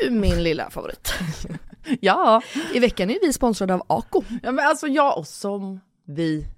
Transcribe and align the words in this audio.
Du 0.00 0.10
min 0.10 0.42
lilla 0.42 0.70
favorit. 0.70 1.12
Ja, 2.00 2.42
I 2.74 2.78
veckan 2.78 3.10
är 3.10 3.18
vi 3.22 3.32
sponsrade 3.32 3.74
av 3.74 3.82
Ako. 3.86 4.22
ja 4.42 4.52
men 4.52 4.66
alltså 4.66 4.86
jag 4.86 5.18
och 5.18 5.26
som 5.26 5.80
vi 6.06 6.46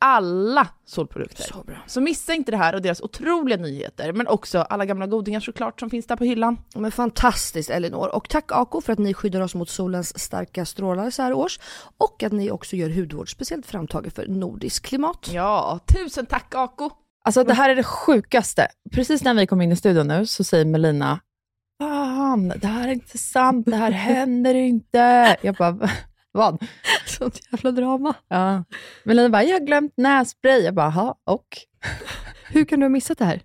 Alla 0.00 0.68
solprodukter. 0.84 1.42
Så 1.44 1.62
bra. 1.62 1.76
Så 1.86 2.00
missa 2.00 2.34
inte 2.34 2.50
det 2.50 2.56
här 2.56 2.74
och 2.74 2.82
deras 2.82 3.00
otroliga 3.00 3.56
nyheter, 3.58 4.12
men 4.12 4.26
också 4.28 4.58
alla 4.58 4.84
gamla 4.84 5.06
godingar 5.06 5.40
såklart 5.40 5.80
som 5.80 5.90
finns 5.90 6.06
där 6.06 6.16
på 6.16 6.24
hyllan. 6.24 6.58
Men 6.74 6.92
fantastiskt 6.92 7.70
Elinor. 7.70 8.14
Och 8.14 8.28
tack 8.28 8.52
Ako 8.52 8.80
för 8.80 8.92
att 8.92 8.98
ni 8.98 9.14
skyddar 9.14 9.40
oss 9.40 9.54
mot 9.54 9.68
solens 9.70 10.18
starka 10.18 10.64
strålar 10.64 11.10
så 11.10 11.22
här 11.22 11.32
års. 11.32 11.60
Och 11.98 12.22
att 12.22 12.32
ni 12.32 12.50
också 12.50 12.76
gör 12.76 12.90
hudvård 12.90 13.30
speciellt 13.32 13.66
framtaget 13.66 14.14
för 14.14 14.26
nordisk 14.26 14.86
klimat. 14.86 15.30
Ja, 15.32 15.80
tusen 15.94 16.26
tack 16.26 16.54
Ako! 16.54 16.90
Alltså 17.24 17.44
det 17.44 17.54
här 17.54 17.70
är 17.70 17.76
det 17.76 17.82
sjukaste. 17.84 18.68
Precis 18.92 19.22
när 19.24 19.34
vi 19.34 19.46
kom 19.46 19.60
in 19.60 19.72
i 19.72 19.76
studion 19.76 20.08
nu 20.08 20.26
så 20.26 20.44
säger 20.44 20.64
Melina, 20.64 21.20
Fan, 21.82 22.48
det 22.48 22.66
här 22.66 22.88
är 22.88 22.92
inte 22.92 23.18
sant, 23.18 23.66
det 23.66 23.76
här 23.76 23.90
händer 24.10 24.54
inte. 24.54 25.36
Jag 25.42 25.54
bara, 25.54 25.70
"Va- 25.70 25.90
vad? 26.38 26.58
Sånt 27.06 27.40
jävla 27.52 27.70
drama. 27.72 28.14
Ja. 28.28 28.64
Melina 29.04 29.28
bara, 29.28 29.42
jag 29.44 29.60
har 29.60 29.66
glömt 29.66 29.92
nässpray. 29.96 30.60
Jag 30.60 30.74
bara, 30.74 30.90
"Ha, 30.90 31.14
och? 31.26 31.46
Hur 32.50 32.64
kan 32.64 32.80
du 32.80 32.84
ha 32.84 32.90
missat 32.90 33.18
det 33.18 33.24
här? 33.24 33.40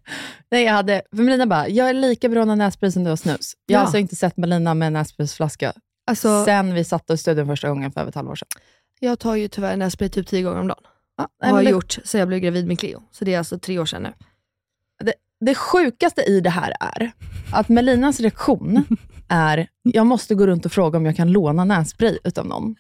Nej, 0.52 0.64
jag 0.64 0.74
hade, 0.74 1.02
för 1.16 1.24
Melina 1.24 1.48
bara, 1.48 1.68
jag 1.68 1.90
är 1.90 1.94
lika 1.94 2.30
beroende 2.30 2.52
av 2.52 2.58
nässpray 2.58 2.92
som 2.92 3.04
du 3.04 3.10
har 3.10 3.18
snus. 3.18 3.54
Jag 3.66 3.78
har 3.78 3.82
Ja. 3.82 3.86
alltså 3.86 3.98
inte 3.98 4.16
sett 4.16 4.38
Melina 4.38 4.74
med 4.74 4.88
en 4.88 4.94
nässpraysflaska 4.94 5.74
Alltså, 6.08 6.46
sen 6.46 6.74
vi 6.74 6.84
satt 6.84 7.10
i 7.10 7.18
studion 7.18 7.48
första 7.48 7.70
gången 7.70 7.92
för 7.92 8.02
över 8.02 8.10
ett 8.10 8.16
halvår 8.16 8.36
sedan. 8.36 8.48
jag 9.00 9.20
tar 9.20 9.36
ju 9.36 9.48
tyvärr 9.48 9.78
nässpray 9.78 10.10
typ 10.10 10.28
tio 10.28 10.42
gånger 10.44 10.60
om 10.60 10.68
dagen. 10.68 10.84
Ja, 11.18 11.28
har 11.42 11.54
nej, 11.54 11.64
jag 11.64 11.66
det, 11.66 11.70
gjort 11.72 11.98
sen 12.04 12.20
jag 12.20 12.28
blev 12.28 12.40
gravid 12.40 12.68
med 12.68 12.80
Cleo. 12.80 13.04
Så 13.12 13.26
det 13.26 13.34
är 13.34 13.38
alltså 13.38 13.60
tre 13.60 13.80
år 13.80 13.86
sedan 13.86 14.04
nu. 14.04 14.14
Det 15.46 15.56
sjukaste 15.56 16.22
i 16.22 16.40
det 16.42 16.50
här 16.50 16.74
är 16.80 17.12
att 17.52 17.70
Melinas 17.70 18.20
reaktion 18.20 18.86
är, 19.30 19.68
jag 19.84 20.06
måste 20.08 20.36
gå 20.36 20.48
runt 20.48 20.66
och 20.66 20.72
fråga 20.72 20.98
om 20.98 21.06
jag 21.06 21.16
kan 21.16 21.32
låna 21.32 21.64
nässpray 21.66 22.18
utav 22.24 22.46
någon. 22.48 22.76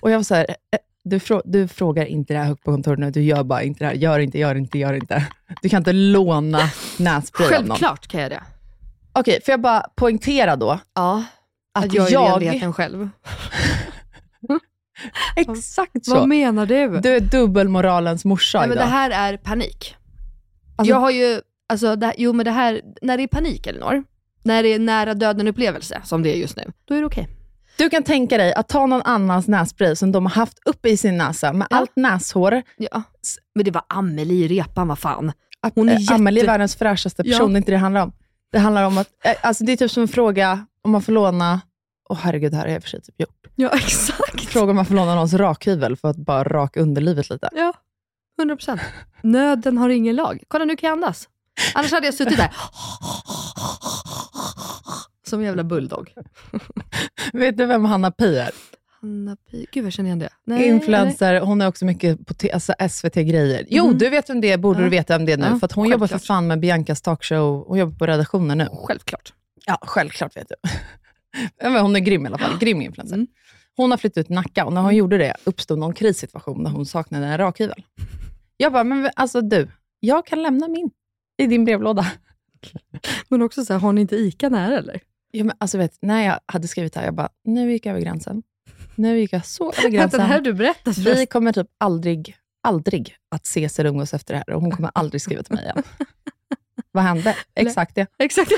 Och 0.00 0.10
jag 0.10 0.16
var 0.18 0.22
så 0.22 0.34
här, 0.34 0.46
eh, 0.48 0.78
du, 1.04 1.20
frå, 1.20 1.42
du 1.44 1.68
frågar 1.68 2.04
inte 2.04 2.32
det 2.34 2.38
här 2.38 2.46
högt 2.46 2.64
på 2.64 2.70
kontoret 2.72 2.98
nu, 2.98 3.10
du 3.10 3.22
gör 3.22 3.44
bara 3.44 3.62
inte 3.62 3.84
det 3.84 3.88
här. 3.88 3.94
Gör 3.94 4.18
inte, 4.18 4.38
gör 4.38 4.54
inte, 4.54 4.78
gör 4.78 4.92
inte. 4.94 5.26
Du 5.62 5.68
kan 5.68 5.78
inte 5.78 5.92
låna 5.92 6.60
nässpray 6.98 7.46
av 7.46 7.52
någon. 7.52 7.68
Självklart 7.68 8.06
kan 8.06 8.20
jag 8.20 8.30
det. 8.30 8.42
Okej, 9.12 9.40
får 9.44 9.52
jag 9.52 9.60
bara 9.60 9.80
poängtera 9.96 10.56
då 10.56 10.78
Ja, 10.94 11.24
att, 11.74 11.84
att 11.84 11.94
jag 11.94 12.08
är 12.08 12.12
jag... 12.12 12.32
renligheten 12.32 12.72
själv. 12.72 13.08
Exakt 15.36 16.04
så. 16.04 16.14
Vad 16.14 16.28
menar 16.28 16.66
du? 16.66 17.00
Du 17.00 17.16
är 17.16 17.20
dubbelmoralens 17.20 18.24
morsa 18.24 18.58
Nej, 18.58 18.68
men 18.68 18.76
det 18.76 18.82
idag. 18.82 18.90
här 18.92 19.10
är 19.10 19.36
panik. 19.36 19.94
Alltså- 20.76 20.90
jag 20.90 21.00
har 21.00 21.10
ju, 21.10 21.40
alltså, 21.68 21.96
det, 21.96 22.14
jo 22.18 22.32
men 22.32 22.44
det 22.44 22.50
här, 22.50 22.80
när 23.02 23.16
det 23.16 23.22
är 23.22 23.26
panik 23.28 23.66
Elinor, 23.66 24.04
när 24.42 24.62
det 24.62 24.68
är 24.68 24.78
nära 24.78 25.14
döden 25.14 25.48
upplevelse 25.48 26.00
som 26.04 26.22
det 26.22 26.30
är 26.30 26.36
just 26.36 26.56
nu, 26.56 26.72
då 26.84 26.94
är 26.94 27.00
det 27.00 27.06
okej. 27.06 27.28
Du 27.78 27.90
kan 27.90 28.02
tänka 28.02 28.38
dig 28.38 28.54
att 28.54 28.68
ta 28.68 28.86
någon 28.86 29.02
annans 29.02 29.48
nässpray 29.48 29.96
som 29.96 30.12
de 30.12 30.26
har 30.26 30.30
haft 30.32 30.58
uppe 30.64 30.88
i 30.88 30.96
sin 30.96 31.18
näsa 31.18 31.52
med 31.52 31.66
Ja. 31.70 31.76
allt 31.76 31.96
näshår. 31.96 32.62
Ja. 32.76 33.02
Men 33.54 33.64
det 33.64 33.70
var 33.70 33.82
Amelie 33.88 34.44
i 34.44 34.48
repan, 34.48 34.88
vad 34.88 34.98
fan. 34.98 35.32
Hon 35.74 35.88
är 35.88 35.92
eh, 36.10 36.14
Amelie 36.14 36.40
är 36.40 36.42
jätte- 36.42 36.52
världens 36.52 36.76
fräschaste 36.76 37.22
person, 37.24 37.38
Ja. 37.40 37.46
det 37.46 37.52
är 37.54 37.56
inte 37.56 37.70
det 37.70 37.74
det 37.76 37.80
handlar 37.80 38.02
om. 38.02 38.12
Det 38.52 38.58
handlar 38.58 38.84
om 38.86 38.98
att, 38.98 39.08
eh, 39.24 39.32
alltså 39.42 39.64
det 39.64 39.72
är 39.72 39.76
typ 39.76 39.90
som 39.90 40.02
en 40.02 40.08
fråga 40.08 40.66
om 40.82 40.90
man 40.90 41.02
får 41.02 41.12
låna, 41.12 41.60
åh 42.08 42.18
herregud, 42.22 42.52
det 42.52 42.56
här 42.56 42.64
har 42.64 42.68
jag 42.68 42.76
i 42.76 42.78
och 42.78 42.82
för 42.82 42.90
sig 42.90 43.02
typ 43.02 43.20
gjort. 43.20 43.46
Ja 43.56 43.68
exakt. 43.74 44.44
Fråga 44.44 44.70
om 44.70 44.76
man 44.76 44.86
får 44.86 44.94
låna 44.94 45.14
någons 45.14 45.34
rakhyvel 45.34 45.96
för 45.96 46.08
att 46.08 46.16
bara 46.16 46.44
raka 46.44 46.80
underlivet 46.80 47.30
lite. 47.30 47.48
Ja, 47.52 47.72
100%. 48.42 48.78
Nöden 49.22 49.78
har 49.78 49.88
ingen 49.88 50.16
lag. 50.16 50.42
Kolla 50.48 50.64
nu 50.64 50.76
kan 50.76 50.88
jag 50.88 50.92
andas. 50.96 51.28
Annars 51.74 51.92
hade 51.92 52.06
jag 52.06 52.14
suttit 52.14 52.36
där. 52.36 52.50
Som 55.26 55.38
en 55.40 55.46
jävla 55.46 55.64
bulldog. 55.64 56.12
Vet 57.32 57.56
du 57.56 57.66
vem 57.66 57.84
Hanna 57.84 58.10
Pi 58.10 58.38
är? 58.38 58.50
Hanna 59.00 59.36
Pi. 59.50 59.66
Gud, 59.72 59.84
jag 59.86 59.92
känner 59.92 60.08
igen 60.08 60.18
det. 60.18 60.28
Nej, 60.44 60.66
Influencer, 60.68 61.40
hon 61.40 61.60
är 61.60 61.68
också 61.68 61.84
mycket 61.84 62.26
på 62.26 62.34
alltså 62.52 62.72
SVT-grejer. 62.90 63.66
Jo, 63.68 63.86
Mhm. 63.86 63.98
du 63.98 64.08
vet 64.08 64.30
vem 64.30 64.40
det 64.40 64.52
är, 64.52 64.58
borde 64.58 64.78
Ja. 64.80 64.84
du 64.84 64.90
veta 64.90 65.18
vem 65.18 65.26
det 65.26 65.36
nu. 65.36 65.46
Ja, 65.46 65.58
för 65.68 65.74
hon 65.74 65.88
jobbar 65.88 66.06
för 66.06 66.14
självklart. 66.14 66.26
fan 66.26 66.46
med 66.46 66.60
Biancas 66.60 67.02
talkshow. 67.02 67.64
Hon 67.68 67.78
jobbar 67.78 67.94
på 67.98 68.06
redaktionen 68.06 68.58
nu. 68.58 68.64
nej. 68.64 68.78
Självklart. 68.86 69.32
Ja, 69.66 69.78
självklart 69.82 70.36
vet 70.36 70.48
du. 70.48 70.54
Hon 71.80 71.96
är 71.96 72.00
grym 72.00 72.24
i 72.24 72.28
alla 72.28 72.38
fall. 72.38 72.58
Grym 72.58 72.80
influencer. 72.82 73.14
Mm. 73.14 73.26
Hon 73.76 73.90
har 73.90 73.98
flyttat 73.98 74.18
ut 74.18 74.28
Nacka 74.28 74.64
och 74.64 74.72
när 74.72 74.80
hon 74.80 74.96
gjorde 74.96 75.18
det 75.18 75.34
uppstod 75.44 75.78
någon 75.78 75.92
krissituation 75.94 76.64
där 76.64 76.70
hon 76.70 76.86
saknade 76.86 77.26
en 77.26 77.38
rakhyvel. 77.38 77.84
Jag 78.56 78.72
bara, 78.72 78.84
men 78.84 79.10
alltså 79.16 79.40
du, 79.40 79.68
jag 80.00 80.26
kan 80.26 80.42
lämna 80.42 80.68
min 80.68 80.90
i 81.38 81.46
din 81.46 81.64
brevlåda. 81.64 82.06
Men 83.28 83.42
också 83.42 83.64
så 83.64 83.72
här, 83.72 83.80
har 83.80 83.92
ni 83.92 84.00
inte 84.00 84.16
ICA 84.16 84.48
nära 84.48 84.78
eller? 84.78 85.00
Ja, 85.30 85.44
men 85.44 85.56
alltså 85.60 85.78
vet, 85.78 85.98
när 86.02 86.26
jag 86.26 86.40
hade 86.46 86.68
skrivit 86.68 86.92
det 86.94 87.00
här, 87.00 87.06
jag 87.06 87.14
bara, 87.14 87.28
nu 87.44 87.72
gick 87.72 87.86
jag 87.86 87.90
över 87.90 88.00
gränsen. 88.00 88.42
Nu 88.94 89.18
gick 89.18 89.32
jag 89.32 89.46
så 89.46 89.72
över 89.78 89.88
gränsen. 89.88 90.20
det 90.20 90.26
här 90.26 90.40
du 90.40 90.52
berättat 90.52 90.98
Vi 90.98 91.26
kommer 91.26 91.52
typ 91.52 91.66
aldrig, 91.78 92.36
aldrig 92.62 93.16
att 93.30 93.46
ses 93.46 93.78
eller 93.78 93.90
umgås 93.90 94.14
efter 94.14 94.34
det 94.34 94.38
här 94.46 94.54
och 94.54 94.62
hon 94.62 94.70
kommer 94.70 94.90
aldrig 94.94 95.22
skriva 95.22 95.42
till 95.42 95.54
mig 95.54 95.64
igen. 95.64 95.82
Vad 96.92 97.04
hände? 97.04 97.36
Exakt 97.54 97.94
det. 97.94 98.06
Exakt. 98.18 98.52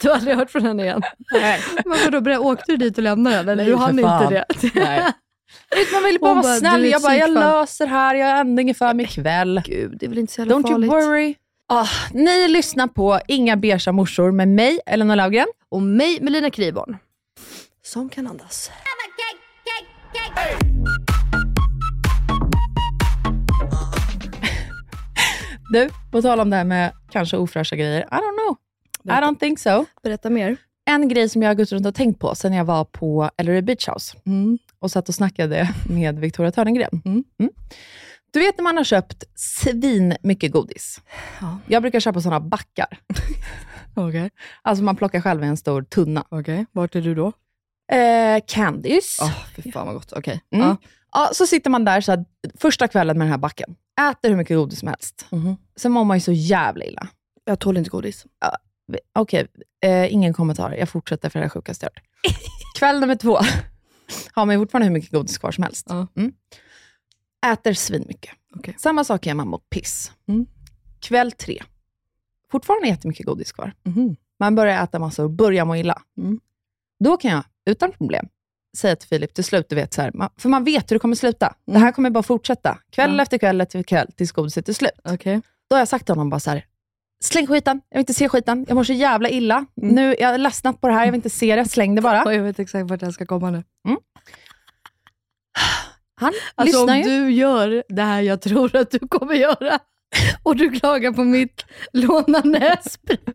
Du 0.00 0.08
har 0.08 0.16
aldrig 0.16 0.36
hört 0.36 0.50
från 0.50 0.62
henne 0.62 0.82
igen? 0.82 1.02
Nej. 1.32 1.60
Men 1.84 2.22
vadå, 2.22 2.38
åkte 2.38 2.72
du 2.72 2.76
dit 2.76 2.98
och 2.98 3.04
lämnade? 3.04 3.36
Eller 3.36 3.56
Nej, 3.56 3.66
du 3.66 3.76
hann 3.76 3.98
inte 3.98 4.28
det? 4.30 4.70
Nej. 4.74 5.12
Man 5.92 6.04
vill 6.04 6.18
bara 6.20 6.28
Hon 6.34 6.36
vara 6.42 6.42
bara, 6.52 6.58
snäll. 6.58 6.84
Jag 6.84 7.02
bara, 7.02 7.16
jag 7.16 7.26
psykfall. 7.28 7.58
löser 7.60 7.86
här. 7.86 8.14
Jag 8.14 8.26
har 8.26 8.36
ändå 8.40 8.62
inget 8.62 8.78
för 8.78 8.94
mig 8.94 9.04
ikväll. 9.06 9.62
Gud, 9.64 9.96
det 10.00 10.06
är 10.06 10.08
väl 10.10 10.18
inte 10.18 10.32
så 10.32 10.40
jävla 10.40 10.54
Don't 10.54 10.62
farligt. 10.62 10.92
you 10.92 11.00
worry. 11.06 11.34
Ah, 11.68 11.86
ni 12.12 12.48
lyssnar 12.48 12.86
på 12.86 13.20
Inga 13.28 13.56
beiga 13.56 13.92
morsor 13.92 14.30
med 14.32 14.48
mig, 14.48 14.80
Elinor 14.86 15.16
Laugren. 15.16 15.46
Och 15.68 15.82
mig, 15.82 16.18
Melina 16.20 16.50
Kriborn. 16.50 16.96
Som 17.82 18.08
kan 18.08 18.26
andas. 18.26 18.70
Du, 25.72 25.90
på 26.12 26.22
tal 26.22 26.40
om 26.40 26.50
det 26.50 26.56
här 26.56 26.64
med 26.64 26.92
kanske 27.10 27.36
ofräscha 27.36 27.76
grejer. 27.76 28.00
I 28.00 28.04
don't 28.14 28.38
know. 28.46 28.56
I 29.04 29.20
don't 29.20 29.38
think 29.38 29.58
so. 29.58 29.84
Berätta 30.02 30.30
mer. 30.30 30.56
En 30.86 31.08
grej 31.08 31.28
som 31.28 31.42
jag 31.42 31.50
har 31.50 31.54
gått 31.54 31.72
runt 31.72 31.86
och 31.86 31.94
tänkt 31.94 32.20
på 32.20 32.34
sen 32.34 32.52
jag 32.52 32.64
var 32.64 32.84
på 32.84 33.30
LRE 33.42 33.62
Beach 33.62 33.88
House 33.88 34.16
och 34.84 34.90
satt 34.90 35.08
och 35.08 35.14
snackade 35.14 35.74
med 35.88 36.18
Victoria 36.18 36.52
Törnegren. 36.52 37.02
Mm. 37.04 37.24
Du 38.32 38.40
vet 38.40 38.58
när 38.58 38.62
man 38.62 38.76
har 38.76 38.84
köpt 38.84 39.24
svin 39.34 40.16
mycket 40.22 40.52
godis. 40.52 41.00
Ja. 41.40 41.58
Jag 41.66 41.82
brukar 41.82 42.00
köpa 42.00 42.20
sådana 42.20 42.40
backar. 42.40 42.98
Okej. 43.94 44.30
Alltså 44.62 44.84
man 44.84 44.96
plockar 44.96 45.20
själv 45.20 45.44
i 45.44 45.46
en 45.46 45.56
stor 45.56 45.82
tunna. 45.82 46.24
Okej, 46.28 46.66
vart 46.72 46.94
är 46.94 47.00
du 47.00 47.14
då? 47.14 47.32
Eh, 47.92 48.42
candies. 48.46 49.16
Ja, 49.20 49.32
fy 49.56 49.72
fan 49.72 49.86
vad 49.86 49.94
gott. 49.94 50.12
Okej. 50.12 50.40
Mm. 50.50 50.66
Ja. 50.66 50.76
Ja, 51.12 51.30
så 51.32 51.46
sitter 51.46 51.70
man 51.70 51.84
där 51.84 52.00
så 52.00 52.12
här, 52.12 52.24
första 52.54 52.88
kvällen 52.88 53.18
med 53.18 53.26
den 53.26 53.30
här 53.32 53.38
backen. 53.38 53.76
Äter 54.10 54.28
hur 54.28 54.36
mycket 54.36 54.56
godis 54.56 54.78
som 54.78 54.88
helst. 54.88 55.26
Mhm. 55.30 55.56
Sen 55.76 55.92
mår 55.92 56.04
man 56.04 56.16
ju 56.16 56.20
så 56.20 56.32
jävla 56.32 56.84
illa. 56.84 57.08
Jag 57.44 57.58
tål 57.58 57.76
inte 57.76 57.90
godis. 57.90 58.26
Okej, 59.14 59.46
eh, 59.84 60.12
ingen 60.14 60.32
kommentar. 60.32 60.72
Jag 60.72 60.88
fortsätter 60.88 61.28
för 61.28 61.38
det 61.38 61.44
här 61.44 61.50
sjukaste 61.50 61.86
jag 61.86 61.90
hört. 61.90 62.02
Kväll 62.78 63.00
nummer 63.00 63.14
två 63.16 63.38
har 64.32 64.46
man 64.46 64.54
ju 64.54 64.60
fortfarande 64.60 64.86
hur 64.86 64.92
mycket 64.92 65.10
godis 65.10 65.38
kvar 65.38 65.50
som 65.52 65.64
helst. 65.64 65.86
Ja. 65.88 66.06
Mm. 66.16 66.32
Äter 67.52 67.72
svinmycket. 67.72 68.30
Okej. 68.56 68.74
Samma 68.78 69.04
sak 69.04 69.26
gör 69.26 69.34
man 69.34 69.48
mot 69.48 69.70
piss. 69.70 70.12
Mm. 70.28 70.46
Kväll 71.00 71.32
tre. 71.32 71.62
Fortfarande 72.50 72.88
jättemycket 72.88 73.26
godis 73.26 73.52
kvar. 73.52 73.72
Mhm. 73.82 74.16
Man 74.38 74.54
börjar 74.54 74.84
äta 74.84 74.98
massor 74.98 75.24
och 75.24 75.30
börjar 75.30 75.64
må 75.64 75.76
illa. 75.76 76.02
Mm. 76.18 76.40
Då 77.04 77.16
kan 77.16 77.30
jag 77.30 77.44
utan 77.66 77.92
problem 77.92 78.28
säga 78.76 78.96
till 78.96 79.08
Filip 79.08 79.34
till 79.34 79.44
slut, 79.44 79.68
du 79.68 79.74
vet, 79.76 79.94
så 79.94 80.02
här, 80.02 80.10
man, 80.14 80.30
för 80.36 80.48
man 80.48 80.64
vet 80.64 80.90
hur 80.90 80.94
det 80.96 81.00
kommer 81.00 81.16
sluta. 81.16 81.54
Det 81.64 81.70
Mm. 81.72 81.82
här 81.82 81.92
kommer 81.92 82.10
bara 82.10 82.22
fortsätta. 82.22 82.78
Kväll 82.90 83.16
Ja. 83.16 83.22
efter 83.22 83.38
kväll 83.38 83.60
efter 83.60 83.82
kväll 83.82 84.12
tills 84.16 84.32
godiset 84.32 84.68
är 84.68 84.72
slut. 84.72 84.90
Okej. 85.04 85.40
Då 85.68 85.74
har 85.76 85.78
jag 85.80 85.88
sagt 85.88 86.06
till 86.06 86.12
honom 86.14 86.30
bara 86.30 86.40
så 86.40 86.50
här, 86.50 86.64
släng 87.24 87.46
skiten, 87.46 87.80
jag 87.88 87.96
vill 87.98 88.02
inte 88.02 88.14
se 88.14 88.28
skiten, 88.28 88.64
jag 88.68 88.74
mår 88.74 88.84
så 88.84 88.92
jävla 88.92 89.28
illa. 89.28 89.66
Mm. 89.82 89.94
Nu, 89.94 90.16
jag 90.18 90.28
har 90.28 90.38
ledsnat 90.38 90.80
på 90.80 90.88
det 90.88 90.94
här, 90.94 91.04
jag 91.04 91.12
vill 91.12 91.18
inte 91.18 91.30
se 91.30 91.56
det, 91.56 91.64
släng 91.64 91.94
det 91.94 92.00
bara. 92.02 92.22
Och 92.24 92.34
jag 92.34 92.42
vet 92.42 92.58
exakt 92.58 92.90
vart 92.90 93.02
jag 93.02 93.14
ska 93.14 93.26
komma 93.26 93.50
nu. 93.50 93.64
Han 96.20 96.32
Alltså 96.54 96.86
lyssnar 96.86 96.94
om 96.94 97.00
ju. 97.02 97.04
du 97.26 97.30
gör 97.30 97.82
det 97.88 98.02
här 98.02 98.20
jag 98.20 98.40
tror 98.40 98.76
att 98.76 98.90
du 98.90 98.98
kommer 98.98 99.34
göra 99.34 99.78
och 100.42 100.56
du 100.56 100.70
klagar 100.70 101.12
på 101.12 101.24
mitt 101.24 101.64
låna 101.92 102.40
nässprit. 102.44 103.28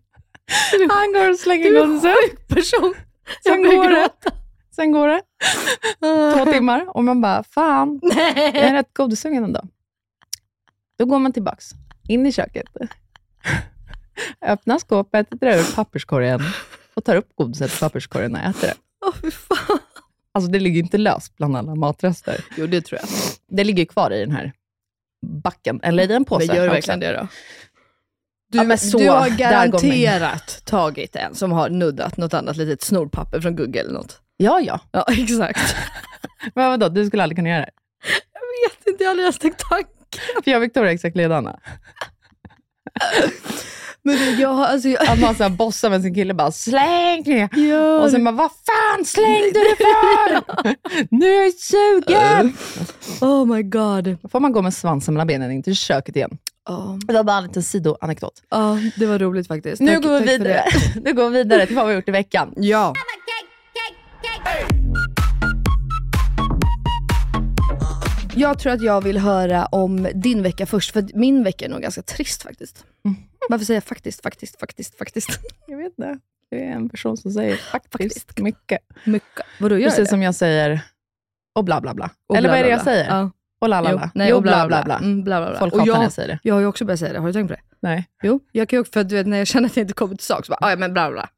Han 0.89 1.13
går 1.13 1.29
och 1.29 1.39
slänger 1.39 1.65
Du 1.69 1.79
är 1.79 1.83
en 1.83 2.01
sjuk 2.01 2.47
person. 2.47 2.93
Sen 3.43 3.63
går 3.63 3.89
det. 3.89 4.09
Sen 4.75 4.91
går 4.91 5.07
det 5.07 5.21
två 6.37 6.51
timmar 6.51 6.97
och 6.97 7.03
man 7.03 7.21
bara, 7.21 7.43
fan, 7.43 7.99
jag 8.03 8.55
är 8.55 8.73
rätt 8.73 8.93
godisugen 8.93 9.43
ändå. 9.43 9.61
Då 10.99 11.05
går 11.05 11.19
man 11.19 11.33
tillbaks, 11.33 11.65
in 12.07 12.25
i 12.25 12.31
köket. 12.31 12.65
Öppnar 14.45 14.79
skåpet, 14.79 15.31
drar 15.31 15.51
ur 15.51 15.75
papperskorgen 15.75 16.41
och 16.93 17.05
tar 17.05 17.15
upp 17.15 17.35
godiset 17.35 17.73
ur 17.73 17.79
papperskorgen 17.79 18.35
och 18.35 18.41
äter 18.41 18.67
det. 18.67 18.73
Åh 19.05 19.13
fy 19.21 19.31
fan. 19.31 19.79
Alltså 20.31 20.51
det 20.51 20.59
ligger 20.59 20.79
inte 20.79 20.97
löst 20.97 21.37
bland 21.37 21.57
alla 21.57 21.75
matrester. 21.75 22.45
Jo 22.57 22.67
det 22.67 22.81
tror 22.81 22.99
jag. 23.01 23.09
Det 23.57 23.63
ligger 23.63 23.85
kvar 23.85 24.11
i 24.11 24.19
den 24.19 24.31
här 24.31 24.53
backen, 25.43 25.79
eller 25.83 26.11
i 26.11 26.13
en 26.13 26.25
påse. 26.25 26.47
Men 26.47 26.55
gör 26.55 26.63
det 26.63 26.69
verkligen 26.71 26.99
det 26.99 27.11
då? 27.11 27.27
Du, 28.51 28.57
Ja, 28.57 28.77
så, 28.77 28.97
du 28.97 29.09
har 29.09 29.29
garanterat 29.29 30.61
tagit 30.65 31.15
en 31.15 31.35
som 31.35 31.51
har 31.51 31.69
nuddat 31.69 32.17
något 32.17 32.33
annat 32.33 32.57
litet 32.57 32.81
snorpapper 32.81 33.41
från 33.41 33.55
Google 33.55 33.79
eller 33.81 33.93
något. 33.93 34.21
Ja, 34.37 34.61
ja. 34.61 34.79
Ja 34.91 35.05
exakt. 35.17 35.75
Men 36.55 36.69
vadå, 36.69 36.89
du 36.89 37.05
skulle 37.05 37.23
aldrig 37.23 37.37
kunna 37.37 37.49
göra 37.49 37.61
det? 37.61 37.71
Jag 38.33 38.69
vet 38.69 38.87
inte, 38.87 39.03
jag 39.03 39.09
har 39.09 39.11
aldrig 39.11 39.23
ens 39.23 39.39
tänkt 39.39 39.63
tanken. 39.69 39.93
För 40.43 40.51
jag 40.51 40.57
och 40.57 40.63
Victoria 40.63 40.89
är 40.89 40.95
exakt 40.95 41.15
likadana. 41.15 41.59
Men 44.09 44.39
jag 44.39 44.59
alltså... 44.59 44.89
Jag, 44.89 45.09
Att 45.09 45.19
man 45.19 45.35
så 45.35 45.43
här 45.43 45.49
bossar 45.49 45.89
med 45.89 46.01
sin 46.01 46.13
kille 46.15 46.33
bara, 46.33 46.51
släng 46.51 47.23
det! 47.23 47.49
gör 47.57 48.01
Och 48.03 48.11
sen 48.11 48.23
bara, 48.23 48.35
vad 48.35 48.51
fan 48.51 49.05
slängde 49.05 49.59
du 49.59 49.75
för? 49.75 50.41
Nu 51.15 51.25
är 51.35 51.43
jag 51.43 51.53
sugen! 51.53 52.57
Oh 53.21 53.45
my 53.45 53.63
god. 53.63 54.17
Då 54.21 54.29
får 54.29 54.39
man 54.39 54.51
gå 54.51 54.61
med 54.61 54.73
svansen 54.73 55.13
mellan 55.13 55.27
benen 55.27 55.51
in 55.51 55.63
till 55.63 55.75
köket 55.75 56.15
igen. 56.15 56.37
Ja, 56.67 56.99
Det 57.07 57.13
var 57.13 57.23
bara 57.23 57.37
en 57.37 57.43
liten 57.43 57.63
sidoanekdot. 57.63 58.33
ja, 58.49 58.77
det 58.95 59.05
var 59.05 59.19
roligt 59.19 59.47
faktiskt. 59.47 59.81
Nu 59.81 59.93
Tack- 59.95 60.03
går 60.03 60.19
vi 60.19 60.25
vidare. 60.37 60.63
Nu 61.03 61.13
går 61.13 61.29
vi 61.29 61.37
vidare 61.43 61.65
till 61.65 61.75
vad 61.75 61.85
vi 61.85 61.91
har 61.91 61.95
gjort 61.99 62.07
i 62.09 62.11
veckan. 62.11 62.53
Ja. 62.55 62.93
Jag 68.35 68.59
tror 68.59 68.73
att 68.73 68.81
jag 68.81 69.03
vill 69.03 69.17
höra 69.17 69.65
om 69.65 70.07
din 70.15 70.43
vecka 70.43 70.65
först, 70.65 70.91
för 70.93 71.05
min 71.13 71.43
vecka 71.43 71.65
är 71.65 71.69
nog 71.69 71.81
ganska 71.81 72.01
trist 72.01 72.43
faktiskt. 72.43 72.85
Varför 73.49 73.65
säger 73.65 73.75
jag 73.77 73.83
faktiskt, 73.83 74.23
faktiskt, 74.23 74.59
faktiskt, 74.59 74.97
faktiskt? 74.97 75.29
Jag 75.67 75.77
vet 75.77 75.85
inte. 75.87 76.19
Det 76.51 76.65
är 76.65 76.71
en 76.71 76.89
person 76.89 77.17
som 77.17 77.31
säger 77.31 77.55
faktiskt, 77.71 77.91
Faktiskt. 77.91 78.39
mycket. 78.39 78.79
Mycket. 79.03 79.45
Vadå, 79.59 79.77
gör 79.77 79.89
Precis 79.89 79.97
det? 80.05 80.09
som 80.09 80.21
jag 80.21 80.35
säger 80.35 80.81
och 81.55 81.63
bla 81.63 81.81
bla 81.81 81.93
bla. 81.93 82.09
Och 82.27 82.37
Eller 82.37 82.49
bla, 82.49 82.51
vad 82.51 82.59
är 82.59 82.63
det 82.63 82.69
jag 82.69 82.77
bla. 82.83 82.93
säger? 82.93 83.07
Ja. 83.09 83.31
Och 83.61 83.69
la 83.69 83.81
la 83.81 83.91
la. 83.91 84.11
nej, 84.15 84.29
jo, 84.29 84.41
bla 84.41 84.67
bla 84.67 84.83
bla. 84.83 84.97
Mm, 84.97 85.23
bla, 85.23 85.41
bla, 85.41 85.49
bla. 85.49 85.59
Folk 85.59 85.73
hatar 85.73 85.93
när 85.95 86.03
jag, 86.03 86.11
säger 86.11 86.27
det. 86.27 86.39
jag 86.43 86.53
har 86.53 86.61
ju 86.61 86.67
också 86.67 86.85
börjat 86.85 86.99
säga 86.99 87.13
det, 87.13 87.19
har 87.19 87.27
du 87.27 87.33
tänkt 87.33 87.47
på 87.49 87.53
det? 87.53 87.61
Nej. 87.79 88.07
Jo, 88.23 88.39
jag 88.51 88.69
kan 88.69 88.77
ju 88.77 88.81
också, 88.81 88.91
för 88.91 89.03
du 89.03 89.15
vet 89.15 89.27
när 89.27 89.37
jag 89.37 89.47
känner 89.47 89.69
att 89.69 89.75
jag 89.77 89.83
inte 89.83 89.93
kommer 89.93 90.15
till 90.15 90.25
sak, 90.25 90.45
så 90.45 90.49
bara, 90.49 90.57
"Ah, 90.61 90.69
ja 90.69 90.75
men 90.75 90.93
bla 90.93 91.11
bla. 91.11 91.29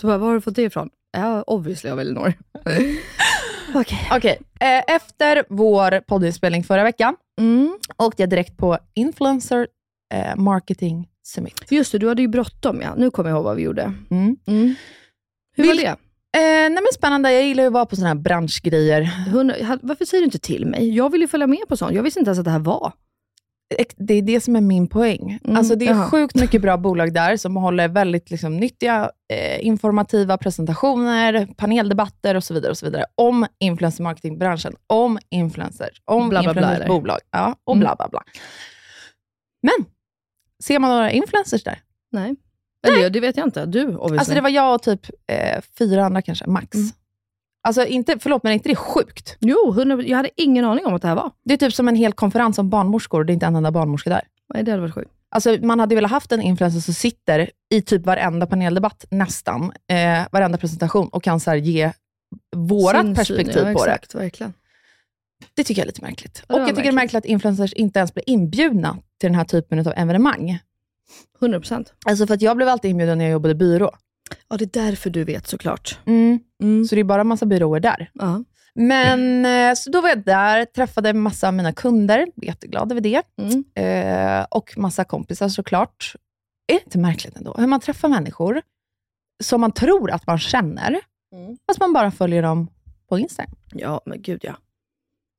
Så 0.00 0.06
bara, 0.06 0.18
var 0.18 0.26
har 0.28 0.34
du 0.34 0.40
fått 0.40 0.54
det 0.56 0.62
ifrån? 0.62 0.90
Ja, 1.12 1.42
obviously 1.42 1.90
av 1.90 2.00
Elinor. 2.00 2.32
Okej. 3.74 4.08
Okej, 4.12 4.38
eh, 4.60 4.94
efter 4.94 5.44
vår 5.48 6.00
poddinspelning 6.00 6.64
förra 6.64 6.82
veckan 6.82 7.16
Mm. 7.40 7.78
åkte 7.96 8.22
jag 8.22 8.30
direkt 8.30 8.56
på 8.56 8.78
Influencer 8.94 9.66
eh, 10.14 10.36
Marketing 10.36 11.08
Summit. 11.28 11.64
Just 11.70 11.92
det, 11.92 11.98
du 11.98 12.08
hade 12.08 12.22
ju 12.22 12.28
bråttom 12.28 12.80
ja. 12.80 12.94
Nu 12.96 13.10
kommer 13.10 13.30
jag 13.30 13.36
ihåg 13.36 13.44
vad 13.44 13.56
vi 13.56 13.62
gjorde. 13.62 13.92
Mm. 14.10 14.36
Mm. 14.46 14.74
Hur 15.56 15.64
Vil- 15.64 15.68
var 15.68 15.74
det? 15.74 15.86
Eh, 16.36 16.40
nej 16.42 16.70
men 16.70 16.86
spännande, 16.94 17.32
jag 17.32 17.42
gillar 17.46 17.62
ju 17.62 17.66
att 17.66 17.72
vara 17.72 17.86
på 17.86 17.96
sådana 17.96 18.08
här 18.14 18.20
branschgrejer. 18.22 19.02
Hon, 19.32 19.52
varför 19.82 20.04
säger 20.04 20.22
du 20.22 20.24
inte 20.24 20.38
till 20.38 20.66
mig? 20.66 20.94
Jag 20.96 21.12
vill 21.12 21.20
ju 21.20 21.28
följa 21.28 21.46
med 21.46 21.58
på 21.68 21.76
sånt. 21.76 21.94
Jag 21.94 22.02
visste 22.02 22.20
inte 22.20 22.28
ens 22.28 22.38
att 22.38 22.44
det 22.44 22.50
här 22.50 22.58
var. 22.58 22.92
Det 23.96 24.14
är 24.14 24.22
det 24.22 24.40
som 24.40 24.56
är 24.56 24.60
min 24.60 24.88
poäng. 24.88 25.38
Mm, 25.44 25.56
Alltså 25.56 25.74
det 25.74 25.86
är 25.86 25.90
jaha. 25.90 26.10
sjukt 26.10 26.34
mycket 26.34 26.62
bra 26.62 26.76
bolag 26.76 27.14
där 27.14 27.36
som 27.36 27.56
håller 27.56 27.88
väldigt 27.88 28.30
liksom, 28.30 28.56
nyttiga, 28.56 29.10
eh, 29.32 29.66
informativa 29.66 30.38
presentationer, 30.38 31.48
paneldebatter 31.56 32.34
och 32.34 32.44
så 32.44 32.54
vidare. 32.54 32.70
och 32.70 32.78
så 32.78 32.86
vidare 32.86 33.04
om 33.14 33.46
influencer 33.58 34.02
marketingbranschen, 34.04 34.74
om 34.86 35.18
influencers, 35.30 36.02
om 36.04 36.28
Bla, 36.28 36.42
bla, 36.42 36.52
bla, 36.54 36.86
bolag. 36.86 37.18
Ja, 37.30 37.56
och 37.64 37.74
Mm. 37.76 37.80
bla 37.80 37.96
bla 37.96 38.08
bla. 38.08 38.22
Men, 39.62 39.84
ser 40.64 40.78
man 40.78 40.90
några 40.90 41.10
influencers 41.10 41.64
där? 41.64 41.78
Nej. 42.12 42.36
Eller 42.86 42.98
ja, 42.98 43.08
det 43.10 43.20
vet 43.20 43.36
jag 43.36 43.46
inte. 43.46 43.66
Du 43.66 43.86
obviously. 43.86 44.18
Alltså 44.18 44.34
det 44.34 44.40
var 44.40 44.50
jag 44.50 44.74
och 44.74 44.82
typ 44.82 45.10
eh, 45.26 45.60
fyra 45.78 46.04
andra 46.04 46.22
kanske, 46.22 46.46
max. 46.46 46.74
Mm. 46.74 46.88
Alltså 47.62 47.86
inte, 47.86 48.18
förlåt, 48.18 48.42
men 48.42 48.50
är 48.50 48.54
inte 48.54 48.68
det 48.68 48.76
sjukt? 48.76 49.36
Jo, 49.40 49.70
100, 49.72 50.02
jag 50.02 50.16
hade 50.16 50.30
ingen 50.36 50.64
aning 50.64 50.86
om 50.86 50.94
att 50.94 51.02
det 51.02 51.08
här 51.08 51.14
var. 51.14 51.30
Det 51.44 51.54
är 51.54 51.58
typ 51.58 51.74
som 51.74 51.88
en 51.88 51.96
hel 51.96 52.12
konferens 52.12 52.58
om 52.58 52.70
barnmorskor 52.70 53.20
och 53.20 53.26
det 53.26 53.32
är 53.32 53.34
inte 53.34 53.46
en 53.46 53.56
enda 53.56 53.70
barnmorska 53.70 54.10
där. 54.10 54.22
Nej, 54.54 54.62
det 54.62 54.70
hade 54.70 54.80
varit 54.80 54.94
sjukt. 54.94 55.10
Alltså, 55.30 55.56
man 55.62 55.80
hade 55.80 55.94
velat 55.94 56.10
haft 56.10 56.32
en 56.32 56.42
influencer 56.42 56.80
som 56.80 56.94
sitter 56.94 57.50
i 57.70 57.82
typ 57.82 58.06
varenda 58.06 58.46
paneldebatt, 58.46 59.04
nästan, 59.10 59.72
eh, 59.90 60.26
varenda 60.30 60.58
presentation 60.58 61.08
och 61.08 61.22
kan 61.22 61.40
så 61.40 61.54
ge 61.54 61.92
vårat 62.56 63.02
Sin 63.02 63.14
perspektiv 63.14 63.52
syn, 63.52 63.66
ja, 63.66 63.72
på 63.72 63.84
det. 63.84 63.90
exakt, 63.90 64.14
Verkligen. 64.14 64.52
Det 65.54 65.64
tycker 65.64 65.80
jag 65.80 65.84
är 65.84 65.88
lite 65.88 66.02
märkligt. 66.02 66.42
Och 66.46 66.58
jag 66.58 66.68
tycker 66.68 66.82
det 66.82 66.88
är 66.88 66.92
märkligt 66.92 67.18
att 67.18 67.24
influencers 67.24 67.72
inte 67.72 67.98
ens 67.98 68.14
blir 68.14 68.30
inbjudna 68.30 68.92
till 69.20 69.28
den 69.28 69.34
här 69.34 69.44
typen 69.44 69.78
av 69.78 69.92
evenemang. 69.96 70.58
100 71.40 71.60
procent. 71.60 71.92
Alltså 72.06 72.26
för 72.26 72.34
att 72.34 72.42
jag 72.42 72.56
blev 72.56 72.68
alltid 72.68 72.90
inbjuden 72.90 73.18
när 73.18 73.24
jag 73.24 73.32
jobbade 73.32 73.54
byrå. 73.54 73.90
Ja, 74.48 74.56
det 74.56 74.76
är 74.76 74.84
därför 74.84 75.10
du 75.10 75.24
vet 75.24 75.46
såklart. 75.46 75.98
Mm. 76.06 76.38
Mm. 76.62 76.84
Så 76.84 76.94
det 76.94 77.00
är 77.00 77.04
bara 77.04 77.24
massa 77.24 77.46
byråer 77.46 77.80
där. 77.80 78.10
Ja. 78.14 78.44
Men 78.74 79.46
eh, 79.46 79.74
så 79.74 79.90
då 79.90 80.00
var 80.00 80.08
jag 80.08 80.24
där, 80.24 80.64
träffade 80.64 81.12
massa 81.12 81.48
av 81.48 81.54
mina 81.54 81.72
kunder, 81.72 82.26
blev 82.36 82.48
jätteglad 82.48 82.92
över 82.92 83.00
det. 83.00 83.22
Mm. 83.40 83.64
Eh, 83.74 84.46
och 84.50 84.74
massa 84.78 85.04
kompisar 85.04 85.48
såklart. 85.48 86.14
Är 86.66 86.74
det 86.74 86.84
inte 86.84 86.98
märkligt 86.98 87.36
ändå? 87.36 87.54
Hur 87.58 87.66
man 87.66 87.80
träffar 87.80 88.08
människor 88.08 88.62
som 89.44 89.60
man 89.60 89.72
tror 89.72 90.10
att 90.10 90.26
man 90.26 90.38
känner, 90.38 91.00
Mm. 91.32 91.56
fast 91.66 91.80
man 91.80 91.92
bara 91.92 92.10
följer 92.10 92.42
dem 92.42 92.68
på 93.08 93.18
Instagram. 93.18 93.54
ja, 93.72 94.00
men 94.06 94.22
gud 94.22 94.40
ja. 94.44 94.56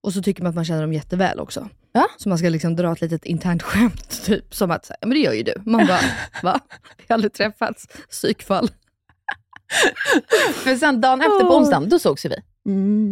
Och 0.04 0.14
så 0.14 0.22
tycker 0.22 0.44
man 0.44 0.50
att 0.50 0.56
man 0.56 0.66
känner 0.66 0.82
dem 0.82 0.94
jätteväl 0.94 1.40
också. 1.40 1.70
Ja. 1.92 2.08
Så 2.18 2.30
man 2.30 2.38
ska 2.38 2.50
liksom 2.50 2.76
dra 2.76 2.92
ett 2.94 3.02
litet 3.02 3.26
internt 3.26 3.64
skämt, 3.64 4.22
typ 4.26 4.56
som 4.56 4.72
att, 4.72 4.90
ja 5.02 5.08
men 5.08 5.10
det 5.10 5.20
gör 5.20 5.34
ju 5.34 5.44
du. 5.44 5.54
Man 5.66 5.88
bara, 5.88 6.00
va? 6.44 6.60
Vi 6.98 7.04
har 7.08 7.14
aldrig 7.14 7.34
träffats. 7.34 7.88
Psykfall. 8.10 8.70
För 10.54 10.76
sen 10.76 11.02
dagen 11.02 11.22
efter 11.22 11.44
på 11.46 11.56
onsdagen, 11.58 11.90
då 11.90 12.00
sågs 12.00 12.26
ju 12.26 12.30
vi. 12.30 12.36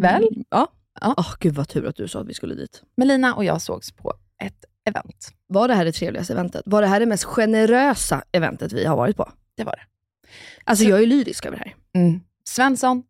Väl? 0.02 0.28
Ja. 0.50 0.68
Ja. 1.02 1.14
Åh, 1.18 1.34
gud 1.40 1.56
vad 1.56 1.68
tur 1.68 1.86
att 1.88 1.96
du 1.96 2.08
sa 2.08 2.20
att 2.22 2.28
vi 2.28 2.34
skulle 2.34 2.56
dit. 2.56 2.82
Melina 2.98 3.36
och 3.36 3.46
jag 3.46 3.62
sågs 3.62 3.92
på 3.92 4.14
ett 4.44 4.66
event. 4.86 5.30
Var 5.48 5.68
det 5.68 5.74
här 5.74 5.86
det 5.86 5.92
trevligaste 5.92 6.34
eventet? 6.34 6.62
Var 6.66 6.82
det 6.82 6.88
här 6.88 7.00
det 7.00 7.06
mest 7.06 7.24
generösa 7.24 8.24
eventet 8.32 8.74
vi 8.74 8.86
har 8.86 8.96
varit 8.98 9.18
på? 9.18 9.32
Det 9.58 9.64
var 9.64 9.72
det. 9.72 9.82
Alltså 10.64 10.84
Så- 10.84 10.90
jag 10.90 11.02
är 11.02 11.06
lyrisk 11.08 11.46
över 11.46 11.58
det 11.58 11.64
här. 11.64 11.76
Mm. 12.04 12.20
Svensson. 12.50 13.04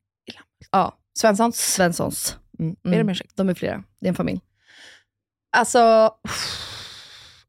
Ja. 0.71 0.97
Svenssons. 1.19 1.57
Svenssons. 1.73 2.37
Mm. 2.59 2.75
Ber 2.83 2.93
Mm. 2.93 3.01
om 3.05 3.09
ursäkt. 3.09 3.31
De 3.35 3.49
är 3.49 3.53
flera. 3.53 3.83
Det 4.01 4.07
är 4.07 4.09
en 4.09 4.15
familj. 4.15 4.41
Alltså, 5.57 5.79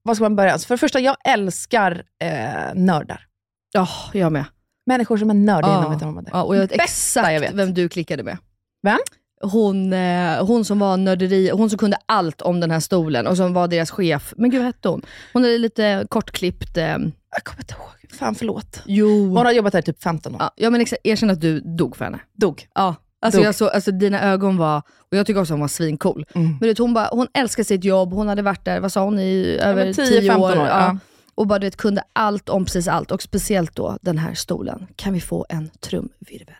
var 0.02 0.14
ska 0.14 0.24
man 0.24 0.36
börja? 0.36 0.52
Alltså 0.52 0.66
för 0.66 0.74
det 0.74 0.78
första, 0.78 1.00
jag 1.00 1.16
älskar 1.24 2.02
eh, 2.22 2.74
nördar. 2.74 3.26
Ja, 3.72 3.88
jag 4.12 4.32
med. 4.32 4.44
Människor 4.86 5.16
som 5.16 5.30
är 5.30 5.34
nördiga 5.34 5.70
Ja. 5.72 5.78
inom 5.80 5.92
ett 5.92 6.02
område. 6.02 6.30
Ja, 6.32 6.42
och 6.42 6.56
jag 6.56 6.60
vet 6.60 6.70
Bästa 6.70 6.82
exakt 7.20 7.32
jag 7.32 7.40
vet. 7.40 7.52
vem 7.54 7.74
du 7.74 7.88
klickade 7.88 8.22
med. 8.22 8.38
Vem? 8.82 8.98
Hon, 9.40 9.92
eh, 9.92 10.46
hon 10.46 10.64
som 10.64 10.78
var 10.78 10.96
nörderi, 10.96 11.50
hon 11.50 11.70
som 11.70 11.78
kunde 11.78 11.96
allt 12.06 12.42
om 12.42 12.60
den 12.60 12.70
här 12.70 12.80
stolen 12.80 13.26
och 13.26 13.36
som 13.36 13.52
var 13.52 13.68
deras 13.68 13.90
chef. 13.90 14.34
Men 14.36 14.50
gud 14.50 14.60
vad 14.60 14.66
hette 14.66 14.88
hon? 14.88 15.02
Hon 15.32 15.44
är 15.44 15.58
lite 15.58 16.06
kortklippt. 16.10 16.76
Eh, 16.76 16.84
Jag 16.84 17.44
kommer 17.44 17.60
inte 17.60 17.74
ihåg. 17.74 18.12
Fan, 18.18 18.34
förlåt. 18.34 18.82
jo. 18.86 19.26
Hon 19.28 19.36
har 19.46 19.52
jobbat 19.52 19.72
här 19.72 19.80
i 19.80 19.82
typ 19.82 20.02
15 20.02 20.34
år. 20.34 20.40
Ja, 20.40 20.50
ja 20.56 20.70
men 20.70 20.80
erkänn 21.04 21.30
att 21.30 21.40
du 21.40 21.60
dog 21.60 21.96
för 21.96 22.04
henne. 22.04 22.20
Dog. 22.34 22.68
Ja. 22.74 22.94
Alltså, 23.20 23.40
jag 23.40 23.54
så, 23.54 23.68
alltså 23.68 23.92
dina 23.92 24.22
ögon 24.22 24.56
var, 24.56 24.78
och 24.78 25.16
jag 25.16 25.26
tycker 25.26 25.40
också 25.40 25.52
hon 25.52 25.60
var 25.60 25.68
svincool. 25.68 26.26
Mm. 26.34 26.56
Men 26.60 26.68
vet, 26.68 26.78
hon, 26.78 26.94
bara, 26.94 27.08
hon 27.12 27.26
älskar 27.34 27.62
sitt 27.64 27.84
jobb, 27.84 28.12
hon 28.12 28.28
hade 28.28 28.42
varit 28.42 28.64
där, 28.64 28.80
vad 28.80 28.92
sa 28.92 29.04
hon, 29.04 29.18
i 29.18 29.58
över 29.62 29.84
men 29.84 29.94
10 29.94 30.20
10-15 30.20 30.36
år. 30.36 30.58
år, 30.58 30.66
ja. 30.66 30.98
Och 31.34 31.46
bara 31.46 31.58
du 31.58 31.66
vet, 31.66 31.76
kunde 31.76 32.02
allt 32.12 32.48
om 32.48 32.64
precis 32.64 32.88
allt. 32.88 33.10
Och 33.10 33.22
speciellt 33.22 33.76
då 33.76 33.98
den 34.00 34.18
här 34.18 34.34
stolen. 34.34 34.86
Kan 34.96 35.12
vi 35.12 35.20
få 35.20 35.46
en 35.48 35.70
trumvirvel? 35.80 36.56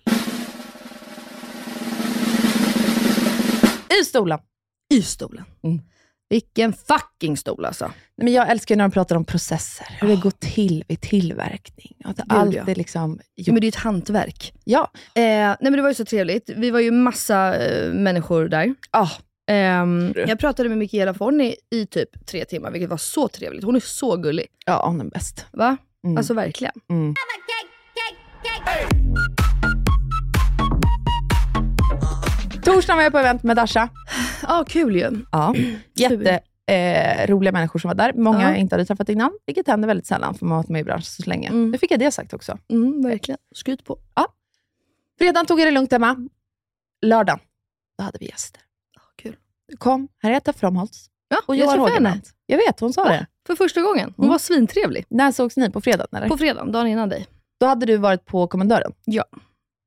I 4.00 4.05
stolen. 4.05 4.38
I 4.95 5.03
stolen. 5.03 5.45
Mm. 5.62 5.81
Vilken 6.28 6.73
fucking 6.73 7.37
stol 7.37 7.64
alltså. 7.64 7.85
Nej, 7.87 8.25
men 8.25 8.32
jag 8.32 8.50
älskar 8.50 8.76
när 8.76 8.85
de 8.85 8.90
pratar 8.90 9.16
om 9.16 9.25
processer, 9.25 9.87
hur 10.00 10.08
det 10.08 10.16
går 10.16 10.30
till 10.30 10.85
vid 10.88 11.00
tillverkning. 11.00 11.97
Att 12.04 12.20
allt 12.28 12.54
ja. 12.54 12.64
är 12.66 12.75
liksom... 12.75 13.20
Ja, 13.35 13.52
men 13.52 13.61
det 13.61 13.66
är 13.66 13.68
ett 13.68 13.75
hantverk. 13.75 14.52
Ja. 14.64 14.90
Eh, 14.94 15.23
nej 15.23 15.56
men 15.61 15.73
det 15.73 15.82
var 15.82 15.88
ju 15.88 15.94
så 15.94 16.04
trevligt. 16.04 16.50
Vi 16.56 16.70
var 16.70 16.80
ju 16.80 16.90
massa 16.90 17.56
eh, 17.56 17.92
människor 17.92 18.49
där. 18.49 18.75
Ah, 18.90 19.11
Ehm, 19.49 20.12
jag 20.16 20.38
pratade 20.38 20.68
med 20.68 20.78
Michaela 20.78 21.14
Forni 21.14 21.56
i 21.70 21.87
typ 21.87 22.26
tre 22.26 22.44
timmar, 22.44 22.70
vilket 22.70 22.90
var 22.90 22.97
så 22.97 23.28
trevligt. 23.28 23.64
Hon 23.64 23.76
är 23.76 23.80
så 23.80 24.16
gullig. 24.16 24.47
ja, 24.66 24.87
hon 24.87 25.00
är 25.00 25.04
bäst. 25.04 25.47
Va? 25.52 25.76
Mm. 26.04 26.16
Alltså 26.16 26.35
verkligen. 26.35 26.73
Mm. 26.90 27.14
Torsdagen 32.64 32.97
var 32.97 33.02
jag 33.02 33.12
på 33.12 33.18
event 33.18 33.42
med 33.42 33.56
Dasha. 33.56 33.88
Ja, 34.42 34.64
kul 34.68 34.97
ju. 34.97 35.21
Ja. 35.33 35.54
Jätte 35.95 36.40
eh, 36.66 37.26
roliga 37.26 37.52
människor 37.52 37.78
som 37.78 37.88
var 37.88 37.95
där. 37.95 38.12
Många 38.12 38.42
Ja. 38.42 38.49
jag 38.49 38.59
inte 38.59 38.75
hade 38.75 38.85
träffat 38.85 39.09
innan, 39.09 39.30
vilket 39.47 39.66
händer 39.66 39.88
väldigt 39.88 40.07
sällan, 40.07 40.35
för 40.35 40.47
man 40.47 40.52
har 40.57 40.62
varit 40.62 40.68
med 40.68 40.80
i 40.80 40.85
branschen 40.85 41.02
så 41.04 41.30
länge. 41.30 41.49
Mm. 41.49 41.71
Nu 41.71 41.78
fick 41.78 41.90
jag 41.90 42.00
det 42.00 42.11
sagt 42.11 42.33
också. 42.33 42.59
Mm, 42.68 43.02
verkligen. 43.02 43.38
Skryt 43.54 43.85
på. 43.85 43.99
Fredagen 45.18 45.47
tog 45.47 45.61
jag 45.61 45.66
det 45.66 45.71
lugnt 45.71 45.92
hemma. 45.92 46.16
Lördagen, 47.02 47.38
då 47.99 48.04
hade 48.04 48.18
vi 48.21 48.26
gäster. 48.26 48.62
kul. 49.16 49.37
Kom 49.78 50.09
Henrietta 50.23 50.52
Fromholtz 50.52 51.07
Ja, 51.28 51.37
och 51.47 51.57
jag 51.57 51.61
Johan 51.64 51.75
träffade 51.75 51.95
henne. 51.95 52.09
Rogenbrant. 52.09 52.30
Jag 52.47 52.57
vet, 52.59 52.80
hon 52.80 52.92
sa 52.92 53.04
Ja. 53.07 53.12
det. 53.12 53.26
För 53.47 53.54
första 53.57 53.80
gången. 53.83 54.14
Hon 54.16 54.25
Mm. 54.25 54.30
var 54.33 54.38
svintrevlig. 54.38 55.04
När 55.09 55.33
sågs 55.33 55.57
ni? 55.57 55.71
På 55.71 55.80
fredagen 55.80 56.09
eller? 56.16 56.28
På 56.28 56.38
fredagen, 56.38 56.73
dagen 56.73 56.87
innan 56.87 57.09
dig. 57.09 57.26
Då 57.61 57.66
hade 57.66 57.87
du 57.87 57.97
varit 57.97 58.25
på 58.25 58.47
kommendören? 58.47 58.92
Ja. 59.04 59.25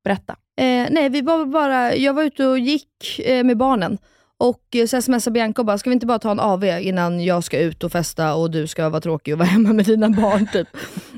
Berätta. 0.03 0.33
Eh, 0.57 0.87
nej, 0.91 1.09
vi 1.09 1.21
var 1.21 1.45
bara, 1.45 1.95
jag 1.95 2.13
var 2.13 2.23
ute 2.23 2.45
och 2.47 2.59
gick 2.59 3.19
eh, 3.19 3.43
med 3.43 3.57
barnen. 3.57 3.97
Och 4.41 4.75
eh, 4.75 4.85
så 4.85 5.01
smsade 5.01 5.33
Bianca 5.33 5.61
och 5.61 5.65
bara, 5.65 5.77
ska 5.77 5.89
vi 5.89 5.93
inte 5.93 6.05
bara 6.05 6.19
ta 6.19 6.31
en 6.31 6.39
AV 6.39 6.63
innan 6.63 7.23
jag 7.23 7.43
ska 7.43 7.59
ut 7.59 7.83
och 7.83 7.91
festa 7.91 8.35
och 8.35 8.51
du 8.51 8.67
ska 8.67 8.89
vara 8.89 9.01
tråkig 9.01 9.33
och 9.33 9.37
vara 9.39 9.49
hemma 9.49 9.73
med 9.73 9.85
dina 9.85 10.09
barn? 10.09 10.47
Typ. 10.53 10.67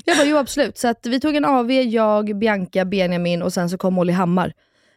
Jag 0.04 0.16
bara, 0.16 0.26
jo 0.26 0.36
absolut. 0.36 0.78
Så 0.78 0.88
att 0.88 1.06
vi 1.06 1.20
tog 1.20 1.36
en 1.36 1.44
AV, 1.44 1.70
jag, 1.70 2.38
Bianca, 2.38 2.84
Benjamin 2.84 3.42
och 3.42 3.52
sen 3.52 3.70
så 3.70 3.78
kom 3.78 3.94
Molly 3.94 4.12
Hammar. 4.12 4.52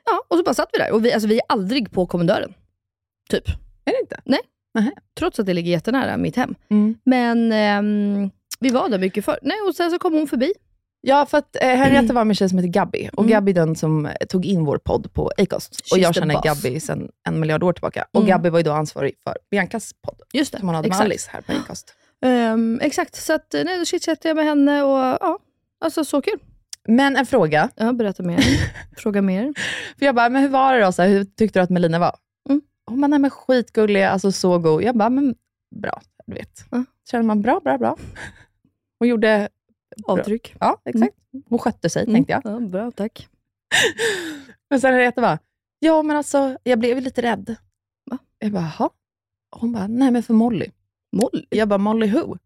Ja, 0.06 0.24
och 0.28 0.38
så 0.38 0.44
bara 0.44 0.54
satt 0.54 0.70
vi 0.74 0.80
där. 0.80 0.92
Och 0.92 1.06
vi, 1.06 1.14
alltså, 1.14 1.28
vi 1.28 1.36
är 1.36 1.42
aldrig 1.50 1.92
på 1.92 2.06
kommendören. 2.06 2.54
Typ. 3.30 3.48
Är 3.86 3.92
det 3.92 4.00
inte? 4.02 4.22
Nej. 4.24 4.40
Nähä. 4.74 4.92
Trots 5.20 5.40
att 5.40 5.46
det 5.46 5.54
ligger 5.54 5.72
jättenära 5.72 6.18
mitt 6.18 6.36
hem. 6.36 6.56
Mm. 6.70 6.98
Men 7.04 7.52
ehm, 7.52 8.30
vi 8.60 8.70
var 8.70 8.90
där 8.90 9.00
mycket 9.00 9.26
förr. 9.26 9.40
Nej, 9.42 9.58
och 9.68 9.76
sen 9.76 9.92
så 9.92 10.00
kom 10.00 10.14
hon 10.14 10.28
förbi. 10.28 10.54
Ja, 11.10 11.26
för 11.26 11.38
att 11.38 11.56
eh, 11.62 11.68
Henrietta 11.70 12.14
var 12.14 12.24
med 12.26 12.32
en 12.32 12.36
tjej 12.36 12.50
som 12.50 12.58
heter 12.58 12.70
Gabby. 12.70 13.10
Och 13.14 13.20
Mm. 13.24 13.32
Gabby 13.32 13.52
är 13.52 13.56
den 13.56 13.76
som 13.76 14.10
tog 14.30 14.46
in 14.46 14.66
vår 14.66 14.78
podd 14.78 15.14
på 15.14 15.32
Acast. 15.38 15.80
Och 15.92 15.98
She's 15.98 16.02
jag 16.02 16.14
the 16.14 16.20
känner 16.20 16.34
boss. 16.36 16.44
Gabby 16.44 16.80
sedan 16.80 17.10
en 17.28 17.40
miljard 17.40 17.64
år 17.64 17.74
tillbaka. 17.74 18.06
Och 18.12 18.20
Mm. 18.20 18.30
Gabby 18.30 18.50
var 18.50 18.60
ju 18.60 18.64
då 18.64 18.72
ansvarig 18.72 19.14
för 19.24 19.38
Biancas 19.52 19.94
podd, 20.02 20.16
Just 20.34 20.52
det, 20.52 20.60
som 20.60 20.68
hon 20.68 20.76
hade 20.76 20.88
med 20.88 20.94
exakt. 20.96 21.06
Alice 21.06 21.30
här 21.34 21.42
på 21.42 21.52
Acast. 21.52 21.94
Ehm, 22.26 22.80
exakt, 22.82 23.16
så 23.16 23.34
att, 23.34 23.54
eh, 23.54 23.64
nej, 23.66 23.80
då 23.80 23.86
chitchattade 23.86 24.28
jag 24.30 24.36
med 24.36 24.46
henne 24.46 24.84
och 24.84 24.98
ja, 25.22 25.40
alltså 25.86 26.06
så 26.06 26.22
kul. 26.22 26.40
Men 26.88 27.16
en 27.18 27.26
fråga. 27.26 27.70
Ja, 27.76 27.94
berätta 27.94 28.24
mer. 28.24 28.40
Fråga 28.98 29.22
mer. 29.22 29.54
För 30.00 30.06
jag 30.06 30.16
bara, 30.16 30.30
men 30.30 30.42
hur 30.42 30.50
var 30.50 30.74
det 30.74 30.86
då? 30.86 30.92
Så 30.92 31.02
här, 31.02 31.10
hur 31.10 31.24
tyckte 31.26 31.60
du 31.60 31.64
att 31.64 31.70
Melina 31.70 32.00
var? 32.00 32.16
Mm. 32.50 32.62
Hon 32.90 33.02
bara, 33.02 33.08
nej 33.08 33.20
men 33.20 33.30
skitgullig, 33.30 34.04
alltså 34.04 34.32
så 34.32 34.60
god. 34.60 34.84
Jag 34.84 34.98
bara, 34.98 35.10
men 35.10 35.36
bra, 35.82 36.02
du 36.26 36.34
vet. 36.34 36.66
Ja. 36.72 36.84
Känner 37.12 37.24
man 37.24 37.42
bra, 37.42 37.60
bra, 37.64 37.78
bra. 37.78 37.98
Hon 39.00 39.08
gjorde, 39.08 39.50
Avtryck. 40.06 40.56
ja 40.60 40.82
exakt. 40.86 41.16
Hon 41.50 41.60
skötte 41.60 41.90
sig, 41.90 42.04
Mm. 42.04 42.14
tänkte 42.16 42.34
jag. 42.34 42.42
Ja, 42.54 42.60
bra, 42.60 42.92
tack. 42.92 43.28
Men 44.70 44.82
sen 44.82 44.94
Henrietta 44.94 45.22
bara, 45.22 45.40
ja 45.80 46.04
men 46.04 46.18
alltså, 46.18 46.58
jag 46.64 46.80
blev 46.80 47.02
lite 47.02 47.22
rädd. 47.22 47.56
Va? 48.12 48.18
Jag 48.40 48.52
bara, 48.52 48.72
jaha? 48.80 48.90
Hon 49.56 49.72
bara, 49.72 49.88
nej 49.88 50.12
men 50.12 50.24
för 50.24 50.34
Molly. 50.34 50.72
Molly? 51.12 51.46
Jag 51.50 51.68
bara, 51.68 51.78
Molly 51.78 52.08
who? 52.08 52.38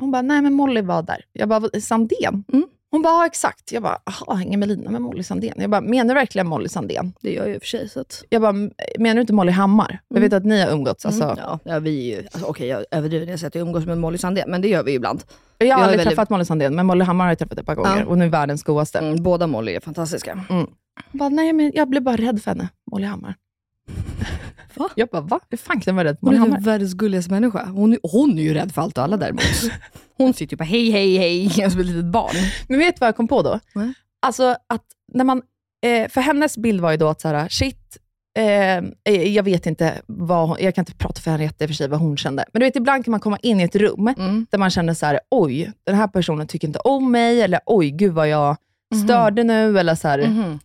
Hon 0.00 0.10
bara, 0.10 0.22
nej 0.22 0.42
men 0.42 0.52
Molly 0.52 0.80
var 0.80 1.02
där. 1.02 1.24
Jag 1.32 1.48
bara, 1.48 1.60
"Vad- 1.60 1.82
Sandén? 1.82 2.44
Mm. 2.52 2.68
Hon 2.92 3.02
bara, 3.02 3.12
ja 3.12 3.26
exakt. 3.26 3.72
Jag 3.72 3.82
bara, 3.82 3.98
hänger 4.36 4.58
Melina 4.58 4.90
med 4.90 5.02
Molly 5.02 5.22
Sandén? 5.22 5.54
Jag 5.56 5.70
bara, 5.70 5.80
menar 5.80 6.14
du 6.14 6.20
verkligen 6.20 6.46
Molly 6.46 6.68
Sandén? 6.68 7.12
Det 7.20 7.32
gör 7.32 7.46
jag 7.46 7.54
i 7.54 7.58
och 7.58 7.62
för 7.62 7.66
sig. 7.68 7.88
Så 7.88 8.00
att, 8.00 8.24
Jag 8.28 8.42
bara, 8.42 8.52
menar 8.98 9.14
du 9.14 9.20
inte 9.20 9.32
Molly 9.32 9.52
Hammar? 9.52 10.00
Jag 10.08 10.16
Mm. 10.18 10.30
vet 10.30 10.36
att 10.36 10.44
ni 10.44 10.60
har 10.60 10.70
umgåtts. 10.72 11.06
Alltså, 11.06 11.24
mm, 11.24 11.36
ja, 11.38 11.58
ja, 11.64 11.78
vi 11.78 12.12
är 12.12 12.16
ju, 12.16 12.26
alltså, 12.32 12.46
okej 12.46 12.66
jag 12.68 12.84
överdriver 12.90 13.26
när 13.26 13.32
jag 13.32 13.40
säger 13.40 13.48
att 13.48 13.54
jag 13.54 13.62
umgås 13.66 13.86
med 13.86 13.98
Molly 13.98 14.18
Sandén, 14.18 14.50
men 14.50 14.60
det 14.62 14.68
gör 14.68 14.82
vi 14.82 14.90
ju 14.90 14.96
ibland. 14.96 15.22
Jag 15.58 15.66
har 15.66 15.70
Jag 15.70 15.78
är 15.78 15.82
aldrig 15.82 15.98
väldigt- 15.98 16.10
träffat 16.16 16.30
Molly 16.30 16.44
Sandén, 16.44 16.74
men 16.74 16.86
Molly 16.86 17.04
Hammar 17.04 17.24
har 17.24 17.30
jag 17.30 17.38
träffat 17.38 17.58
ett 17.58 17.66
par 17.66 17.74
gånger. 17.74 17.98
Ja. 18.00 18.06
Och 18.06 18.18
nu 18.18 18.24
är 18.24 18.28
världens 18.28 18.62
godaste. 18.62 18.98
Mm, 18.98 19.22
båda 19.22 19.46
Molly 19.46 19.72
är 19.74 19.80
fantastiska. 19.80 20.44
Hon 20.48 20.66
bara, 21.12 21.28
nej 21.28 21.52
men 21.52 21.72
jag 21.74 21.88
blev 21.88 22.02
bara 22.02 22.16
rädd 22.16 22.42
för 22.42 22.50
henne, 22.50 22.68
Molly 22.90 23.06
Hammar. 23.06 23.34
Va? 24.74 24.88
Jag 24.96 25.08
bara, 25.08 25.22
va? 25.22 25.40
Hur 25.50 25.58
fan 25.58 25.80
kan 25.80 25.90
jag 25.92 25.94
vara 26.04 26.08
rädd 26.08 26.16
för 26.20 26.26
Hon 26.26 26.28
Molly 26.28 26.36
är 26.36 26.40
Hammar? 26.40 26.56
typ 26.56 26.66
världens 26.66 26.94
gulligaste 26.94 27.30
människa. 27.30 27.64
Hon 27.66 27.92
är, 27.92 27.98
hon 28.02 28.38
är 28.38 28.42
ju 28.42 28.54
rädd 28.54 28.72
för 28.74 28.82
allt 28.82 28.98
och 28.98 29.04
alla 29.04 29.16
däremot. 29.16 29.42
Hon 30.22 30.34
sitter 30.34 30.52
ju 30.52 30.56
bara 30.56 30.64
hej, 30.64 30.90
hej, 30.90 31.16
hej, 31.16 31.50
som 31.70 31.80
ett 31.80 31.86
litet 31.86 32.04
barn. 32.04 32.34
Men 32.68 32.78
vet 32.78 32.94
du 32.96 33.00
vad 33.00 33.08
jag 33.08 33.16
kom 33.16 33.28
på 33.28 33.42
då? 33.42 33.60
Nej. 33.74 33.92
Alltså 34.26 34.56
att 34.66 34.84
när 35.12 35.24
man, 35.24 35.42
eh, 35.86 36.08
för 36.08 36.20
hennes 36.20 36.56
bild 36.58 36.80
var 36.80 36.90
ju 36.90 36.96
då 36.96 37.08
att 37.08 37.20
så 37.20 37.28
här, 37.28 37.48
shit, 37.48 37.98
eh, 38.38 39.14
jag 39.14 39.42
vet 39.42 39.66
inte 39.66 40.00
vad 40.06 40.48
hon, 40.48 40.56
jag 40.60 40.74
kan 40.74 40.82
inte 40.82 40.94
prata 40.94 41.20
för 41.20 41.30
Henriette 41.30 41.64
i 41.64 41.66
och 41.66 41.70
för 41.70 41.74
sig 41.74 41.88
vad 41.88 42.00
hon 42.00 42.16
kände. 42.16 42.44
Men 42.52 42.60
du 42.60 42.66
vet 42.66 42.76
ibland 42.76 43.04
kan 43.04 43.10
man 43.10 43.20
komma 43.20 43.38
in 43.42 43.60
i 43.60 43.62
ett 43.62 43.76
rum 43.76 44.08
Mm. 44.08 44.46
där 44.50 44.58
man 44.58 44.70
känner 44.70 44.94
så 44.94 45.06
här, 45.06 45.20
oj, 45.30 45.72
den 45.84 45.94
här 45.96 46.08
personen 46.08 46.46
tycker 46.46 46.68
inte 46.68 46.78
om 46.78 47.10
mig, 47.12 47.42
eller 47.42 47.60
oj, 47.66 47.90
gud 47.90 48.12
vad 48.12 48.28
jag 48.28 48.56
störde 49.04 49.44
nu, 49.44 49.78
eller 49.78 49.94
så 49.94 50.08
här, 50.08 50.18
Mhm. 50.28 50.58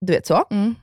du 0.00 0.12
vet 0.12 0.26
så. 0.26 0.44
Mm. 0.50 0.74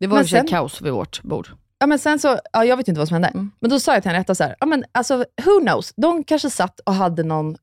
Det 0.00 0.06
var 0.06 0.24
sen- 0.24 0.46
kaos 0.46 0.82
vid 0.82 0.92
vårt 0.92 1.22
bord. 1.22 1.48
Ja, 1.78 1.86
men 1.86 1.98
sen 1.98 2.18
så, 2.18 2.38
ja, 2.52 2.64
jag 2.64 2.76
vet 2.76 2.88
inte 2.88 2.98
vad 2.98 3.08
som 3.08 3.14
hände. 3.14 3.28
Mm. 3.28 3.50
Men 3.60 3.70
då 3.70 3.80
sa 3.80 3.94
jag 3.94 4.02
till 4.02 4.10
Henrietta 4.10 4.34
så 4.34 4.44
här, 4.44 4.56
ja, 4.60 4.66
men 4.66 4.84
alltså, 4.92 5.16
who 5.16 5.60
knows? 5.60 5.92
De 5.96 6.24
kanske 6.24 6.50
satt 6.50 6.80
och 6.80 6.94
hade 6.94 7.22
någon 7.22 7.56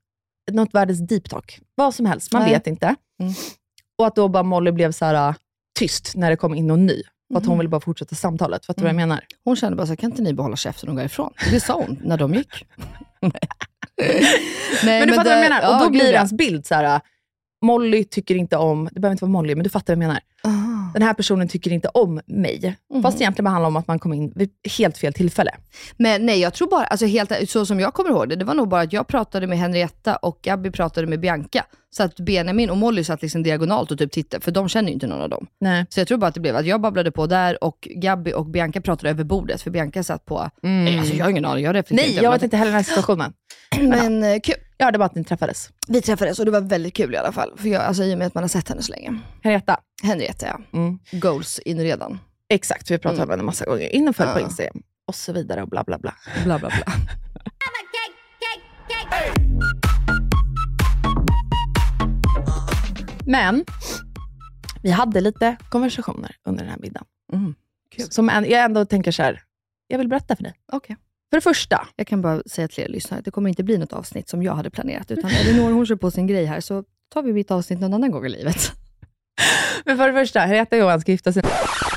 något 0.51 0.73
världens 0.73 0.99
deep 1.07 1.29
talk. 1.29 1.59
Vad 1.75 1.95
som 1.95 2.05
helst, 2.05 2.33
man 2.33 2.41
Nej. 2.41 2.51
vet 2.53 2.67
inte. 2.67 2.95
Mm. 3.21 3.33
Och 3.97 4.07
att 4.07 4.15
då 4.15 4.27
bara 4.27 4.43
Molly 4.43 4.71
blev 4.71 4.91
så 4.91 5.05
här 5.05 5.35
tyst 5.79 6.11
när 6.15 6.29
det 6.29 6.35
kom 6.37 6.55
in 6.55 6.67
någon 6.67 6.85
ny. 6.85 7.01
För 7.33 7.37
att 7.37 7.45
hon 7.45 7.51
Mhm. 7.53 7.59
ville 7.59 7.69
bara 7.69 7.81
fortsätta 7.81 8.15
samtalet. 8.15 8.65
Fattar 8.65 8.81
du 8.81 8.83
vad 8.83 8.89
jag 8.89 8.95
menar? 8.95 9.23
Hon 9.43 9.55
kände 9.55 9.75
bara 9.75 9.85
så 9.87 9.91
här, 9.91 9.97
kan 9.97 10.09
inte 10.09 10.21
ni 10.21 10.33
behålla 10.33 10.55
käften 10.55 10.89
och 10.89 10.95
gå 10.95 11.01
ifrån? 11.01 11.33
Det 11.51 11.59
sa 11.59 11.73
hon 11.73 11.99
när 12.03 12.17
de 12.17 12.33
gick. 12.33 12.65
Nej, 14.83 14.99
Men 14.99 15.07
du 15.07 15.13
fattar 15.13 15.23
vad 15.29 15.33
jag 15.37 15.43
det- 15.43 15.49
menar? 15.49 15.61
ja, 15.61 15.77
och 15.77 15.83
då 15.85 15.89
blir 15.91 16.11
ja. 16.11 16.17
hans 16.19 16.33
bild 16.33 16.65
så 16.65 16.75
här. 16.75 17.01
Molly 17.65 18.03
tycker 18.03 18.35
inte 18.35 18.57
om, 18.57 18.89
det 18.91 18.99
behöver 18.99 19.11
inte 19.13 19.23
vara 19.25 19.31
Molly, 19.31 19.55
men 19.55 19.63
du 19.63 19.69
fattar 19.69 19.95
vad 19.95 20.03
jag 20.03 20.07
menar. 20.07 20.21
Den 20.93 21.01
här 21.01 21.13
personen 21.13 21.47
tycker 21.47 21.71
inte 21.71 21.87
om 21.87 22.21
mig. 22.25 22.75
Mhm. 22.93 23.01
Fast 23.03 23.17
det 23.17 23.23
egentligen 23.23 23.51
handlar 23.51 23.67
om 23.67 23.75
att 23.75 23.87
man 23.87 23.99
kom 23.99 24.13
in 24.13 24.33
vid 24.35 24.49
helt 24.77 24.97
fel 24.97 25.13
tillfälle. 25.13 25.51
Men 25.97 26.25
nej, 26.25 26.39
jag 26.39 26.53
tror 26.53 26.67
bara, 26.69 26.85
alltså 26.85 27.05
helt, 27.05 27.49
så 27.49 27.65
som 27.65 27.79
jag 27.79 27.93
kommer 27.93 28.09
ihåg 28.09 28.29
det, 28.29 28.35
det 28.35 28.45
var 28.45 28.53
nog 28.53 28.67
bara 28.67 28.81
att 28.81 28.93
jag 28.93 29.07
pratade 29.07 29.47
med 29.47 29.57
Henrietta 29.57 30.15
och 30.15 30.39
Gabby 30.41 30.71
pratade 30.71 31.07
med 31.07 31.19
Bianca. 31.19 31.65
Så 31.97 32.03
att 32.03 32.19
Benjamin 32.19 32.69
och 32.69 32.77
Molly 32.77 33.03
satt 33.03 33.21
liksom 33.21 33.43
diagonalt 33.43 33.91
och 33.91 33.97
typ 33.97 34.11
tittade, 34.11 34.43
för 34.43 34.51
de 34.51 34.69
känner 34.69 34.87
ju 34.87 34.93
inte 34.93 35.07
någon 35.07 35.21
av 35.21 35.29
dem. 35.29 35.47
Nej. 35.59 35.85
Så 35.89 35.99
jag 35.99 36.07
tror 36.07 36.17
bara 36.17 36.27
att 36.27 36.33
det 36.33 36.39
blev 36.39 36.55
att 36.55 36.65
jag 36.65 36.81
babblade 36.81 37.11
på 37.11 37.27
där 37.27 37.63
och 37.63 37.87
Gabby 37.95 38.33
och 38.33 38.45
Bianca 38.45 38.81
pratade 38.81 39.09
över 39.09 39.23
bordet, 39.23 39.61
för 39.61 39.71
Bianca 39.71 40.03
satt 40.03 40.25
på, 40.25 40.49
Mm. 40.63 40.99
alltså 40.99 41.13
jag 41.15 41.25
har 41.25 41.29
ingen 41.31 41.45
aning, 41.45 41.63
jag 41.63 41.75
reflekterar 41.75 42.07
Nej, 42.13 42.23
jag 42.23 42.31
vet 42.31 42.43
inte 42.43 42.57
heller 42.57 42.71
den 42.71 42.75
här 42.77 42.83
situationen. 42.83 43.33
det. 43.71 43.81
Men 43.87 44.23
eh, 44.23 44.39
kul. 44.43 44.55
Jag 44.77 44.85
hörde 44.85 44.97
bara 44.97 45.05
att 45.05 45.15
ni 45.15 45.23
träffades. 45.23 45.69
Vi 45.87 46.01
träffades 46.01 46.39
och 46.39 46.45
det 46.45 46.51
var 46.51 46.61
väldigt 46.61 46.93
kul 46.93 47.13
i 47.13 47.17
alla 47.17 47.31
fall, 47.31 47.51
för 47.57 47.69
jag, 47.69 47.81
alltså, 47.83 48.03
i 48.03 48.13
och 48.13 48.17
med 48.17 48.27
att 48.27 48.33
man 48.33 48.43
har 48.43 48.49
sett 48.49 48.69
henne 48.69 48.81
så 48.81 48.91
länge. 48.91 49.19
Henrietta. 49.43 49.77
Henrietta 50.03 50.45
ja, 50.47 50.59
Mm. 50.79 50.99
goals 51.11 51.59
in 51.59 51.79
redan. 51.81 52.19
Exakt, 52.49 52.89
vi 52.91 52.93
har 52.93 52.99
pratat 52.99 53.17
Mm. 53.17 53.23
om 53.23 53.29
henne 53.29 53.41
en 53.41 53.45
massa 53.45 53.65
gånger. 53.65 53.95
In 53.95 54.07
och 54.07 54.15
följ 54.15 54.33
på 54.33 54.39
Ja. 54.39 54.43
Instagram. 54.43 54.81
Och 55.07 55.15
så 55.15 55.33
vidare 55.33 55.61
och 55.61 55.69
bla 55.69 55.83
bla 55.83 55.97
bla. 55.99 56.13
Bla 56.43 56.59
bla 56.59 56.69
bla. 56.69 56.93
Men 63.25 63.65
vi 64.83 64.91
hade 64.91 65.21
lite 65.21 65.55
konversationer 65.69 66.35
under 66.43 66.63
den 66.63 66.71
här 66.71 66.79
middagen. 66.79 67.05
Mm. 67.33 67.55
Kul. 67.95 68.11
Som 68.11 68.29
en, 68.29 68.49
jag 68.49 68.63
ändå 68.63 68.85
tänker 68.85 69.11
så 69.11 69.23
här, 69.23 69.41
jag 69.87 69.97
vill 69.97 70.07
berätta 70.07 70.35
för 70.35 70.43
dig. 70.43 70.53
Okej. 70.71 70.97
För 71.29 71.37
det 71.37 71.41
första, 71.41 71.87
Jag 71.95 72.07
kan 72.07 72.21
bara 72.21 72.41
säga 72.45 72.67
till 72.67 72.83
er 72.83 72.87
lyssnare 72.87 73.19
att 73.19 73.25
det 73.25 73.31
kommer 73.31 73.49
inte 73.49 73.63
bli 73.63 73.77
något 73.77 73.93
avsnitt 73.93 74.29
som 74.29 74.43
jag 74.43 74.55
hade 74.55 74.69
planerat, 74.69 75.11
utan 75.11 75.31
Elinor 75.31 75.71
hon 75.71 75.85
kör 75.85 75.95
på 75.95 76.11
sin 76.11 76.27
grej 76.27 76.45
här, 76.45 76.61
så 76.61 76.83
tar 77.13 77.21
vi 77.21 77.33
mitt 77.33 77.51
avsnitt 77.51 77.79
någon 77.79 77.93
annan 77.93 78.11
gång 78.11 78.25
i 78.25 78.29
livet. 78.29 78.71
men 79.85 79.97
för 79.97 80.07
det 80.07 80.13
första, 80.13 80.39
Henrietta 80.39 80.75
och 80.75 80.79
Johan 80.81 81.01
ska 81.01 81.11
gifta 81.11 81.33
sig. 81.33 81.43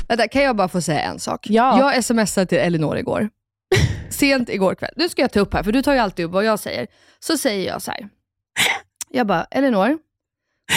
Vänta, 0.07 0.27
kan 0.27 0.41
jag 0.41 0.55
bara 0.55 0.67
få 0.67 0.81
säga 0.81 1.01
en 1.01 1.19
sak? 1.19 1.47
Ja. 1.49 1.93
Jag 1.93 2.03
smsade 2.03 2.45
till 2.45 2.57
Elinor 2.57 2.97
igår. 2.97 3.29
Sent 4.09 4.49
igår 4.49 4.75
kväll. 4.75 4.93
Nu 4.95 5.09
ska 5.09 5.21
jag 5.21 5.31
ta 5.31 5.39
upp 5.39 5.53
här, 5.53 5.63
för 5.63 5.71
du 5.71 5.81
tar 5.81 5.93
ju 5.93 5.99
alltid 5.99 6.25
upp 6.25 6.31
vad 6.31 6.45
jag 6.45 6.59
säger. 6.59 6.87
Så 7.19 7.37
säger 7.37 7.67
jag 7.67 7.81
så 7.81 7.91
här. 7.91 8.09
Jag 9.09 9.27
bara, 9.27 9.43
Elinor, 9.43 9.97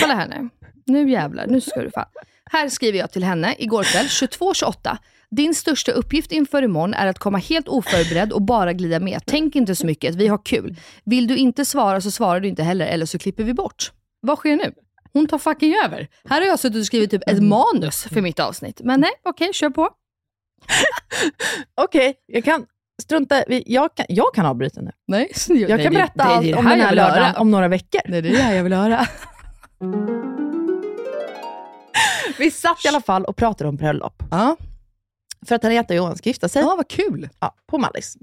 kolla 0.00 0.14
här 0.14 0.28
nu. 0.28 0.48
Nu 0.86 1.10
jävlar, 1.10 1.46
nu 1.46 1.60
ska 1.60 1.80
du 1.80 1.90
fan. 1.90 2.06
Här 2.50 2.68
skriver 2.68 2.98
jag 2.98 3.10
till 3.10 3.24
henne 3.24 3.54
igår 3.58 3.82
kväll, 3.82 4.06
22.28. 4.06 4.96
Din 5.30 5.54
största 5.54 5.92
uppgift 5.92 6.32
inför 6.32 6.62
imorgon 6.62 6.94
är 6.94 7.06
att 7.06 7.18
komma 7.18 7.38
helt 7.38 7.68
oförberedd 7.68 8.32
och 8.32 8.42
bara 8.42 8.72
glida 8.72 9.00
med. 9.00 9.22
Tänk 9.26 9.56
inte 9.56 9.76
så 9.76 9.86
mycket, 9.86 10.14
vi 10.14 10.28
har 10.28 10.44
kul. 10.44 10.76
Vill 11.04 11.26
du 11.26 11.36
inte 11.36 11.64
svara 11.64 12.00
så 12.00 12.10
svarar 12.10 12.40
du 12.40 12.48
inte 12.48 12.62
heller, 12.62 12.86
eller 12.86 13.06
så 13.06 13.18
klipper 13.18 13.44
vi 13.44 13.54
bort. 13.54 13.92
Vad 14.20 14.38
sker 14.38 14.56
nu? 14.56 14.72
Hon 15.12 15.26
tar 15.26 15.38
fucking 15.38 15.74
över. 15.84 16.08
Här 16.28 16.40
har 16.40 16.48
jag 16.48 16.58
suttit 16.58 16.78
och 16.78 16.86
skrivit 16.86 17.10
typ 17.10 17.22
ett 17.26 17.42
manus 17.42 18.04
för 18.04 18.20
mitt 18.20 18.40
avsnitt. 18.40 18.80
Men 18.84 19.00
nej, 19.00 19.10
okej, 19.22 19.52
kör 19.52 19.70
på. 19.70 19.90
Okej, 21.74 22.14
jag 22.26 22.44
kan 22.44 22.66
strunta 23.02 23.44
jag 23.66 23.94
kan, 23.94 24.06
jag 24.08 24.34
kan 24.34 24.46
avbryta 24.46 24.80
nu. 24.80 24.90
Nej, 25.06 25.32
Jag 25.48 25.82
kan 25.82 25.94
berätta 25.94 26.22
allt 26.22 26.56
om 26.56 26.64
den 26.64 26.80
här 26.80 26.94
lördagen 26.94 27.36
om 27.36 27.50
några 27.50 27.68
veckor. 27.68 28.00
Nej, 28.04 28.22
det 28.22 28.28
är 28.28 28.32
det 28.32 28.42
här 28.42 28.54
jag 28.54 28.64
vill 28.64 28.72
höra. 28.72 29.06
Vi 32.38 32.50
satt 32.50 32.84
i 32.84 32.88
alla 32.88 33.00
fall 33.00 33.24
och 33.24 33.36
pratade 33.36 33.68
om 33.68 33.76
bröllop. 33.76 34.22
Ja, 34.30 34.56
För 35.46 35.54
att 35.54 35.62
Henrietta 35.62 35.94
och 35.94 35.96
Johan 35.96 36.16
ska 36.16 36.28
gifta 36.28 36.48
sig 36.48 36.62
ja 36.62 36.74
vad 36.76 36.88
kul. 36.88 37.28
ja, 37.40 37.54
på 37.66 37.78
Mallis. 37.78 38.16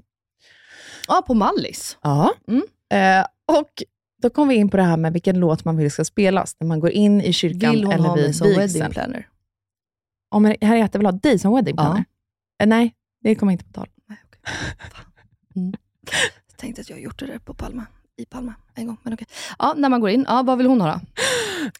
Ja, 1.08 1.24
på 1.26 1.34
Mallis. 1.34 1.98
Ja. 2.02 2.34
Mm. 2.48 2.62
Eh, 2.92 3.26
och 3.58 3.82
då 4.22 4.30
kom 4.30 4.48
vi 4.48 4.54
in 4.54 4.68
på 4.68 4.76
det 4.76 4.82
här 4.82 4.96
med 4.96 5.12
vilken 5.12 5.38
låt 5.38 5.64
man 5.64 5.76
vill 5.76 5.90
ska 5.90 6.04
spelas 6.04 6.56
när 6.60 6.66
man 6.66 6.80
går 6.80 6.90
in 6.90 7.20
i 7.20 7.32
kyrkan 7.32 7.70
Vill 7.70 7.84
hon 7.84 7.92
eller 7.92 8.08
ha 8.08 8.16
mig 8.16 8.34
som 8.34 8.48
wedding 8.48 8.90
planner? 8.90 9.28
Om 10.30 10.44
Henrietta 10.60 10.98
vill 10.98 11.06
ha 11.06 11.12
dig 11.12 11.38
som 11.38 11.54
wedding 11.54 11.76
planner? 11.76 12.04
Eh, 12.62 12.66
nej, 12.66 12.94
det 13.22 13.34
kommer 13.34 13.52
inte 13.52 13.64
på 13.64 13.72
tal. 13.72 13.88
Nej. 14.06 14.18
Fan. 14.92 15.04
Mm. 15.56 15.74
Jag 16.48 16.56
tänkte 16.56 16.80
att 16.80 16.90
jag 16.90 17.00
gjort 17.00 17.18
det 17.18 17.26
där 17.26 17.38
på 17.38 17.54
Palma. 17.54 17.86
I 18.20 18.26
Palma 18.26 18.54
en 18.74 18.86
gång, 18.86 18.96
men 19.02 19.14
okej. 19.14 19.26
Ja, 19.58 19.74
när 19.76 19.88
man 19.88 20.00
går 20.00 20.10
in, 20.10 20.24
ja, 20.28 20.42
vad 20.42 20.58
vill 20.58 20.66
hon 20.66 20.80
ha 20.80 20.88
då? 20.92 21.00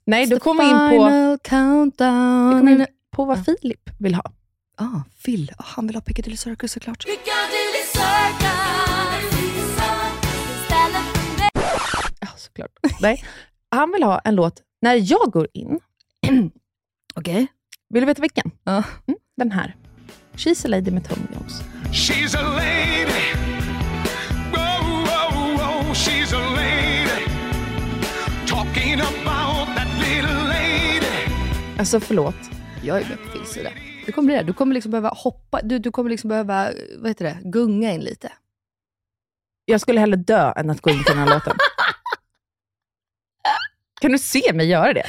Nej, 0.05 0.27
då 0.27 0.39
kommer 0.39 0.65
vi 0.65 0.71
in 0.71 0.99
på, 0.99 1.05
vi 2.55 2.61
kommer 2.61 2.73
in 2.73 2.87
på 3.11 3.25
vad 3.25 3.45
Filip 3.45 3.91
vill 3.99 4.15
ha. 4.15 4.23
Ah, 4.77 5.01
Phil. 5.25 5.53
Ah, 5.59 5.65
han 5.67 5.87
vill 5.87 5.97
ha 5.97 6.01
Piccadilly 6.03 6.37
Circus 6.37 6.73
såklart. 6.73 7.05
Ja, 12.21 12.29
såklart. 12.37 12.71
Nej. 13.01 13.25
Han 13.71 13.93
vill 13.93 14.03
ha 14.03 14.19
en 14.19 14.35
låt 14.35 14.63
när 14.83 14.95
jag 15.13 15.31
går 15.33 15.49
in. 15.53 15.81
Okej. 17.15 17.47
Vill 17.89 18.03
du 18.03 18.07
veta 18.07 18.23
vilken? 18.23 18.51
Ja. 18.65 18.83
Mm, 19.07 19.19
den 19.37 19.53
här. 19.53 19.77
She's 20.35 20.67
a 20.67 20.69
lady 20.69 20.91
med 20.91 21.09
Tom 21.09 21.19
Jones. 21.35 21.63
She's 21.93 22.39
a 22.39 22.43
lady. 22.43 23.10
Alltså 31.81 32.01
förlåt. 32.01 32.35
Jag 32.85 32.97
är 33.01 33.09
med 33.09 33.19
på 33.19 33.29
Phils 33.29 33.49
sida. 33.51 33.71
Du 34.07 34.13
kommer 34.13 34.27
bli 34.27 34.35
det. 34.35 34.43
Du 34.43 34.53
kommer 34.53 34.75
liksom 34.75 34.91
behöva 34.91 35.09
hoppa, 35.09 35.61
du, 35.63 35.79
du 35.79 35.91
kommer 35.91 36.11
liksom 36.11 36.29
behöva, 36.29 36.71
vad 36.99 37.09
heter 37.11 37.25
det, 37.25 37.39
gunga 37.45 37.93
in 37.93 38.01
lite. 38.01 38.33
Jag 39.65 39.81
skulle 39.81 40.01
hellre 40.01 40.17
dö 40.17 40.53
än 40.57 40.71
att 40.71 40.81
gå 40.81 40.91
in 40.91 41.05
på 41.05 41.09
den 41.13 41.19
här 41.19 41.27
låten. 41.35 41.57
Kan 44.01 44.13
du 44.13 44.19
se 44.19 44.53
mig 44.53 44.67
göra 44.67 44.93
det? 44.93 45.07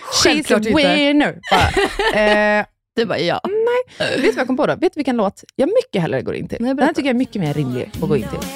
Självklart 0.00 0.62
She's 0.62 0.72
a 0.72 0.94
winner. 0.96 1.40
Bara, 1.50 2.20
eh, 2.20 2.66
Du 2.96 3.04
bara 3.04 3.18
ja. 3.18 3.40
nej. 3.44 4.08
Vet 4.10 4.22
du 4.22 4.30
vad 4.30 4.38
jag 4.40 4.46
kom 4.46 4.56
på 4.56 4.66
då? 4.66 4.76
Vet 4.76 4.94
du 4.94 4.98
vilken 4.98 5.16
låt 5.16 5.44
jag 5.56 5.68
mycket 5.68 6.02
hellre 6.02 6.22
går 6.22 6.34
in 6.34 6.48
till? 6.48 6.58
Nej, 6.60 6.74
den 6.74 6.86
här 6.86 6.94
tycker 6.94 7.08
jag 7.08 7.14
är 7.14 7.18
mycket 7.18 7.42
mer 7.42 7.54
rimlig 7.54 7.90
att 8.02 8.08
gå 8.08 8.16
in 8.16 8.28
till. 8.28 8.48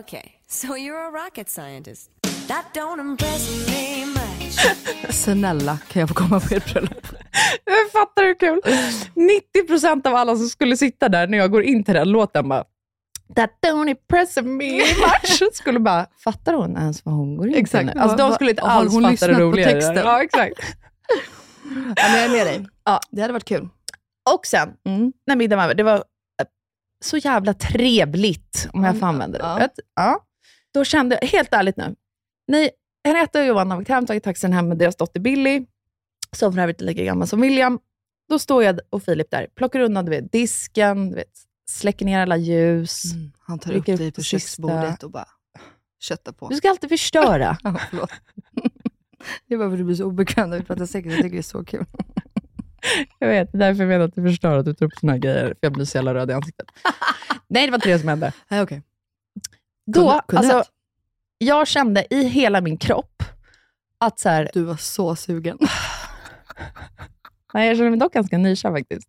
Okay, 0.00 0.32
so 0.48 0.76
you're 0.76 1.08
a 1.08 1.10
rocket 1.10 1.48
scientist. 1.48 2.10
That 2.48 2.64
don't 2.74 3.00
impress 3.00 3.68
me 3.68 4.06
much. 4.06 4.58
Snälla, 5.14 5.78
kan 5.88 6.00
jag 6.00 6.08
få 6.08 6.14
komma 6.14 6.40
på 6.40 6.54
ert 6.54 6.72
bröllop? 6.72 7.06
Jag 7.64 7.90
fattar 7.92 8.22
hur 8.24 8.34
kul. 8.34 8.60
90% 9.74 10.06
av 10.08 10.14
alla 10.14 10.36
som 10.36 10.48
skulle 10.48 10.76
sitta 10.76 11.08
där 11.08 11.26
när 11.26 11.38
jag 11.38 11.50
går 11.50 11.62
in 11.62 11.84
till 11.84 11.94
den 11.94 12.10
låten 12.10 12.48
bara 12.48 12.64
That 13.36 13.50
don't 13.66 13.88
impress 13.90 14.36
me 14.36 14.72
much. 14.78 15.42
Skulle 15.52 15.78
bara, 15.80 16.06
fattar 16.24 16.52
hon 16.54 16.76
ens 16.76 17.04
vad 17.04 17.14
hon 17.14 17.36
går 17.36 17.48
in 17.48 17.54
Exakt. 17.54 17.86
till 17.88 17.94
nu? 17.96 18.00
Alltså 18.02 18.16
de 18.16 18.32
skulle 18.32 18.50
inte 18.50 18.62
alls 18.62 18.92
hon 18.94 19.02
fatta 19.02 19.26
det 19.26 19.34
på 19.34 19.40
roliga 19.40 19.66
det. 19.66 19.72
texten? 19.72 19.96
Ja, 19.96 20.22
exakt. 20.22 20.54
Ja, 21.96 22.08
men 22.08 22.14
jag 22.14 22.24
är 22.24 22.28
med 22.28 22.46
dig. 22.46 22.66
Ja. 22.84 23.00
Det 23.10 23.20
hade 23.22 23.32
varit 23.32 23.44
kul. 23.44 23.68
Och 24.34 24.46
sen, 24.46 24.68
Mm. 24.86 25.12
när 25.26 25.36
middagen 25.36 25.66
var 25.68 25.74
det 25.74 25.82
var 25.82 26.04
så 27.04 27.16
jävla 27.16 27.54
trevligt, 27.54 28.68
om 28.72 28.84
jag 28.84 28.98
får 28.98 29.06
använda 29.06 29.38
det 29.38 29.44
Ja. 29.44 29.54
ordet. 29.54 29.72
Ja. 29.94 30.26
Då 30.74 30.84
kände 30.84 31.18
jag, 31.22 31.28
helt 31.28 31.52
ärligt 31.54 31.76
nu, 31.76 31.94
ni, 32.48 32.70
Henrietta 33.04 33.40
och 33.40 33.46
Johan 33.46 33.70
har 33.70 33.80
åkt 33.80 33.88
hem, 33.88 34.06
tagit 34.06 34.24
taxin 34.24 34.52
hem 34.52 34.68
med 34.68 34.78
deras 34.78 34.96
dotter 34.96 35.20
Billy, 35.20 35.66
som 36.32 36.52
för 36.52 36.60
övrigt 36.60 36.80
är 36.80 36.84
lika 36.84 37.04
gammal 37.04 37.28
som 37.28 37.40
William. 37.40 37.78
Då 38.28 38.38
står 38.38 38.64
jag 38.64 38.80
och 38.90 39.02
Filip 39.02 39.30
där, 39.30 39.46
plockar 39.54 39.80
undan 39.80 40.04
du 40.04 40.10
vet, 40.10 40.32
disken, 40.32 41.10
du 41.10 41.14
vet, 41.16 41.32
släcker 41.70 42.06
ner 42.06 42.20
alla 42.20 42.36
ljus. 42.36 43.04
Mm. 43.12 43.32
Han 43.38 43.58
tar 43.58 43.72
upp 43.72 43.86
dig 43.86 44.12
på 44.12 44.22
köksbordet 44.22 45.02
och 45.02 45.10
bara 45.10 45.28
köttar 46.00 46.32
på. 46.32 46.48
Du 46.48 46.56
ska 46.56 46.70
alltid 46.70 46.90
förstöra. 46.90 47.58
Ja. 47.92 48.08
Det 49.48 49.54
är 49.54 49.58
bara 49.58 49.68
för 49.68 49.72
att 49.74 49.78
du 49.78 49.84
blir 49.84 49.96
så 49.96 50.04
obekväm 50.04 50.50
när 50.50 50.58
vi 50.58 50.64
pratar 50.64 50.86
sex. 50.86 51.06
Jag 51.06 51.16
tycker 51.16 51.30
det 51.30 51.38
är 51.38 51.42
så 51.42 51.64
kul. 51.64 51.84
jag 53.18 53.28
vet, 53.28 53.52
det 53.52 53.56
är 53.58 53.60
därför 53.60 53.82
jag 53.82 53.88
menar 53.88 54.04
att 54.04 54.14
du 54.14 54.22
förstör 54.22 54.58
att 54.58 54.64
du 54.64 54.74
tar 54.74 54.86
upp 54.86 54.92
såna 55.00 55.12
här 55.12 55.18
grejer, 55.18 55.46
för 55.46 55.56
jag 55.60 55.72
blir 55.72 55.84
så 55.84 55.98
jävla 55.98 56.14
röd 56.14 56.30
i 56.30 56.32
ansiktet. 56.32 56.66
Nej, 57.48 57.66
det 57.66 57.70
var 57.70 57.78
inte 57.78 57.88
det 57.88 57.98
som 57.98 58.08
hände. 58.08 58.32
Nej, 58.48 58.62
okej. 58.62 58.82
Då, 59.86 60.20
Kunde- 60.28 60.38
alltså, 60.54 60.70
jag 61.38 61.66
kände 61.68 62.14
i 62.14 62.24
hela 62.24 62.60
min 62.60 62.76
kropp 62.76 63.22
att 63.98 64.18
så 64.18 64.28
här, 64.28 64.50
Du 64.52 64.62
var 64.62 64.76
så 64.76 65.16
sugen. 65.16 65.58
Nej, 67.54 67.68
jag 67.68 67.76
känner 67.76 67.90
mig 67.90 67.98
dock 67.98 68.12
ganska 68.12 68.38
nykär 68.38 68.70
faktiskt. 68.72 69.08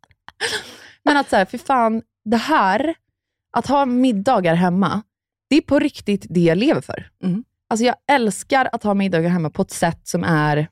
Men 1.03 1.17
att 1.17 1.29
så 1.29 1.35
här, 1.35 1.45
för 1.45 1.57
fan, 1.57 2.01
det 2.25 2.37
här, 2.37 2.95
att 3.51 3.67
ha 3.67 3.85
middagar 3.85 4.53
hemma, 4.55 5.01
det 5.49 5.55
är 5.57 5.61
på 5.61 5.79
riktigt 5.79 6.25
det 6.29 6.39
jag 6.39 6.57
lever 6.57 6.81
för. 6.81 7.09
Mm. 7.23 7.43
Alltså 7.69 7.85
jag 7.85 7.95
älskar 8.11 8.69
att 8.71 8.83
ha 8.83 8.93
middagar 8.93 9.29
hemma 9.29 9.49
på 9.49 9.61
ett 9.61 9.71
sätt 9.71 10.07
som 10.07 10.23
är 10.23 10.67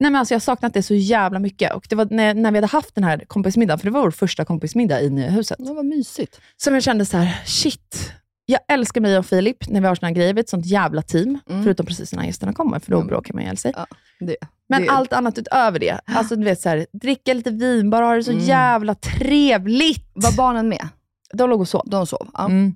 Nej, 0.00 0.10
men 0.10 0.18
alltså, 0.18 0.34
jag 0.34 0.36
har 0.36 0.40
saknat 0.40 0.74
det 0.74 0.82
så 0.82 0.94
jävla 0.94 1.38
mycket. 1.38 1.74
Och 1.74 1.86
det 1.90 1.96
var 1.96 2.08
när, 2.10 2.34
när 2.34 2.50
vi 2.50 2.56
hade 2.56 2.66
haft 2.66 2.94
den 2.94 3.04
här 3.04 3.24
kompismiddagen, 3.26 3.78
för 3.78 3.86
det 3.86 3.90
var 3.90 4.00
vår 4.02 4.10
första 4.10 4.44
kompismiddag 4.44 5.00
i 5.00 5.10
nya 5.10 5.30
huset, 5.30 5.56
Det 5.58 5.74
var 5.74 5.82
mysigt. 5.82 6.40
som 6.56 6.74
jag 6.74 6.82
kände 6.82 7.04
så 7.06 7.16
här, 7.16 7.42
shit. 7.46 8.12
Jag 8.46 8.60
älskar 8.68 9.00
mig 9.00 9.18
och 9.18 9.26
Filip 9.26 9.68
när 9.68 9.80
vi 9.80 9.86
har 9.86 9.94
såna 9.94 10.08
här 10.08 10.14
grejer. 10.14 10.34
Vi 10.34 10.38
är 10.40 10.42
ett 10.42 10.48
sånt 10.48 10.66
jävla 10.66 11.02
team. 11.02 11.38
Mm. 11.50 11.62
Förutom 11.64 11.86
precis 11.86 12.12
när 12.12 12.24
gästerna 12.24 12.52
kommer, 12.52 12.78
för 12.78 12.90
då 12.90 13.02
bråkar 13.02 13.34
man 13.34 13.42
ihjäl 13.42 13.56
sig. 13.56 13.72
Ja, 13.76 13.86
det, 14.20 14.36
Men 14.68 14.82
det, 14.82 14.88
allt 14.88 15.12
annat 15.12 15.38
utöver 15.38 15.78
det. 15.78 16.00
Alltså 16.04 16.36
du 16.36 16.44
vet 16.44 16.60
så 16.60 16.68
här, 16.68 16.86
dricka 16.92 17.34
lite 17.34 17.50
vin, 17.50 17.90
bara 17.90 18.06
ha 18.06 18.14
det 18.14 18.24
så 18.24 18.30
Mm. 18.32 18.44
jävla 18.44 18.94
trevligt. 18.94 20.10
Var 20.14 20.36
barnen 20.36 20.68
med? 20.68 20.88
De 21.34 21.50
låg 21.50 21.60
och 21.60 21.68
sov. 21.68 21.82
De 21.86 22.06
sov? 22.06 22.28
Ja. 22.34 22.44
Mm. 22.44 22.74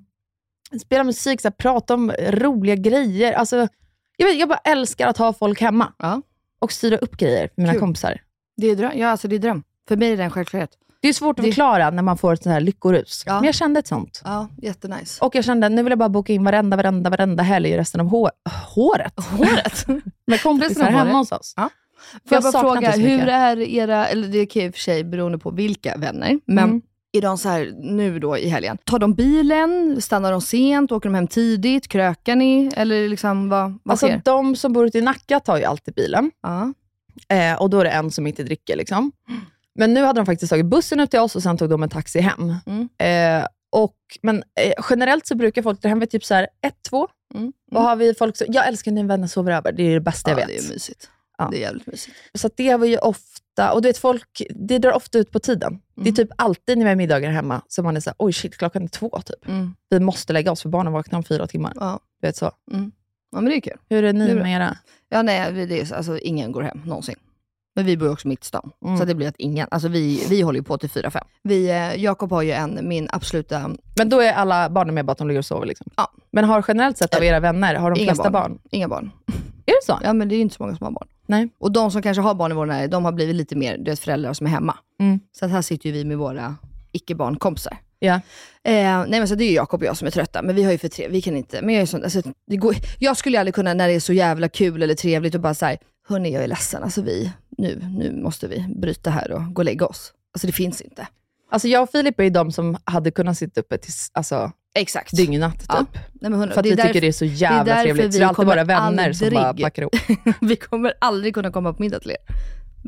Spela 0.81 1.03
musik, 1.03 1.41
så 1.41 1.47
här, 1.47 1.51
prata 1.53 1.93
om 1.93 2.11
roliga 2.29 2.75
grejer. 2.75 3.33
Alltså, 3.33 3.67
jag, 4.17 4.27
vet, 4.27 4.39
jag 4.39 4.49
bara 4.49 4.59
älskar 4.63 5.07
att 5.07 5.17
ha 5.17 5.33
folk 5.33 5.61
hemma. 5.61 5.93
Ja. 5.99 6.21
Och 6.63 6.71
styra 6.71 6.97
upp 6.97 7.17
grejer 7.17 7.41
med 7.41 7.51
mina 7.63 7.73
Kul. 7.73 7.79
kompisar. 7.79 8.21
Det 8.57 8.67
är 8.67 8.75
dröm. 8.75 8.91
Ja, 8.95 9.07
alltså 9.07 9.27
det 9.27 9.35
är 9.35 9.39
dröm. 9.39 9.63
För 9.87 9.95
mig 9.97 10.11
är 10.13 10.17
det 10.17 10.23
en 10.23 10.31
självklarhet. 10.31 10.69
Det 11.01 11.07
är 11.09 11.13
svårt 11.13 11.39
att 11.39 11.45
Det- 11.45 11.51
förklara 11.51 11.89
när 11.89 12.03
man 12.03 12.17
får 12.17 12.33
ett 12.33 12.43
sånt 12.43 12.53
här 12.53 12.61
lyckorus. 12.61 13.23
Ja. 13.25 13.33
Men 13.35 13.43
jag 13.43 13.55
kände 13.55 13.79
ett 13.79 13.87
sånt. 13.87 14.21
Ja, 14.25 14.47
jättenice. 14.61 15.25
Och 15.25 15.35
jag 15.35 15.45
kände, 15.45 15.69
nu 15.69 15.83
vill 15.83 15.91
jag 15.91 15.99
bara 15.99 16.09
boka 16.09 16.33
in 16.33 16.43
varenda, 16.43 16.77
varenda, 16.77 17.09
varenda 17.09 17.43
helg 17.43 17.77
resten 17.77 18.01
av 18.01 18.07
hår, 18.07 18.31
håret. 18.75 19.13
Håret? 19.31 19.87
Med 19.87 20.01
Resten 20.27 20.51
kompisar 20.51 20.81
av 20.85 20.89
hemma 20.91 20.99
håret. 21.03 21.15
hos 21.15 21.31
oss. 21.31 21.53
Ja. 21.57 21.69
Får 22.29 22.35
jag 22.35 22.43
bara 22.43 22.51
saknat 22.51 22.73
fråga, 22.73 22.87
det 22.87 22.93
så 22.93 22.99
mycket. 22.99 23.21
hur 23.21 23.27
är 23.27 23.57
era, 23.59 24.07
eller 24.07 24.27
det 24.27 24.45
kan 24.45 24.61
ju 24.61 24.67
i 24.67 24.69
och 24.71 24.73
för 24.73 24.81
sig 24.81 25.03
beroende 25.03 25.37
på 25.37 25.51
vilka 25.51 25.97
vänner, 25.97 26.39
men 26.45 26.63
Mm. 26.63 26.81
Är 27.13 27.21
de 27.21 27.37
så 27.37 27.49
här 27.49 27.73
nu 27.77 28.19
då 28.19 28.37
i 28.37 28.47
helgen, 28.47 28.77
tar 28.83 28.99
de 28.99 29.13
bilen, 29.13 30.01
stannar 30.01 30.31
de 30.31 30.41
sent, 30.41 30.91
åker 30.91 31.09
de 31.09 31.15
hem 31.15 31.27
tidigt, 31.27 31.87
krökar 31.87 32.35
ni? 32.35 32.71
Eller 32.75 33.09
liksom 33.09 33.49
vad, 33.49 33.79
vad 33.83 33.91
Alltså 33.91 34.07
sker? 34.07 34.21
de 34.25 34.55
som 34.55 34.73
bor 34.73 34.85
ute 34.85 34.97
i 34.97 35.01
Nacka 35.01 35.39
tar 35.39 35.57
ju 35.57 35.63
alltid 35.63 35.93
bilen. 35.93 36.31
Ja. 36.41 36.73
Eh, 37.35 37.61
och 37.61 37.69
då 37.69 37.79
är 37.79 37.83
det 37.83 37.89
en 37.89 38.11
som 38.11 38.27
inte 38.27 38.43
dricker. 38.43 38.75
Liksom. 38.75 39.11
Men 39.75 39.93
nu 39.93 40.03
hade 40.03 40.19
de 40.19 40.25
faktiskt 40.25 40.49
tagit 40.49 40.65
bussen 40.65 40.99
upp 40.99 41.09
till 41.09 41.19
oss 41.19 41.35
och 41.35 41.43
sen 41.43 41.57
tog 41.57 41.69
de 41.69 41.83
en 41.83 41.89
taxi 41.89 42.19
hem. 42.19 42.55
Mm. 42.65 42.89
Eh, 43.41 43.47
och, 43.71 43.95
men 44.21 44.43
eh, 44.59 44.73
generellt 44.89 45.27
så 45.27 45.35
brukar 45.35 45.61
folk 45.61 45.81
dra 45.81 45.89
hem 45.89 45.99
vid 45.99 46.09
typ 46.09 46.25
så 46.25 46.33
här 46.33 46.47
ett, 46.61 46.75
två. 46.89 47.07
Mm. 47.35 47.53
Och 47.71 47.81
har 47.81 47.95
vi 47.95 48.13
folk 48.13 48.37
som, 48.37 48.47
jag 48.49 48.67
älskar 48.67 48.91
när 48.91 49.03
vänner 49.03 49.27
sover 49.27 49.51
över. 49.51 49.71
Det 49.71 49.83
är 49.83 49.93
det 49.93 49.99
bästa 49.99 50.31
ja, 50.31 50.39
jag 50.39 50.47
det 50.47 50.53
vet. 50.53 50.65
är 50.65 50.73
mysigt. 50.73 51.09
Ja. 51.37 51.47
Det 51.51 51.57
är 51.57 51.61
jävligt 51.61 51.87
mysigt. 51.87 52.17
Så 52.33 52.49
det 52.55 52.75
var 52.75 52.85
ju 52.85 52.97
ofta, 52.97 53.71
och 53.73 53.81
du 53.81 53.89
vet 53.89 53.97
folk, 53.97 54.41
det 54.55 54.77
drar 54.79 54.91
ofta 54.93 55.17
ut 55.19 55.31
på 55.31 55.39
tiden. 55.39 55.79
Det 55.95 56.01
är 56.01 56.03
Mm. 56.03 56.15
typ 56.15 56.29
alltid 56.35 56.77
när 56.77 56.85
vi 56.85 56.89
har 56.89 56.95
middagar 56.95 57.31
hemma 57.31 57.61
som 57.67 57.85
man 57.85 57.95
är 57.95 57.99
såhär, 57.99 58.15
oj 58.19 58.33
shit, 58.33 58.57
klockan 58.57 58.83
är 58.83 58.87
två 58.87 59.09
typ. 59.25 59.47
Mm. 59.47 59.75
Vi 59.89 59.99
måste 59.99 60.33
lägga 60.33 60.51
oss 60.51 60.61
för 60.61 60.69
barnen 60.69 60.93
vaknar 60.93 61.17
om 61.17 61.23
fyra 61.23 61.47
timmar. 61.47 61.73
Ja. 61.75 61.99
Du 62.21 62.27
vet 62.27 62.35
så. 62.35 62.51
Ja, 63.31 63.41
men 63.41 63.45
det 63.45 63.55
är 63.57 63.61
kul. 63.61 63.77
Hur 63.89 64.03
är 64.03 64.13
ni 64.13 64.29
är 64.29 64.35
med 64.35 64.55
era? 64.55 64.77
Ja, 65.09 65.21
nej, 65.21 65.65
det 65.65 65.81
är, 65.81 65.85
så- 65.85 65.95
alltså, 65.95 66.17
ingen 66.19 66.51
går 66.51 66.61
hem 66.61 66.81
någonsin. 66.85 67.15
Men 67.75 67.85
vi 67.85 67.97
bor 67.97 68.07
ju 68.07 68.13
också 68.13 68.27
mitt 68.27 68.43
i 68.43 68.45
stan, 68.45 68.71
Mm. 68.85 68.97
så 68.97 69.05
det 69.05 69.15
blir 69.15 69.27
att 69.27 69.35
ingen, 69.37 69.67
alltså 69.71 69.87
vi, 69.87 70.25
vi 70.29 70.41
håller 70.41 70.59
ju 70.59 70.63
på 70.63 70.77
till 70.77 70.89
4-5. 70.89 71.23
Vi, 71.43 71.69
eh, 71.69 71.95
Jakob 72.03 72.31
har 72.31 72.41
ju 72.41 72.51
en, 72.51 72.79
min 72.87 73.07
absoluta, 73.11 73.71
Men 73.97 74.09
då 74.09 74.19
är 74.19 74.33
alla 74.33 74.69
barnen 74.69 74.95
med 74.95 75.05
bara 75.05 75.11
att 75.11 75.17
de 75.17 75.27
ligger 75.27 75.39
och 75.39 75.45
sover? 75.45 75.65
Liksom. 75.65 75.87
Ja. 75.97 76.11
Men 76.31 76.43
har 76.45 76.65
generellt 76.67 76.97
sett 76.97 77.15
av 77.15 77.23
era 77.23 77.39
vänner, 77.39 77.75
har 77.75 77.91
de 77.91 77.99
Inga 77.99 78.11
flesta 78.11 78.29
barn. 78.29 78.51
barn. 78.51 78.59
inga 78.71 78.87
barn. 78.87 79.11
Är 79.65 79.71
det 79.71 79.85
så? 79.85 79.99
Ja 80.03 80.13
men 80.13 80.29
det 80.29 80.35
är 80.35 80.39
inte 80.41 80.55
så 80.55 80.63
många 80.63 80.75
som 80.75 80.85
har 80.85 80.91
barn. 80.91 81.07
Nej. 81.27 81.49
Och 81.59 81.71
de 81.71 81.91
som 81.91 82.01
kanske 82.01 82.21
har 82.21 82.33
barn 82.33 82.51
i 82.51 82.55
vår 82.55 82.65
närhet, 82.65 82.91
de 82.91 83.05
har 83.05 83.11
blivit 83.11 83.35
lite 83.35 83.55
mer 83.55 83.77
du 83.77 83.91
vet, 83.91 83.99
föräldrar 83.99 84.33
som 84.33 84.47
är 84.47 84.51
hemma. 84.51 84.77
Mm. 84.99 85.19
Så 85.31 85.45
att 85.45 85.51
här 85.51 85.61
sitter 85.61 85.89
ju 85.89 85.93
vi 85.93 86.05
med 86.05 86.17
våra 86.17 86.55
icke-barnkompisar. 86.91 87.77
Ja. 87.99 88.13
Eh, 88.63 89.05
nej 89.07 89.09
men 89.09 89.27
så 89.27 89.35
det 89.35 89.43
är 89.43 89.49
ju 89.49 89.55
Jakob 89.55 89.81
och 89.81 89.87
jag 89.87 89.97
som 89.97 90.07
är 90.07 90.11
trötta, 90.11 90.41
men 90.41 90.55
vi 90.55 90.63
har 90.63 90.71
ju 90.71 90.77
för 90.77 90.87
tre, 90.87 91.07
vi 91.07 91.21
kan 91.21 91.37
inte, 91.37 91.61
men 91.61 91.75
jag 91.75 91.81
är 91.81 91.85
sån, 91.85 92.03
alltså, 92.03 92.21
det 92.47 92.57
går, 92.57 92.75
jag 92.99 93.17
skulle 93.17 93.39
aldrig 93.39 93.55
kunna 93.55 93.73
när 93.73 93.87
det 93.87 93.93
är 93.93 93.99
så 93.99 94.13
jävla 94.13 94.49
kul 94.49 94.83
eller 94.83 94.95
trevligt 94.95 95.35
och 95.35 95.41
bara 95.41 95.53
säga 95.53 95.77
hörni 96.07 96.33
jag 96.33 96.43
är 96.43 96.47
ledsen, 96.47 96.83
alltså 96.83 97.01
vi, 97.01 97.31
nu, 97.57 97.81
nu 97.97 98.21
måste 98.23 98.47
vi 98.47 98.65
bryta 98.75 99.09
här 99.09 99.31
och 99.31 99.53
gå 99.53 99.59
och 99.59 99.65
lägga 99.65 99.85
oss. 99.85 100.13
Alltså 100.33 100.47
det 100.47 100.53
finns 100.53 100.81
inte. 100.81 101.07
Alltså 101.51 101.67
jag 101.67 101.83
och 101.83 101.89
Filip 101.89 102.19
är 102.19 102.23
ju 102.23 102.29
de 102.29 102.51
som 102.51 102.77
hade 102.83 103.11
kunnat 103.11 103.37
sitta 103.37 103.61
uppe 103.61 103.77
till 103.77 103.93
alltså, 104.13 104.51
Exakt. 104.79 105.17
dyngnatt 105.17 105.59
typ. 105.59 105.65
Ja. 105.69 105.85
Nej, 105.93 106.03
men 106.31 106.33
hundra, 106.33 106.53
För 106.53 106.59
att 106.59 106.63
det 106.63 106.69
är 106.71 106.75
vi 106.75 106.81
tycker 106.81 107.01
det 107.01 107.07
är 107.07 107.11
så 107.11 107.25
det 107.25 107.29
jävla 107.31 107.59
är 107.61 107.65
därför 107.65 107.83
trevligt. 107.83 108.03
Så 108.05 108.11
vi 108.11 108.19
det 108.19 108.23
är 108.25 108.27
alltid 108.27 108.45
våra 108.45 108.63
vänner 108.63 109.13
som 109.13 109.29
bara 109.33 109.45
aldrig- 109.47 109.65
packar 109.65 109.81
ihop. 109.81 109.95
vi 110.41 110.55
kommer 110.55 110.93
aldrig 111.01 111.33
kunna 111.33 111.51
komma 111.51 111.73
på 111.73 111.81
middag 111.83 111.99
till 111.99 112.11
er. 112.11 112.17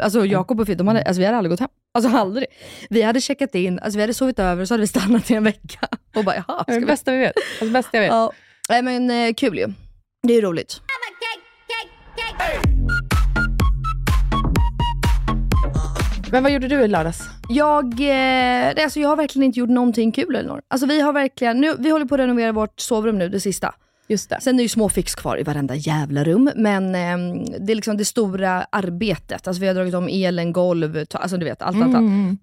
Alltså 0.03 0.25
Jakob 0.25 0.59
och 0.59 0.65
Filip, 0.65 0.77
de 0.77 0.87
hade, 0.87 1.01
alltså, 1.03 1.19
vi 1.19 1.25
hade 1.25 1.37
aldrig 1.37 1.49
gått 1.51 1.59
hem. 1.59 1.69
Alltså 1.93 2.17
aldrig. 2.17 2.45
Vi 2.89 3.01
hade 3.01 3.21
checkat 3.21 3.55
in, 3.55 3.79
alltså, 3.79 3.97
vi 3.97 4.01
hade 4.03 4.13
sovit 4.13 4.39
över 4.39 4.61
och 4.61 4.67
så 4.67 4.73
hade 4.73 4.81
vi 4.81 4.87
stannat 4.87 5.31
i 5.31 5.33
en 5.33 5.43
vecka. 5.43 5.79
Och 6.15 6.23
bara 6.23 6.35
jaha, 6.35 6.57
Det 6.57 6.63
ska 6.63 6.71
är 6.71 6.75
det 6.75 6.79
vi? 6.79 6.85
bästa 6.85 7.11
vi 7.11 7.17
vet. 7.17 7.33
Alltså, 7.61 7.73
bästa 7.73 7.89
jag 7.97 8.01
vet. 8.01 8.11
Ja. 8.11 8.31
Nej 8.69 8.81
men 8.81 9.09
eh, 9.09 9.33
kul 9.33 9.57
ju. 9.57 9.67
Det 10.27 10.33
är 10.33 10.41
roligt. 10.41 10.81
Men 16.31 16.43
vad 16.43 16.51
gjorde 16.51 16.67
du 16.67 16.81
i 16.81 16.87
lördags? 16.87 17.21
Jag, 17.49 17.85
eh, 17.85 18.83
alltså, 18.83 18.99
jag 18.99 19.09
har 19.09 19.15
verkligen 19.15 19.43
inte 19.43 19.59
gjort 19.59 19.69
någonting 19.69 20.11
kul 20.11 20.45
något. 20.45 20.61
Alltså 20.67 20.87
vi 20.87 21.01
har 21.01 21.13
verkligen, 21.13 21.61
nu, 21.61 21.75
vi 21.79 21.89
håller 21.89 22.05
på 22.05 22.15
att 22.15 22.19
renovera 22.19 22.51
vårt 22.51 22.79
sovrum 22.79 23.17
nu, 23.17 23.29
det 23.29 23.39
sista. 23.39 23.75
Just 24.07 24.29
det. 24.29 24.41
Sen 24.41 24.55
är 24.55 24.57
det 24.57 24.63
ju 24.63 24.69
små 24.69 24.89
fix 24.89 25.15
kvar 25.15 25.39
i 25.39 25.43
varenda 25.43 25.75
jävla 25.75 26.23
rum, 26.23 26.51
men 26.55 26.95
ehm, 26.95 27.45
det 27.45 27.73
är 27.73 27.75
liksom 27.75 27.97
det 27.97 28.05
stora 28.05 28.65
arbetet. 28.69 29.47
Alltså 29.47 29.61
vi 29.61 29.67
har 29.67 29.73
dragit 29.73 29.93
om 29.93 30.07
elen, 30.07 30.53
golv, 30.53 31.05
alltså 31.11 31.37
du 31.37 31.45
vet 31.45 31.61
allt, 31.61 31.75
allt, 31.75 31.95
allt. 31.95 31.95
Mm. 31.95 32.37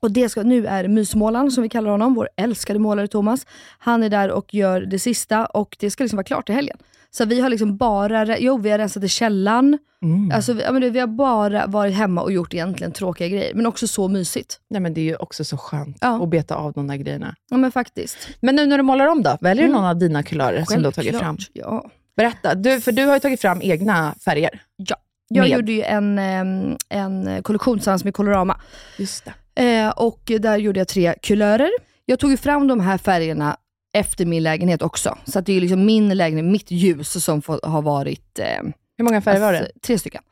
Och 0.00 0.10
det 0.10 0.28
ska, 0.28 0.42
nu 0.42 0.66
är 0.66 0.88
mysmålaren, 0.88 1.50
som 1.50 1.62
vi 1.62 1.68
kallar 1.68 1.90
honom, 1.90 2.14
vår 2.14 2.28
älskade 2.36 2.78
målare 2.78 3.08
Thomas. 3.08 3.46
Han 3.78 4.02
är 4.02 4.08
där 4.08 4.30
och 4.30 4.54
gör 4.54 4.80
det 4.80 4.98
sista 4.98 5.46
och 5.46 5.76
det 5.80 5.90
ska 5.90 6.04
liksom 6.04 6.16
vara 6.16 6.24
klart 6.24 6.46
till 6.46 6.54
helgen. 6.54 6.76
Så 7.14 7.24
vi 7.24 7.40
har 7.40 7.48
liksom 7.48 7.76
bara, 7.76 8.38
jo 8.38 8.56
vi 8.58 8.70
har 8.70 8.78
rensat 8.78 9.04
i 9.04 9.08
källaren. 9.08 9.78
Mm. 10.02 10.30
Alltså, 10.34 10.52
vi, 10.52 10.62
men 10.72 10.80
du, 10.80 10.90
vi 10.90 11.00
har 11.00 11.06
bara 11.06 11.66
varit 11.66 11.94
hemma 11.94 12.22
och 12.22 12.32
gjort 12.32 12.54
egentligen 12.54 12.92
tråkiga 12.92 13.28
grejer, 13.28 13.54
men 13.54 13.66
också 13.66 13.86
så 13.88 14.08
mysigt. 14.08 14.60
Nej, 14.70 14.80
men 14.80 14.94
det 14.94 15.00
är 15.00 15.04
ju 15.04 15.16
också 15.16 15.44
så 15.44 15.56
skönt 15.56 15.96
Ja. 16.00 16.22
att 16.22 16.28
beta 16.28 16.54
av 16.54 16.72
de 16.72 16.86
där 16.86 16.96
grejerna. 16.96 17.34
Ja 17.50 17.56
men 17.56 17.72
faktiskt. 17.72 18.18
Men 18.40 18.56
nu 18.56 18.66
när 18.66 18.76
du 18.76 18.82
målar 18.82 19.06
om 19.06 19.22
då, 19.22 19.38
väljer 19.40 19.62
du 19.62 19.68
Mm. 19.68 19.80
någon 19.80 19.90
av 19.90 19.96
dina 19.98 20.22
kulörer 20.22 20.64
som 20.64 20.78
du 20.82 20.84
har 20.84 20.92
tagit 20.92 21.18
fram? 21.18 21.36
Ja. 21.52 21.90
Berätta, 22.16 22.54
du, 22.54 22.80
för 22.80 22.92
du 22.92 23.04
har 23.06 23.14
ju 23.14 23.20
tagit 23.20 23.40
fram 23.40 23.62
egna 23.62 24.14
färger. 24.24 24.62
ja. 24.76 24.96
Jag 25.34 25.42
Med. 25.42 25.50
gjorde 25.50 25.72
ju 25.72 25.82
en, 25.82 26.18
en 26.88 27.42
kollektion 27.42 27.78
tillsammans 27.78 28.04
med 28.04 28.14
Colorama. 28.14 28.60
Just 28.98 29.28
det. 29.54 29.62
Eh, 29.80 29.88
och 29.90 30.20
där 30.40 30.56
gjorde 30.56 30.80
jag 30.80 30.88
tre 30.88 31.14
kulörer. 31.22 31.70
Jag 32.04 32.18
tog 32.18 32.30
ju 32.30 32.36
fram 32.36 32.66
de 32.66 32.80
här 32.80 32.98
färgerna 32.98 33.56
efter 33.92 34.26
min 34.26 34.42
lägenhet 34.42 34.82
också. 34.82 35.18
Så 35.24 35.38
att 35.38 35.46
det 35.46 35.52
är 35.52 35.60
liksom 35.60 35.84
min 35.86 36.08
lägenhet, 36.08 36.44
mitt 36.52 36.70
ljus 36.70 37.24
som 37.24 37.42
får, 37.42 37.60
har 37.62 37.82
varit 37.82 38.38
eh, 38.38 38.46
Hur 38.98 39.04
många 39.04 39.20
färger 39.20 39.40
var 39.40 39.52
det? 39.52 39.58
alltså, 39.58 39.72
tre 39.82 39.98
stycken. 39.98 40.22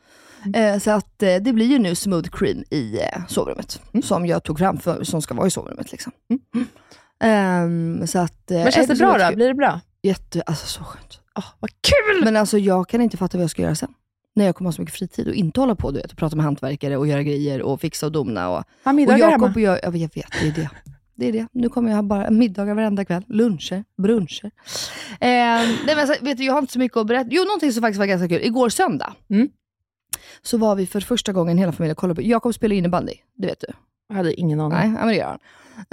Eh, 0.55 0.79
så 0.79 0.90
att 0.90 1.23
eh, 1.23 1.35
det 1.37 1.53
blir 1.53 1.66
ju 1.66 1.79
nu 1.79 1.94
smooth 1.94 2.29
cream 2.33 2.64
i 2.70 2.99
eh, 3.01 3.27
sovrummet. 3.29 3.81
Mm. 3.92 4.03
Som 4.03 4.27
jag 4.27 4.42
tog 4.44 4.59
fram, 4.59 4.79
för, 4.79 5.05
som 5.05 5.23
ska 5.23 5.35
vara 5.35 5.46
i 5.46 5.51
sovrummet. 5.51 5.92
Liksom. 5.92 6.12
Ehm, 7.23 8.07
så 8.07 8.18
att, 8.18 8.51
eh, 8.51 8.59
Men 8.62 8.73
känns 8.73 8.88
det 8.88 8.94
bra 8.94 9.18
då? 9.18 9.35
Blir 9.37 9.49
det 9.49 9.55
bra? 9.55 9.81
Jätte, 10.03 10.42
alltså 10.42 10.66
så 10.66 10.85
skönt. 10.85 11.20
Åh, 11.38 11.44
vad 11.61 11.70
kul! 11.70 12.25
Men 12.25 12.37
alltså 12.37 12.59
jag 12.59 12.88
kan 12.88 13.01
inte 13.01 13.16
fatta 13.16 13.38
vad 13.38 13.42
jag 13.42 13.51
ska 13.51 13.62
göra 13.62 13.75
sen. 13.75 13.94
När 14.35 14.44
jag 14.44 14.55
kommer 14.57 14.68
ha 14.68 14.73
så 14.73 14.83
mycket 14.83 14.94
fritid 14.96 15.29
och 15.29 15.35
inte 15.35 15.61
hålla 15.61 15.75
på 15.75 15.90
du 15.90 16.01
vet, 16.01 16.12
och 16.12 16.18
prata 16.18 16.37
med 16.37 16.44
hantverkare 16.44 16.96
och 16.96 17.07
göra 17.07 17.23
grejer 17.23 17.62
och 17.62 17.81
fixa 17.81 18.07
och 18.07 18.12
dona. 18.12 18.49
Och, 18.49 18.55
Ha 18.57 18.64
och 18.85 18.94
middagar 18.94 19.18
Jakob 19.18 19.40
hemma. 19.42 19.55
och 19.55 19.61
jag, 19.61 19.77
ja, 19.77 19.81
jag 19.83 19.90
vet, 19.90 20.12
det 20.40 20.49
är 20.49 20.53
det. 20.53 20.70
Det 21.20 21.28
är 21.28 21.33
det. 21.33 21.46
Nu 21.52 21.68
kommer 21.68 21.88
jag 21.90 21.96
ha 21.96 22.02
bara 22.02 22.30
middagar 22.30 22.74
varenda 22.74 23.04
kväll. 23.04 23.24
Luncher, 23.28 23.85
bruncher. 24.02 24.44
Eh, 24.44 24.50
nej, 25.20 25.78
men 25.87 25.98
alltså, 25.98 26.24
vet 26.24 26.38
du, 26.38 26.44
jag 26.44 26.52
har 26.52 26.59
inte 26.61 26.72
så 26.72 26.78
mycket 26.78 26.96
att 26.96 27.06
berätta. 27.06 27.28
Jo, 27.33 27.44
någonting 27.44 27.72
som 27.72 27.80
faktiskt 27.83 27.98
var 27.98 28.06
ganska 28.06 28.28
kul. 28.28 28.42
Igår 28.42 28.68
söndag 28.68 29.12
Mm. 29.30 29.48
så 30.42 30.59
var 30.59 30.74
vi 30.76 30.87
för 30.87 31.00
första 31.00 31.33
gången 31.33 31.59
hela 31.59 31.72
familjen 31.72 31.96
kollade 31.96 32.14
på... 32.14 32.22
Jakob 32.22 32.54
spelar 32.54 32.76
innebandy, 32.76 33.12
det 33.38 33.46
vet 33.46 33.61
du. 33.61 33.66
Jag 34.09 34.16
hade 34.16 34.35
ingen 34.35 34.61
aning. 34.61 34.78
Nej, 34.78 34.88
men 34.88 35.09
det 35.09 35.14
gör 35.16 35.26
han. 35.26 35.38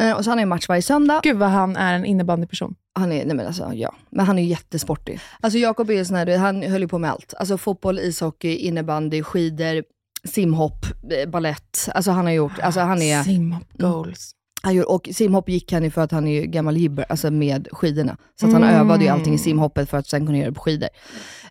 Eh, 0.08 0.18
och 0.18 0.24
så 0.24 0.32
han 0.32 0.38
har 0.38 0.44
en 0.44 0.50
match 0.50 0.70
varje 0.70 0.82
söndag. 0.82 1.20
Gud 1.24 1.38
vad 1.38 1.50
han 1.50 1.76
är 1.76 1.94
en 1.96 2.06
innebandyperson. 2.06 2.76
Han 2.94 3.12
är, 3.12 3.26
nej 3.26 3.36
men 3.36 3.48
alltså, 3.48 3.72
ja. 3.74 3.94
Men 4.10 4.26
han 4.26 4.40
är 4.40 4.44
ju 4.44 4.50
jättesportig. 4.50 5.20
Alltså 5.42 5.60
Jakob 5.60 5.90
är 5.90 5.94
ju 5.94 6.06
sån 6.06 6.16
här, 6.18 6.38
han 6.38 6.62
höll 6.64 6.82
ju 6.82 6.88
på 6.88 7.00
med 7.00 7.12
allt. 7.12 7.34
Alltså 7.38 7.58
fotboll, 7.58 8.00
ishockey, 8.00 8.56
innebandy, 8.56 9.24
skidor, 9.24 9.84
simhopp, 10.24 10.86
eh, 11.12 11.30
ballett. 11.30 11.90
Alltså 11.96 12.12
han 12.12 12.26
har 12.26 12.34
gjort, 12.34 12.60
alltså 12.60 12.80
han 12.80 13.02
är... 13.02 13.24
Simhopp 13.24 13.74
goals. 13.74 14.32
Han 14.68 14.76
gör, 14.76 14.90
och 14.92 15.10
simhopp 15.14 15.50
gick 15.50 15.72
han 15.72 15.84
ju 15.84 15.90
för 15.92 16.02
att 16.02 16.12
han 16.12 16.28
är 16.28 16.42
ju 16.42 16.48
gammal 16.48 16.78
gibber, 16.78 17.06
alltså 17.10 17.32
med 17.32 17.68
skidorna. 17.72 18.18
Så 18.40 18.46
att 18.48 18.54
han 18.54 18.64
Mm. 18.64 18.76
övade 18.76 19.04
ju 19.04 19.10
allting 19.10 19.34
i 19.34 19.38
simhoppet 19.38 19.90
för 19.90 19.98
att 19.98 20.08
sen 20.08 20.26
kunna 20.26 20.38
göra 20.38 20.50
det 20.50 20.56
på 20.56 20.62
skidor. 20.62 20.90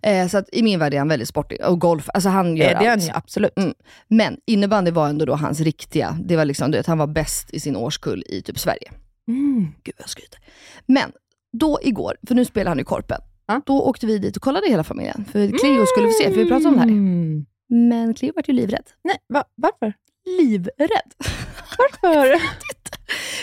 Eh, 0.03 0.29
så 0.29 0.39
att 0.39 0.49
i 0.53 0.63
min 0.63 0.79
värld 0.79 0.95
är 0.95 0.99
han 0.99 1.09
väldigt 1.09 1.29
sportig. 1.29 1.59
Och 1.67 1.81
golf, 1.81 2.09
alltså 2.15 2.29
han 2.29 2.57
gör 2.57 2.65
Eh, 2.65 2.79
det 2.81 2.87
är 2.87 2.91
allt. 2.91 3.01
han 3.03 3.09
ju 3.09 3.11
absolut. 3.15 3.53
Mm. 3.59 3.75
Men 4.09 4.37
innebandy 4.47 4.91
var 4.91 5.09
ändå 5.09 5.25
då 5.25 5.35
hans 5.35 5.61
riktiga, 5.61 6.19
det 6.25 6.37
var 6.37 6.45
liksom, 6.45 6.71
du 6.71 6.79
vet, 6.79 6.87
han 6.87 6.99
var 6.99 7.07
bäst 7.07 7.55
i 7.55 7.61
sin 7.61 7.77
årskull 7.77 8.25
i 8.27 8.43
typ 8.43 8.59
Sverige. 8.59 8.93
Mm. 9.29 9.61
Gud 9.85 9.95
vad 9.99 10.03
jag 10.05 10.09
skryter. 10.11 10.39
Men 10.87 11.13
då 11.53 11.79
igår, 11.83 12.17
för 12.29 12.35
nu 12.35 12.45
spelar 12.45 12.69
han 12.71 12.81
i 12.81 12.85
Korpen, 12.85 13.21
Ja. 13.47 13.61
då 13.67 13.83
åkte 13.83 14.07
vi 14.07 14.19
dit 14.19 14.37
och 14.37 14.43
kollade 14.43 14.69
hela 14.69 14.85
familjen. 14.85 15.25
För 15.33 15.59
Cleo 15.59 15.87
skulle 15.87 16.07
få 16.07 16.13
se, 16.23 16.31
för 16.31 16.37
vi 16.43 16.49
pratade 16.49 16.69
om 16.69 16.75
det 16.75 16.81
här. 16.81 16.89
Mm. 16.89 17.47
Men 17.69 18.15
Cleo 18.15 18.33
vart 18.37 18.49
ju 18.49 18.53
livrädd. 18.53 18.87
Nej, 19.05 19.17
va, 19.29 19.45
varför? 19.55 19.93
Livrädd. 20.41 21.13
Varför? 21.79 22.41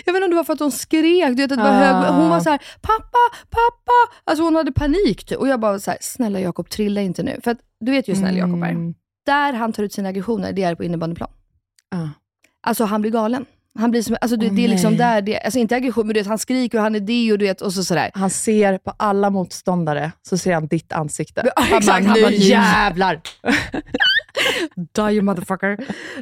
Jag 0.06 0.14
vet 0.14 0.18
inte 0.18 0.26
om 0.26 0.30
det 0.30 0.36
var 0.36 0.44
för 0.44 0.54
att 0.54 0.60
hon 0.60 0.72
skrek, 0.72 1.28
du 1.28 1.36
vet, 1.36 1.52
att 1.52 1.58
det 1.58 1.64
var 1.64 1.70
Ah. 1.70 2.02
hög, 2.04 2.14
hon 2.14 2.30
var 2.30 2.40
så 2.40 2.50
här: 2.50 2.60
pappa, 2.82 3.18
pappa. 3.50 4.14
Alltså 4.24 4.44
hon 4.44 4.56
hade 4.56 4.72
panik 4.72 5.26
typ. 5.26 5.38
Och 5.38 5.48
jag 5.48 5.60
bara 5.60 5.80
så 5.80 5.92
här, 5.92 5.98
snälla 6.02 6.40
Jakob 6.40 6.70
trilla 6.70 7.02
inte 7.02 7.24
nu. 7.24 7.40
För 7.44 7.52
att 7.52 7.58
du 7.80 7.92
vet 7.92 8.08
ju 8.10 8.14
hur 8.14 8.20
snäll 8.20 8.38
Jakob 8.38 8.64
är. 8.64 8.70
Mm. 8.70 8.94
där 9.26 9.54
han 9.54 9.74
tar 9.74 9.84
ut 9.84 9.94
sina 9.94 10.10
aggressioner, 10.10 10.54
det 10.54 10.64
är 10.64 10.76
på 10.76 10.84
innebandyplan. 10.84 11.30
Ja. 11.92 12.10
Alltså 12.68 12.86
han 12.86 13.02
blir 13.02 13.12
galen. 13.12 13.46
Han 13.80 13.92
blir 13.92 14.02
som, 14.02 14.18
alltså, 14.22 14.38
det, 14.38 14.48
Åh, 14.48 14.54
det 14.56 14.64
är 14.66 14.68
liksom 14.68 14.98
där, 14.98 15.22
det, 15.22 15.40
alltså 15.40 15.60
inte 15.60 15.76
aggression, 15.76 16.08
men 16.08 16.14
du 16.14 16.20
vet, 16.20 16.28
han 16.28 16.40
skriker 16.40 16.78
och 16.78 16.84
han 16.84 16.96
är 16.96 17.00
det 17.00 17.32
och 17.32 17.38
du 17.38 17.46
vet, 17.46 17.62
och 17.62 17.74
så 17.74 17.84
sådär. 17.84 18.12
Han 18.14 18.30
ser 18.30 18.78
på 18.78 18.94
alla 18.98 19.30
motståndare, 19.30 20.12
så 20.22 20.38
ser 20.38 20.54
han 20.54 20.68
ditt 20.68 20.92
ansikte. 20.92 21.42
Ja, 21.46 21.52
han 21.56 21.78
exakt. 21.78 22.06
Han 22.08 22.22
bara, 22.22 22.30
nu 22.30 22.36
jävlar! 22.36 23.22
Die 24.76 25.14
you 25.14 25.22
motherfucker. 25.22 25.78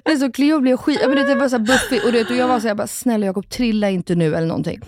Men 0.05 0.19
så 0.19 0.31
Cleo 0.31 0.59
blev 0.59 0.77
skit, 0.77 0.99
men 1.07 1.15
det 1.15 1.35
var 1.35 1.49
så 1.49 1.57
här 1.57 1.65
buffig 1.65 2.05
och, 2.05 2.11
du 2.11 2.17
vet, 2.17 2.29
och 2.29 2.35
jag 2.35 2.47
var 2.47 2.59
såhär, 2.59 2.75
bara, 2.75 2.87
snälla 2.87 3.25
Jakob 3.25 3.49
trilla 3.49 3.89
inte 3.89 4.15
nu 4.15 4.35
eller 4.35 4.47
någonting. 4.47 4.81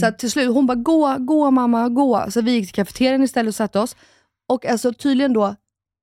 Så 0.00 0.06
att 0.06 0.18
till 0.18 0.30
slut, 0.30 0.54
hon 0.54 0.66
bara 0.66 0.74
gå, 0.74 1.16
gå 1.18 1.50
mamma, 1.50 1.88
gå. 1.88 2.26
Så 2.28 2.40
vi 2.40 2.52
gick 2.52 2.66
till 2.66 2.74
kafeterian 2.74 3.22
istället 3.22 3.48
och 3.48 3.54
satte 3.54 3.80
oss. 3.80 3.96
Och 4.48 4.66
alltså 4.66 4.92
tydligen 4.92 5.32
då, 5.32 5.54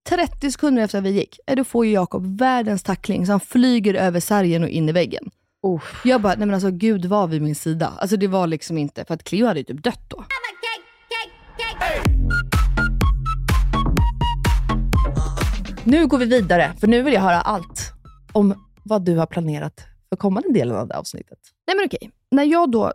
30 0.09 0.51
sekunder 0.51 0.83
efter 0.83 0.97
att 0.97 1.03
vi 1.03 1.09
gick, 1.11 1.39
då 1.55 1.63
får 1.63 1.85
ju 1.85 1.91
Jakob 1.91 2.39
världens 2.39 2.83
tackling 2.83 3.25
så 3.25 3.31
han 3.31 3.39
flyger 3.39 3.93
över 3.93 4.19
sargen 4.19 4.63
och 4.63 4.69
in 4.69 4.89
i 4.89 4.91
väggen. 4.91 5.29
Uff. 5.67 6.01
Jag 6.05 6.21
bara, 6.21 6.35
nej 6.35 6.47
men 6.47 6.53
alltså 6.53 6.71
gud 6.71 7.05
var 7.05 7.27
vid 7.27 7.41
min 7.41 7.55
sida. 7.55 7.93
Alltså 7.97 8.17
det 8.17 8.27
var 8.27 8.47
liksom 8.47 8.77
inte, 8.77 9.05
för 9.05 9.13
att 9.13 9.23
Cleo 9.23 9.47
hade 9.47 9.59
ju 9.59 9.63
typ 9.63 9.83
dött 9.83 10.03
då. 10.07 10.23
Nu 15.87 16.07
går 16.07 16.17
vi 16.17 16.25
vidare, 16.25 16.73
för 16.79 16.87
nu 16.87 17.01
vill 17.01 17.13
jag 17.13 17.21
höra 17.21 17.41
allt 17.41 17.91
om 18.31 18.65
vad 18.83 19.05
du 19.05 19.17
har 19.17 19.25
planerat 19.25 19.81
för 20.09 20.15
kommande 20.15 20.53
delen 20.53 20.75
av 20.77 20.87
det 20.87 20.97
avsnittet. 20.97 21.39
Nej 21.67 21.75
men 21.75 21.85
okej, 21.85 22.11
när 22.31 22.43
jag 22.43 22.71
då 22.71 22.93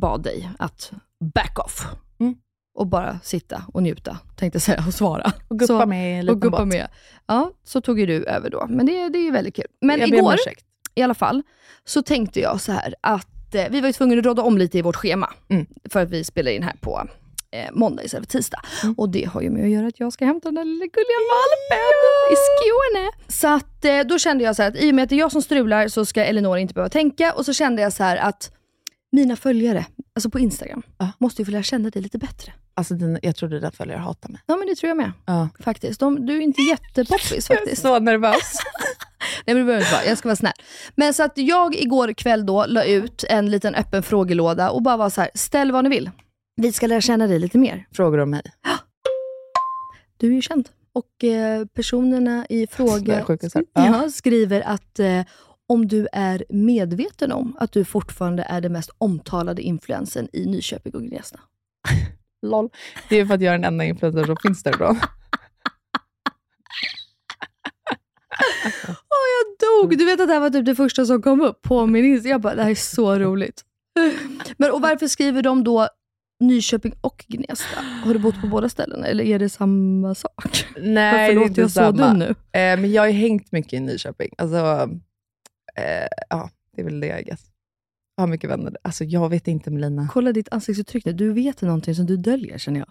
bad 0.00 0.22
dig 0.22 0.50
att 0.58 0.92
back 1.34 1.58
off 1.58 1.86
Mm. 2.20 2.34
och 2.78 2.86
bara 2.86 3.20
sitta 3.22 3.62
och 3.72 3.82
njuta, 3.82 4.18
tänkte 4.36 4.60
säga, 4.60 4.84
och 4.86 4.94
svara. 4.94 5.32
Och 5.48 5.58
guppa 5.58 5.80
så, 5.80 5.86
med 5.86 6.20
en 6.20 6.28
och 6.28 6.40
guppa 6.42 6.58
båt. 6.58 6.68
med. 6.68 6.88
Ja, 7.26 7.50
så 7.64 7.80
tog 7.80 8.00
ju 8.00 8.06
du 8.06 8.24
över 8.24 8.50
då. 8.50 8.66
Men 8.68 8.86
det, 8.86 9.08
det 9.08 9.18
är 9.18 9.22
ju 9.22 9.30
väldigt 9.30 9.56
kul. 9.56 9.66
Men 9.80 10.00
jag 10.00 10.08
igår, 10.08 10.36
i 10.94 11.02
alla 11.02 11.14
fall, 11.14 11.42
så 11.84 12.02
tänkte 12.02 12.40
jag 12.40 12.60
så 12.60 12.72
här 12.72 12.94
att 13.00 13.54
eh, 13.54 13.64
vi 13.70 13.80
var 13.80 13.86
ju 13.88 13.92
tvungna 13.92 14.18
att 14.18 14.24
råda 14.24 14.42
om 14.42 14.58
lite 14.58 14.78
i 14.78 14.82
vårt 14.82 14.96
schema. 14.96 15.32
Mm. 15.48 15.66
För 15.90 16.02
att 16.02 16.10
vi 16.10 16.24
spelar 16.24 16.50
in 16.50 16.62
här 16.62 16.76
på 16.80 17.06
eh, 17.54 17.68
måndag 17.72 18.02
istället 18.04 18.32
för 18.32 18.38
tisdag. 18.38 18.60
Mm. 18.82 18.94
Och 18.98 19.08
det 19.08 19.24
har 19.24 19.40
ju 19.42 19.50
med 19.50 19.64
att 19.64 19.70
göra 19.70 19.86
att 19.86 20.00
jag 20.00 20.12
ska 20.12 20.24
hämta 20.24 20.48
den 20.48 20.54
där 20.54 20.64
lilla 20.64 20.86
gulliga 20.86 21.20
valpen 21.34 22.32
i 22.32 22.36
Skåne. 22.46 23.10
Så 23.28 23.48
att, 23.48 23.84
eh, 23.84 24.00
då 24.00 24.18
kände 24.18 24.44
jag 24.44 24.56
så 24.56 24.62
här 24.62 24.68
att 24.70 24.76
i 24.76 24.90
och 24.90 24.94
med 24.94 25.02
att 25.02 25.08
det 25.08 25.14
är 25.14 25.18
jag 25.18 25.32
som 25.32 25.42
strular 25.42 25.88
så 25.88 26.04
ska 26.04 26.24
Elinor 26.24 26.58
inte 26.58 26.74
behöva 26.74 26.88
tänka. 26.88 27.32
Och 27.32 27.44
så 27.44 27.52
kände 27.52 27.82
jag 27.82 27.92
så 27.92 28.04
att 28.04 28.50
mina 29.12 29.36
följare, 29.36 29.86
alltså 30.14 30.30
på 30.30 30.38
Instagram, 30.38 30.82
Ja. 30.98 31.08
måste 31.18 31.42
ju 31.42 31.46
få 31.46 31.50
lära 31.52 31.62
känna 31.62 31.90
dig 31.90 32.02
lite 32.02 32.18
bättre. 32.18 32.52
Alltså, 32.76 32.94
din, 32.94 33.18
jag 33.22 33.36
tror 33.36 33.48
dina 33.48 33.70
följare 33.70 33.98
hatar 33.98 34.28
mig. 34.28 34.40
Ja 34.46 34.56
men 34.56 34.66
det 34.68 34.74
tror 34.74 34.88
jag 34.88 34.96
med. 34.96 35.12
Ja. 35.26 35.48
Faktiskt. 35.60 36.00
De, 36.00 36.26
du 36.26 36.36
är 36.36 36.40
inte 36.40 36.62
jättepoppis 36.62 37.46
faktiskt. 37.48 37.82
så 37.82 37.98
nervös. 37.98 38.52
Nej 39.46 39.54
men 39.54 39.56
det 39.56 39.64
behöver 39.64 39.84
inte 39.84 39.94
vara, 39.94 40.04
jag 40.04 40.18
ska 40.18 40.28
vara 40.28 40.36
snäll. 40.36 40.52
Men 40.94 41.14
så 41.14 41.22
att 41.22 41.32
jag 41.38 41.74
igår 41.76 42.12
kväll 42.12 42.46
då 42.46 42.64
la 42.68 42.84
ut 42.84 43.24
en 43.28 43.50
liten 43.50 43.74
öppen 43.74 44.02
frågelåda 44.02 44.70
och 44.70 44.82
bara 44.82 44.96
var 44.96 45.10
så 45.10 45.20
här: 45.20 45.30
ställ 45.34 45.72
vad 45.72 45.84
ni 45.84 45.90
vill. 45.90 46.10
Vi 46.56 46.72
ska 46.72 46.86
lära 46.86 47.00
känna 47.00 47.26
dig 47.26 47.38
lite 47.38 47.58
mer. 47.58 47.86
Frågor 47.92 48.18
om 48.18 48.30
mig. 48.30 48.42
Du 50.16 50.30
är 50.30 50.34
ju 50.34 50.42
känd. 50.42 50.68
Och 50.92 51.24
eh, 51.24 51.66
personerna 51.66 52.46
i 52.48 52.66
fråga 52.66 53.24
ja. 53.72 54.10
skriver 54.10 54.60
att 54.60 54.98
eh, 54.98 55.22
om 55.66 55.88
du 55.88 56.08
är 56.12 56.44
medveten 56.48 57.32
om 57.32 57.56
att 57.60 57.72
du 57.72 57.84
fortfarande 57.84 58.42
är 58.42 58.60
den 58.60 58.72
mest 58.72 58.90
omtalade 58.98 59.62
influensen 59.62 60.28
i 60.32 60.46
Nyköping 60.46 60.94
och 60.94 61.02
Gnesta. 61.02 61.40
Lol. 62.42 62.70
Det 63.08 63.16
är 63.16 63.26
för 63.26 63.34
att 63.34 63.40
jag 63.40 63.54
är 63.54 63.58
den 63.58 63.64
enda 63.64 63.84
influencer 63.84 64.24
som 64.24 64.36
finns 64.36 64.62
där 64.62 64.72
då. 64.78 64.84
Åh, 68.88 69.26
jag 69.36 69.46
dog! 69.68 69.98
Du 69.98 70.04
vet 70.04 70.20
att 70.20 70.28
det 70.28 70.34
här 70.34 70.40
var 70.40 70.50
typ 70.50 70.66
det 70.66 70.74
första 70.74 71.06
som 71.06 71.22
kom 71.22 71.40
upp 71.40 71.62
på 71.62 71.86
min 71.86 72.04
Insta. 72.04 72.28
Jag 72.28 72.40
bara, 72.40 72.54
det 72.54 72.62
här 72.62 72.70
är 72.70 72.74
så 72.74 73.18
roligt. 73.18 73.62
Men 74.56 74.70
och 74.70 74.82
varför 74.82 75.08
skriver 75.08 75.42
de 75.42 75.64
då 75.64 75.88
Nyköping 76.46 76.94
och 77.00 77.24
Gnesta? 77.28 77.80
Har 78.04 78.12
du 78.14 78.18
bott 78.20 78.40
på 78.40 78.46
båda 78.46 78.68
ställena 78.68 79.06
eller 79.06 79.24
är 79.24 79.38
det 79.38 79.48
samma 79.48 80.14
sak? 80.14 80.66
Nej, 80.80 81.12
Varför 81.20 81.34
det 81.34 81.40
är 81.44 81.48
inte 81.48 81.60
jag 81.60 81.70
så 81.70 81.74
samma. 81.80 82.08
dum 82.08 82.18
nu? 82.18 82.28
Eh, 82.28 82.80
men 82.80 82.92
jag 82.92 83.02
har 83.02 83.10
hängt 83.10 83.52
mycket 83.52 83.72
i 83.72 83.80
Nyköping. 83.80 84.30
Alltså, 84.38 84.56
eh, 85.76 86.06
ja, 86.30 86.50
det 86.76 86.80
är 86.80 86.84
väl 86.84 87.00
det 87.00 87.20
I 87.20 87.22
guess. 87.24 87.40
Jag 88.16 88.22
har 88.22 88.28
mycket 88.28 88.50
vänner. 88.50 88.76
Alltså, 88.82 89.04
jag 89.04 89.28
vet 89.28 89.48
inte 89.48 89.70
Melina. 89.70 90.08
Kolla 90.12 90.32
ditt 90.32 90.48
ansiktsuttryck 90.52 91.04
nu. 91.04 91.12
Du 91.12 91.32
vet 91.32 91.62
någonting 91.62 91.94
som 91.94 92.06
du 92.06 92.16
döljer 92.16 92.58
känner 92.58 92.80
jag. 92.80 92.88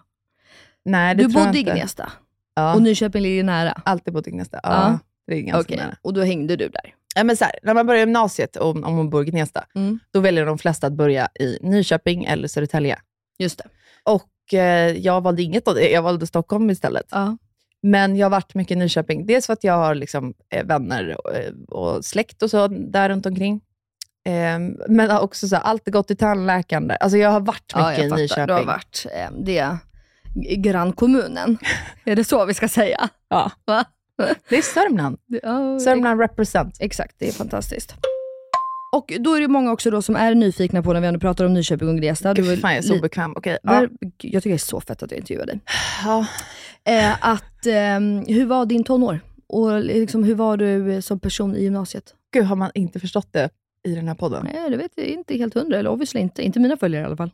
Nej, 0.84 1.14
det 1.14 1.22
Du 1.22 1.28
tror 1.28 1.40
jag 1.40 1.48
bodde 1.48 1.58
i 1.58 1.60
inte. 1.60 1.72
Gnesta 1.74 2.12
Ja, 2.54 2.74
och 2.74 2.82
Nyköping 2.82 3.22
ligger 3.22 3.44
nära. 3.44 3.72
alltid 3.84 4.14
bott 4.14 4.26
i 4.26 4.30
Gnesta. 4.30 4.60
Ja, 4.62 4.70
Ja. 4.70 4.98
Det 5.26 5.34
är 5.34 5.40
ganska 5.40 5.60
Okej, 5.60 5.76
nära. 5.76 5.96
och 6.02 6.14
då 6.14 6.22
hängde 6.22 6.56
du 6.56 6.68
där. 6.68 6.94
Ja, 7.16 7.24
men 7.24 7.36
så 7.36 7.44
här, 7.44 7.52
när 7.62 7.74
man 7.74 7.86
börjar 7.86 8.00
gymnasiet, 8.00 8.56
om, 8.56 8.84
om 8.84 8.96
man 8.96 9.10
bor 9.10 9.28
i 9.28 9.30
Gnesta, 9.30 9.64
Mm. 9.74 9.98
då 10.10 10.20
väljer 10.20 10.46
de 10.46 10.58
flesta 10.58 10.86
att 10.86 10.92
börja 10.92 11.28
i 11.40 11.58
Nyköping 11.62 12.24
eller 12.24 12.48
Södertälje. 12.48 12.98
Just 13.38 13.58
det. 13.58 13.64
Och 14.02 14.54
eh, 14.54 14.96
jag 14.96 15.20
valde 15.20 15.42
inget 15.42 15.68
av 15.68 15.74
det. 15.74 15.90
Jag 15.90 16.02
valde 16.02 16.26
Stockholm 16.26 16.70
istället. 16.70 17.06
Ja. 17.10 17.36
Men 17.82 18.16
jag 18.16 18.24
har 18.24 18.30
varit 18.30 18.54
mycket 18.54 18.76
i 18.76 18.78
Nyköping. 18.78 19.26
Dels 19.26 19.46
för 19.46 19.52
att 19.52 19.64
jag 19.64 19.74
har 19.74 19.94
liksom, 19.94 20.34
eh, 20.50 20.64
vänner 20.64 21.16
och, 21.24 21.34
eh, 21.34 21.52
och 21.68 22.04
släkt 22.04 22.42
och 22.42 22.50
så 22.50 22.68
där 22.68 23.08
runt 23.08 23.26
omkring. 23.26 23.60
Eh, 24.26 24.58
men 24.88 25.10
också 25.10 25.48
så 25.48 25.56
här, 25.56 25.62
alltid 25.62 25.92
gått 25.92 26.06
till 26.06 26.16
tandläkaren 26.16 26.88
där. 26.88 26.96
Alltså 26.96 27.18
jag 27.18 27.30
har 27.30 27.40
varit 27.40 27.72
Ja, 27.74 27.90
mycket 27.90 27.98
jag 27.98 28.06
i 28.06 28.08
fattar. 28.10 28.22
Nyköping. 28.22 28.46
Du 28.46 28.52
har 28.52 28.64
varit 28.64 29.06
eh, 29.12 29.30
det 29.44 29.78
grannkommunen. 30.56 31.58
är 32.04 32.16
det 32.16 32.24
så 32.24 32.44
vi 32.44 32.54
ska 32.54 32.68
säga? 32.68 33.08
Ja. 33.28 33.50
Va? 33.64 33.84
Det 34.48 34.56
är 34.56 34.62
Sörmland. 34.62 35.18
Ja, 35.26 35.78
Sörmland 35.80 36.20
represent. 36.20 36.76
Exakt, 36.80 37.16
det 37.18 37.28
är 37.28 37.32
fantastiskt. 37.32 37.94
Och 38.96 39.12
då 39.20 39.34
är 39.34 39.40
det 39.40 39.48
många 39.48 39.72
också 39.72 39.90
då 39.90 40.02
som 40.02 40.16
är 40.16 40.34
nyfikna 40.34 40.82
på 40.82 40.92
när 40.92 41.00
vi 41.00 41.06
ändå 41.06 41.20
pratar 41.20 41.44
om 41.44 41.54
Nyköping 41.54 41.88
och 41.88 41.96
Gnesta. 41.96 42.34
Gud, 42.34 42.60
fan, 42.60 42.70
jag 42.70 42.78
är 42.78 42.82
så 42.82 42.94
li- 42.94 43.00
bekväm. 43.00 43.32
Okej. 43.36 43.58
Ja. 43.62 43.72
Där, 43.72 43.90
jag 44.00 44.42
tycker 44.42 44.48
det 44.50 44.56
är 44.56 44.58
så 44.58 44.80
fett 44.80 45.02
att 45.02 45.10
jag 45.10 45.18
intervjuar 45.18 45.46
dig. 45.46 45.60
Ja. 46.04 46.26
Eh, 46.84 47.28
att, 47.28 47.66
ehm, 47.66 48.24
hur 48.28 48.46
var 48.46 48.66
din 48.66 48.84
tonår? 48.84 49.20
Och 49.46 49.80
liksom, 49.80 50.24
hur 50.24 50.34
var 50.34 50.56
du 50.56 51.02
som 51.02 51.20
person 51.20 51.56
i 51.56 51.62
gymnasiet? 51.62 52.14
Gud, 52.32 52.44
har 52.44 52.56
man 52.56 52.70
inte 52.74 53.00
förstått 53.00 53.28
det 53.32 53.50
i 53.88 53.94
den 53.94 54.08
här 54.08 54.14
podden? 54.14 54.48
Nej, 54.52 54.70
det 54.70 54.76
vet 54.76 54.92
jag 54.94 55.06
inte 55.06 55.36
helt 55.36 55.54
hundra, 55.54 55.78
eller 55.78 55.90
obviously 55.90 56.20
inte. 56.20 56.42
Inte 56.42 56.60
mina 56.60 56.76
följare 56.76 57.02
i 57.02 57.06
alla 57.06 57.16
fall. 57.16 57.30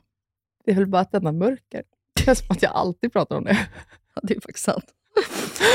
Det 0.64 0.70
är 0.70 0.74
väl 0.76 0.86
bara 0.86 1.02
ett 1.02 1.14
enda 1.14 1.32
mörker. 1.32 1.82
Det 2.16 2.22
känns 2.22 2.38
som 2.38 2.46
att 2.50 2.62
jag 2.62 2.72
alltid 2.72 3.12
pratar 3.12 3.36
om 3.36 3.44
det. 3.44 3.58
Ja, 4.14 4.20
det 4.22 4.36
är 4.36 4.40
faktiskt 4.40 4.64
sant. 4.64 4.84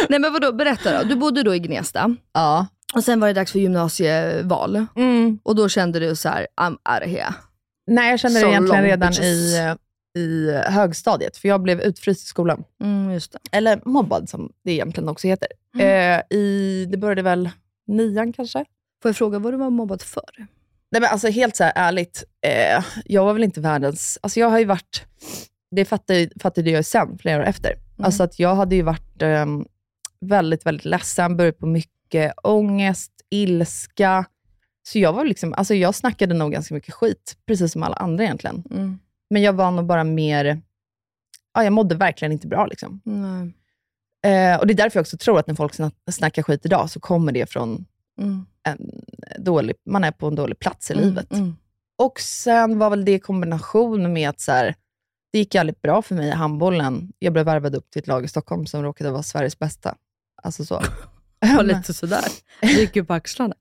Nej 0.10 0.19
men 0.19 0.34
vadå, 0.34 0.54
berätta 0.54 0.98
då. 1.04 1.08
Du 1.10 1.15
bodde 1.15 1.43
då 1.43 1.56
i 1.56 1.60
Gnesta 1.60 2.15
Ja. 2.34 2.67
Och 2.96 3.04
sen 3.04 3.20
var 3.20 3.28
det 3.28 3.34
dags 3.34 3.52
för 3.52 3.60
gymnasieval. 3.60 4.86
Mm. 4.96 5.40
Och 5.44 5.56
då 5.56 5.70
kände 5.70 6.00
du 6.00 6.16
så 6.16 6.30
här, 6.30 6.48
I'm 6.62 6.72
out 6.72 7.04
of 7.06 7.10
here. 7.10 7.34
Nej, 7.88 8.10
jag 8.10 8.20
kände 8.20 8.40
So 8.40 8.46
det 8.46 8.52
egentligen 8.52 8.84
redan 8.84 9.10
bitches. 9.10 9.26
i, 9.26 9.76
i 10.20 10.52
högstadiet, 10.52 11.38
för 11.38 11.48
jag 11.48 11.62
blev 11.62 11.82
utfryst 11.82 12.24
i 12.24 12.28
skolan. 12.28 12.64
Mm. 12.84 13.20
Eller 13.52 13.82
mobbad, 13.86 14.30
som 14.30 14.52
det 14.64 14.72
egentligen 14.72 15.10
också 15.10 15.28
heter. 15.28 15.48
Mm. 15.76 16.20
Eh, 16.20 16.38
i, 16.38 16.86
det 16.92 16.98
började 16.98 17.22
väl 17.22 17.50
nian 17.88 18.34
kanske? 18.34 18.66
Får 19.02 19.10
jag 19.10 19.16
fråga 19.16 19.40
vad 19.40 19.54
du 19.54 19.58
var 19.58 19.70
mobbad 19.70 20.02
för? 20.02 20.30
Nej, 20.92 21.02
men 21.02 21.10
alltså 21.12 21.28
helt 21.28 21.56
så 21.56 21.64
här 21.64 21.74
ärligt, 21.76 22.24
eh, 22.42 22.84
jag 23.06 23.26
var 23.26 23.34
väl 23.34 23.44
inte 23.44 23.62
världens... 23.62 24.20
Alltså 24.22 24.40
jag 24.40 24.50
har 24.50 24.60
ju 24.60 24.66
varit... 24.66 25.06
Det 25.72 25.86
fattade, 25.86 26.30
fattade 26.42 26.70
jag 26.70 26.86
sen, 26.86 27.18
flera 27.18 27.42
år 27.42 27.46
efter. 27.46 27.72
Mm. 27.72 28.06
Alltså 28.06 28.24
att 28.24 28.40
jag 28.40 28.56
hade 28.56 28.76
ju 28.76 28.82
varit 28.82 29.22
eh, 29.22 29.46
väldigt, 30.22 30.66
väldigt 30.66 30.86
ledsen, 30.86 31.38
börjat 31.38 31.58
på 31.58 31.66
mycket 31.66 31.95
ångest, 32.44 33.12
ilska. 33.30 34.26
Så 34.88 35.00
jag 35.00 35.13
var 35.13 35.26
liksom, 35.26 35.54
alltså 35.54 35.74
jag 35.74 35.96
snackade 35.96 36.34
nog 36.34 36.52
ganska 36.52 36.74
mycket 36.74 36.94
skit, 36.94 37.38
precis 37.46 37.72
som 37.72 37.84
alla 37.84 37.96
andra 37.96 38.24
egentligen. 38.24 38.63
Mm. 38.72 39.00
Men 39.30 39.41
jag 39.41 39.54
var 39.54 39.72
nog 39.72 39.86
bara 39.86 40.04
mer... 40.04 40.62
Ja, 41.54 41.63
jag 41.63 41.74
mådde 41.74 41.96
verkligen 41.96 42.32
inte 42.32 42.48
bra. 42.48 42.65
Liksom. 42.65 43.02
Nej. 43.04 43.54
Eh, 44.34 44.60
och 44.60 44.68
Det 44.68 44.74
är 44.74 44.78
därför 44.78 44.98
jag 45.00 45.04
också 45.04 45.18
tror 45.18 45.39
att 45.39 45.48
när 45.48 45.56
folk 45.56 45.74
snack, 45.74 45.94
snackar 46.12 46.44
skit 46.44 46.65
idag, 46.65 46.89
så 46.89 47.00
kommer 47.00 47.32
det 47.32 47.50
från 47.50 47.86
Mm. 48.22 48.46
en 48.63 48.91
dålig, 49.44 49.76
man 49.86 50.04
är 50.04 50.12
på 50.12 50.28
en 50.28 50.36
dålig 50.36 50.60
plats 50.60 50.91
i 50.91 50.94
Mm, 50.94 51.06
livet. 51.06 51.32
Mm. 51.34 51.56
Och 51.98 52.20
sen 52.20 52.80
var 52.80 52.89
väl 52.89 53.06
det 53.06 53.12
i 53.13 53.20
kombination 53.20 54.13
med 54.13 54.30
att 54.30 54.39
så 54.39 54.52
här, 54.52 54.76
det 55.32 55.39
gick 55.39 55.56
jävligt 55.56 55.82
bra 55.82 56.02
för 56.02 56.15
mig 56.15 56.28
i 56.28 56.32
handbollen. 56.32 57.12
Jag 57.20 57.34
blev 57.34 57.46
värvad 57.46 57.76
upp 57.76 57.89
till 57.91 58.00
ett 58.02 58.08
lag 58.08 58.26
i 58.26 58.28
Stockholm 58.28 58.65
som 58.65 58.84
råkade 58.84 59.12
vara 59.12 59.24
Sveriges 59.24 59.60
bästa. 59.60 59.96
Alltså 60.44 60.65
så. 60.65 60.82
Ja, 61.56 61.62
lite 61.62 61.93
sådär. 61.93 62.24
Det 62.62 62.67
gick 62.71 62.95
ju 62.95 63.06
på 63.06 63.13
axlarna. 63.13 63.56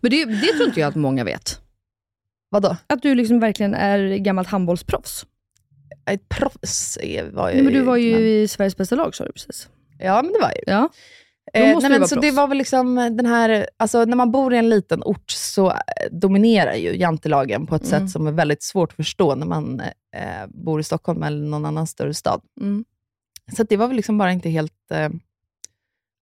Men 0.00 0.10
det, 0.10 0.24
det 0.24 0.52
tror 0.52 0.68
inte 0.68 0.80
jag 0.80 0.88
att 0.88 0.94
många 0.94 1.24
vet. 1.24 1.60
Vadå? 2.50 2.76
Att 2.86 3.02
du 3.02 3.14
liksom 3.14 3.40
verkligen 3.40 3.74
är 3.74 4.16
gammalt 4.16 4.48
handbollsproffs. 4.48 5.26
Ett 6.10 6.28
proffs 6.28 6.98
är- 7.02 7.24
var 7.30 7.50
jag 7.50 7.64
men 7.64 7.72
du 7.72 7.82
var 7.82 7.96
ju 7.96 8.12
men- 8.12 8.22
i 8.22 8.48
Sveriges 8.48 8.76
bästa 8.76 8.94
lag 8.96 9.14
sa 9.14 9.24
du 9.24 9.32
precis. 9.32 9.68
Ja, 9.98 10.22
men 10.22 10.32
det 10.32 10.38
var 10.38 10.48
jag 10.48 10.56
ju. 10.56 10.62
Ja. 10.72 10.88
Eh, 11.52 11.62
nej, 11.80 11.90
men 11.98 12.08
så 12.08 12.14
det 12.14 12.20
proffs. 12.20 12.36
var 12.36 12.46
väl 12.48 12.58
liksom 12.58 12.94
den 12.94 13.26
här, 13.26 13.68
alltså 13.76 14.04
när 14.04 14.16
man 14.16 14.30
bor 14.32 14.54
i 14.54 14.58
en 14.58 14.68
liten 14.70 15.02
ort 15.02 15.30
så 15.30 15.70
eh, 15.70 15.76
dominerar 16.10 16.74
ju 16.74 16.96
jantelagen 16.96 17.66
på 17.66 17.74
ett 17.74 17.92
Mm. 17.92 18.00
sätt 18.00 18.10
som 18.10 18.26
är 18.26 18.32
väldigt 18.32 18.62
svårt 18.62 18.90
att 18.90 18.96
förstå 18.96 19.34
när 19.34 19.46
man 19.46 19.80
eh, 20.16 20.46
bor 20.48 20.80
i 20.80 20.82
Stockholm 20.84 21.22
eller 21.22 21.46
någon 21.46 21.64
annan 21.66 21.86
större 21.86 22.14
stad. 22.14 22.40
Mm. 22.60 22.84
Så 23.56 23.62
det 23.62 23.76
var 23.76 23.86
väl 23.86 23.96
liksom 23.96 24.18
bara 24.18 24.32
inte 24.32 24.48
helt... 24.50 24.90
Eh, 24.90 25.08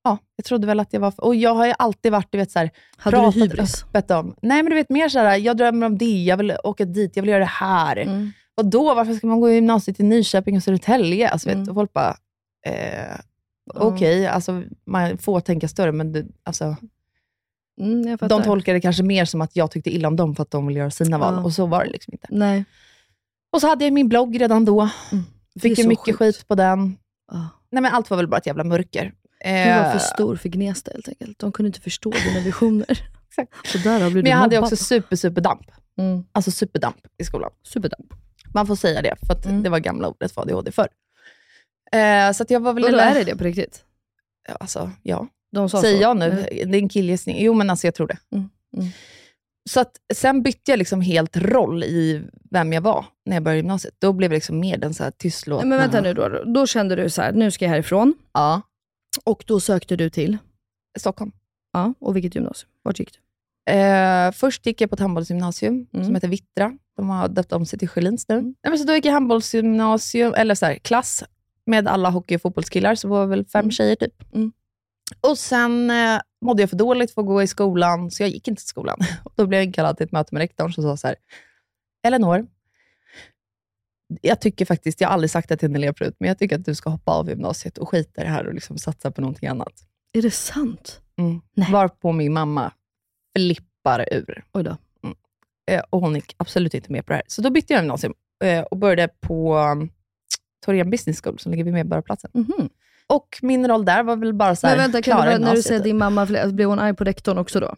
ja, 0.07 0.19
jag 0.37 0.45
trodde 0.45 0.67
väl 0.67 0.81
att 0.81 0.93
jag 0.93 1.01
var... 1.01 1.13
Och 1.17 1.35
jag 1.35 1.55
har 1.55 1.67
ju 1.67 1.75
alltid 1.79 2.13
varit, 2.13 2.29
du 2.31 2.39
vet, 2.39 2.51
så 2.51 2.59
här, 2.59 2.71
Hade 2.97 3.17
du 3.17 3.21
pratat 3.23 3.37
hybris? 3.43 3.85
öppet 3.85 4.11
om... 4.11 4.35
Nej, 4.43 4.63
men 4.63 4.71
du 4.71 4.77
vet, 4.77 4.91
mer 4.91 5.09
så 5.09 5.19
här, 5.19 5.37
jag 5.37 5.57
drömmer 5.57 5.87
om 5.87 5.99
det, 5.99 6.25
jag 6.25 6.37
vill 6.37 6.57
åka 6.65 6.85
dit, 6.85 7.17
jag 7.17 7.23
vill 7.23 7.31
göra 7.31 7.41
det 7.41 7.45
här. 7.45 7.97
Mm. 7.97 8.31
Och 8.57 8.65
då, 8.67 8.95
varför 8.95 9.15
ska 9.15 9.27
man 9.27 9.41
gå 9.41 9.51
i 9.51 9.55
gymnasiet 9.55 10.01
i 10.01 10.03
Nyköping 10.03 10.57
och 10.57 10.63
Södertälje? 10.63 11.29
Alltså, 11.29 11.49
vet, 11.49 11.57
Mm. 11.57 11.69
och 11.69 11.75
folk 11.75 11.93
bara, 11.93 12.17
eh, 12.67 13.17
okej, 13.75 14.27
alltså, 14.27 14.63
man 14.87 15.19
får 15.19 15.41
tänka 15.41 15.69
större, 15.69 15.93
men 15.93 16.13
det, 16.13 16.27
alltså, 16.45 16.77
Mm, 17.81 18.17
de 18.17 18.43
tolkar 18.43 18.75
det 18.75 18.81
kanske 18.81 19.03
mer 19.03 19.25
som 19.25 19.41
att 19.41 19.57
jag 19.57 19.71
tyckte 19.71 19.91
illa 19.95 20.09
om 20.09 20.17
dem 20.17 20.35
för 20.35 20.43
att 20.43 20.51
de 20.51 20.67
vill 20.67 20.77
göra 20.77 20.91
sina 20.91 21.19
val. 21.19 21.35
Ja. 21.35 21.43
Och 21.45 21.53
så 21.53 21.67
var 21.67 21.85
det 21.85 21.91
liksom 21.91 22.15
inte. 22.15 22.27
Nej. 22.31 22.65
Och 23.53 23.61
så 23.61 23.67
hade 23.69 23.85
jag 23.85 23.93
min 23.93 24.09
blogg 24.09 24.41
redan 24.41 24.65
då. 24.65 24.89
Mm. 25.13 25.25
Fick 25.61 25.79
ju 25.79 25.89
mycket 25.89 26.05
sjukt. 26.05 26.19
skit 26.19 26.49
på 26.49 26.55
den. 26.55 26.97
Ja. 27.33 27.49
Nej, 27.71 27.83
men 27.83 27.93
allt 27.95 28.11
var 28.11 28.17
väl 28.17 28.29
bara 28.29 28.37
ett 28.37 28.47
jävla 28.47 28.65
mörker. 28.65 29.13
Du 29.47 29.53
var 29.53 29.85
Eh, 29.87 29.93
för 29.93 29.99
stor 29.99 30.37
för 30.37 30.49
Gnesta 30.49 30.91
helt 30.95 31.09
enkelt. 31.09 31.39
De 31.39 31.53
kunde 31.53 31.67
inte 31.67 31.81
förstå 31.81 32.11
dina 32.11 32.41
visioner. 32.41 32.87
Så 33.73 33.79
därav 33.79 34.13
blev 34.13 34.23
Men 34.25 34.31
jag 34.31 34.39
hade 34.39 34.57
mobbad. 34.57 34.73
också 34.73 34.85
super, 34.85 35.17
super 35.17 35.41
damp. 35.41 35.71
Mm. 35.99 36.25
Alltså 36.33 36.51
superdamp 36.51 36.97
i 37.19 37.25
skolan. 37.25 37.51
Superdamp. 37.63 38.07
Man 38.55 38.67
får 38.67 38.77
säga 38.77 39.03
det, 39.03 39.15
för 39.27 39.33
att 39.33 39.47
Mm. 39.47 39.63
det 39.63 39.69
var 39.71 39.79
gamla 39.79 40.09
ordet 40.09 40.33
för 40.33 40.43
ADHD 40.43 40.73
förr. 40.73 40.89
Eh, 41.93 42.33
så 42.33 42.43
att 42.43 42.51
jag 42.51 42.61
var 42.61 42.73
väl... 42.73 42.83
Vadå, 42.83 42.99
är 42.99 43.15
det 43.15 43.25
det 43.25 43.37
på 43.37 43.45
riktigt? 43.45 43.85
Alltså, 44.61 44.91
ja. 45.03 45.27
De 45.53 45.69
sa 45.69 45.81
Säger 45.81 45.97
så? 45.97 46.03
jag 46.03 46.17
nu? 46.17 46.25
Eller? 46.25 46.67
Det 46.67 46.79
är 46.79 46.83
en 46.83 46.89
killgissning. 46.89 47.37
Jo, 47.41 47.55
men 47.55 47.71
alltså 47.71 47.87
jag 47.87 47.95
tror 47.95 48.07
det. 48.07 48.19
Mm, 48.33 48.49
mm. 48.77 48.89
Så 49.71 49.81
att, 49.81 49.93
sen 50.15 50.43
bytte 50.43 50.71
jag 50.71 50.79
liksom 50.79 51.01
helt 51.01 51.37
roll 51.37 51.85
i 51.85 52.23
vem 52.51 52.73
jag 52.73 52.81
var 52.81 53.05
när 53.27 53.37
jag 53.37 53.43
började 53.43 53.57
gymnasiet. 53.59 53.95
Då 53.99 54.13
blev 54.13 54.33
jag 54.33 54.37
liksom 54.37 54.61
mer 54.61 54.79
den 54.79 54.95
så 54.95 55.05
här 55.05 55.11
tystlåtna... 55.11 55.67
Men 55.69 55.79
vänta 55.79 56.01
nu 56.01 56.15
då. 56.15 56.45
Då 56.55 56.67
kände 56.67 56.97
du 56.97 57.11
så 57.11 57.23
här, 57.23 57.33
nu 57.33 57.51
ska 57.51 57.65
jag 57.65 57.71
härifrån. 57.71 58.15
Ja, 58.35 58.63
Och 59.25 59.45
då 59.47 59.61
sökte 59.61 59.97
du 59.97 60.11
till? 60.11 60.39
Stockholm. 60.99 61.33
Ja, 61.73 61.95
och 61.99 62.17
vilket 62.17 62.35
gymnasium? 62.35 62.71
Vart 62.83 62.99
gick 62.99 63.13
du? 63.13 63.19
Eh, 63.73 64.33
först 64.33 64.67
gick 64.67 64.81
jag 64.81 64.91
på 64.91 64.95
ett 64.95 65.01
handbollsgymnasium 65.01 65.87
Mm. 65.93 66.07
som 66.07 66.15
heter 66.15 66.29
Vittra. 66.29 66.79
De 66.97 67.09
har 67.09 67.29
döpt 67.29 67.53
om 67.53 67.67
sig 67.67 67.79
till 67.79 67.89
Schelins 67.89 68.29
nu. 68.29 68.43
Nej, 68.43 68.55
men 68.63 68.79
så 68.79 68.85
då 68.85 68.95
gick 68.95 69.05
jag 69.05 69.13
handbollsgymnasium, 69.13 70.35
eller 70.35 70.55
så 70.55 70.67
här, 70.67 70.75
klass, 70.75 71.25
med 71.67 71.89
alla 71.89 72.11
hockey 72.11 72.37
och 72.37 72.43
fotbollskillar, 72.43 72.95
så 72.95 73.09
var 73.09 73.21
det 73.21 73.27
väl 73.27 73.45
fem 73.45 73.61
Mm. 73.61 73.71
tjejer 73.71 73.97
typ. 73.97 74.35
Mm. 74.35 74.53
Och 75.21 75.39
sen 75.39 75.91
eh, 75.91 76.21
mådde 76.45 76.63
jag 76.63 76.71
för 76.71 76.77
dåligt 76.77 77.11
för 77.11 77.21
att 77.21 77.27
gå 77.27 77.43
i 77.43 77.47
skolan, 77.47 78.11
så 78.11 78.23
jag 78.23 78.31
gick 78.31 78.49
inte 78.49 78.61
till 78.63 78.69
skolan. 78.69 78.99
Och 79.25 79.33
då 79.37 79.47
blev 79.47 79.59
jag 79.59 79.65
inkallad 79.65 79.97
till 79.97 80.07
ett 80.07 80.13
möte 80.13 80.35
med 80.35 80.41
rektorn 80.41 80.73
som 80.73 80.83
sa 80.85 80.97
så 80.97 81.07
här, 81.07 81.17
Eleanor, 82.07 82.47
jag 84.23 84.41
tycker 84.41 84.65
faktiskt, 84.65 85.01
jag 85.01 85.09
har 85.09 85.13
aldrig 85.15 85.31
sagt 85.31 85.49
det 85.49 85.57
till 85.57 85.69
en 85.69 85.77
elev 85.77 85.95
förut, 85.99 86.17
men 86.19 86.29
jag 86.29 86.39
tycker 86.39 86.57
att 86.57 86.65
du 86.65 86.75
ska 86.75 86.91
hoppa 86.91 87.13
av 87.13 87.29
gymnasiet 87.29 87.79
och 87.79 87.89
skita 87.89 88.21
i 88.21 88.25
det 88.25 88.31
här 88.31 88.47
och 88.47 88.55
liksom 88.55 88.79
satsa 88.79 89.11
på 89.11 89.21
någonting 89.21 89.49
annat. 89.49 89.73
Är 90.13 90.23
det 90.23 90.31
sant? 90.31 91.01
Mm. 91.19 91.41
Nej. 91.55 91.73
Varpå 91.73 92.13
min 92.13 92.33
mamma 92.33 92.73
flippar 93.37 94.09
ur. 94.15 94.45
Oj 94.53 94.65
då. 94.65 94.77
Eh, 95.71 95.83
och 95.91 96.01
hon 96.01 96.15
gick 96.15 96.35
absolut 96.37 96.75
inte 96.75 96.93
med 96.93 97.07
på 97.07 97.13
det 97.13 97.17
här. 97.17 97.25
Så 97.27 97.43
då 97.43 97.51
bytte 97.51 97.73
jag 97.73 97.81
gymnasium 97.81 98.15
eh, 98.45 98.61
och 98.61 98.77
började 98.77 99.09
på 99.21 99.57
um, 99.57 99.91
Torén 100.65 100.91
Business 100.91 101.21
School, 101.23 101.39
som 101.39 101.53
ligger 101.53 101.65
vid 101.65 101.75
Medborgarplatsen. 101.75 102.31
Mhm. 102.35 102.69
Och 103.07 103.39
min 103.43 103.69
roll 103.69 103.85
där 103.85 104.03
var 104.03 104.17
väl 104.17 104.35
bara 104.35 104.57
så 104.57 104.67
här, 104.67 104.77
Men 104.77 104.83
vänta, 104.85 105.03
kan 105.03 105.17
klara 105.17 105.39
du, 105.39 105.45
när 105.45 105.55
du 105.55 105.63
säger 105.63 105.81
typ. 105.81 105.85
din 105.85 105.99
mamma, 105.99 106.27
blev 106.27 106.69
hon 106.69 106.79
arg 106.79 106.95
på 106.95 107.05
rektorn 107.05 107.39
också 107.39 107.61
då? 107.61 107.75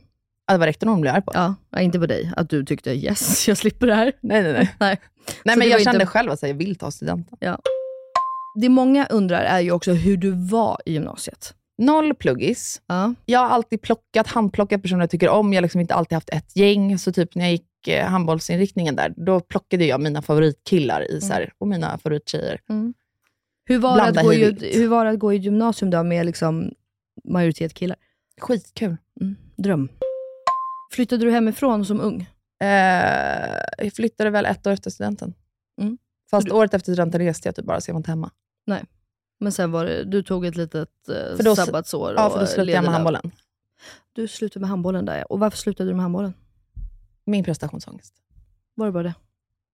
Ja, 0.48 0.54
det 0.54 0.58
var 0.58 0.66
rektorn 0.66 0.88
hon 0.90 1.00
blev 1.00 1.14
arg 1.14 1.22
på. 1.22 1.32
Ja, 1.34 1.54
ja, 1.70 1.80
inte 1.80 1.98
på 1.98 2.06
dig. 2.06 2.32
Att 2.36 2.50
du 2.50 2.64
tyckte 2.64 2.90
yes, 2.90 3.48
jag 3.48 3.56
slipper 3.56 3.86
det 3.86 3.94
här. 3.94 4.12
Nej, 4.20 4.42
nej, 4.42 4.52
nej. 4.52 4.74
Nej. 4.80 5.00
nej 5.44 5.56
men 5.56 5.68
jag 5.68 5.74
var 5.74 5.80
inte- 5.80 5.90
kände 5.90 6.06
själv 6.06 6.30
att 6.30 6.42
jag 6.42 6.54
vill 6.54 6.76
ta 6.76 6.90
studenten. 6.90 7.38
Det 8.60 8.68
många 8.68 9.06
undrar 9.06 9.44
är 9.44 9.60
ju 9.60 9.72
också 9.72 9.92
hur 9.92 10.16
du 10.16 10.30
var 10.30 10.80
i 10.86 10.92
gymnasiet. 10.92 11.54
Noll 11.78 12.14
pluggis. 12.14 12.82
Ja. 12.86 13.14
Jag 13.24 13.40
har 13.40 13.48
alltid 13.48 13.82
plockat, 13.82 14.26
handplockat 14.26 14.82
personer 14.82 15.00
jag 15.00 15.10
tycker 15.10 15.28
om. 15.28 15.52
Jag 15.52 15.58
har 15.58 15.62
liksom 15.62 15.80
inte 15.80 15.94
alltid 15.94 16.16
haft 16.16 16.30
ett 16.30 16.56
gäng. 16.56 16.98
Så 16.98 17.12
typ 17.12 17.34
när 17.34 17.44
jag 17.44 17.52
gick 17.52 17.88
eh, 17.88 18.06
handbollsinriktningen 18.06 18.96
där, 18.96 19.14
då 19.16 19.40
plockade 19.40 19.84
jag 19.84 20.00
mina 20.00 20.22
favoritkillar 20.22 21.10
i, 21.10 21.20
så 21.20 21.32
här, 21.32 21.52
och 21.58 21.68
mina 21.68 21.98
favorittjejer. 21.98 22.60
Hur, 23.64 23.78
var 23.78 23.94
Blanda 23.94 24.20
att 24.20 24.26
gå 24.26 24.34
i, 24.34 24.72
hur 24.74 24.88
var 24.88 25.04
det 25.04 25.10
att 25.10 25.18
gå 25.18 25.32
i 25.32 25.36
gymnasium 25.36 25.90
då 25.90 26.02
med 26.02 26.26
liksom 26.26 26.70
majoritet 27.24 27.74
killar? 27.74 27.96
Skitkul. 28.40 28.96
Mm. 29.20 29.36
Dröm. 29.56 29.88
Flyttade 30.92 31.24
du 31.24 31.30
hemifrån 31.30 31.84
som 31.86 32.00
ung? 32.00 32.20
Eh, 32.60 32.68
jag 33.78 33.92
flyttade 33.96 34.30
väl 34.30 34.46
ett 34.46 34.66
år 34.66 34.70
efter 34.70 34.90
studenten. 34.90 35.34
Mm. 35.80 35.98
Fast 36.30 36.46
Du- 36.46 36.52
året 36.52 36.74
efter 36.74 36.92
studenten 36.92 37.20
reste 37.20 37.48
jag 37.48 37.56
typ 37.56 37.64
bara, 37.64 37.80
så 37.80 37.88
jag 37.90 37.94
var 37.94 37.98
inte 38.00 38.10
hemma. 38.10 38.30
Men 39.40 39.52
sen 39.52 39.72
var 39.72 39.84
det, 39.84 40.04
du 40.04 40.22
tog 40.22 40.46
ett 40.46 40.56
litet 40.56 41.08
eh, 41.08 41.36
För 41.36 41.42
då- 41.42 41.56
sabbatsår 41.56 42.14
Ja, 42.16 42.30
för 42.30 42.40
då 42.40 42.46
slutade 42.46 42.72
jag 42.72 42.84
med 42.84 42.92
handbollen. 42.92 43.30
Du 44.12 44.28
slutade 44.28 44.60
med 44.60 44.68
handbollen 44.70 45.04
där 45.04 45.18
ja. 45.18 45.24
Och 45.24 45.38
varför 45.38 45.58
slutade 45.58 45.90
du 45.90 45.94
med 45.94 46.02
handbollen? 46.02 46.34
Min 47.24 47.44
prestationsångest. 47.44 48.14
Var 48.74 48.86
det 48.86 48.92
bara 48.92 49.02
det? 49.02 49.14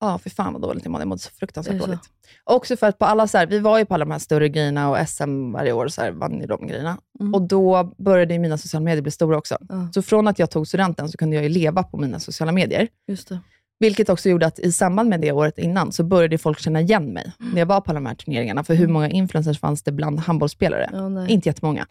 Ja, 0.01 0.19
för 0.19 0.31
fan 0.31 0.53
vad 0.53 0.63
dåligt 0.63 0.85
jag 0.85 0.93
mådde. 0.93 1.03
Jag 1.03 1.09
mådde 1.09 1.21
så 1.23 1.31
fruktansvärt 1.31 1.81
så? 1.81 1.87
dåligt. 1.87 2.01
Också 2.45 2.77
för 2.77 2.87
att 2.87 2.99
på 2.99 3.05
alla 3.05 3.27
så 3.29 3.39
här, 3.39 3.47
vi 3.47 3.59
var 3.59 3.79
ju 3.79 3.85
på 3.85 3.95
alla 3.95 4.05
de 4.05 4.11
här 4.11 4.19
större 4.19 4.49
grejerna 4.49 4.91
och 4.91 5.09
SM 5.09 5.53
varje 5.53 5.73
år, 5.73 5.89
så 5.89 6.03
här, 6.03 6.11
vann 6.11 6.41
ju 6.41 6.47
de 6.47 6.67
grejerna. 6.67 6.99
Mm. 7.21 7.35
Och 7.35 7.43
då 7.43 7.95
började 7.99 8.39
mina 8.39 8.59
sociala 8.59 8.85
medier 8.85 9.03
bli 9.03 9.11
stora 9.11 9.39
också. 9.39 9.59
Ja. 9.69 9.89
Så 9.95 10.03
från 10.03 10.29
att 10.29 10.39
jag 10.39 10.51
tog 10.51 10.69
studenten 10.69 11.09
så 11.09 11.19
kunde 11.19 11.37
jag 11.37 11.43
ju 11.43 11.49
leva 11.49 11.83
på 11.83 11.97
mina 11.97 12.21
sociala 12.21 12.53
medier. 12.53 12.89
Just 13.09 13.29
det. 13.29 13.39
Vilket 13.79 14.09
också 14.09 14.29
gjorde 14.29 14.47
att 14.47 14.59
i 14.59 14.73
samband 14.73 15.09
med 15.09 15.21
det 15.21 15.33
året 15.33 15.59
innan 15.59 15.93
så 15.93 16.05
började 16.05 16.39
folk 16.39 16.61
känna 16.61 16.81
igen 16.81 17.13
mig 17.13 17.33
när 17.39 17.59
jag 17.59 17.67
var 17.67 17.81
på 17.81 17.91
alla 17.91 18.01
de 18.01 18.07
här 18.07 18.15
turneringarna. 18.15 18.65
För 18.65 18.75
hur 18.75 18.89
många 18.89 19.09
influencers 19.11 19.59
fanns 19.61 19.83
det 19.83 19.93
bland 19.93 20.19
handbollsspelare? 20.21 20.91
Ja, 20.93 21.09
nej. 21.09 21.33
Inte 21.33 21.49
jättemånga. 21.49 21.87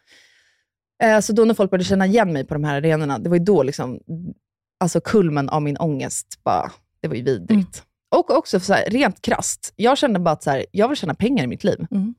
Eh, 1.04 1.20
Så 1.20 1.34
då 1.34 1.46
när 1.46 1.54
folk 1.54 1.72
började 1.72 1.86
känna 1.86 2.06
igen 2.06 2.34
mig 2.34 2.46
på 2.46 2.54
de 2.54 2.64
här 2.64 2.76
arenorna, 2.78 3.20
det 3.20 3.30
var 3.30 3.38
ju 3.38 3.44
då 3.44 3.64
liksom, 3.64 4.00
alltså 4.80 5.02
kulmen 5.02 5.50
av 5.50 5.62
min 5.62 5.78
ångest. 5.78 6.40
Bara, 6.44 6.72
det 7.02 7.08
var 7.08 7.16
ju 7.16 7.24
vidrigt. 7.24 7.84
Och 8.14 8.32
också 8.32 8.60
så 8.60 8.74
här, 8.74 8.86
rent 8.86 9.22
krasst. 9.22 9.74
Jag 9.76 9.98
kände 9.98 10.20
bara 10.20 10.32
att 10.32 10.44
så 10.44 10.50
här, 10.50 10.66
jag 10.72 10.88
vill 10.88 10.98
tjäna 10.98 11.14
pengar 11.14 11.44
i 11.44 11.48
mitt 11.48 11.64
liv. 11.64 11.88
Mm. 11.92 12.16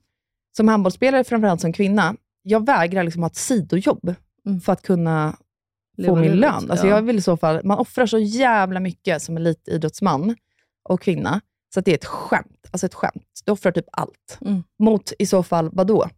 Som 0.56 0.68
handbollsspelare, 0.68 1.24
framförallt 1.24 1.60
som 1.60 1.72
kvinna, 1.72 2.16
jag 2.42 2.66
vägrar 2.66 3.02
liksom 3.04 3.22
ha 3.22 3.26
ett 3.30 3.36
sidojobb 3.36 4.14
Mm. 4.46 4.60
för 4.60 4.72
att 4.72 4.82
kunna 4.82 5.36
Leva 5.96 6.14
få 6.14 6.20
min 6.20 6.32
lön. 6.32 6.70
Alltså 6.70 6.86
ja. 6.86 6.94
jag 6.94 7.02
vill 7.02 7.18
i 7.18 7.22
så 7.22 7.36
fall, 7.36 7.60
man 7.64 7.78
offrar 7.78 8.06
så 8.06 8.18
jävla 8.18 8.80
mycket 8.80 9.22
som 9.22 9.36
elitidrottsman 9.36 10.36
och 10.88 11.00
kvinna, 11.00 11.40
så 11.74 11.80
det 11.80 11.90
är 11.90 11.94
ett 11.94 12.04
skämt. 12.04 12.66
Alltså 12.70 12.86
ett 12.86 12.94
skämt. 12.94 13.28
Du 13.44 13.52
offrar 13.52 13.72
typ 13.72 13.86
allt. 13.92 14.38
Mm. 14.40 14.62
Mot 14.78 15.12
i 15.18 15.26
så 15.26 15.42
fall, 15.42 15.70
vad 15.72 15.86
då? 15.86 16.08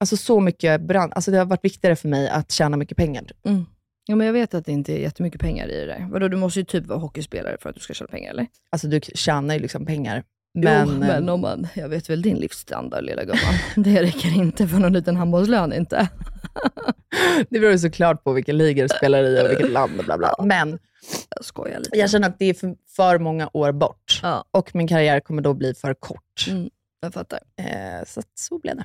Alltså 0.00 0.16
så 0.16 0.40
mycket 0.40 0.80
brand. 0.80 1.12
Alltså 1.14 1.30
det 1.30 1.38
har 1.38 1.44
varit 1.44 1.64
viktigare 1.64 1.96
för 1.96 2.08
mig 2.08 2.28
att 2.28 2.52
tjäna 2.52 2.76
mycket 2.76 2.96
pengar. 2.96 3.24
Mm. 3.44 3.66
Ja, 4.06 4.16
men 4.16 4.26
jag 4.26 4.34
vet 4.34 4.54
att 4.54 4.64
det 4.64 4.72
inte 4.72 4.92
är 4.92 4.98
jättemycket 4.98 5.40
pengar 5.40 5.68
i 5.68 5.76
det 5.80 5.86
där. 5.86 6.06
Vadå, 6.10 6.28
du 6.28 6.36
måste 6.36 6.60
ju 6.60 6.64
typ 6.64 6.86
vara 6.86 6.98
hockeyspelare 6.98 7.56
för 7.60 7.68
att 7.70 7.74
du 7.74 7.80
ska 7.80 7.94
tjäna 7.94 8.08
pengar, 8.08 8.30
eller? 8.30 8.46
Alltså 8.70 8.88
du 8.88 9.00
tjänar 9.00 9.54
ju 9.54 9.60
liksom 9.60 9.86
pengar. 9.86 10.24
Men, 10.54 10.88
jo, 10.88 10.98
men 10.98 11.28
eh, 11.28 11.34
om 11.34 11.40
man, 11.40 11.66
jag 11.74 11.88
vet 11.88 12.10
väl 12.10 12.22
din 12.22 12.36
livsstandard 12.36 13.04
lilla 13.04 13.24
gumman. 13.24 13.54
det 13.84 14.02
räcker 14.02 14.36
inte 14.36 14.68
för 14.68 14.78
någon 14.78 14.92
liten 14.92 15.16
handbollslön 15.16 15.72
inte. 15.72 16.08
det 17.50 17.58
beror 17.60 17.72
ju 17.72 17.78
såklart 17.78 18.24
på 18.24 18.32
vilken 18.32 18.58
liga 18.58 18.82
du 18.82 18.88
spelar 18.88 19.24
i 19.24 19.42
och 19.46 19.50
vilket 19.50 19.70
land 19.70 19.98
och 19.98 20.04
bla 20.04 20.18
bla. 20.18 20.34
Men 20.44 20.78
Jag 21.36 21.44
skojar 21.44 21.78
lite. 21.78 21.98
jag 21.98 22.10
känner 22.10 22.28
att 22.28 22.38
det 22.38 22.44
är 22.44 22.54
för, 22.54 22.74
för 22.96 23.18
många 23.18 23.50
år 23.52 23.72
bort. 23.72 24.20
Ja. 24.22 24.44
Och 24.50 24.74
min 24.74 24.88
karriär 24.88 25.20
kommer 25.20 25.42
då 25.42 25.54
bli 25.54 25.74
för 25.74 25.94
kort. 25.94 26.46
Mm, 26.48 26.70
jag 27.00 27.14
fattar. 27.14 27.40
Eh, 27.56 28.04
så 28.06 28.22
så 28.34 28.58
blev 28.58 28.76
det. 28.76 28.84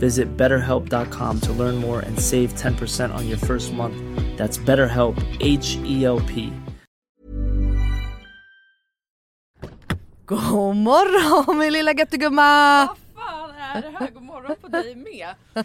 Visit 0.00 0.36
betterhelp.com 0.36 1.40
to 1.40 1.52
learn 1.52 1.76
more 1.76 2.00
and 2.00 2.18
save 2.18 2.54
10% 2.54 3.14
on 3.14 3.28
your 3.28 3.38
first 3.38 3.72
month. 3.72 3.96
That's 4.38 4.58
BetterHelp, 4.58 5.16
H 5.40 5.76
E 5.84 6.04
L 6.04 6.20
P. 6.20 6.52
God 10.26 10.76
morgon 10.76 11.58
min 11.58 11.72
lilla 11.72 11.92
göttegumma! 11.92 12.86
Vad 12.86 12.96
fan 13.24 13.50
är 13.50 13.82
det 13.82 13.90
här? 13.98 14.10
God 14.10 14.22
morgon 14.22 14.56
på 14.60 14.68
dig 14.68 14.94
med. 14.94 15.34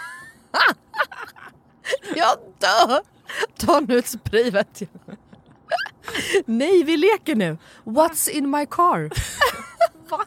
Jag 2.15 2.37
dör! 2.59 3.01
Ta 3.57 3.79
nu 3.79 3.99
ett 3.99 4.07
spray 4.07 4.49
vet 4.51 4.81
jag. 4.81 5.17
Nej 6.45 6.83
vi 6.83 6.97
leker 6.97 7.35
nu. 7.35 7.57
What's 7.83 8.29
in 8.29 8.49
my 8.49 8.65
car? 8.65 9.09
Va? 10.09 10.25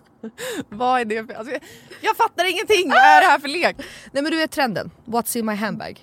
Vad 0.69 1.01
är 1.01 1.05
det 1.05 1.27
för... 1.27 1.35
Alltså, 1.35 1.55
jag, 2.01 2.17
fattar 2.17 2.45
ingenting! 2.45 2.89
Vad 2.89 2.99
är 2.99 3.21
det 3.21 3.27
här 3.27 3.39
för 3.39 3.49
lek? 3.49 3.77
Nej 4.13 4.23
men 4.23 4.33
du 4.33 4.37
vet 4.37 4.51
trenden. 4.51 4.91
What's 5.05 5.37
in 5.37 5.47
my 5.47 5.55
handbag? 5.55 6.03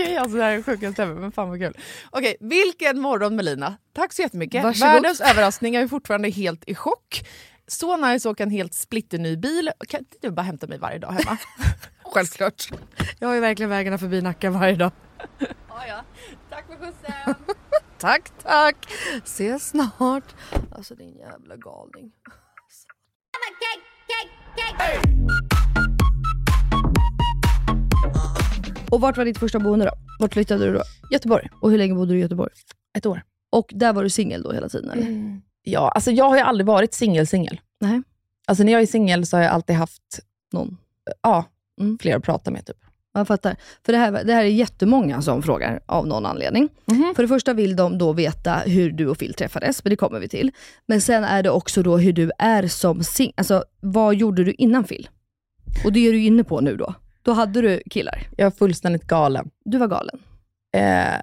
Okej, 0.00 0.16
alltså 0.16 0.36
det 0.36 0.42
här 0.42 0.52
är 0.52 0.62
sjukaste 0.62 1.02
ever, 1.02 1.14
men 1.14 1.32
fan 1.32 1.48
vad 1.48 1.58
kul. 1.58 1.76
Okej, 2.10 2.36
vilken 2.40 3.00
morgon 3.00 3.36
Melina. 3.36 3.76
Tack 3.92 4.12
så 4.12 4.22
jättemycket. 4.22 4.64
Varsågod. 4.64 4.92
Världens 4.92 5.20
överraskning, 5.20 5.74
jag 5.74 5.82
är 5.82 5.88
fortfarande 5.88 6.28
helt 6.28 6.64
i 6.66 6.74
chock. 6.74 7.26
Så 7.66 7.96
nice 7.96 8.28
att 8.28 8.32
åka 8.32 8.42
en 8.42 8.50
helt 8.50 8.74
splitterny 8.74 9.36
bil. 9.36 9.70
Kan 9.88 10.00
inte 10.00 10.16
du 10.20 10.30
bara 10.30 10.42
hämta 10.42 10.66
mig 10.66 10.78
varje 10.78 10.98
dag 10.98 11.12
hemma? 11.12 11.38
Självklart. 12.04 12.68
Jag 13.18 13.28
har 13.28 13.34
ju 13.34 13.40
verkligen 13.40 13.70
vägarna 13.70 13.98
förbi 13.98 14.22
Nacka 14.22 14.50
varje 14.50 14.76
dag. 14.76 14.92
ja, 15.68 15.86
ja. 15.88 16.04
Tack 16.50 16.66
för 16.66 16.76
skjutsen. 16.76 17.34
Tack 17.98 18.30
tack. 18.42 18.76
Ses 19.24 19.68
snart. 19.68 20.34
Alltså 20.72 20.94
din 20.94 21.16
jävla 21.16 21.56
galning. 21.56 22.12
Och 28.90 29.00
vart 29.00 29.16
var 29.16 29.24
ditt 29.24 29.38
första 29.38 29.58
boende 29.58 29.84
då? 29.84 29.90
Vart 30.18 30.32
flyttade 30.34 30.66
du 30.66 30.72
då? 30.72 30.82
Göteborg. 31.10 31.48
Och 31.60 31.70
hur 31.70 31.78
länge 31.78 31.94
bodde 31.94 32.12
du 32.12 32.18
i 32.18 32.20
Göteborg? 32.20 32.52
Ett 32.98 33.06
år. 33.06 33.22
Och 33.50 33.70
där 33.74 33.92
var 33.92 34.02
du 34.02 34.10
singel 34.10 34.42
då 34.42 34.52
hela 34.52 34.68
tiden 34.68 34.90
eller? 34.90 35.40
Ja, 35.62 35.88
alltså 35.88 36.10
jag 36.10 36.24
har 36.24 36.36
ju 36.36 36.42
aldrig 36.42 36.66
varit 36.66 36.94
singel-singel. 36.94 37.60
Nej. 37.80 38.02
Alltså 38.46 38.64
när 38.64 38.72
jag 38.72 38.82
är 38.82 38.86
singel 38.86 39.26
så 39.26 39.36
har 39.36 39.42
jag 39.44 39.52
alltid 39.52 39.76
haft 39.76 40.02
Någon? 40.52 40.76
ja, 41.22 41.44
Mm. 41.80 41.98
fler 41.98 42.16
att 42.16 42.22
prata 42.24 42.50
med. 42.50 42.66
Typ. 42.66 42.76
Jag 43.14 43.26
fattar. 43.28 43.56
För 43.86 43.92
det 43.92 43.98
här, 43.98 44.24
det 44.24 44.32
här 44.32 44.44
är 44.44 44.48
jättemånga 44.48 45.22
som 45.22 45.42
frågar 45.42 45.80
av 45.86 46.06
någon 46.06 46.26
anledning. 46.26 46.68
Mhm. 46.84 47.12
För 47.16 47.22
det 47.22 47.28
första 47.28 47.54
vill 47.54 47.76
de 47.76 47.98
då 47.98 48.12
veta 48.12 48.54
hur 48.54 48.90
du 48.90 49.06
och 49.08 49.18
Phil 49.18 49.34
träffades, 49.34 49.84
men 49.84 49.90
det 49.90 49.96
kommer 49.96 50.20
vi 50.20 50.28
till. 50.28 50.50
Men 50.86 51.00
sen 51.00 51.24
är 51.24 51.42
det 51.42 51.50
också 51.50 51.82
då 51.82 51.96
hur 51.98 52.12
du 52.12 52.30
är 52.38 52.66
som 52.68 53.02
singel. 53.04 53.34
Alltså 53.36 53.64
vad 53.80 54.14
gjorde 54.14 54.44
du 54.44 54.52
innan 54.52 54.84
Phil? 54.84 55.08
Och 55.84 55.92
det 55.92 56.08
är 56.08 56.12
du 56.12 56.22
inne 56.24 56.44
på 56.44 56.60
nu 56.60 56.76
då. 56.76 56.94
Då 57.28 57.32
hade 57.32 57.60
du 57.60 57.82
killar. 57.90 58.28
Jag 58.36 58.46
var 58.46 58.50
fullständigt 58.50 59.04
galen. 59.04 59.50
Du 59.64 59.78
var 59.78 59.86
galen. 59.86 60.18
Eh, 60.76 61.20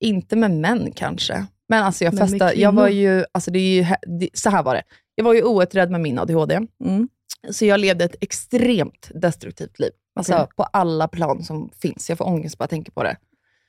inte 0.00 0.36
med 0.36 0.50
män 0.50 0.92
kanske. 0.92 1.46
Men 1.68 1.82
alltså 1.84 2.04
jag 2.04 2.14
Men 2.14 2.28
festade, 2.28 2.54
jag 2.54 2.72
var 2.72 2.88
ju, 2.88 3.24
alltså 3.32 3.50
det 3.50 3.58
är 3.58 3.82
ju, 3.82 3.86
det, 4.18 4.28
så 4.32 4.50
här 4.50 4.62
var 4.62 4.74
det. 4.74 4.82
Jag 5.14 5.24
var 5.24 5.34
ju 5.34 5.42
orätträdd 5.42 5.90
med 5.90 6.00
min 6.00 6.18
ADHD. 6.18 6.60
Mm. 6.84 7.08
Så 7.50 7.64
jag 7.64 7.80
levde 7.80 8.04
ett 8.04 8.16
extremt 8.20 9.10
destruktivt 9.14 9.78
liv. 9.78 9.90
Alltså 10.14 10.34
Okej. 10.34 10.46
på 10.56 10.62
alla 10.62 11.08
plan 11.08 11.42
som 11.44 11.70
finns. 11.82 12.08
Jag 12.08 12.18
får 12.18 12.26
ångest 12.26 12.58
bara 12.58 12.64
jag 12.64 12.70
tänker 12.70 12.92
på 12.92 13.02
det. 13.02 13.16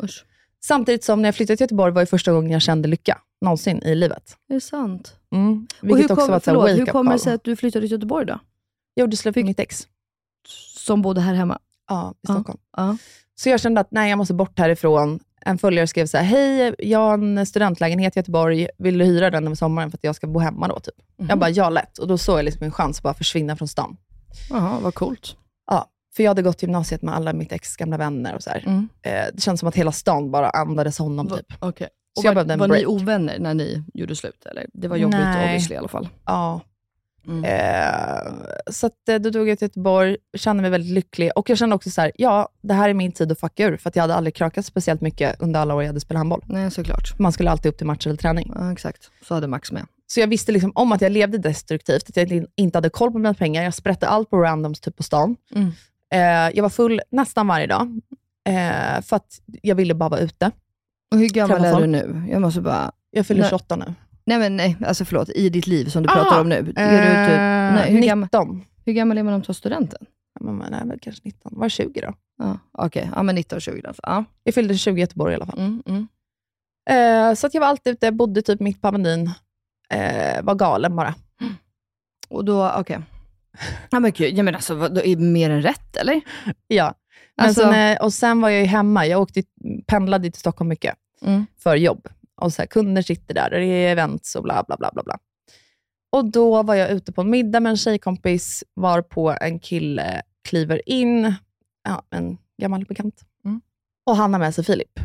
Usch. 0.03 0.25
Samtidigt 0.63 1.03
som 1.03 1.21
när 1.21 1.27
jag 1.27 1.35
flyttade 1.35 1.57
till 1.57 1.63
Göteborg 1.63 1.93
var 1.93 2.01
det 2.01 2.07
första 2.07 2.31
gången 2.31 2.51
jag 2.51 2.61
kände 2.61 2.87
lycka 2.87 3.17
någonsin 3.41 3.83
i 3.83 3.95
livet. 3.95 4.37
Är 4.49 4.53
det 4.53 4.61
sant? 4.61 5.15
Mm. 5.31 5.67
Och 5.81 5.87
hur, 5.87 6.03
också 6.03 6.15
kom, 6.15 6.27
var 6.29 6.37
ett 6.37 6.43
så 6.43 6.51
här 6.51 6.59
förlåt, 6.59 6.79
hur 6.79 6.85
kommer 6.85 7.13
det 7.13 7.19
sig 7.19 7.33
att 7.33 7.43
du 7.43 7.55
flyttade 7.55 7.87
till 7.87 7.91
Göteborg 7.91 8.25
då? 8.25 8.39
Jag 8.93 9.03
gjorde 9.03 9.17
slut 9.17 9.35
med 9.35 9.45
mitt 9.45 9.59
ex. 9.59 9.87
Som 10.75 11.01
bodde 11.01 11.21
här 11.21 11.33
hemma? 11.33 11.59
Ja, 11.89 12.13
i. 12.23 12.27
Stockholm. 12.27 12.59
Ja. 12.77 12.97
Så 13.35 13.49
jag 13.49 13.59
kände 13.59 13.81
att 13.81 13.87
nej, 13.91 14.09
jag 14.09 14.17
måste 14.17 14.33
bort 14.33 14.59
härifrån. 14.59 15.19
En 15.45 15.57
följare 15.57 15.87
skrev 15.87 16.05
så 16.05 16.17
här, 16.17 16.23
hej, 16.23 16.75
jag 16.79 16.99
har 16.99 17.13
en 17.13 17.45
studentlägenhet 17.45 18.15
i 18.15 18.19
Göteborg. 18.19 18.67
Vill 18.77 18.97
du 18.97 19.05
hyra 19.05 19.29
den 19.29 19.45
över 19.45 19.55
sommaren 19.55 19.91
för 19.91 19.97
att 19.97 20.03
jag 20.03 20.15
ska 20.15 20.27
bo 20.27 20.39
hemma 20.39 20.67
då? 20.67 20.79
Typ. 20.79 20.95
Jag 21.29 21.39
bara, 21.39 21.49
ja 21.49 21.69
lätt. 21.69 21.97
Och 21.97 22.07
då 22.07 22.17
såg 22.17 22.37
jag 22.37 22.45
liksom 22.45 22.63
en 22.63 22.71
chans 22.71 22.97
att 22.97 23.03
bara 23.03 23.13
försvinna 23.13 23.55
från 23.55 23.67
stan. 23.67 23.97
Jaha, 24.49 24.79
vad 24.81 24.93
coolt. 24.95 25.35
Ja, 25.71 25.85
för 26.15 26.23
jag 26.23 26.29
hade 26.29 26.41
gått 26.41 26.61
gymnasiet 26.61 27.01
med 27.01 27.15
alla 27.15 27.33
mitt 27.33 27.51
ex 27.51 27.75
gamla 27.75 27.97
vänner 27.97 28.35
och 28.35 28.43
så. 28.43 28.49
Mm. 28.49 28.89
Eh, 29.01 29.25
det 29.33 29.41
känns 29.41 29.59
som 29.59 29.69
att 29.69 29.75
hela 29.75 29.91
stan 29.91 30.31
bara 30.31 30.49
andades 30.49 30.97
honom 30.97 31.27
Va- 31.27 31.37
typ. 31.37 31.53
Så 31.59 31.65
Och 31.67 32.25
jag 32.25 32.35
var, 32.35 32.51
en 32.51 32.59
var 32.59 32.67
ni 32.67 32.85
ovänner 32.85 33.39
när 33.39 33.53
ni 33.53 33.83
gjorde 33.93 34.15
slut? 34.15 34.45
Eller? 34.45 34.65
Det 34.73 34.87
var 34.87 34.97
jobbigt 34.97 35.19
Nej. 35.19 35.45
obviously 35.45 35.75
i 35.75 35.77
alla 35.77 35.87
fall. 35.87 36.09
Ja. 36.25 36.61
Mm. 37.27 37.43
Eh, 37.43 38.33
så 38.71 38.87
att, 38.87 39.09
eh, 39.09 39.15
då 39.15 39.29
drog 39.29 39.49
jag 39.49 39.57
till 39.59 39.65
Göteborg, 39.65 40.17
kände 40.37 40.61
mig 40.61 40.71
väldigt 40.71 40.91
lycklig. 40.93 41.31
Och 41.35 41.49
jag 41.49 41.57
kände 41.57 41.75
också 41.75 41.89
så 41.89 42.01
här, 42.01 42.11
ja, 42.15 42.49
det 42.61 42.73
här 42.73 42.89
är 42.89 42.93
min 42.93 43.11
tid 43.11 43.31
att 43.31 43.39
fucka 43.39 43.65
ur. 43.65 43.77
För 43.77 43.91
jag 43.95 44.01
hade 44.03 44.15
aldrig 44.15 44.35
krökat 44.35 44.65
speciellt 44.65 45.01
mycket 45.01 45.41
under 45.41 45.59
alla 45.59 45.75
år 45.75 45.83
jag 45.83 45.87
hade 45.89 45.99
spelat 45.99 46.19
handboll. 46.19 46.43
Nej, 46.45 46.71
såklart. 46.71 47.19
Man 47.19 47.31
skulle 47.31 47.51
alltid 47.51 47.69
upp 47.69 47.77
till 47.77 47.87
match 47.87 48.07
eller 48.07 48.15
träning. 48.17 48.51
Ja, 48.55 48.71
exakt. 48.71 49.11
Så 49.27 49.33
hade 49.33 49.47
Max 49.47 49.71
med. 49.71 49.85
Så 50.07 50.19
jag 50.19 50.27
visste 50.27 50.51
liksom 50.51 50.71
om 50.75 50.91
att 50.91 51.01
jag 51.01 51.11
levde 51.11 51.37
destruktivt, 51.37 52.09
att 52.09 52.17
jag 52.17 52.45
inte- 52.55 52.77
hade 52.77 52.89
koll 52.89 53.11
på 53.11 53.17
mina 53.17 53.33
pengar. 53.33 53.63
Jag 53.63 53.73
sprätte 53.73 54.07
allt 54.07 54.29
på 54.29 54.37
randoms 54.37 54.79
typ 54.79 54.95
på 54.95 55.03
stan. 55.03 55.35
Mm. 55.55 55.71
Eh, 56.13 56.55
jag 56.55 56.61
var 56.61 56.69
full 56.69 57.01
nästan 57.11 57.47
varje 57.47 57.67
dag, 57.67 58.01
eh, 58.47 59.01
för 59.01 59.15
att 59.15 59.41
jag 59.61 59.75
ville 59.75 59.93
bara 59.93 60.09
vara 60.09 60.19
ute. 60.19 60.51
Och 61.11 61.17
hur 61.17 61.29
gammal 61.29 61.65
är 61.65 61.71
folk. 61.71 61.83
du 61.83 61.87
nu? 61.87 62.23
Jag 62.31 62.41
måste 62.41 62.61
bara... 62.61 62.91
Jag 63.11 63.25
fyller 63.25 63.41
Nej. 63.41 63.49
28 63.49 63.75
nu. 63.75 63.93
Nej 64.29 64.39
men 64.39 64.55
nej, 64.55 64.77
alltså 64.85 65.05
förlåt. 65.05 65.29
I 65.29 65.49
ditt 65.49 65.67
liv 65.67 65.85
som 65.85 66.03
du 66.03 66.09
Ah, 66.09 66.13
pratar 66.13 66.41
om 66.41 66.49
nu. 66.49 66.55
Är 66.55 66.61
du 66.61 66.71
typ, 66.71 66.77
Eh, 66.77 67.75
nej, 67.75 67.91
hur, 67.93 68.01
gammal, 68.01 68.23
19. 68.25 68.65
hur 68.85 68.93
gammal 68.93 69.17
är 69.17 69.23
man 69.23 69.33
om 69.33 69.39
man 69.39 69.45
tar 69.45 69.53
studenten? 69.53 70.05
Ja, 70.39 70.45
men 70.45 70.55
man 70.57 70.73
är 70.73 70.85
väl 70.85 70.99
kanske 71.01 71.21
19. 71.25 71.51
Var 71.55 71.69
20 71.69 72.01
då? 72.01 72.13
Ja, 72.37 72.59
Okej, 72.71 73.09
ja 73.15 73.23
men 73.23 73.35
19, 73.35 73.59
20 73.59 73.87
alltså. 73.87 74.01
Ja. 74.05 74.23
Jag 74.43 74.53
fyllde 74.55 74.77
20 74.77 74.97
i 74.97 75.01
Göteborg 75.01 75.31
i 75.31 75.35
alla 75.35 75.45
fall. 75.45 75.59
Mm, 75.59 75.83
mm. 75.85 76.07
Eh, 76.89 77.35
så 77.35 77.47
att 77.47 77.53
jag 77.53 77.61
var 77.61 77.67
alltid 77.67 77.93
ute, 77.93 78.11
bodde 78.11 78.41
typ 78.41 78.59
mitt 78.59 78.81
på 78.81 78.87
Avenyn. 78.87 79.31
Eh, 79.89 80.41
var 80.43 80.55
galen 80.55 80.95
bara. 80.95 81.15
Och 82.29 82.45
då, 82.45 82.71
okej. 82.77 82.99
Ja 83.91 83.99
men 83.99 84.11
gud, 84.11 84.37
jag 84.37 84.45
menar 84.45 84.57
alltså, 84.57 84.75
vad, 84.75 84.95
då 84.95 85.01
är 85.01 85.15
det 85.15 85.21
mer 85.23 85.49
än 85.49 85.61
rätt 85.61 85.95
eller? 85.97 86.21
Ja. 86.67 86.93
Men 87.37 87.45
Alltså- 87.47 87.61
sen, 87.61 87.73
eh, 87.73 88.01
och 88.03 88.13
sen 88.13 88.41
var 88.41 88.49
jag 88.49 88.59
ju 88.59 88.65
hemma. 88.65 89.05
Jag 89.07 89.21
åkte, 89.21 89.43
pendlade 89.87 90.31
till 90.31 90.39
Stockholm 90.39 90.69
mycket 90.69 90.95
Mm. 91.21 91.45
för 91.63 91.75
jobb. 91.75 92.07
Och 92.41 92.53
så 92.53 92.61
här, 92.61 92.67
kunder 92.67 93.01
sitter 93.01 93.33
där, 93.33 93.53
och 93.53 93.59
det 93.59 93.65
är 93.65 93.91
events 93.91 94.35
och 94.35 94.43
bla 94.43 94.63
bla 94.67 94.77
bla. 94.77 94.91
bla, 94.93 95.03
bla. 95.03 95.19
Och 96.11 96.31
då 96.31 96.63
var 96.63 96.75
jag 96.75 96.91
ute 96.91 97.11
på 97.11 97.21
en 97.21 97.29
middag 97.29 97.59
med 97.59 97.69
en 97.69 97.77
tjejkompis, 97.77 98.63
var 98.73 99.01
på 99.01 99.35
en 99.41 99.59
kille 99.59 100.21
kliver 100.43 100.89
in, 100.89 101.33
ja, 101.83 102.03
en 102.09 102.37
gammal 102.57 102.85
bekant. 102.85 103.21
Mm. 103.45 103.61
Och 104.05 104.15
han 104.15 104.33
har 104.33 104.39
med 104.39 104.55
sig 104.55 104.63
Filip. 104.63 104.99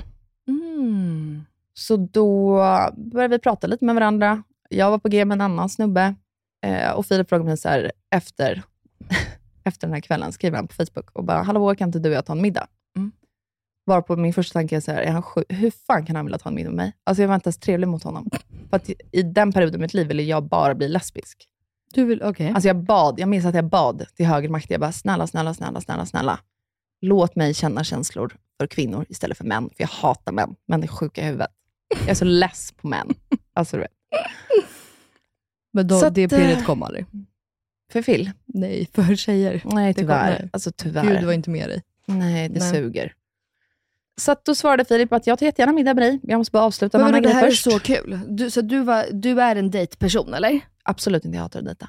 Mm. 0.48 1.44
Så 1.74 1.96
då 1.96 2.56
började 2.96 3.36
vi 3.36 3.38
prata 3.38 3.66
lite 3.66 3.84
med 3.84 3.94
varandra. 3.94 4.42
Jag 4.68 4.90
var 4.90 4.98
på 4.98 5.08
G 5.08 5.24
med 5.24 5.36
en 5.36 5.40
annan 5.40 5.68
snubbe. 5.68 6.14
Eh, 6.66 6.90
och 6.90 7.06
Filip 7.06 7.28
frågade 7.28 7.48
mig 7.48 7.56
så 7.56 7.68
här, 7.68 7.92
efter, 8.10 8.62
efter 9.64 9.86
den 9.86 9.94
här 9.94 10.00
kvällen, 10.00 10.32
skriver 10.32 10.56
han 10.56 10.68
på 10.68 10.74
Facebook 10.74 11.10
och 11.12 11.24
bara, 11.24 11.42
hallå, 11.42 11.74
kan 11.74 11.88
inte 11.88 11.98
du 11.98 12.08
och 12.08 12.14
jag 12.14 12.26
ta 12.26 12.32
en 12.32 12.42
middag? 12.42 12.66
Mm. 13.86 13.96
Varpå 13.96 14.16
min 14.16 14.32
första 14.32 14.52
tanke 14.58 14.76
är, 14.76 14.80
så 14.80 14.92
här, 14.92 15.02
är 15.02 15.10
han 15.10 15.22
sjuk? 15.22 15.44
hur 15.48 15.70
fan 15.86 16.06
kan 16.06 16.16
han 16.16 16.24
vilja 16.24 16.38
ta 16.38 16.48
en 16.48 16.54
middag 16.54 16.70
med 16.70 16.76
mig? 16.76 16.92
Alltså 17.04 17.22
jag 17.22 17.28
var 17.28 17.34
inte 17.34 17.46
ens 17.48 17.58
trevlig 17.58 17.88
mot 17.88 18.02
honom. 18.02 18.30
För 18.70 18.76
att 18.76 18.90
i- 19.12 19.22
den 19.22 19.52
perioden 19.52 19.80
i 19.80 19.82
mitt 19.82 19.94
liv 19.94 20.06
ville 20.08 20.22
jag 20.22 20.42
bara 20.48 20.74
bli 20.74 20.88
lesbisk. 20.88 21.48
Du 21.94 22.04
vill, 22.04 22.22
okej. 22.22 22.48
Alltså 22.50 22.68
jag 22.68 22.76
bad, 22.84 23.20
jag 23.20 23.28
minns 23.28 23.44
att 23.44 23.54
jag 23.54 23.64
bad 23.64 24.06
till 24.16 24.26
högre 24.26 24.48
makt. 24.48 24.70
Jag 24.70 24.80
bara, 24.80 24.92
snälla, 24.92 25.26
snälla, 25.26 25.54
snälla, 25.54 25.80
snälla, 25.80 26.06
snälla. 26.06 26.40
Låt 27.00 27.36
mig 27.36 27.54
känna 27.54 27.84
känslor 27.84 28.36
för 28.60 28.66
kvinnor 28.66 29.06
istället 29.08 29.38
för 29.38 29.44
män. 29.44 29.64
För 29.76 29.82
jag 29.82 29.88
hatar 29.88 30.32
män. 30.32 30.54
Män 30.68 30.82
är 30.82 30.86
sjuka 30.86 31.20
i 31.22 31.24
huvudet. 31.24 31.50
Jag 32.00 32.08
är 32.08 32.14
så 32.14 32.24
less 32.24 32.72
på 32.72 32.88
män. 32.88 33.08
Alltså 33.54 33.76
du 33.76 33.80
vet. 33.82 33.90
men 35.72 35.86
då, 35.86 36.00
så 36.00 36.08
det 36.08 36.28
pirret 36.28 36.58
eh, 36.58 36.64
kom 36.64 36.82
aldrig? 36.82 37.06
För 37.92 38.02
Phil? 38.02 38.30
Nej, 38.46 38.88
för 38.94 39.16
tjejer. 39.16 39.62
Nej, 39.64 39.94
tyvärr. 39.94 40.48
alltså 40.52 40.72
tyvärr. 40.76 41.14
Gud, 41.16 41.24
var 41.24 41.32
inte 41.32 41.50
med 41.50 41.68
dig. 41.68 41.82
Nej, 42.06 42.48
det 42.48 42.58
Nej. 42.60 42.70
suger. 42.72 43.12
Så 44.20 44.32
att 44.32 44.44
då 44.44 44.54
svarade 44.54 44.84
Filip 44.84 45.12
att 45.12 45.26
jag 45.26 45.38
tar 45.38 45.46
jättegärna 45.46 45.72
middag 45.72 45.94
med 45.94 46.02
dig. 46.02 46.20
Jag 46.22 46.38
måste 46.38 46.52
bara 46.52 46.62
avsluta 46.62 46.98
med 46.98 47.06
en 47.06 47.12
det 47.12 47.18
annan 47.18 47.30
här 47.32 47.40
grej 47.40 47.46
är 47.48 47.50
först. 47.50 47.64
så 47.64 47.78
kul. 47.78 48.20
Du, 48.28 48.50
så 48.50 48.60
du, 48.60 48.80
var, 48.80 49.06
du 49.12 49.40
är 49.40 49.56
en 49.56 49.70
dejtperson 49.70 50.34
eller? 50.34 50.60
Absolut 50.84 51.24
inte, 51.24 51.36
jag 51.36 51.42
hatar 51.42 51.58
att 51.58 51.64
dejta. 51.64 51.88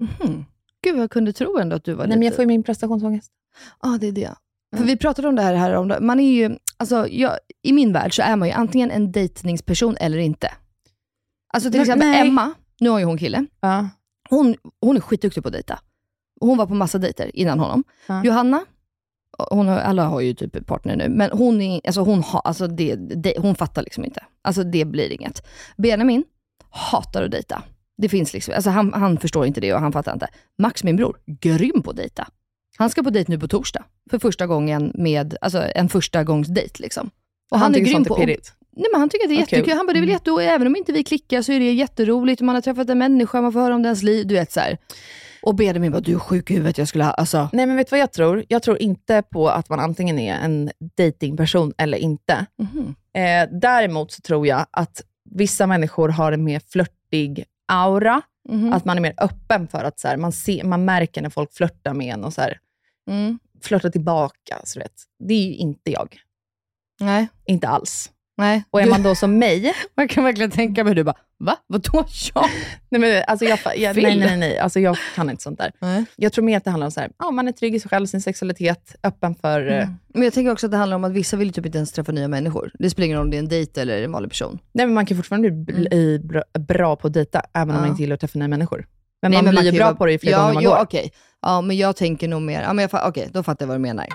Mhm. 0.00 0.44
Gud, 0.84 0.98
jag 0.98 1.10
kunde 1.10 1.32
tro 1.32 1.58
ändå 1.58 1.76
att 1.76 1.84
du 1.84 1.94
var 1.94 2.06
Nej, 2.06 2.16
men 2.16 2.22
jag 2.22 2.30
lite... 2.30 2.36
får 2.36 2.42
ju 2.42 2.46
min 2.46 2.62
prestationsångest. 2.62 3.32
Ja, 3.82 3.94
ah, 3.94 3.98
det 3.98 4.06
är 4.06 4.12
det. 4.12 4.34
För 4.76 4.84
vi 4.84 4.96
pratade 4.96 5.28
om 5.28 5.36
det 5.36 5.42
här, 5.42 5.54
här 5.54 5.74
om 5.74 5.94
man 6.00 6.20
är 6.20 6.32
ju, 6.32 6.56
alltså 6.76 7.08
jag, 7.08 7.32
i 7.62 7.72
min 7.72 7.92
värld 7.92 8.16
så 8.16 8.22
är 8.22 8.36
man 8.36 8.48
ju 8.48 8.54
antingen 8.54 8.90
en 8.90 9.12
dejtningsperson 9.12 9.96
eller 9.96 10.18
inte. 10.18 10.52
Alltså 11.52 11.70
till 11.70 11.80
exempel 11.80 12.08
nej. 12.08 12.28
Emma, 12.28 12.52
nu 12.80 12.90
har 12.90 12.98
ju 12.98 13.04
hon 13.04 13.18
kille, 13.18 13.46
Ja. 13.60 13.88
hon, 14.30 14.56
hon 14.80 14.96
är 14.96 15.00
skitduktig 15.00 15.42
på 15.42 15.48
att 15.48 15.52
dejta. 15.52 15.78
Hon 16.40 16.58
var 16.58 16.66
på 16.66 16.74
massa 16.74 16.98
dejter 16.98 17.36
innan 17.36 17.58
honom. 17.58 17.84
Ja. 18.06 18.24
Johanna, 18.24 18.64
hon 19.50 19.68
har, 19.68 19.78
alla 19.78 20.04
har 20.04 20.20
ju 20.20 20.34
typ 20.34 20.66
partner 20.66 20.96
nu, 20.96 21.08
men 21.08 21.30
hon, 21.30 21.60
är, 21.62 21.80
alltså 21.84 22.00
hon, 22.00 22.22
har, 22.22 22.40
alltså 22.40 22.66
det, 22.66 22.94
det, 22.96 23.34
hon 23.38 23.54
fattar 23.54 23.82
liksom 23.82 24.04
inte. 24.04 24.24
Alltså 24.42 24.64
det 24.64 24.84
blir 24.84 25.12
inget. 25.12 25.46
Benjamin 25.76 26.24
hatar 26.70 27.22
att 27.22 27.30
dejta. 27.30 27.62
Det 27.98 28.08
finns 28.08 28.32
liksom, 28.32 28.54
alltså 28.54 28.70
han, 28.70 28.92
han 28.92 29.18
förstår 29.18 29.46
inte 29.46 29.60
det 29.60 29.74
och 29.74 29.80
han 29.80 29.92
fattar 29.92 30.12
inte. 30.12 30.28
Max, 30.58 30.84
min 30.84 30.96
bror, 30.96 31.18
grym 31.26 31.82
på 31.82 31.90
att 31.90 31.96
dejta. 31.96 32.28
Han 32.78 32.90
ska 32.90 33.02
på 33.02 33.10
dejt 33.10 33.32
nu 33.32 33.38
på 33.38 33.48
torsdag, 33.48 33.84
för 34.10 34.18
första 34.18 34.46
gången 34.46 34.92
med, 34.94 35.36
alltså 35.40 35.62
en 35.74 35.88
första 35.88 36.24
gångs 36.24 36.48
dejt 36.48 36.82
liksom. 36.82 37.10
Och 37.50 37.58
Han 37.58 37.70
är 37.70 37.74
tycker 37.74 37.90
grym 37.90 38.02
är 38.02 38.06
på 38.06 38.16
pirrigt. 38.16 38.52
Nej 38.76 38.86
men 38.92 39.00
han 39.00 39.08
tycker 39.08 39.24
att 39.24 39.28
det 39.28 39.34
är 39.34 39.46
kul. 39.46 39.58
jättekul. 39.58 39.76
Han 39.76 39.86
bara, 39.86 39.92
det 39.92 39.98
är 39.98 40.00
väl 40.00 40.08
jätte, 40.10 40.30
och 40.30 40.42
även 40.42 40.66
om 40.66 40.76
inte 40.76 40.92
vi 40.92 41.04
klickar 41.04 41.42
så 41.42 41.52
är 41.52 41.60
det 41.60 41.72
jätteroligt. 41.72 42.40
Man 42.40 42.54
har 42.54 42.62
träffat 42.62 42.90
en 42.90 42.98
människa, 42.98 43.40
man 43.40 43.52
får 43.52 43.60
höra 43.60 43.74
om 43.74 43.82
dens 43.82 44.02
liv. 44.02 44.26
Du 44.26 44.34
vet 44.34 44.52
så 44.52 44.60
här. 44.60 44.78
Och 45.42 45.54
Benjamin 45.54 45.92
bara, 45.92 46.00
du 46.00 46.14
är 46.14 46.18
sjuk 46.18 46.50
i 46.50 46.54
huvudet. 46.54 46.78
Jag 46.78 46.88
skulle 46.88 47.04
ha, 47.04 47.10
alltså. 47.10 47.48
Nej, 47.52 47.66
men 47.66 47.76
vet 47.76 47.86
du 47.86 47.90
vad 47.90 48.00
jag 48.00 48.12
tror? 48.12 48.44
Jag 48.48 48.62
tror 48.62 48.82
inte 48.82 49.22
på 49.30 49.48
att 49.48 49.68
man 49.68 49.80
antingen 49.80 50.18
är 50.18 50.34
en 50.34 50.70
datingperson 50.96 51.72
eller 51.78 51.98
inte. 51.98 52.46
Mhm. 52.58 52.94
Eh, 53.14 53.58
däremot 53.60 54.12
så 54.12 54.20
tror 54.20 54.46
jag 54.46 54.66
att 54.70 55.02
vissa 55.30 55.66
människor 55.66 56.08
har 56.08 56.32
en 56.32 56.44
mer 56.44 56.60
flörtig 56.68 57.44
aura. 57.68 58.22
Mhm. 58.48 58.72
Att 58.72 58.84
man 58.84 58.96
är 58.96 59.00
mer 59.02 59.14
öppen 59.16 59.68
för 59.68 59.84
att 59.84 60.00
så 60.00 60.08
här, 60.08 60.16
man, 60.16 60.32
ser, 60.32 60.64
man 60.64 60.84
märker 60.84 61.22
när 61.22 61.30
folk 61.30 61.54
flörtar 61.54 61.94
med 61.94 62.14
en 62.14 62.24
och 62.24 62.32
så 62.34 62.40
här, 62.40 62.58
Mm. 63.10 63.38
flörtar 63.62 63.90
tillbaka. 63.90 64.60
Så 64.64 64.78
vet. 64.80 64.92
Det 65.24 65.34
är 65.34 65.46
ju 65.46 65.54
inte 65.54 65.90
jag. 65.90 66.16
Nej. 67.00 67.28
Inte 67.46 67.68
alls. 67.68 68.10
Nej. 68.40 68.64
Och 68.70 68.80
är 68.82 68.86
man 68.86 69.02
då 69.02 69.14
som 69.14 69.38
mig, 69.38 69.74
Man 69.96 70.08
kan 70.08 70.24
verkligen 70.24 70.50
tänka 70.50 70.84
mig, 70.84 70.94
du 70.94 71.04
bara, 71.04 71.14
va? 71.38 71.56
Vadå 71.66 72.04
jag? 72.34 72.44
nej, 72.88 73.00
men, 73.00 73.22
alltså 73.26 73.44
jag, 73.44 73.58
jag, 73.76 73.96
nej, 73.96 74.18
nej, 74.18 74.36
nej, 74.36 74.58
alltså 74.58 74.80
jag 74.80 74.96
kan 75.14 75.30
inte 75.30 75.42
sånt 75.42 75.58
där. 75.58 75.72
Nej. 75.78 76.04
Jag 76.16 76.32
tror 76.32 76.44
mer 76.44 76.56
att 76.56 76.64
det 76.64 76.70
handlar 76.70 76.86
om 76.86 76.90
så 76.90 77.00
här, 77.00 77.10
ja, 77.18 77.30
man 77.30 77.48
är 77.48 77.52
trygg 77.52 77.74
i 77.74 77.80
sig 77.80 77.88
själv, 77.90 78.06
sin 78.06 78.20
sexualitet, 78.20 78.94
öppen 79.02 79.34
för... 79.34 79.70
eh, 79.70 79.88
Men 80.14 80.22
jag 80.22 80.32
tänker 80.32 80.52
också 80.52 80.66
att 80.66 80.70
det 80.72 80.76
handlar 80.78 80.94
om 80.96 81.04
att 81.04 81.12
vissa 81.12 81.36
vill 81.36 81.48
ju 81.48 81.52
typ 81.52 81.66
inte 81.66 81.78
ens 81.78 81.92
träffa 81.92 82.12
nya 82.12 82.28
människor. 82.28 82.70
Det 82.78 82.90
spelar 82.90 83.04
ingen 83.06 83.18
roll 83.18 83.24
om 83.26 83.30
det 83.30 83.36
är 83.36 83.38
en 83.38 83.48
dejt 83.48 83.80
eller 83.80 84.02
en 84.02 84.12
vanlig 84.12 84.30
person. 84.30 84.58
Nej, 84.72 84.86
men 84.86 84.94
man 84.94 85.06
kan 85.06 85.16
fortfarande 85.16 85.50
bli 85.50 85.74
bli 85.90 86.18
bra, 86.18 86.42
bra 86.58 86.96
på 86.96 87.06
att 87.06 87.12
dejta, 87.12 87.42
även 87.54 87.70
om 87.70 87.74
Ja. 87.74 87.80
man 87.80 87.88
inte 87.90 88.02
gillar 88.02 88.14
att 88.14 88.20
träffa 88.20 88.38
nya 88.38 88.48
människor. 88.48 88.86
Men 89.22 89.30
Nej, 89.30 89.42
man 89.42 89.50
blir 89.50 89.58
kan 89.62 89.64
ju 89.72 89.78
bra 89.78 89.84
vara- 89.86 89.94
på 89.96 90.06
det 90.06 90.12
i 90.12 90.18
flera 90.18 90.36
ja, 90.36 90.40
gånger 90.42 90.54
man 90.54 90.62
ja, 90.62 90.70
går. 90.76 90.82
Okej, 90.82 91.12
ja, 91.42 91.60
men 91.60 91.76
jag 91.76 91.96
tänker 91.96 92.28
nog 92.28 92.42
mer, 92.42 92.62
ja, 92.62 92.72
men 92.72 92.82
jag, 92.82 92.90
fa- 92.90 93.08
okej, 93.08 93.28
då 93.32 93.42
fattar 93.42 93.64
jag 93.64 93.68
vad 93.68 93.76
du 93.76 93.80
menar. 93.82 94.04
Eh, 94.04 94.10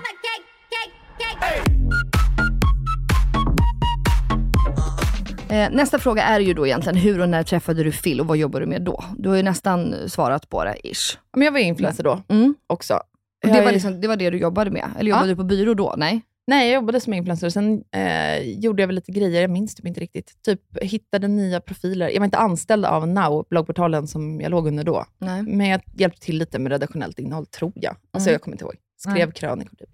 nästa 5.48 5.98
fråga 5.98 6.22
är 6.22 6.40
ju 6.40 6.54
då 6.54 6.66
egentligen, 6.66 6.96
hur 6.96 7.20
och 7.20 7.28
när 7.28 7.42
träffade 7.42 7.84
du 7.84 7.92
Phil 7.92 8.20
och 8.20 8.26
vad 8.26 8.36
jobbar 8.36 8.60
du 8.60 8.66
med 8.66 8.82
då? 8.82 9.04
Du 9.18 9.28
har 9.28 9.36
ju 9.36 9.42
nästan 9.42 9.94
svarat 10.08 10.48
på 10.48 10.64
det, 10.64 10.76
ish. 10.88 11.18
Men 11.36 11.42
jag 11.44 11.52
var 11.52 11.58
influencer 11.58 12.04
då 12.04 12.22
Mm. 12.28 12.54
också. 12.66 13.00
Det, 13.42 13.60
var 13.64 13.72
liksom, 13.72 14.00
det 14.00 14.08
var 14.08 14.16
det 14.16 14.30
du 14.30 14.38
jobbade 14.38 14.70
med? 14.70 14.88
Eller 14.98 15.10
jobbade 15.10 15.26
Ja. 15.28 15.30
du 15.34 15.36
på 15.36 15.44
byrå 15.44 15.74
då? 15.74 15.94
Nej? 15.96 16.20
Nej, 16.46 16.68
jag 16.68 16.74
jobbade 16.74 17.00
som 17.00 17.12
influencer. 17.14 17.50
Sen 17.50 17.82
eh, 17.94 18.38
gjorde 18.42 18.82
jag 18.82 18.86
väl 18.86 18.94
lite 18.94 19.12
grejer, 19.12 19.40
jag 19.40 19.50
minns 19.50 19.74
typ 19.74 19.86
inte 19.86 20.00
riktigt. 20.00 20.42
Typ 20.42 20.60
hittade 20.82 21.28
nya 21.28 21.60
profiler. 21.60 22.08
Jag 22.08 22.20
var 22.20 22.24
inte 22.24 22.38
anställd 22.38 22.84
av 22.84 23.08
Now, 23.08 23.46
bloggportalen 23.50 24.06
som 24.06 24.40
jag 24.40 24.50
låg 24.50 24.66
under 24.66 24.84
då. 24.84 25.04
Nej. 25.18 25.42
Men 25.42 25.66
jag 25.68 25.80
hjälpte 25.94 26.20
till 26.20 26.38
lite 26.38 26.58
med 26.58 26.72
redaktionellt 26.72 27.18
innehåll, 27.18 27.46
tror 27.46 27.72
jag. 27.74 27.96
Alltså 28.10 28.28
Mm. 28.28 28.32
jag 28.34 28.42
kommer 28.42 28.54
inte 28.54 28.64
ihåg. 28.64 28.74
Skrev 28.96 29.30
krönikor 29.32 29.76
typ. 29.76 29.88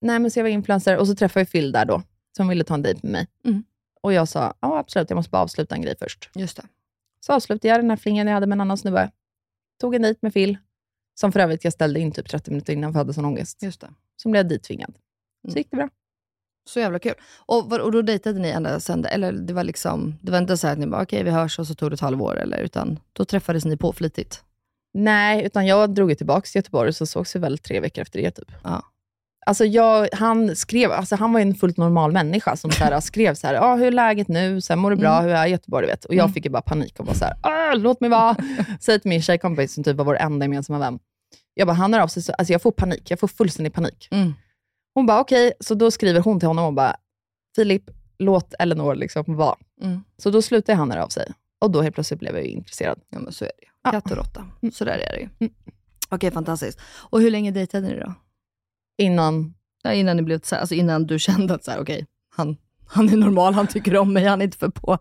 Nej, 0.00 0.18
men 0.18 0.30
så 0.30 0.38
jag 0.38 0.44
var 0.44 0.50
influencer 0.50 0.96
och 0.96 1.06
så 1.06 1.14
träffade 1.14 1.40
jag 1.40 1.50
Phil 1.50 1.72
där 1.72 1.84
då, 1.84 2.02
som 2.36 2.48
ville 2.48 2.64
ta 2.64 2.74
en 2.74 2.82
dejt 2.82 3.00
med 3.02 3.12
mig. 3.12 3.26
Mm. 3.46 3.64
Och 4.04 4.12
jag 4.12 4.28
sa, 4.28 4.54
ja 4.60 4.78
absolut, 4.78 5.10
jag 5.10 5.16
måste 5.16 5.30
bara 5.30 5.42
avsluta 5.42 5.74
en 5.74 5.82
grej 5.82 5.94
först. 5.98 6.30
Just 6.34 6.56
det. 6.56 6.62
Så 7.20 7.32
avslutade 7.32 7.68
jag 7.68 7.78
den 7.78 7.90
här 7.90 7.96
flingan 7.96 8.26
jag 8.26 8.34
hade 8.34 8.46
med 8.46 8.56
en 8.56 8.60
annan 8.60 8.78
snubbe. 8.78 9.10
Tog 9.80 9.94
en 9.94 10.02
dejt 10.02 10.18
med 10.22 10.32
Phil, 10.34 10.58
som 11.20 11.32
för 11.32 11.40
övrigt 11.40 11.64
jag 11.64 11.72
ställde 11.72 12.00
in 12.00 12.12
typ 12.12 12.28
30 12.28 12.50
minuter 12.50 12.72
innan 12.72 12.92
för 12.92 12.98
jag 12.98 13.04
hade 13.04 13.14
sån 13.14 13.24
ångest. 13.24 13.62
Just 13.62 13.80
det. 13.80 13.90
Som 14.16 14.32
blev 14.32 14.48
dittvingad. 14.48 14.94
Så 15.42 15.48
Mm. 15.48 15.58
gick 15.58 15.70
det 15.70 15.76
bra. 15.76 15.88
Så 16.68 16.80
jävla 16.80 16.98
kul. 16.98 17.14
Och, 17.46 17.72
och 17.72 17.92
då 17.92 18.02
dejtade 18.02 18.38
ni 18.40 18.48
ända 18.48 18.80
sen, 18.80 19.04
eller 19.04 19.32
det 19.32 19.52
var 19.52 19.64
liksom, 19.64 20.18
det 20.22 20.32
var 20.32 20.38
inte 20.38 20.56
så 20.56 20.68
att 20.68 20.78
ni 20.78 20.86
bara, 20.86 21.02
okej 21.02 21.24
vi 21.24 21.30
hörs 21.30 21.58
och 21.58 21.66
så 21.66 21.74
tog 21.74 21.90
det 21.90 21.94
ett 21.94 22.00
halvår, 22.00 22.36
eller, 22.40 22.58
utan 22.58 23.00
då 23.12 23.24
träffades 23.24 23.64
ni 23.64 23.76
på 23.76 23.92
flitigt? 23.92 24.44
Nej, 24.94 25.44
utan 25.46 25.66
jag 25.66 25.94
drog 25.94 26.16
tillbaka 26.18 26.40
till 26.46 26.58
Göteborg 26.58 26.92
så 26.92 27.06
sågs 27.06 27.36
vi 27.36 27.40
väl 27.40 27.58
tre 27.58 27.80
veckor 27.80 28.02
efter 28.02 28.22
det. 28.22 28.30
Typ. 28.30 28.52
Ja. 28.64 28.82
Alltså 29.46 29.64
jag, 29.64 30.08
han, 30.12 30.56
skrev, 30.56 30.92
alltså 30.92 31.16
han 31.16 31.32
var 31.32 31.40
ju 31.40 31.42
en 31.42 31.54
fullt 31.54 31.76
normal 31.76 32.12
människa 32.12 32.56
som 32.56 32.70
så 32.70 32.84
här, 32.84 33.00
skrev 33.10 33.34
så 33.34 33.46
här, 33.46 33.54
ah, 33.54 33.76
hur 33.76 33.86
är 33.86 33.90
läget 33.90 34.28
nu? 34.28 34.60
Så 34.60 34.72
här, 34.72 34.76
Mår 34.76 34.90
du 34.90 34.96
bra? 34.96 35.12
Mm. 35.12 35.24
Hur 35.24 35.30
är 35.34 35.46
Göteborg? 35.46 35.86
Du 35.86 35.90
vet. 35.92 36.04
Och 36.04 36.14
jag 36.14 36.24
Mm. 36.24 36.32
fick 36.34 36.44
ju 36.44 36.50
bara 36.50 36.62
panik 36.62 36.98
och 37.00 37.04
bara 37.06 37.14
så 37.14 37.24
här, 37.24 37.34
ah, 37.42 37.74
låt 37.74 38.00
mig 38.00 38.10
vara. 38.10 38.36
Säg 38.80 39.00
till 39.00 39.08
min 39.08 39.22
tjejkompis 39.22 39.74
som 39.74 39.84
typ 39.84 39.96
var 39.96 40.04
vår 40.04 40.16
enda 40.16 40.44
gemensamma 40.44 40.78
vän. 40.78 40.98
Jag 41.54 41.66
bara, 41.66 41.72
han 41.74 41.94
hör 41.94 42.00
av 42.00 42.08
sig, 42.08 42.22
så, 42.22 42.32
alltså 42.32 42.52
jag 42.52 42.62
får 42.62 42.70
panik. 42.72 43.10
Jag 43.10 43.20
får 43.20 43.28
fullständig 43.28 43.72
panik. 43.74 44.08
Mm. 44.10 44.34
Hon 44.94 45.06
bara, 45.06 45.20
okej. 45.20 45.52
Så 45.60 45.74
då 45.74 45.90
skriver 45.90 46.20
hon 46.20 46.38
till 46.40 46.48
honom 46.48 46.64
och 46.64 46.72
bara, 46.74 46.96
Filip, 47.56 47.82
låt 48.18 48.54
Elinor 48.58 48.94
liksom 48.94 49.24
vara. 49.26 49.56
Mm. 49.82 50.00
Så 50.16 50.30
då 50.30 50.42
slutade 50.42 50.76
han 50.78 50.90
höra 50.90 51.04
av 51.04 51.08
sig. 51.08 51.32
Och 51.60 51.70
då 51.70 51.82
helt 51.82 51.94
plötsligt 51.94 52.20
blev 52.20 52.34
jag 52.36 52.44
ju 52.44 52.50
intresserad. 52.50 52.98
Ja 53.10 53.18
men 53.18 53.32
så 53.32 53.44
är 53.44 53.50
det. 53.60 53.90
Katt 53.90 54.10
och 54.10 54.16
råtta. 54.16 54.46
Så 54.72 54.84
där 54.84 54.92
är 54.98 55.12
det 55.12 55.20
ju. 55.20 55.28
Mm. 55.40 55.52
Okej, 56.08 56.30
fantastiskt. 56.30 56.80
Och 56.86 57.20
hur 57.20 57.30
länge 57.30 57.50
dejtade 57.50 57.86
ni 57.88 58.00
då? 58.00 58.14
Innan 58.98 59.54
Ja, 59.86 59.92
innan, 59.92 60.16
ni 60.16 60.22
blev, 60.22 60.40
alltså 60.52 60.74
innan 60.74 61.06
du 61.06 61.18
kände 61.18 61.54
att 61.54 61.64
så 61.64 61.70
här, 61.70 61.80
okej, 61.80 62.06
han, 62.36 62.56
han 62.86 63.08
är 63.08 63.16
normal, 63.16 63.54
han 63.54 63.66
tycker 63.66 63.96
om 63.96 64.12
mig, 64.12 64.24
han 64.24 64.40
är 64.40 64.44
inte 64.44 64.58
för 64.58 64.68
på. 64.68 64.98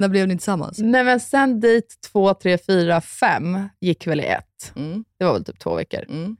När 0.00 0.08
blev 0.08 0.28
ni 0.28 0.34
tillsammans? 0.34 0.78
Nej, 0.78 1.04
men 1.04 1.20
sen 1.20 1.60
dejt 1.60 1.86
två, 2.12 2.34
tre, 2.34 2.58
fyra, 2.58 3.00
fem 3.00 3.68
gick 3.80 4.06
väl 4.06 4.20
i 4.20 4.24
ett. 4.26 4.72
Mm. 4.76 5.04
Det 5.18 5.24
var 5.24 5.32
väl 5.32 5.44
typ 5.44 5.58
två 5.58 5.74
veckor. 5.74 6.04
Mm. 6.08 6.36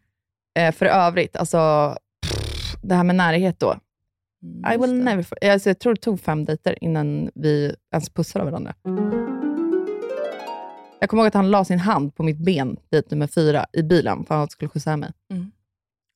Eh, 0.58 0.72
för 0.74 0.86
övrigt, 0.86 1.36
alltså, 1.36 1.94
pff, 2.26 2.76
det 2.82 2.94
här 2.94 3.04
med 3.04 3.16
närhet 3.16 3.60
då. 3.60 3.74
I 4.42 4.72
Just 4.72 4.82
will 4.84 4.98
det. 4.98 5.04
never, 5.04 5.22
for- 5.22 5.44
alltså, 5.44 5.70
jag 5.70 5.78
tror 5.78 5.94
det 5.94 6.00
tog 6.00 6.20
fem 6.20 6.44
dejter 6.44 6.84
innan 6.84 7.30
vi 7.34 7.74
ens 7.92 8.10
pussade 8.10 8.44
varandra. 8.44 8.74
Jag 11.00 11.10
kommer 11.10 11.22
ihåg 11.22 11.28
att 11.28 11.34
han 11.34 11.50
la 11.50 11.64
sin 11.64 11.78
hand 11.78 12.14
på 12.14 12.22
mitt 12.22 12.38
ben, 12.38 12.76
dejt 12.90 13.08
nummer 13.10 13.26
fyra, 13.26 13.66
i 13.72 13.82
bilen, 13.82 14.24
för 14.24 14.34
att 14.34 14.38
han 14.38 14.48
skulle 14.48 14.68
skjutsa 14.68 14.96
mig. 14.96 15.12
Mm. 15.30 15.50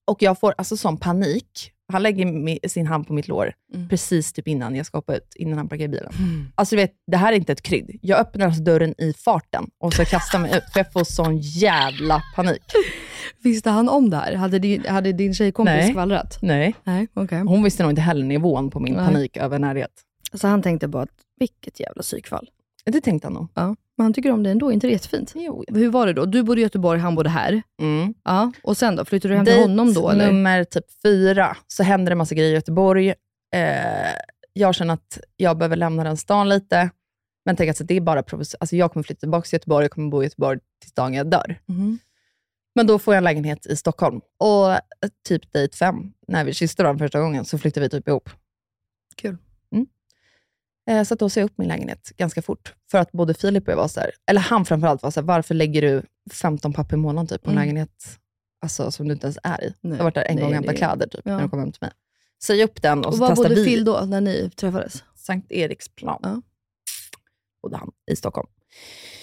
Och 0.07 0.22
jag 0.22 0.40
får 0.40 0.55
alltså 0.59 0.76
sån 0.76 0.96
panik. 0.96 1.72
Han 1.92 2.03
lägger 2.03 2.68
sin 2.68 2.86
hand 2.86 3.07
på 3.07 3.12
mitt 3.12 3.28
lår 3.28 3.53
Mm. 3.74 3.88
precis 3.88 4.32
typ 4.32 4.48
innan 4.48 4.76
jag 4.76 4.86
ska 4.86 4.98
hoppa 4.98 5.16
ut, 5.16 5.32
innan 5.36 5.59
han 5.59 5.68
parkerar 5.68 5.88
bilen. 5.88 6.12
Mm. 6.18 6.46
Alltså 6.55 6.76
du 6.76 6.82
vet, 6.82 6.92
det 7.07 7.16
här 7.16 7.32
är 7.32 7.36
inte 7.36 7.53
ett 7.53 7.62
krydd. 7.62 7.98
Jag 8.03 8.18
öppnar 8.18 8.46
alltså 8.46 8.62
dörren 8.62 8.94
i 9.00 9.12
farten 9.12 9.70
och 9.80 9.92
så 9.94 10.05
kastar 10.05 10.38
mig 10.38 10.57
ut, 10.57 10.62
för 10.72 10.80
jag 10.80 10.92
får 10.92 11.05
sån 11.05 11.38
jävla 11.38 12.22
panik. 12.36 12.62
Visste 13.42 13.70
han 13.70 13.88
om 13.88 14.11
det 14.11 14.16
här? 14.16 14.34
Hade 14.34 14.59
din, 14.59 14.84
hade 14.86 15.12
din 15.12 15.34
tjejkompis 15.34 15.72
Nej. 15.74 15.90
skvallrat? 15.90 16.38
Nej. 16.42 16.74
Nej, 16.84 17.09
okej. 17.14 17.38
Hon 17.40 17.62
visste 17.62 17.82
nog 17.82 17.92
inte 17.92 18.03
heller 18.03 18.24
nivån 18.24 18.70
på 18.70 18.80
min 18.80 18.94
Nej. 18.94 19.07
panik 19.07 19.36
över 19.36 19.59
närhet. 19.59 19.92
Så 20.34 20.48
han 20.48 20.62
tänkte 20.62 20.88
bara, 20.88 21.03
att 21.03 21.11
vilket 21.38 21.80
jävla 21.80 22.03
psykfall. 22.03 22.48
Det 22.84 23.00
tänkte 23.00 23.26
han 23.26 23.34
nog. 23.34 23.48
Ja. 23.55 23.76
Men 23.97 24.05
han 24.05 24.12
tycker 24.12 24.30
om 24.32 24.43
det 24.43 24.51
ändå, 24.51 24.72
inte 24.72 24.86
det 24.86 24.93
jättefint? 24.93 25.32
Jo. 25.36 25.64
Hur 25.68 25.88
var 25.90 26.07
det 26.07 26.12
då? 26.12 26.24
Du 26.24 26.43
bodde 26.43 26.61
i 26.61 26.64
Göteborg, 26.64 27.01
han 27.01 27.14
bodde 27.14 27.30
här. 27.30 27.62
Mm. 27.80 28.14
Ja. 28.24 28.53
Och 28.62 28.76
sen 28.76 28.97
då? 28.97 29.05
Flyttade 29.05 29.34
du 29.34 29.36
hem 29.36 29.45
till 29.45 29.61
honom 29.61 29.95
då? 29.95 30.11
Eller? 30.11 30.26
nummer 30.26 30.64
typ 30.64 30.84
fyra, 31.03 31.57
så 31.66 31.82
händer 31.82 32.11
det 32.11 32.16
massa 32.16 32.34
grejer 32.34 32.51
i 32.51 32.55
Göteborg. 32.55 33.09
Eh, 33.55 34.12
jag 34.53 34.74
känner 34.74 34.95
att 34.95 35.18
jag 35.36 35.59
behöver 35.59 35.76
lämna 35.76 36.05
den 36.05 36.16
stan 36.16 36.49
lite. 36.49 36.90
Men 37.45 37.57
tänk 37.57 37.70
att 37.70 37.88
det 37.88 37.95
är 37.97 38.01
bara 38.01 38.22
provis- 38.22 38.55
alltså 38.61 38.76
Jag 38.76 38.93
kommer 38.93 39.05
flytta 39.05 39.20
tillbaka 39.20 39.45
till 39.47 39.57
Göteborg, 39.57 39.84
jag 39.84 39.90
kommer 39.90 40.11
bo 40.11 40.22
i 40.22 40.26
Göteborg 40.26 40.59
tills 40.80 40.93
dagen 40.95 41.14
jag 41.14 41.26
dör. 41.30 41.61
Mhm. 41.66 41.99
Men 42.74 42.86
då 42.86 42.99
får 42.99 43.14
jag 43.14 43.18
en 43.18 43.24
lägenhet 43.24 43.66
i 43.66 43.76
Stockholm. 43.76 44.20
Och 44.38 44.72
eh, 44.72 44.78
typ 45.28 45.53
dejt 45.53 45.76
fem, 45.76 46.12
när 46.28 46.45
vi 46.45 46.55
kysste 46.55 46.82
varandra 46.82 47.05
första 47.05 47.20
gången, 47.20 47.45
så 47.45 47.59
flyttade 47.59 47.86
vi 47.86 47.90
typ 47.90 48.09
ihop. 48.09 48.30
Kul. 49.16 49.36
Mm. 50.87 50.99
Eh, 51.01 51.05
så 51.05 51.14
att 51.14 51.20
då 51.20 51.28
sa 51.30 51.41
jag 51.41 51.45
upp 51.45 51.59
min 51.59 51.68
lägenhet 51.68 52.12
ganska 52.16 52.43
fort. 52.43 52.74
För 52.91 52.99
att 52.99 53.12
både 53.12 53.35
Filip 53.35 53.66
och 53.68 53.72
jag 53.72 53.76
var 53.76 53.89
så 53.89 54.01
här, 54.01 54.11
eller 54.26 54.41
han 54.41 54.64
framförallt 54.64 55.03
var 55.03 55.11
så 55.11 55.20
här, 55.20 55.26
varför 55.26 55.55
lägger 55.55 55.83
du 55.83 56.03
15 56.33 56.72
papp 56.72 56.93
i 56.93 56.97
månaden 56.97 57.26
typ, 57.26 57.43
på 57.43 57.51
en 57.51 57.57
Mm. 57.57 57.62
lägenhet 57.66 58.18
alltså, 58.62 58.91
som 58.91 59.09
du 59.09 59.14
inte 59.14 59.26
ens 59.26 59.39
är 59.43 59.64
i? 59.64 59.74
Nej, 59.80 59.93
jag 59.93 59.97
har 59.97 60.05
varit 60.05 60.14
där 60.14 60.24
en 60.24 60.35
nej, 60.35 60.43
gång 60.43 60.51
och 60.51 60.55
hämtat 60.55 60.76
kläder 60.76 61.07
typ, 61.07 61.20
ja. 61.24 61.33
när 61.33 61.41
de 61.41 61.51
kom 61.51 61.59
hem 61.59 61.72
till 61.72 61.78
mig. 61.83 61.91
Säg 62.43 62.64
upp 62.64 62.83
den 62.83 62.99
och, 62.99 63.07
Och 63.07 63.14
så 63.14 63.20
var 63.20 63.28
testar 63.28 63.43
bodde 63.45 63.55
vi. 63.55 63.64
Phil 63.64 63.85
då, 63.85 64.01
när 64.01 64.20
ni 64.20 64.51
träffades? 64.57 65.05
Sankt 65.16 65.53
Eriksplan. 65.53 66.18
Ja. 66.22 66.43
Bodde 67.62 67.76
han 67.76 67.91
i 68.11 68.16
Stockholm. 68.16 68.49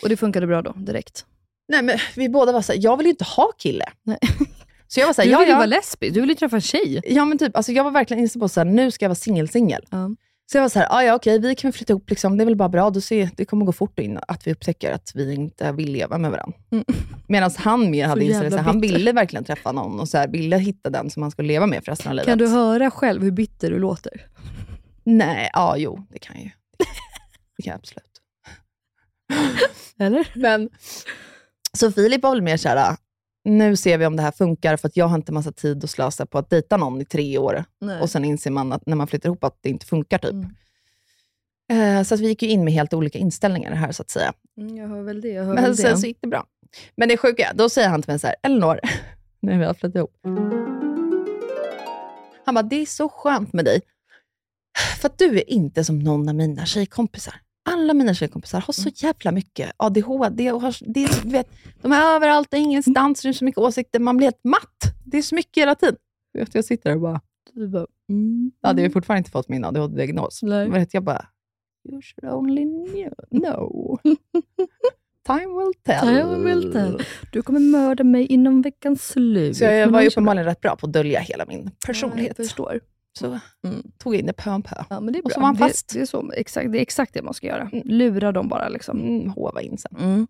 Och 0.03 0.09
det 0.09 0.17
funkade 0.17 0.47
bra 0.47 0.61
då, 0.61 0.71
direkt? 0.71 1.25
Nej, 1.67 1.81
men 1.83 1.97
vi 2.15 2.29
båda 2.29 2.51
var 2.51 2.61
så 2.61 2.71
här, 2.73 2.79
jag 2.83 2.97
vill 2.97 3.05
ju 3.05 3.09
inte 3.11 3.23
ha 3.23 3.51
kille. 3.57 3.85
Nej. 4.03 4.19
Så 4.87 4.99
jag 4.99 5.07
var 5.07 5.13
så 5.13 5.21
här, 5.21 5.27
Du 5.27 5.31
ja, 5.31 5.39
vill 5.39 5.47
ju 5.47 5.51
ja. 5.51 5.57
vara 5.57 5.65
lesbisk, 5.65 6.13
du 6.13 6.21
vill 6.21 6.29
ju 6.29 6.35
träffa 6.35 6.55
en 6.55 6.61
tjej. 6.61 7.01
Ja, 7.05 7.25
men 7.25 7.37
typ, 7.37 7.55
alltså 7.57 7.71
jag 7.71 7.83
var 7.83 7.91
verkligen 7.91 8.23
inställd 8.23 8.53
på 8.53 8.61
att 8.61 8.67
nu 8.67 8.91
ska 8.91 9.05
jag 9.05 9.09
vara 9.09 9.15
singel-singel. 9.15 9.85
Ja. 9.89 10.09
Så 10.51 10.57
jag 10.57 10.61
var 10.61 10.69
så 10.69 10.79
här, 10.79 10.87
ah, 10.91 11.03
ja 11.03 11.15
okej, 11.15 11.39
vi 11.39 11.55
kan 11.55 11.73
flytta 11.73 11.93
ihop, 11.93 12.09
liksom. 12.09 12.37
det 12.37 12.43
är 12.43 12.45
väl 12.45 12.55
bara 12.55 12.69
bra. 12.69 12.89
Då 12.89 13.01
ser, 13.01 13.29
det 13.37 13.45
kommer 13.45 13.65
gå 13.65 13.71
fort 13.71 13.99
in 13.99 14.19
att 14.27 14.47
vi 14.47 14.51
upptäcker 14.51 14.91
att 14.91 15.11
vi 15.15 15.33
inte 15.33 15.71
vill 15.71 15.91
leva 15.91 16.17
med 16.17 16.31
varandra. 16.31 16.57
Mm. 16.71 16.85
Medan 17.27 17.51
han 17.57 17.91
mer 17.91 18.07
hade 18.07 18.25
inställt 18.25 18.53
sig, 18.53 18.63
han 18.63 18.81
ville 18.81 19.11
verkligen 19.11 19.43
träffa 19.43 19.71
någon 19.71 19.99
och 19.99 20.09
så 20.09 20.17
här, 20.17 20.27
ville 20.27 20.57
hitta 20.57 20.89
den 20.89 21.09
som 21.09 21.21
han 21.21 21.31
skulle 21.31 21.47
leva 21.47 21.65
med 21.65 21.83
för 21.83 21.91
resten 21.91 22.09
av 22.09 22.15
livet. 22.15 22.27
Kan 22.27 22.37
du 22.37 22.47
höra 22.47 22.91
själv 22.91 23.23
hur 23.23 23.31
bitter 23.31 23.71
du 23.71 23.79
låter? 23.79 24.27
Nej, 25.03 25.49
ja 25.53 25.77
jo, 25.77 26.07
det 26.09 26.19
kan 26.19 26.35
jag 26.35 26.45
ju. 26.45 26.51
Det 27.57 27.63
kan 27.63 27.71
jag 27.71 27.75
absolut. 27.75 28.21
Eller? 29.99 30.31
Men, 30.35 30.69
så 31.73 31.91
Filip 31.91 32.23
var 32.23 32.31
väl 32.31 32.41
mer 32.41 32.57
såhär, 32.57 32.95
nu 33.43 33.75
ser 33.75 33.97
vi 33.97 34.05
om 34.05 34.15
det 34.15 34.21
här 34.23 34.31
funkar, 34.31 34.77
för 34.77 34.87
att 34.87 34.97
jag 34.97 35.05
har 35.07 35.15
inte 35.15 35.31
massa 35.31 35.51
tid 35.51 35.83
att 35.83 35.89
slösa 35.89 36.25
på 36.25 36.37
att 36.37 36.49
dejta 36.49 36.77
någon 36.77 37.01
i 37.01 37.05
tre 37.05 37.37
år. 37.37 37.63
Nej. 37.81 38.01
Och 38.01 38.09
sen 38.09 38.25
inser 38.25 38.51
man 38.51 38.73
att 38.73 38.85
när 38.85 38.95
man 38.95 39.07
flyttar 39.07 39.29
ihop 39.29 39.43
att 39.43 39.57
det 39.61 39.69
inte 39.69 39.85
funkar 39.85 40.17
typ. 40.17 40.31
Mm. 40.31 40.49
Eh, 41.99 42.03
Så 42.03 42.15
att 42.15 42.19
vi 42.21 42.27
gick 42.27 42.41
ju 42.43 42.49
in 42.49 42.63
med 42.63 42.73
helt 42.73 42.93
olika 42.93 43.19
inställningar 43.19 43.71
här 43.71 43.91
så 43.91 44.01
att 44.01 44.09
säga. 44.09 44.33
Mm, 44.57 44.77
jag 44.77 44.87
hör 44.87 45.01
väl 45.01 45.21
det. 45.21 45.33
Hör 45.39 45.53
Men 45.53 45.63
väl 45.63 45.77
sen 45.77 45.91
det. 45.91 45.97
så 45.97 46.07
gick 46.07 46.17
det 46.21 46.27
bra. 46.27 46.45
Men 46.95 47.09
det 47.09 47.17
sjuka, 47.17 47.51
då 47.55 47.69
säger 47.69 47.89
han 47.89 48.01
till 48.01 48.11
mig 48.11 48.19
så 48.19 48.27
här, 48.27 48.35
Elinor, 48.43 48.79
vi 49.41 49.53
har 49.65 49.73
flyttat 49.73 49.95
ihop. 49.95 50.15
Han 52.45 52.55
bara, 52.55 52.63
det 52.63 52.75
är 52.81 52.85
så 52.85 53.09
skönt 53.09 53.53
med 53.53 53.65
dig. 53.65 53.81
För 55.01 55.09
att 55.09 55.17
du 55.17 55.37
är 55.37 55.49
inte 55.49 55.83
som 55.83 55.99
någon 55.99 56.29
av 56.29 56.35
mina 56.35 56.65
tjejkompisar. 56.65 57.33
Alla 57.71 57.93
mina 57.93 58.13
tjejkompisar 58.13 58.59
har 58.59 58.73
så 58.73 58.89
jävla 58.95 59.31
mycket 59.31 59.71
ADHD 59.77 60.51
och 60.51 60.61
har, 60.61 60.75
det 60.93 61.25
vet, 61.25 61.47
de 61.81 61.91
är 61.91 62.15
överallt 62.15 62.53
och 62.53 62.59
ingenstans. 62.59 63.21
Det 63.21 63.29
är 63.29 63.33
så 63.33 63.45
mycket 63.45 63.57
åsikter. 63.57 63.99
Man 63.99 64.17
blir 64.17 64.27
helt 64.27 64.43
matt. 64.43 64.95
Det 65.05 65.17
är 65.17 65.21
så 65.21 65.35
mycket 65.35 65.61
hela 65.61 65.75
tiden. 65.75 65.95
Jag 66.53 66.65
sitter 66.65 66.89
där 66.89 66.95
och 66.95 67.01
bara, 67.01 67.21
bara, 67.71 67.87
mm. 68.09 68.51
ja, 68.61 68.73
det 68.73 68.81
har 68.81 68.89
fortfarande 68.89 69.19
inte 69.19 69.31
fått 69.31 69.49
min 69.49 69.65
ADHD-diagnos. 69.65 70.39
Jag 70.91 71.03
bara, 71.03 71.25
you 71.89 72.01
should 72.01 72.33
only 72.33 72.65
know. 73.29 73.99
Time 75.27 75.57
will 75.57 75.73
tell. 75.83 75.99
Time 75.99 76.45
will 76.45 76.73
tell. 76.73 77.03
Du 77.31 77.41
kommer 77.41 77.59
mörda 77.59 78.03
mig 78.03 78.25
inom 78.25 78.61
veckans 78.61 79.07
slut. 79.07 79.57
Så 79.57 79.63
jag 79.63 79.87
var 79.87 80.01
ju 80.01 80.07
uppenbarligen 80.07 80.45
rätt 80.45 80.61
bra 80.61 80.75
på 80.75 80.85
att 80.85 80.93
dölja 80.93 81.19
hela 81.19 81.45
min 81.45 81.71
personlighet. 81.85 82.33
Jag 82.37 82.47
förstår. 82.47 82.79
Så 83.19 83.39
Mm. 83.67 83.91
tog 83.97 84.13
jag 84.15 84.19
in 84.19 84.25
det 84.25 84.33
pö 84.33 84.49
om 84.51 84.63
pö. 84.63 84.75
Ja, 84.89 84.99
men 84.99 85.13
det 85.13 85.19
är 85.19 85.23
Och 85.23 85.29
bra. 85.29 85.33
så 85.33 85.39
var 85.39 85.47
han 85.47 85.55
det, 85.55 85.59
fast. 85.59 85.93
Det, 85.93 86.01
är 86.01 86.05
så, 86.05 86.31
exakt, 86.31 86.71
det 86.71 86.77
är 86.77 86.81
exakt 86.81 87.13
det 87.13 87.21
man 87.21 87.33
ska 87.33 87.47
göra. 87.47 87.69
Lura 87.85 88.31
dem 88.31 88.47
bara. 88.47 88.69
Liksom. 88.69 88.99
Mm, 88.99 89.29
hova 89.29 89.61
in 89.61 89.77
sen. 89.77 89.95
Mm. 89.99 90.27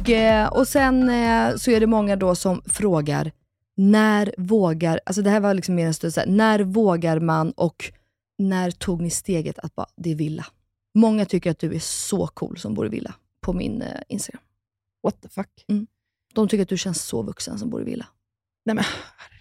Och, 0.00 0.10
eh, 0.10 0.48
och 0.48 0.68
sen 0.68 1.08
eh, 1.10 1.56
så 1.56 1.70
är 1.70 1.80
det 1.80 1.86
många 1.86 2.16
då 2.16 2.34
som 2.34 2.62
frågar, 2.66 3.32
när 3.76 4.34
vågar, 4.38 5.00
alltså 5.06 5.22
det 5.22 5.30
här 5.30 5.40
var 5.40 5.54
liksom 5.54 5.74
mer 5.74 5.86
en 5.86 5.94
stund 5.94 6.12
här, 6.16 6.26
när 6.26 6.60
vågar 6.60 7.20
man 7.20 7.50
och 7.52 7.84
när 8.38 8.70
tog 8.70 9.02
ni 9.02 9.10
steget 9.10 9.58
att 9.58 9.74
bara, 9.74 9.86
det 9.96 10.10
är 10.10 10.14
villa? 10.14 10.46
Många 10.94 11.24
tycker 11.24 11.50
att 11.50 11.58
du 11.58 11.74
är 11.74 11.78
så 11.78 12.26
cool 12.26 12.58
som 12.58 12.74
bor 12.74 12.86
i 12.86 12.88
villa 12.88 13.14
på 13.40 13.52
min 13.52 13.82
eh, 13.82 13.88
Instagram. 14.08 14.42
What 15.02 15.22
the 15.22 15.28
fuck? 15.28 15.48
De 16.36 16.48
tycker 16.48 16.62
att 16.62 16.68
du 16.68 16.78
känns 16.78 17.02
så 17.02 17.22
vuxen 17.22 17.58
som 17.58 17.70
bor 17.70 17.82
i 17.82 17.84
villa. 17.84 18.06
Nej, 18.64 18.74
men, 18.74 18.84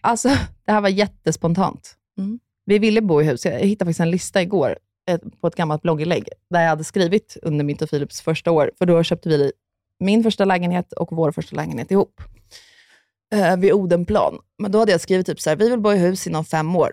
alltså, 0.02 0.30
det 0.66 0.72
här 0.72 0.82
var 0.82 0.90
jättespontant. 0.90 1.96
Mm. 2.18 2.40
Vi 2.66 2.80
ville 2.80 3.02
bo 3.02 3.22
i 3.22 3.26
hus. 3.26 3.46
Jag 3.46 3.60
hittade 3.60 3.90
faktiskt 3.90 4.00
en 4.00 4.12
lista 4.12 4.42
igår 4.42 4.78
på 5.42 5.48
ett 5.48 5.56
gammalt 5.56 5.82
blogginlägg 5.82 6.30
där 6.50 6.62
jag 6.62 6.70
hade 6.70 6.84
skrivit 6.84 7.38
under 7.42 7.66
mitt 7.66 7.82
och 7.82 7.90
Philips 7.90 8.22
första 8.22 8.52
år. 8.52 8.72
För 8.78 8.86
då 8.86 9.04
köpte 9.04 9.30
vi 9.30 9.52
min 10.00 10.24
första 10.24 10.46
lägenhet 10.46 10.94
och 10.94 11.12
vår 11.12 11.32
första 11.32 11.56
lägenhet 11.56 11.92
ihop 11.92 12.22
eh, 13.34 13.58
vid 13.58 13.74
Odenplan. 13.74 14.40
Men 14.58 14.72
då 14.72 14.80
hade 14.80 14.92
jag 14.92 15.02
skrivit 15.02 15.26
typ 15.26 15.42
så 15.42 15.50
här, 15.50 15.58
vi 15.58 15.70
vill 15.70 15.80
bo 15.80 15.92
i 15.92 15.98
hus 15.98 16.28
inom 16.28 16.46
fem 16.46 16.76
år. 16.76 16.92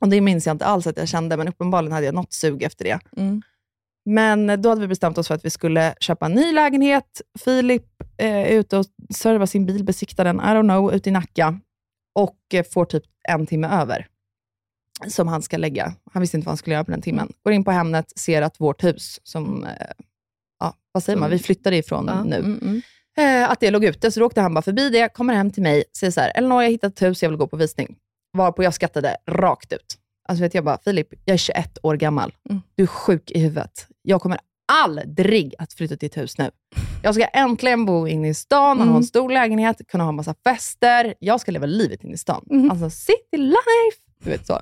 Och 0.00 0.08
Det 0.08 0.20
minns 0.20 0.46
jag 0.46 0.54
inte 0.54 0.66
alls 0.66 0.86
att 0.86 0.96
jag 0.96 1.08
kände, 1.08 1.36
men 1.36 1.48
uppenbarligen 1.48 1.92
hade 1.92 2.06
jag 2.06 2.14
något 2.14 2.32
sug 2.32 2.62
efter 2.62 2.84
det. 2.84 2.98
Mm. 3.16 3.42
Men 4.04 4.62
då 4.62 4.68
hade 4.68 4.80
vi 4.80 4.88
bestämt 4.88 5.18
oss 5.18 5.28
för 5.28 5.34
att 5.34 5.44
vi 5.44 5.50
skulle 5.50 5.94
köpa 6.00 6.26
en 6.26 6.32
ny 6.32 6.52
lägenhet. 6.52 7.20
Filip 7.44 7.93
är 8.18 8.46
ute 8.46 8.76
och 8.76 8.86
servar 9.14 9.46
sin 9.46 9.66
bil, 9.66 9.84
besiktar 9.84 10.24
den, 10.24 10.36
I 10.36 10.42
don't 10.42 10.62
know, 10.62 10.94
ute 10.94 11.08
i 11.08 11.12
Nacka. 11.12 11.60
Och 12.14 12.38
eh, 12.54 12.64
får 12.72 12.84
typ 12.84 13.04
en 13.28 13.46
timme 13.46 13.68
över 13.68 14.08
som 15.08 15.28
han 15.28 15.42
ska 15.42 15.56
lägga. 15.56 15.94
Han 16.12 16.20
visste 16.20 16.36
inte 16.36 16.46
vad 16.46 16.50
han 16.50 16.56
skulle 16.56 16.74
göra 16.74 16.84
på 16.84 16.90
den 16.90 17.02
timmen. 17.02 17.32
Går 17.42 17.52
in 17.52 17.64
på 17.64 17.70
Hemnet, 17.70 18.18
ser 18.18 18.42
att 18.42 18.60
vårt 18.60 18.84
hus, 18.84 19.20
som, 19.22 19.64
eh, 19.64 19.70
ja, 20.60 20.74
vad 20.92 21.02
säger 21.02 21.18
man, 21.18 21.30
vi 21.30 21.38
flyttade 21.38 21.76
ifrån 21.76 22.06
Ja, 22.08 22.24
nu, 22.24 22.36
mm, 22.36 22.58
mm. 22.62 22.82
eh, 23.42 23.50
att 23.50 23.60
det 23.60 23.70
låg 23.70 23.84
ute. 23.84 24.10
Så 24.10 24.20
då 24.20 24.26
åkte 24.26 24.40
han 24.40 24.54
bara 24.54 24.62
förbi 24.62 24.90
det, 24.90 25.08
kommer 25.08 25.34
hem 25.34 25.50
till 25.50 25.62
mig, 25.62 25.84
säger 25.98 26.10
så 26.10 26.20
här, 26.20 26.32
Elinor, 26.34 26.62
jag 26.62 26.68
har 26.68 26.72
hittat 26.72 26.92
ett 26.92 27.02
hus, 27.02 27.22
jag 27.22 27.30
vill 27.30 27.38
gå 27.38 27.46
på 27.46 27.56
visning. 27.56 27.96
Varpå 28.36 28.62
jag 28.62 28.74
skattade 28.74 29.16
rakt 29.26 29.72
ut. 29.72 29.98
Alltså 30.28 30.42
vet 30.42 30.54
jag 30.54 30.64
bara, 30.64 30.78
Filip, 30.84 31.08
jag 31.24 31.34
är 31.34 31.38
21 31.38 31.78
år 31.82 31.96
gammal. 31.96 32.34
Mm. 32.50 32.62
Du 32.74 32.82
är 32.82 32.86
sjuk 32.86 33.30
i 33.30 33.38
huvudet. 33.38 33.88
Jag 34.02 34.20
kommer 34.22 34.38
aldrig 34.72 35.54
att 35.58 35.72
flytta 35.72 35.96
till 35.96 36.06
ett 36.06 36.16
hus 36.16 36.38
nu. 36.38 36.50
Jag 37.02 37.14
ska 37.14 37.24
äntligen 37.24 37.84
bo 37.86 38.06
inne 38.08 38.28
i 38.28 38.34
stan, 38.34 38.70
och 38.70 38.76
ha 38.76 38.84
Mm. 38.84 38.96
en 38.96 39.04
stor 39.04 39.30
lägenhet, 39.30 39.80
kunna 39.88 40.04
ha 40.04 40.12
massa 40.12 40.34
fester. 40.44 41.14
Jag 41.18 41.40
ska 41.40 41.52
leva 41.52 41.66
livet 41.66 42.04
inne 42.04 42.14
i 42.14 42.18
stan. 42.18 42.44
Mm. 42.50 42.70
Alltså 42.70 42.90
city 42.90 43.36
life! 43.36 43.98
Du 44.24 44.30
vet 44.30 44.46
så. 44.46 44.60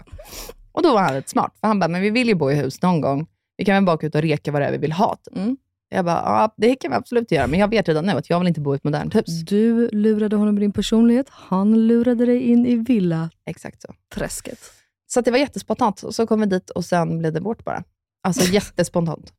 Och 0.72 0.82
då 0.82 0.92
var 0.92 1.00
han 1.02 1.14
rätt 1.14 1.28
smart, 1.28 1.56
för 1.60 1.66
han 1.68 1.78
bara, 1.78 1.88
men 1.88 2.02
vi 2.02 2.10
vill 2.10 2.28
ju 2.28 2.34
bo 2.34 2.50
i 2.50 2.54
hus 2.54 2.82
någon 2.82 3.00
gång. 3.00 3.26
Vi 3.56 3.64
kan 3.64 3.74
väl 3.74 3.84
bara 3.84 3.94
åka 3.96 4.06
ut 4.06 4.14
och 4.14 4.22
reka 4.22 4.52
vad 4.52 4.62
det 4.62 4.66
är 4.66 4.72
vi 4.72 4.78
vill 4.78 4.92
ha. 4.92 5.16
typ. 5.16 5.36
Mm. 5.36 5.56
Jag 5.94 6.04
bara, 6.04 6.16
ja 6.16 6.54
det 6.56 6.74
kan 6.74 6.90
vi 6.90 6.96
absolut 6.96 7.30
göra, 7.32 7.46
men 7.46 7.60
jag 7.60 7.68
vet 7.68 7.88
redan 7.88 8.06
nu 8.06 8.12
att 8.12 8.30
jag 8.30 8.38
vill 8.38 8.48
inte 8.48 8.60
bo 8.60 8.74
i 8.74 8.76
ett 8.76 8.84
modernt 8.84 9.14
hus. 9.14 9.26
Du 9.44 9.88
lurade 9.92 10.36
honom 10.36 10.54
med 10.54 10.62
din 10.62 10.72
personlighet, 10.72 11.26
han 11.30 11.86
lurade 11.86 12.26
dig 12.26 12.40
in 12.42 12.66
i 12.66 12.74
villaträsket. 12.76 13.38
Exakt 13.46 13.82
så. 13.82 13.94
Så 15.06 15.18
att 15.18 15.24
det 15.24 15.30
var 15.30 15.38
jättespontant. 15.38 16.02
Och 16.02 16.14
så 16.14 16.26
kom 16.26 16.40
vi 16.40 16.46
dit 16.46 16.70
och 16.70 16.84
sen 16.84 17.18
blev 17.18 17.32
det 17.32 17.40
vårt 17.40 17.64
bara. 17.64 17.84
Alltså 18.22 18.44
jättespontant. 18.52 19.32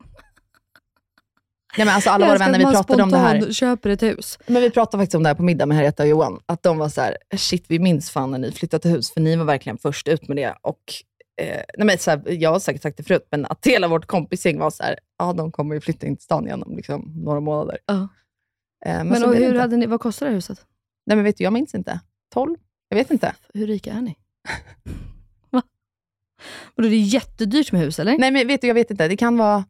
Nej, 1.78 1.86
men 1.86 1.96
alltså 1.96 2.10
alla 2.10 2.26
våra 2.28 2.38
vänner, 2.38 2.60
vi 2.60 2.66
pratade 2.66 3.04
om 3.04 3.12
det 3.12 3.18
här. 3.18 3.52
köper 3.52 3.90
ett 3.90 4.04
hus. 4.04 4.40
Men 4.48 4.62
vi 4.62 4.70
pratade 4.70 5.02
faktiskt 5.02 5.16
om 5.16 5.24
det 5.24 5.30
här 5.30 5.36
på 5.36 5.44
middag 5.44 5.66
med 5.66 5.78
Henrietta 5.78 6.04
och 6.04 6.10
Johan. 6.10 6.40
Att 6.46 6.64
de 6.64 6.78
var 6.78 6.90
så 6.90 7.02
här, 7.02 7.18
shit 7.36 7.66
vi 7.68 7.80
minns 7.80 8.12
fan 8.12 8.32
när 8.32 8.38
ni 8.38 8.52
flyttade 8.52 8.82
till 8.82 8.92
hus, 8.92 9.12
för 9.14 9.22
ni 9.22 9.36
var 9.36 9.46
verkligen 9.46 9.78
först 9.78 10.08
ut 10.08 10.28
med 10.28 10.38
det. 10.38 10.56
Och, 10.62 10.80
eh, 11.42 11.62
nej 11.78 11.88
men 11.88 11.98
så 11.98 12.12
här, 12.12 12.22
jag 12.32 12.52
har 12.52 12.60
säkert 12.60 12.82
sagt 12.82 12.98
det 12.98 13.04
förut, 13.04 13.28
men 13.32 13.46
att 13.46 13.66
hela 13.66 13.88
vårt 13.88 14.06
kompisgäng 14.06 14.60
var 14.60 14.70
så 14.70 14.84
här, 14.84 15.00
ja 15.20 15.34
de 15.34 15.52
kommer 15.52 15.76
ju 15.76 15.82
flytta 15.82 16.08
in 16.08 16.16
till 16.16 16.24
stan 16.24 16.46
igen 16.48 16.64
om 16.64 16.76
liksom, 16.78 17.14
några 17.16 17.40
månader. 17.40 17.78
Ja. 17.86 17.94
Eh, 17.94 18.08
men 18.86 19.08
Men 19.08 19.24
och 19.24 19.32
det 19.32 19.38
hur 19.38 19.48
inte. 19.48 19.62
hade 19.62 19.78
ni, 19.78 19.86
vad 19.86 20.00
kostade 20.00 20.32
det 20.32 20.36
huset? 20.36 20.60
Nej 21.06 21.16
men 21.18 21.24
vet 21.26 21.38
du, 21.38 21.44
jag 21.44 21.54
minns 21.54 21.76
inte. 21.76 22.00
12? 22.34 22.56
Jag 22.90 22.98
vet 22.98 23.12
inte. 23.12 23.36
Hur 23.54 23.68
rika 23.68 23.94
är 23.94 24.02
ni? 24.02 24.16
Va? 25.50 25.62
Och 26.76 26.82
det 26.82 26.88
är 26.88 27.00
jättedyrt 27.00 27.72
med 27.72 27.82
hus, 27.82 28.00
eller? 28.00 28.18
Nej 28.18 28.32
men 28.32 28.48
vet 28.48 28.62
du, 28.62 28.68
jag 28.68 28.76
vet 28.76 28.92
inte. 28.92 29.08
Det 29.08 29.18
kan 29.18 29.38
vara 29.38 29.64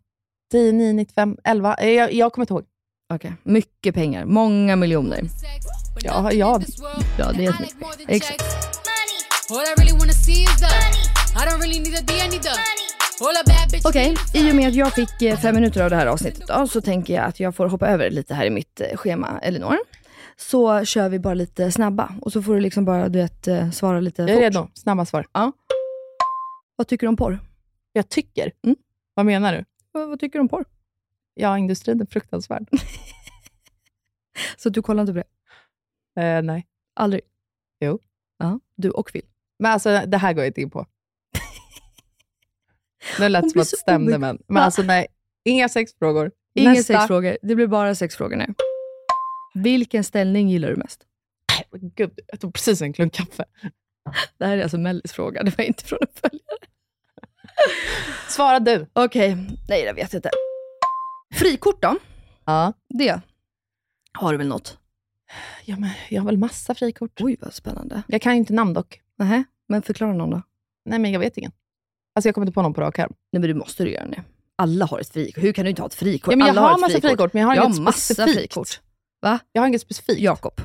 10, 0.53 0.71
9, 0.71 0.93
95, 0.93 1.37
11. 1.43 1.75
Eh, 1.75 1.89
Jag, 1.89 2.13
jag 2.13 2.33
kommer 2.33 2.43
inte 2.43 2.53
ihåg. 2.53 2.65
Okej, 3.13 3.33
mycket 3.43 3.95
pengar. 3.95 4.25
Många 4.25 4.75
miljoner. 4.75 5.21
Ja, 6.03 6.31
ja. 6.31 6.61
Ja, 7.17 7.31
det 7.31 7.37
är 7.37 7.41
jättemycket. 7.41 7.77
Exakt. 8.07 8.43
Wanna 9.49 10.13
see 10.13 10.31
is 10.43 10.59
the 10.59 10.65
I 11.35 11.45
Okej, 13.85 14.15
och 14.49 14.55
med 14.55 14.67
att 14.67 14.73
jag 14.75 14.93
fick 14.93 15.21
eh, 15.21 15.37
fem 15.37 15.55
minuter 15.55 15.83
av 15.83 15.89
det 15.89 15.95
här 15.95 16.05
avsnittet 16.07 16.47
då, 16.47 16.67
så 16.67 16.81
tänker 16.81 17.13
jag 17.13 17.25
att 17.25 17.39
jag 17.39 17.55
får 17.55 17.67
hoppa 17.67 17.87
över 17.87 18.09
lite 18.09 18.33
här 18.33 18.45
i 18.45 18.49
mitt 18.49 18.81
eh, 18.81 18.97
schema, 18.97 19.39
Elinor. 19.41 19.77
Så 20.37 20.85
kör 20.85 21.09
vi 21.09 21.19
bara 21.19 21.33
lite 21.33 21.71
snabba 21.71 22.13
och 22.21 22.31
så 22.31 22.41
får 22.41 22.53
du 22.55 22.59
liksom 22.61 22.85
bara 22.85 23.09
du 23.09 23.19
vet, 23.19 23.47
eh, 23.47 23.71
svara 23.71 23.99
lite 23.99 24.21
Jag 24.21 24.29
är 24.29 24.35
fort. 24.35 24.41
redo. 24.41 24.67
Snabba 24.73 25.05
svar. 25.05 25.25
Ja. 25.33 25.51
Vad 26.75 26.87
tycker 26.87 27.07
du 27.07 27.09
om 27.09 27.17
porr? 27.17 27.39
Jag 27.93 28.09
tycker? 28.09 28.51
Mm. 28.65 28.75
Vad 29.15 29.25
menar 29.25 29.53
du? 29.53 29.65
Vad, 29.93 30.09
vad 30.09 30.19
tycker 30.19 30.39
du 30.39 30.41
om 30.41 30.49
porr? 30.49 30.65
Ja, 31.33 31.57
industrin 31.57 32.01
är 32.01 32.05
fruktansvärd. 32.05 32.69
Så 34.57 34.69
du 34.69 34.81
kollar 34.81 35.01
inte 35.01 35.13
på 35.13 35.19
det? 35.19 36.21
Eh, 36.21 36.41
nej. 36.41 36.67
Aldrig? 36.95 37.21
Jo. 37.79 37.99
Ja, 38.37 38.59
du 38.75 38.89
och 38.89 39.11
Phil. 39.13 39.25
Men 39.59 39.71
alltså, 39.71 40.01
det 40.07 40.17
här 40.17 40.33
går 40.33 40.43
jag 40.43 40.49
inte 40.49 40.61
in 40.61 40.69
på. 40.69 40.85
Nu 43.19 43.29
lät 43.29 43.43
det 43.43 43.49
som 43.49 43.61
att 43.61 43.69
det 43.71 43.77
stämde, 43.77 44.17
men, 44.17 44.43
men 44.47 44.63
alltså 44.63 44.81
nej. 44.81 45.07
Inga 45.45 45.69
sexfrågor. 45.69 46.31
Inga 46.55 46.69
Nästa. 46.69 46.93
sexfrågor. 46.93 47.37
Det 47.41 47.55
blir 47.55 47.67
bara 47.67 47.95
sexfrågor 47.95 48.35
nu. 48.35 48.53
Vilken 49.53 50.03
ställning 50.03 50.49
gillar 50.49 50.69
du 50.69 50.75
mest? 50.75 51.03
Gud, 51.71 52.19
jag 52.27 52.39
tog 52.39 52.53
precis 52.53 52.81
en 52.81 52.93
klunk 52.93 53.13
kaffe. 53.13 53.45
Det 54.37 54.45
här 54.45 54.57
är 54.57 54.63
alltså 54.63 54.77
Mellis 54.77 55.11
fråga, 55.13 55.43
det 55.43 55.57
var 55.57 55.65
inte 55.65 55.83
från 55.83 55.99
en 56.01 56.07
följare. 56.21 56.67
Svara 58.29 58.59
du. 58.59 58.87
Okej, 58.93 59.37
nej 59.69 59.83
jag 59.83 59.93
vet 59.93 60.13
inte. 60.13 60.29
Frikort 61.33 61.81
då? 61.81 61.95
Ja. 62.45 62.73
Det 62.89 63.21
har 64.19 64.31
du 64.31 64.37
väl 64.37 64.47
något? 64.47 64.77
ja 65.65 65.75
men 65.77 65.89
jag 66.09 66.21
har 66.21 66.25
väl 66.25 66.37
massa 66.37 66.75
frikort. 66.75 67.21
Oj 67.21 67.37
vad 67.41 67.53
spännande. 67.53 68.03
Jag 68.07 68.21
kan 68.21 68.33
ju 68.33 68.39
inte 68.39 68.53
namn 68.53 68.73
dock. 68.73 68.99
Nähä, 69.17 69.43
men 69.69 69.81
förklara 69.81 70.13
någon 70.13 70.29
då. 70.29 70.41
Nej, 70.85 70.99
men 70.99 71.11
jag 71.11 71.19
vet 71.19 71.37
ingen. 71.37 71.51
Alltså 72.15 72.27
jag 72.27 72.35
kommer 72.35 72.47
inte 72.47 72.53
på 72.55 72.61
någon 72.61 72.73
på 72.73 72.81
rak 72.81 72.99
arm. 72.99 73.13
Nej 73.31 73.39
men 73.39 73.47
du 73.49 73.53
måste 73.53 73.83
du 73.83 73.91
göra 73.91 74.05
nu. 74.05 74.21
Alla 74.55 74.85
har 74.85 74.99
ett 74.99 75.09
frikort. 75.09 75.43
Hur 75.43 75.53
kan 75.53 75.63
du 75.65 75.69
inte 75.69 75.81
ha 75.81 75.87
ett 75.87 75.93
frikort? 75.93 76.31
Ja, 76.33 76.37
men 76.37 76.47
jag 76.47 76.57
Alla 76.57 76.61
har 76.67 76.75
ett 76.75 76.81
massa 76.81 77.01
frikort, 77.01 77.33
men 77.33 77.41
jag 77.41 77.47
har 77.49 77.55
jag 77.55 77.65
inget 77.65 77.77
har 77.77 77.83
massa 77.83 78.13
specifikt. 78.13 78.37
frikort. 78.53 78.81
Va? 79.21 79.39
Jag 79.51 79.61
har 79.61 79.67
inget 79.67 79.81
specifikt. 79.81 80.19
Jakob. 80.21 80.61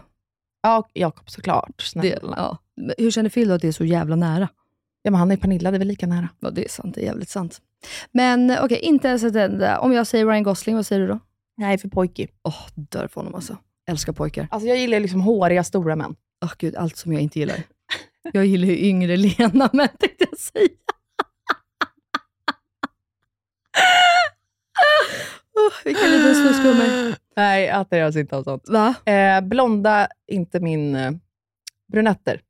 Ja, 0.62 0.88
Jakob 0.92 1.30
såklart. 1.30 1.76
Det, 1.76 1.84
Snälla. 1.84 2.34
ja. 2.36 2.58
Men 2.76 2.94
Hur 2.98 3.10
känner 3.10 3.30
Phil 3.30 3.48
då 3.48 3.54
att 3.54 3.62
det 3.62 3.68
är 3.68 3.72
så 3.72 3.84
jävla 3.84 4.16
nära? 4.16 4.48
Ja, 5.08 5.12
men 5.12 5.18
han 5.18 5.30
är 5.30 5.36
Pernilla, 5.36 5.70
det 5.70 5.76
är 5.76 5.78
väl 5.78 5.88
lika 5.88 6.06
nära. 6.06 6.28
Ja, 6.40 6.50
det 6.50 6.64
är 6.64 6.68
sant. 6.68 6.94
Det 6.94 7.00
är 7.00 7.04
jävligt 7.04 7.28
sant. 7.28 7.60
Men 8.12 8.50
eh, 8.50 8.64
okej, 8.64 8.78
inte 8.78 9.08
ens 9.08 9.24
ett 9.24 9.36
enda. 9.36 9.78
Om 9.78 9.92
jag 9.92 10.06
säger 10.06 10.26
Ryan 10.26 10.42
Gosling, 10.42 10.76
vad 10.76 10.86
säger 10.86 11.00
du 11.02 11.08
då? 11.08 11.18
Nej, 11.56 11.78
för 11.78 11.88
pojkig. 11.88 12.30
Åh, 12.42 12.66
dör 12.74 13.08
för 13.08 13.20
honom 13.20 13.34
alltså. 13.34 13.56
Älskar 13.90 14.12
pojkar. 14.12 14.48
Alltså 14.50 14.68
jag 14.68 14.78
gillar 14.78 15.00
liksom 15.00 15.20
håriga, 15.20 15.64
stora 15.64 15.96
män. 15.96 16.14
Åh 16.44 16.52
gud, 16.58 16.76
allt 16.76 16.96
som 16.96 17.12
jag 17.12 17.22
inte 17.22 17.38
gillar. 17.38 17.62
Jag 18.32 18.46
gillar 18.46 18.68
ju 18.68 18.78
yngre 18.78 19.16
Lena, 19.16 19.70
men 19.72 19.88
tänkte 19.88 20.26
jag 20.30 20.38
säga. 20.38 20.68
oh, 25.54 25.84
vilken 25.84 26.10
liten 26.10 26.34
snusgummi. 26.34 27.14
Nej, 27.36 27.64
jag 27.64 27.76
attraheras 27.76 28.16
inte 28.16 28.36
av 28.36 28.42
sånt. 28.42 28.68
Va? 28.68 28.94
Eh, 29.04 29.40
blonda, 29.40 30.08
inte 30.26 30.60
min... 30.60 30.94
Eh, 30.94 31.12
brunetter. 31.92 32.40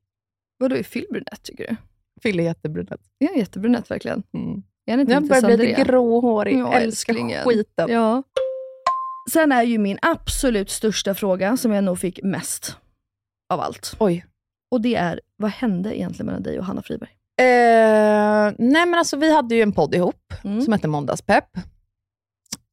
Vadå, 0.58 0.76
är 0.76 0.82
Phil 0.82 1.06
brunett 1.10 1.42
tycker 1.42 1.66
du? 1.68 1.76
Phil 2.18 2.40
är 2.40 2.44
jättebrunett. 2.44 3.00
Är 3.18 3.28
han 3.28 3.38
jättebrunett 3.38 3.90
verkligen? 3.90 4.22
Mm. 4.34 4.62
Är 4.86 4.92
han 4.92 5.00
inte 5.00 5.12
Jag 5.12 5.28
börjar 5.28 5.42
bli 5.42 5.56
lite 5.56 5.84
gråhårig. 5.84 6.58
Ja, 6.58 6.72
älskar 6.72 7.44
skiten. 7.44 7.90
Ja. 7.90 8.22
Sen 9.30 9.52
är 9.52 9.62
ju 9.62 9.78
min 9.78 9.98
absolut 10.02 10.70
största 10.70 11.14
fråga, 11.14 11.56
som 11.56 11.72
jag 11.72 11.84
nog 11.84 11.98
fick 11.98 12.22
mest 12.22 12.76
av 13.52 13.60
allt. 13.60 13.96
Oj. 13.98 14.26
Och 14.70 14.80
det 14.80 14.94
är, 14.94 15.20
vad 15.36 15.50
hände 15.50 15.98
egentligen 15.98 16.26
mellan 16.26 16.42
dig 16.42 16.58
och 16.58 16.64
Hanna 16.64 16.82
Friberg? 16.82 17.10
Eh, 17.40 18.52
nej 18.58 18.86
men 18.86 18.94
alltså 18.94 19.16
vi 19.16 19.34
hade 19.34 19.54
ju 19.54 19.62
en 19.62 19.72
podd 19.72 19.94
ihop 19.94 20.14
Mm. 20.44 20.62
som 20.62 20.72
hette 20.72 20.88
Måndagspepp. 20.88 21.56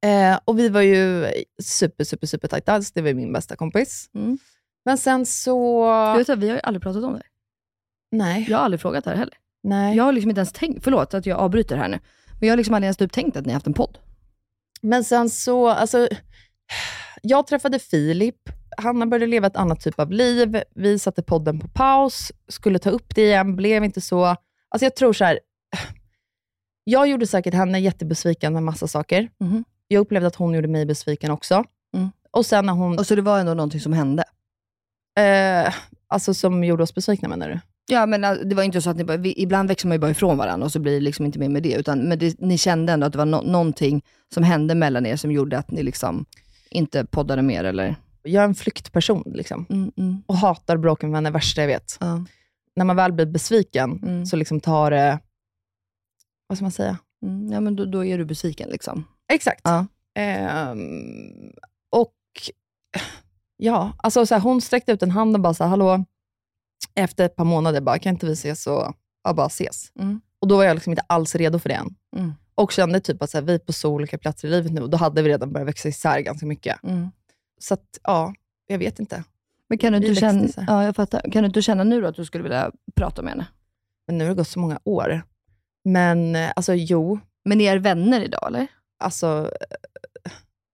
Eh, 0.06 0.40
och 0.46 0.60
vi 0.60 0.70
var 0.70 0.82
ju 0.82 1.28
super, 1.64 2.04
super, 2.04 2.28
super 2.28 2.48
tajta. 2.48 2.74
Alltså, 2.74 2.92
det 2.96 3.02
var 3.02 3.14
min 3.14 3.34
bästa 3.34 3.56
kompis. 3.56 4.10
Mm. 4.16 4.38
Men 4.86 4.98
sen 4.98 5.26
så... 5.26 5.86
Du 6.18 6.24
vet 6.24 6.40
vi 6.40 6.48
har 6.50 6.56
ju 6.56 6.62
aldrig 6.64 6.82
pratat 6.84 7.04
om 7.04 7.14
det. 7.14 7.24
Nej. 8.18 8.46
Jag 8.50 8.58
har 8.58 8.66
aldrig 8.66 8.82
frågat 8.82 9.04
det 9.04 9.10
här 9.10 9.18
heller. 9.18 9.34
nej. 9.64 9.98
Jag 9.98 10.04
har 10.04 10.12
liksom 10.12 10.30
inte 10.30 10.40
ens 10.40 10.52
tänkt, 10.52 10.84
förlåt 10.84 11.14
att 11.14 11.26
jag 11.26 11.40
avbryter 11.40 11.78
här 11.78 11.88
nu, 11.88 12.00
men 12.40 12.48
jag 12.48 12.52
har 12.52 12.58
liksom 12.58 12.76
aldrig 12.76 12.86
ens 12.88 12.98
typ 12.98 13.12
tänkt 13.12 13.38
att 13.38 13.46
ni 13.46 13.52
har 13.52 13.56
haft 13.56 13.68
en 13.68 13.74
podd. 13.74 13.98
Men 14.82 15.04
sen 15.04 15.30
så, 15.30 15.68
alltså, 15.70 16.08
jag 17.22 17.48
träffade 17.48 17.80
Filip. 17.80 18.36
Hanna 18.78 19.06
började 19.06 19.28
leva 19.28 19.48
ett 19.48 19.56
annat 19.56 19.82
typ 19.82 20.00
av 20.00 20.12
liv. 20.12 20.62
Vi 20.76 21.00
satte 21.00 21.24
podden 21.24 21.60
på 21.60 21.68
paus, 21.68 22.32
skulle 22.48 22.80
ta 22.80 22.90
upp 22.90 23.16
det 23.16 23.22
igen, 23.26 23.56
blev 23.56 23.84
inte 23.84 24.02
så. 24.02 24.26
Alltså 24.70 24.86
jag 24.86 24.96
tror 24.96 25.14
så 25.14 25.26
här, 25.26 25.40
jag 26.84 27.08
gjorde 27.08 27.28
säkert 27.28 27.54
henne 27.54 27.80
jättebesviken 27.80 28.54
med 28.54 28.64
massa 28.64 28.88
saker. 28.88 29.30
Mhm. 29.40 29.64
Jag 29.88 30.00
upplevde 30.02 30.28
att 30.28 30.36
hon 30.36 30.54
gjorde 30.54 30.68
mig 30.68 30.86
besviken 30.86 31.32
också. 31.32 31.64
Mm. 31.96 32.10
Och 32.32 32.46
sen 32.46 32.66
när 32.66 32.74
hon, 32.74 33.00
Och 33.00 33.08
så 33.08 33.16
det 33.16 33.22
var 33.22 33.40
ändå 33.40 33.54
någonting 33.54 33.80
som 33.82 33.94
hände. 33.94 34.24
eh, 35.20 35.74
alltså 36.08 36.34
som 36.34 36.64
gjorde 36.64 36.84
oss 36.84 36.96
besvikna 36.96 37.28
menar 37.30 37.50
du? 37.50 37.60
Ja, 37.88 38.06
men 38.06 38.24
äh, 38.24 38.34
det 38.34 38.56
var 38.56 38.64
inte 38.64 38.82
så 38.82 38.90
att 38.90 38.98
ni 38.98 39.04
bara, 39.04 39.18
vi, 39.18 39.34
ibland 39.42 39.70
växer 39.70 39.88
man 39.88 39.96
ju 39.96 40.00
bara 40.00 40.12
ifrån 40.12 40.38
varandra 40.38 40.66
och 40.66 40.72
så 40.72 40.80
blir 40.80 40.94
det 40.94 41.00
liksom 41.00 41.26
inte 41.26 41.40
mer 41.40 41.50
med 41.50 41.64
det. 41.64 41.74
Utan, 41.74 42.00
men 42.00 42.20
det, 42.20 42.40
ni 42.40 42.58
kände 42.58 42.94
ändå 42.94 43.08
att 43.08 43.12
det 43.14 43.18
var 43.18 43.26
no, 43.26 43.42
någonting 43.42 44.02
som 44.34 44.44
hände 44.44 44.76
mellan 44.76 45.06
er 45.06 45.16
som 45.16 45.32
gjorde 45.32 45.58
att 45.58 45.72
ni 45.72 45.84
liksom 45.84 46.26
inte 46.70 47.06
poddade 47.06 47.42
mer 47.42 47.64
eller? 47.64 47.96
Jag 48.24 48.42
är 48.44 48.48
en 48.48 48.56
flyktperson 48.56 49.24
liksom. 49.26 49.66
Mm, 49.70 49.92
mm. 49.98 50.24
och 50.26 50.38
hatar 50.38 50.78
broken 50.78 51.12
vänner 51.12 51.32
värsta 51.32 51.62
jag 51.62 51.68
vet. 51.68 51.98
Ja. 52.00 52.26
När 52.76 52.86
man 52.86 52.96
väl 52.96 53.14
blir 53.14 53.26
besviken 53.26 54.00
Mm. 54.04 54.26
så 54.26 54.36
liksom 54.36 54.60
tar 54.60 54.92
det, 54.92 55.20
vad 56.48 56.58
ska 56.58 56.64
man 56.66 56.72
säga? 56.72 56.98
Mm, 57.26 57.52
ja, 57.52 57.60
men 57.60 57.76
då, 57.76 57.86
då 57.86 58.06
är 58.06 58.18
du 58.18 58.26
besviken 58.26 58.70
liksom. 58.70 59.04
Exakt. 59.34 59.62
Ja. 59.64 59.86
Ehm, 60.16 61.52
och 61.90 62.14
ja, 63.58 63.92
alltså 63.98 64.26
så 64.26 64.36
här, 64.36 64.42
hon 64.42 64.62
sträckte 64.62 64.92
ut 64.92 65.04
en 65.04 65.12
hand 65.12 65.36
och 65.36 65.42
bara 65.42 65.54
så 65.54 65.64
här, 65.64 65.70
hallå, 65.70 66.06
efter 66.96 67.26
ett 67.26 67.36
par 67.36 67.46
månader 67.46 67.82
bara, 67.82 68.00
kan 68.00 68.14
inte 68.14 68.26
vi 68.26 68.34
ses 68.34 68.68
och 68.68 68.94
ja, 69.24 69.34
bara 69.34 69.48
ses? 69.48 69.92
Mm. 70.00 70.22
Och 70.42 70.48
då 70.48 70.58
var 70.58 70.64
jag 70.64 70.74
liksom 70.74 70.92
inte 70.92 71.04
alls 71.08 71.36
redo 71.36 71.60
för 71.60 71.70
det 71.70 71.76
än. 71.76 71.96
Mm. 72.16 72.34
Och 72.56 72.72
kände 72.72 73.00
typ 73.00 73.22
att 73.22 73.30
så 73.30 73.38
här, 73.38 73.46
vi 73.46 73.54
är 73.54 73.60
på 73.60 73.74
så 73.74 73.92
olika 73.92 74.18
platser 74.18 74.48
i 74.48 74.52
livet 74.52 74.72
nu 74.72 74.82
och 74.82 74.90
då 74.90 74.98
hade 74.98 75.22
vi 75.22 75.30
redan 75.30 75.54
börjat 75.54 75.68
växa 75.68 75.90
isär 75.90 76.20
ganska 76.20 76.46
mycket. 76.46 76.84
Mm. 76.84 77.10
Så 77.60 77.74
att, 77.74 78.00
ja, 78.04 78.34
jag 78.68 78.78
vet 78.78 79.00
inte. 79.00 79.24
Men 79.70 79.78
kan 79.78 79.94
du, 79.94 79.98
inte 79.98 80.16
känna, 80.16 80.48
ja, 80.68 80.84
jag 80.84 80.96
fattar. 80.96 81.32
kan 81.32 81.44
du 81.44 81.48
inte 81.48 81.62
känna 81.62 81.84
nu 81.84 82.02
då 82.02 82.08
att 82.08 82.16
du 82.16 82.26
skulle 82.26 82.44
vilja 82.44 82.72
prata 82.96 83.22
med 83.22 83.32
henne? 83.32 83.48
Men 84.08 84.18
nu 84.18 84.24
har 84.24 84.30
det 84.30 84.36
gått 84.36 84.48
så 84.48 84.60
många 84.60 84.80
år. 84.84 85.22
Men 85.84 86.36
eh, 86.36 86.52
alltså 86.56 86.74
jo, 86.74 87.20
Men 87.46 87.58
ni 87.58 87.64
är 87.64 87.78
vänner 87.78 88.22
idag 88.22 88.48
eller? 88.48 88.68
alltså, 89.00 89.52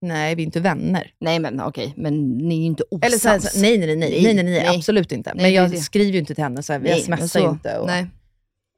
nej 0.01 0.35
vi 0.35 0.41
är 0.43 0.45
inte 0.45 0.59
vänner. 0.59 1.13
Nej 1.19 1.39
men 1.39 1.61
okej, 1.61 1.93
men 1.97 2.37
ni 2.37 2.55
är 2.55 2.59
ju 2.59 2.65
inte 2.65 2.83
osams. 2.91 3.05
Eller 3.05 3.17
så 3.17 3.29
här, 3.29 3.39
så, 3.39 3.61
nej, 3.61 3.77
nej, 3.77 3.87
nej, 3.87 3.97
nej, 3.97 4.09
nej, 4.23 4.33
nej, 4.33 4.43
nej, 4.43 4.53
Nej. 4.63 4.77
absolut 4.77 5.11
inte. 5.11 5.33
Nej, 5.33 5.43
men 5.43 5.53
jag 5.53 5.71
det. 5.71 5.77
skriver 5.77 6.11
ju 6.11 6.19
inte 6.19 6.35
till 6.35 6.43
henne, 6.43 6.63
så 6.63 6.73
här, 6.73 6.79
vi 6.79 6.89
Nej, 6.89 7.01
smsar 7.01 7.39
ju 7.39 7.49
inte. 7.49 7.77
Och, 7.77 7.87
Nej. 7.87 8.07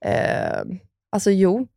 eh, 0.05 0.61
alltså 1.11 1.31
jo, 1.31 1.67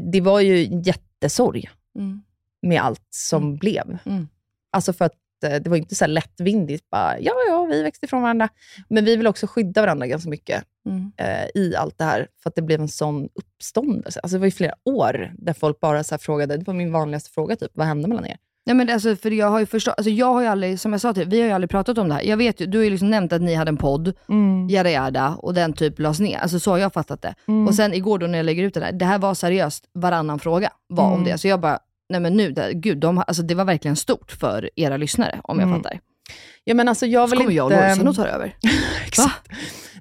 det 0.00 0.20
var 0.20 0.40
ju 0.40 0.80
jättesorg 0.84 1.70
Mm. 1.98 2.22
med 2.62 2.80
allt 2.82 3.06
som 3.10 3.56
blev. 3.56 3.98
Mm. 4.06 4.28
Alltså 4.72 4.92
för 4.92 5.04
att 5.04 5.14
eh, 5.44 5.54
det 5.54 5.66
var 5.70 5.76
inte 5.76 5.94
så 5.94 6.06
lättvindigt, 6.06 6.90
bara, 6.90 7.20
ja, 7.20 7.32
ja, 7.48 7.64
vi 7.64 7.82
växte 7.82 8.06
ifrån 8.06 8.22
varandra. 8.22 8.48
Men 8.88 9.04
vi 9.04 9.16
vill 9.16 9.26
också 9.26 9.46
skydda 9.46 9.80
varandra 9.80 10.06
ganska 10.06 10.30
mycket 10.30 10.64
Mm. 10.86 11.12
eh, 11.16 11.46
i 11.62 11.76
allt 11.76 11.98
det 11.98 12.04
här, 12.04 12.28
för 12.42 12.50
att 12.50 12.54
det 12.54 12.62
blev 12.62 12.80
en 12.80 12.88
sån 12.88 13.28
uppståndelse. 13.34 14.20
Alltså 14.20 14.36
det 14.36 14.38
var 14.40 14.46
ju 14.46 14.50
flera 14.50 14.74
år 14.84 15.32
där 15.38 15.52
folk 15.52 15.80
bara 15.80 16.04
så 16.04 16.18
frågade, 16.18 16.56
det 16.56 16.66
var 16.66 16.74
min 16.74 16.92
vanligaste 16.92 17.30
fråga, 17.30 17.56
typ, 17.56 17.70
vad 17.74 17.86
hände 17.86 18.08
mellan 18.08 18.26
er? 18.26 18.36
Nej 18.66 18.76
men 18.76 18.90
alltså, 18.90 19.16
för 19.16 19.30
jag 19.30 19.50
har 19.50 19.60
ju 19.60 19.66
förstått, 19.66 19.94
alltså 19.96 20.10
jag 20.10 20.32
har 20.32 20.40
ju 20.40 20.46
aldrig, 20.46 20.80
som 20.80 20.92
jag 20.92 21.00
sa 21.00 21.14
till 21.14 21.28
vi 21.28 21.40
har 21.40 21.46
ju 21.46 21.52
aldrig 21.52 21.70
pratat 21.70 21.98
om 21.98 22.08
det 22.08 22.14
här. 22.14 22.22
Jag 22.22 22.36
vet 22.36 22.60
ju, 22.60 22.66
du 22.66 22.78
har 22.78 22.84
ju 22.84 22.90
liksom 22.90 23.10
nämnt 23.10 23.32
att 23.32 23.42
ni 23.42 23.54
hade 23.54 23.68
en 23.68 23.76
podd, 23.76 24.12
jada 24.68 24.90
jada, 24.90 25.28
och 25.38 25.54
den 25.54 25.72
typ 25.72 25.98
lades 25.98 26.20
ner. 26.20 26.38
Alltså 26.38 26.60
så 26.60 26.70
har 26.70 26.78
jag 26.78 26.92
fattat 26.92 27.22
det. 27.22 27.34
Och 27.68 27.74
sen 27.74 27.94
igår 27.94 28.18
då 28.18 28.26
när 28.26 28.38
jag 28.38 28.44
lägger 28.44 28.62
ut 28.62 28.74
det 28.74 28.80
där, 28.80 28.92
det 28.92 29.04
här 29.04 29.18
var 29.18 29.34
seriöst 29.34 29.84
varannan 29.94 30.38
fråga 30.38 30.70
var 30.88 31.04
om 31.04 31.12
Mm. 31.12 31.24
det. 31.24 31.38
Så 31.38 31.48
jag 31.48 31.60
bara, 31.60 31.78
nej 32.08 32.20
men 32.20 32.36
nu, 32.36 32.50
det, 32.50 32.72
gud, 32.74 32.98
de, 32.98 33.18
alltså 33.18 33.42
det 33.42 33.54
var 33.54 33.64
verkligen 33.64 33.96
stort 33.96 34.32
för 34.32 34.70
era 34.76 34.96
lyssnare, 34.96 35.40
om 35.44 35.58
jag 35.58 35.68
Mm. 35.68 35.82
fattar. 35.82 36.00
Ja, 36.64 36.74
men 36.74 36.88
alltså, 36.88 37.06
jag 37.06 37.28
Så 37.28 37.30
vill 37.30 37.38
kommer 37.38 37.50
inte... 37.50 37.56
jag 37.56 37.66
och 37.66 37.88
Lojsan 37.88 38.08
och 38.08 38.14
tar 38.16 38.26
över. 38.26 38.54
Exakt. 39.06 39.48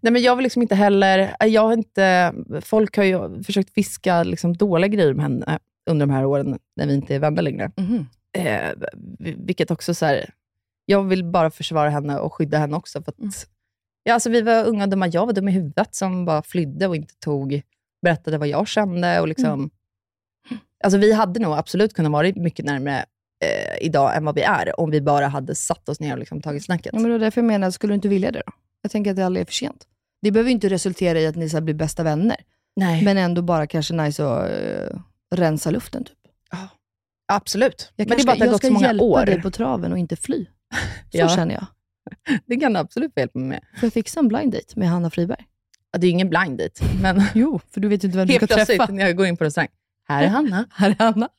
Nej, 0.01 0.13
men 0.13 0.21
jag 0.21 0.35
vill 0.35 0.43
liksom 0.43 0.61
inte 0.61 0.75
heller... 0.75 1.35
Jag 1.45 1.61
har 1.61 1.73
inte, 1.73 2.33
folk 2.61 2.97
har 2.97 3.03
ju 3.03 3.43
försökt 3.43 3.73
fiska 3.73 4.23
liksom 4.23 4.53
dåliga 4.57 4.87
grejer 4.87 5.13
med 5.13 5.23
henne 5.23 5.59
under 5.89 6.05
de 6.05 6.13
här 6.13 6.25
åren, 6.25 6.57
när 6.75 6.87
vi 6.87 6.93
inte 6.93 7.15
är 7.15 7.19
vänner 7.19 7.41
längre. 7.41 7.71
Mhm. 7.77 8.07
Eh, 8.37 8.71
vilket 9.19 9.71
också 9.71 9.93
så 9.93 10.05
här, 10.05 10.29
Jag 10.85 11.03
vill 11.03 11.23
bara 11.23 11.51
försvara 11.51 11.89
henne 11.89 12.19
och 12.19 12.33
skydda 12.33 12.57
henne 12.57 12.77
också. 12.77 13.01
För 13.03 13.11
att, 13.11 13.19
Mm. 13.19 13.31
ja, 14.03 14.13
alltså, 14.13 14.29
vi 14.29 14.41
var 14.41 14.65
unga 14.65 14.83
och 14.83 14.89
dumma. 14.89 15.07
Jag 15.07 15.25
var 15.25 15.33
dum 15.33 15.47
i 15.47 15.51
huvudet 15.51 15.95
som 15.95 16.25
bara 16.25 16.41
flydde 16.41 16.87
och 16.87 16.95
inte 16.95 17.13
tog, 17.19 17.61
berättade 18.01 18.37
vad 18.37 18.47
jag 18.47 18.67
kände. 18.67 19.19
Och 19.21 19.27
liksom, 19.27 19.59
Mm. 19.59 19.69
alltså, 20.83 20.97
vi 20.97 21.13
hade 21.13 21.39
nog 21.39 21.53
absolut 21.53 21.93
kunnat 21.93 22.11
vara 22.11 22.31
mycket 22.35 22.65
närmare 22.65 23.05
eh, 23.45 23.85
idag 23.85 24.15
än 24.17 24.25
vad 24.25 24.35
vi 24.35 24.41
är, 24.41 24.79
om 24.79 24.89
vi 24.91 25.01
bara 25.01 25.27
hade 25.27 25.55
satt 25.55 25.89
oss 25.89 25.99
ner 25.99 26.13
och 26.13 26.19
liksom 26.19 26.41
tagit 26.41 26.65
snacket. 26.65 26.93
Ja, 26.93 26.99
men 26.99 27.03
det 27.11 27.17
var 27.17 27.19
därför 27.19 27.41
jag 27.41 27.47
menar, 27.47 27.71
skulle 27.71 27.91
du 27.91 27.95
inte 27.95 28.07
vilja 28.07 28.31
det 28.31 28.43
då? 28.45 28.51
Jag 28.81 28.91
tänker 28.91 29.11
att 29.11 29.17
det 29.17 29.25
aldrig 29.25 29.41
är 29.41 29.45
för 29.45 29.53
sent. 29.53 29.87
Det 30.21 30.31
behöver 30.31 30.51
inte 30.51 30.69
resultera 30.69 31.19
i 31.19 31.27
att 31.27 31.35
ni 31.35 31.49
så 31.49 31.61
blir 31.61 31.73
bästa 31.73 32.03
vänner, 32.03 32.37
Nej. 32.75 33.03
men 33.03 33.17
ändå 33.17 33.41
bara 33.41 33.67
kanske 33.67 33.93
nice 33.93 34.25
att 34.25 34.49
uh, 34.51 35.01
rensa 35.35 35.71
luften. 35.71 36.03
Typ. 36.03 36.17
Absolut. 37.29 37.91
Jag 37.95 38.09
men 38.09 38.17
det 38.17 38.23
är 38.23 38.25
bara 38.25 38.31
att 38.31 38.39
det 38.39 38.43
ska, 38.43 38.43
har 38.43 38.45
jag 38.45 38.51
gått 38.51 38.59
ska 38.61 38.67
så 38.67 38.73
många 38.73 38.87
hjälpa 38.87 39.03
år. 39.03 39.25
dig 39.25 39.41
på 39.41 39.51
traven 39.51 39.91
och 39.91 39.97
inte 39.97 40.15
fly. 40.15 40.45
Så 41.11 41.17
Ja. 41.17 41.29
känner 41.29 41.53
jag. 41.53 41.65
Det 42.45 42.55
kan 42.55 42.73
du 42.73 42.79
absolut 42.79 43.13
få 43.13 43.19
hjälp 43.19 43.35
med. 43.35 43.59
Får 43.79 43.85
jag 43.87 43.93
fixa 43.93 44.19
en 44.19 44.27
blind 44.27 44.51
date 44.53 44.73
med 44.79 44.89
Hanna 44.89 45.09
Friberg? 45.09 45.45
Ja, 45.91 45.99
det 45.99 46.05
är 46.05 46.07
ju 46.07 46.11
ingen 46.13 46.29
blind 46.29 46.57
date, 46.59 46.83
men 47.01 47.21
Jo, 47.33 47.59
för 47.71 47.81
du 47.81 47.87
vet 47.87 48.03
ju 48.03 48.05
inte 48.07 48.17
vem 48.17 48.27
du 48.27 48.33
ska 48.33 48.39
helt 48.39 48.51
plötsligt 48.51 48.77
träffa. 48.79 48.93
när 48.93 49.05
jag 49.05 49.15
går 49.17 49.25
in 49.25 49.37
på 49.37 49.43
restaurang. 49.43 49.69
Här 50.07 50.23
är 50.23 50.27
Hanna. 50.27 50.65
Här 50.73 50.89
är 50.89 50.95
Hanna. 51.03 51.29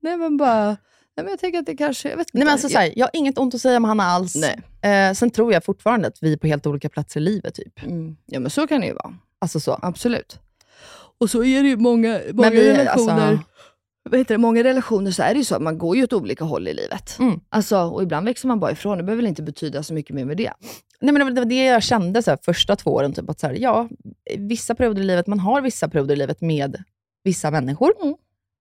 Nej 0.00 0.16
men 0.16 0.36
bara, 0.36 0.64
nej 0.66 0.76
men 1.16 1.28
jag 1.28 1.38
tänker 1.38 1.58
att 1.58 1.66
det 1.66 1.76
kanske, 1.76 2.08
jag 2.10 2.16
vet 2.16 2.26
inte. 2.28 2.38
Nej, 2.38 2.44
men 2.44 2.52
alltså, 2.52 2.68
så 2.68 2.78
här, 2.78 2.92
jag 2.96 3.06
har 3.06 3.10
inget 3.12 3.38
ont 3.38 3.54
att 3.54 3.60
säga 3.60 3.76
om 3.76 3.84
Hanna 3.84 4.02
alls. 4.04 4.34
Nej. 4.82 4.92
Eh, 4.92 5.12
sen 5.14 5.30
tror 5.30 5.52
jag 5.52 5.64
fortfarande 5.64 6.08
att 6.08 6.18
vi 6.20 6.32
är 6.32 6.36
på 6.36 6.46
helt 6.46 6.66
olika 6.66 6.88
platser 6.88 7.20
i 7.20 7.22
livet. 7.22 7.54
Typ. 7.54 7.82
Mm. 7.82 8.16
Ja 8.26 8.40
men 8.40 8.50
så 8.50 8.66
kan 8.66 8.80
det 8.80 8.86
ju 8.86 8.92
vara. 8.94 9.14
Alltså 9.38 9.60
så. 9.60 9.78
Absolut. 9.82 10.38
Och 11.20 11.30
så 11.30 11.44
är 11.44 11.62
det 11.62 11.68
ju 11.68 11.76
många, 11.76 12.20
många 12.32 12.50
vi- 12.50 12.72
relationer. 12.72 13.12
alltså- 13.30 13.44
Vad 14.10 14.18
heter 14.20 14.34
det, 14.34 14.38
många 14.38 14.64
relationer 14.64 15.10
så 15.10 15.22
är 15.22 15.34
det 15.34 15.38
ju 15.38 15.44
så 15.44 15.54
att 15.56 15.62
man 15.62 15.78
går 15.78 15.96
ju 15.96 16.04
åt 16.04 16.12
olika 16.12 16.44
håll 16.44 16.68
i 16.68 16.74
livet. 16.74 17.16
Mm. 17.18 17.40
Alltså, 17.48 17.78
och 17.78 18.02
ibland 18.02 18.26
växer 18.26 18.48
man 18.48 18.60
bara 18.60 18.70
ifrån. 18.72 18.98
Det 18.98 19.04
behöver 19.04 19.22
väl 19.22 19.28
inte 19.28 19.42
betyda 19.42 19.82
så 19.82 19.94
mycket 19.94 20.14
mer 20.16 20.24
med 20.24 20.36
det. 20.36 20.52
Nej, 21.00 21.12
men 21.12 21.34
det 21.34 21.40
var- 21.40 21.44
det 21.48 21.64
jag 21.64 21.82
kände 21.82 22.22
så 22.22 22.30
här, 22.30 22.38
första 22.42 22.76
två 22.76 22.90
åren. 22.94 23.12
Typ, 23.12 23.30
att 23.30 23.40
så 23.40 23.46
här, 23.46 23.54
ja, 23.54 23.88
vissa 24.38 24.74
perioder 24.74 25.00
i 25.02 25.04
livet, 25.04 25.26
man 25.26 25.40
har 25.40 25.60
vissa 25.60 25.88
perioder 25.88 26.14
i 26.14 26.18
livet 26.18 26.40
med 26.40 26.82
vissa 27.24 27.50
människor. 27.50 27.92
Mm. 28.02 28.14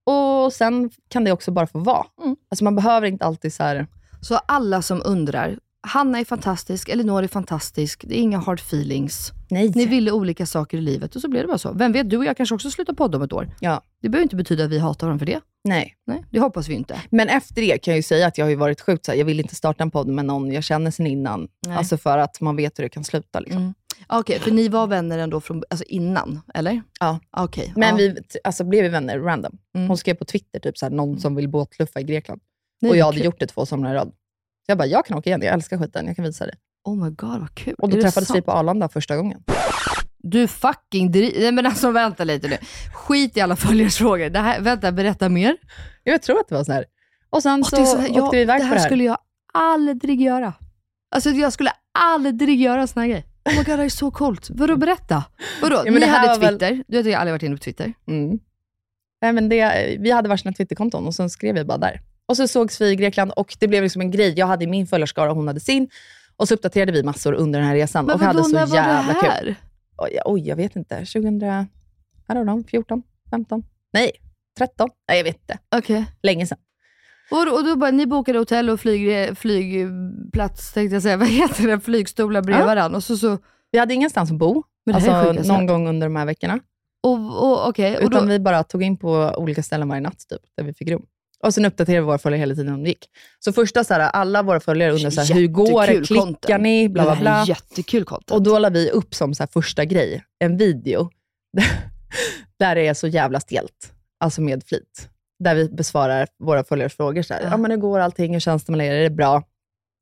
Och 0.06 0.54
sen 0.54 0.90
kan 1.10 1.24
det 1.24 1.32
också 1.32 1.52
bara 1.52 1.68
få 1.68 1.80
vara. 1.80 2.06
Mm. 2.24 2.36
Alltså, 2.50 2.64
man 2.64 2.76
behöver 2.76 3.08
inte 3.08 3.26
alltid 3.26 3.54
så 3.54 3.64
här... 3.64 3.88
Så 4.22 4.36
alla 4.36 4.82
som 4.82 5.02
undrar, 5.06 5.60
Hanna 5.88 6.20
är 6.20 6.26
fantastisk, 6.26 6.90
Elinor 6.90 7.24
är 7.24 7.28
fantastisk, 7.28 8.06
det 8.08 8.18
är 8.18 8.22
inga 8.22 8.38
hard 8.38 8.60
feelings. 8.60 9.32
Nej. 9.50 9.72
Ni 9.76 9.86
ville 9.86 10.12
olika 10.12 10.46
saker 10.46 10.78
i 10.78 10.82
livet 10.82 11.16
och 11.16 11.22
så 11.22 11.28
blev 11.28 11.44
det 11.44 11.48
bara 11.48 11.58
så. 11.58 11.74
Vem 11.74 11.92
vet, 11.92 12.10
du 12.10 12.18
och 12.18 12.26
jag 12.26 12.38
kanske 12.38 12.56
också 12.56 12.72
slutar 12.72 12.94
podda 12.94 13.18
om 13.18 13.24
ett 13.24 13.34
år. 13.34 13.50
Ja. 13.60 13.82
Det 14.02 14.10
behöver 14.10 14.24
inte 14.24 14.36
betyda 14.36 14.64
att 14.64 14.70
vi 14.70 14.80
hatar 14.80 15.08
varandra 15.08 15.20
för 15.20 15.26
det. 15.26 15.40
Nej. 15.64 15.96
Nej, 16.08 16.26
det 16.32 16.40
hoppas 16.40 16.68
vi 16.68 16.74
inte. 16.74 17.02
Men 17.10 17.30
efter 17.30 17.62
det 17.62 17.78
kan 17.78 17.92
jag 17.92 17.98
ju 17.98 18.04
säga 18.04 18.28
att 18.28 18.38
jag 18.38 18.46
har 18.46 18.50
ju 18.50 18.56
varit 18.56 18.82
sjukt 18.82 19.06
så 19.06 19.12
här, 19.12 19.20
jag 19.20 19.26
vill 19.26 19.40
inte 19.40 19.56
starta 19.56 19.84
en 19.84 19.92
podd 19.92 20.08
med 20.08 20.26
någon 20.26 20.52
jag 20.52 20.64
känner 20.64 20.92
sen 20.92 21.08
innan. 21.08 21.48
Nej. 21.68 21.78
Alltså 21.78 21.98
för 21.98 22.18
att 22.18 22.42
man 22.42 22.56
vet 22.56 22.80
hur 22.80 22.84
det 22.84 22.90
kan 22.90 23.04
sluta. 23.04 23.40
Liksom. 23.40 23.62
Mm. 23.62 23.74
Okej, 24.08 24.40
för 24.40 24.52
ni 24.52 24.68
var 24.68 24.88
vänner 24.88 25.18
ändå 25.18 25.42
från, 25.42 25.64
alltså 25.70 25.86
innan, 25.86 26.42
eller? 26.54 26.82
Ja. 27.00 27.20
Okej. 27.38 27.74
Men 27.76 27.90
ja. 27.90 27.96
vi 27.96 28.18
alltså, 28.44 28.64
blev 28.64 28.84
vi 28.84 28.90
vänner 28.90 29.20
random. 29.20 29.58
Mm. 29.76 29.88
Hon 29.88 29.98
skrev 29.98 30.14
på 30.14 30.26
Twitter, 30.26 30.60
typ 30.60 30.78
så 30.78 30.86
här, 30.86 30.94
någon 30.94 31.20
som 31.20 31.36
vill 31.36 31.50
båtluffa 31.50 32.00
i 32.00 32.04
Grekland. 32.04 32.42
Nej, 32.82 32.92
och 32.92 32.98
jag 32.98 33.06
hade 33.06 33.18
kul. 33.18 33.26
gjort 33.26 33.40
det 33.40 33.48
två 33.48 33.66
somrar 33.66 33.92
i 33.92 33.96
rad. 33.96 34.12
Jag 34.66 34.78
bara, 34.78 34.88
jag 34.88 35.06
kan 35.06 35.18
åka 35.18 35.30
igen. 35.30 35.42
Jag 35.42 35.54
älskar 35.54 35.78
skiten. 35.78 36.08
Jag 36.08 36.16
kan 36.16 36.26
visa 36.26 36.46
det. 36.46 36.56
Oh 36.84 37.04
my 37.04 37.10
god, 37.10 37.40
vad 37.40 37.56
kul. 37.56 37.76
Och 37.78 37.90
då 37.90 38.02
träffades 38.02 38.36
vi 38.36 38.42
på 38.42 38.52
Arlanda 38.52 38.90
första 38.90 39.18
gången. 39.18 39.44
Du 40.18 40.48
fucking 40.48 41.12
dri- 41.12 41.34
Nej 41.40 41.52
men 41.52 41.66
alltså 41.66 41.92
vänta 41.92 42.24
lite 42.24 42.48
nu. 42.48 42.58
Skit 42.94 43.38
i 43.38 43.42
alla 43.42 43.56
följarsfrågor. 43.56 44.30
Det 44.30 44.40
här, 44.40 44.62
vänta, 44.62 44.92
berätta 44.92 45.30
mer. 45.30 45.58
Jag 46.04 46.22
tror 46.22 46.40
att 46.40 46.48
det 46.48 46.56
var 46.56 46.64
så 46.64 46.72
här. 46.72 46.86
Och 47.30 47.44
sen 47.44 47.60
Och 47.60 47.68
så, 47.68 47.86
så 47.86 47.98
här, 47.98 48.06
åkte 48.10 48.18
jag- 48.18 48.32
vi 48.32 48.42
iväg 48.42 48.60
det 48.62 48.64
här 48.66 48.76
det 48.76 48.80
här. 48.82 48.88
skulle 48.88 49.04
jag 49.04 49.18
aldrig 49.54 50.22
göra. 50.22 50.54
Alltså 51.16 51.30
jag 51.30 51.54
skulle 51.54 51.72
aldrig 52.00 52.62
göra 52.62 52.88
såna 52.88 53.02
här 53.02 53.10
grejer. 53.10 53.26
Oh 53.46 53.52
my 53.58 53.64
god, 53.64 53.80
det 53.80 53.84
är 53.86 53.90
så 53.90 54.12
coolt. 54.12 54.50
Vadå 54.50 54.76
berätta? 54.78 55.24
Vadå? 55.62 55.82
men 55.86 55.94
Ni 55.94 56.06
hade 56.06 56.28
var 56.28 56.38
väl- 56.40 56.50
Twitter. 56.60 56.84
Du 56.88 56.98
vet 56.98 57.06
jag 57.06 57.16
aldrig 57.22 57.34
varit 57.34 57.44
inne 57.44 57.56
på 57.56 57.64
Twitter. 57.64 57.94
Mm. 58.08 58.40
Nej, 59.22 59.34
men 59.34 59.50
det, 59.50 59.98
vi 60.00 60.12
hade 60.12 60.30
varsina 60.30 60.54
Twitterkonton 60.54 61.08
och 61.08 61.16
sen 61.16 61.30
skrev 61.30 61.56
vi 61.56 61.64
bara 61.66 61.78
där. 61.78 62.02
Och 62.28 62.38
så 62.38 62.48
sågs 62.48 62.82
vi 62.82 62.90
i 62.90 62.96
Grekland 62.96 63.32
och 63.32 63.56
det 63.60 63.68
blev 63.68 63.84
liksom 63.84 64.02
en 64.02 64.12
grej. 64.12 64.34
Jag 64.38 64.48
hade 64.48 64.68
min 64.68 64.88
följarskara 64.88 65.30
och 65.30 65.36
hon 65.36 65.48
hade 65.48 65.60
sin. 65.60 65.90
Och 66.36 66.48
så 66.48 66.54
uppdaterade 66.54 66.92
vi 66.92 67.04
massor 67.04 67.34
under 67.34 67.60
den 67.60 67.68
här 67.68 67.76
resan 67.76 68.06
Men 68.06 68.16
och 68.16 68.22
hade 68.22 68.34
vadå, 68.38 68.50
så 68.50 68.56
när 68.56 68.66
var 68.66 68.76
jävla 68.78 69.14
det 69.14 69.20
kul. 69.20 69.30
här? 69.30 69.56
Oj, 69.98 70.20
oj, 70.26 70.48
jag 70.48 70.56
vet 70.56 70.76
inte. 70.76 70.96
2000, 70.96 71.42
I 71.44 72.32
don't 72.34 72.44
know, 72.44 72.64
14, 72.68 73.04
15? 73.30 73.64
Nej, 73.94 74.12
13? 74.58 74.90
Nej, 75.08 75.18
jag 75.18 75.24
vet 75.24 75.36
inte. 75.36 75.58
Okej. 75.76 76.06
Länge 76.24 76.48
sedan. 76.48 76.58
Och, 77.32 77.46
då- 77.46 77.52
och 77.52 77.64
då 77.66 77.76
bara, 77.76 77.92
ni 77.92 78.06
bokade 78.06 78.40
hotell 78.40 78.70
och 78.70 78.80
flyg, 78.80 79.38
flygplats, 79.38 80.74
tänkte 80.74 80.96
jag 80.96 81.04
säga. 81.04 81.18
Vad 81.24 81.28
heter 81.28 81.68
det? 81.68 81.80
Flygstolar 81.80 82.42
bredvid 82.42 82.62
Ja. 82.64 82.66
varandra. 82.68 82.98
Och 82.98 83.04
så, 83.04 83.18
så, 83.18 83.38
Vi 83.72 83.80
hade 83.80 83.94
ingenstans 83.94 84.32
att 84.32 84.38
bo, 84.38 84.64
Men 84.86 84.96
alltså, 84.96 85.32
någon 85.54 85.66
gång 85.66 85.88
under 85.88 86.08
de 86.08 86.16
här 86.16 86.26
veckorna. 86.26 86.60
och, 87.04 87.14
och, 87.44 87.68
och 87.68 87.76
Utan 87.80 88.10
då, 88.10 88.26
vi 88.30 88.40
bara 88.40 88.64
tog 88.64 88.84
in 88.84 88.98
på 88.98 89.34
olika 89.38 89.64
ställen 89.64 89.88
varje 89.90 90.02
natt, 90.02 90.26
typ, 90.30 90.42
där 90.58 90.64
vi 90.64 90.74
fick 90.74 90.90
rum. 90.90 91.06
Och 91.46 91.54
sen 91.54 91.66
uppdaterade 91.66 92.02
vi 92.02 92.06
våra 92.06 92.18
följare 92.18 92.40
hela 92.40 92.56
tiden 92.56 92.74
om 92.74 92.84
det 92.84 92.90
gick. 92.90 93.10
Så 93.40 93.54
första, 93.54 93.84
så 93.84 93.94
här, 93.94 94.00
alla 94.00 94.44
våra 94.44 94.60
följare 94.60 94.92
undrar 94.92 95.10
så 95.10 95.22
här, 95.22 95.34
hur 95.34 95.48
går 95.48 95.88
det? 95.88 96.06
Klickar 96.06 96.22
content. 96.22 96.62
ni? 96.62 96.90
Bla, 96.90 97.04
bla, 97.04 97.16
bla. 97.16 97.46
jättekul 97.48 98.06
content. 98.06 98.32
Och 98.32 98.44
då 98.44 98.60
la 98.60 98.70
vi 98.70 98.90
upp 98.90 99.16
som 99.16 99.34
så 99.34 99.44
här 99.44 99.48
första 99.48 99.86
grej, 99.86 100.24
en 100.40 100.58
video, 100.58 101.10
där 102.60 102.76
det 102.76 102.88
är 102.88 102.94
så 102.94 103.08
jävla 103.08 103.40
stelt, 103.40 103.94
alltså 104.20 104.42
med 104.42 104.64
flit. 104.64 105.10
Där 105.40 105.56
vi 105.56 105.70
besvarar 105.70 106.28
våra 106.40 106.64
följares 106.64 106.94
frågor. 106.94 107.22
Så 107.22 107.34
här, 107.34 107.42
Ja. 107.42 107.48
ja. 107.52 107.58
men 107.58 107.72
hur 107.72 107.78
går 107.78 108.00
allting? 108.00 108.34
Hur 108.34 108.40
känns 108.40 108.64
det 108.64 108.72
med 108.72 108.88
er? 108.88 108.96
Är 108.96 109.04
det 109.04 109.10
bra? 109.10 109.44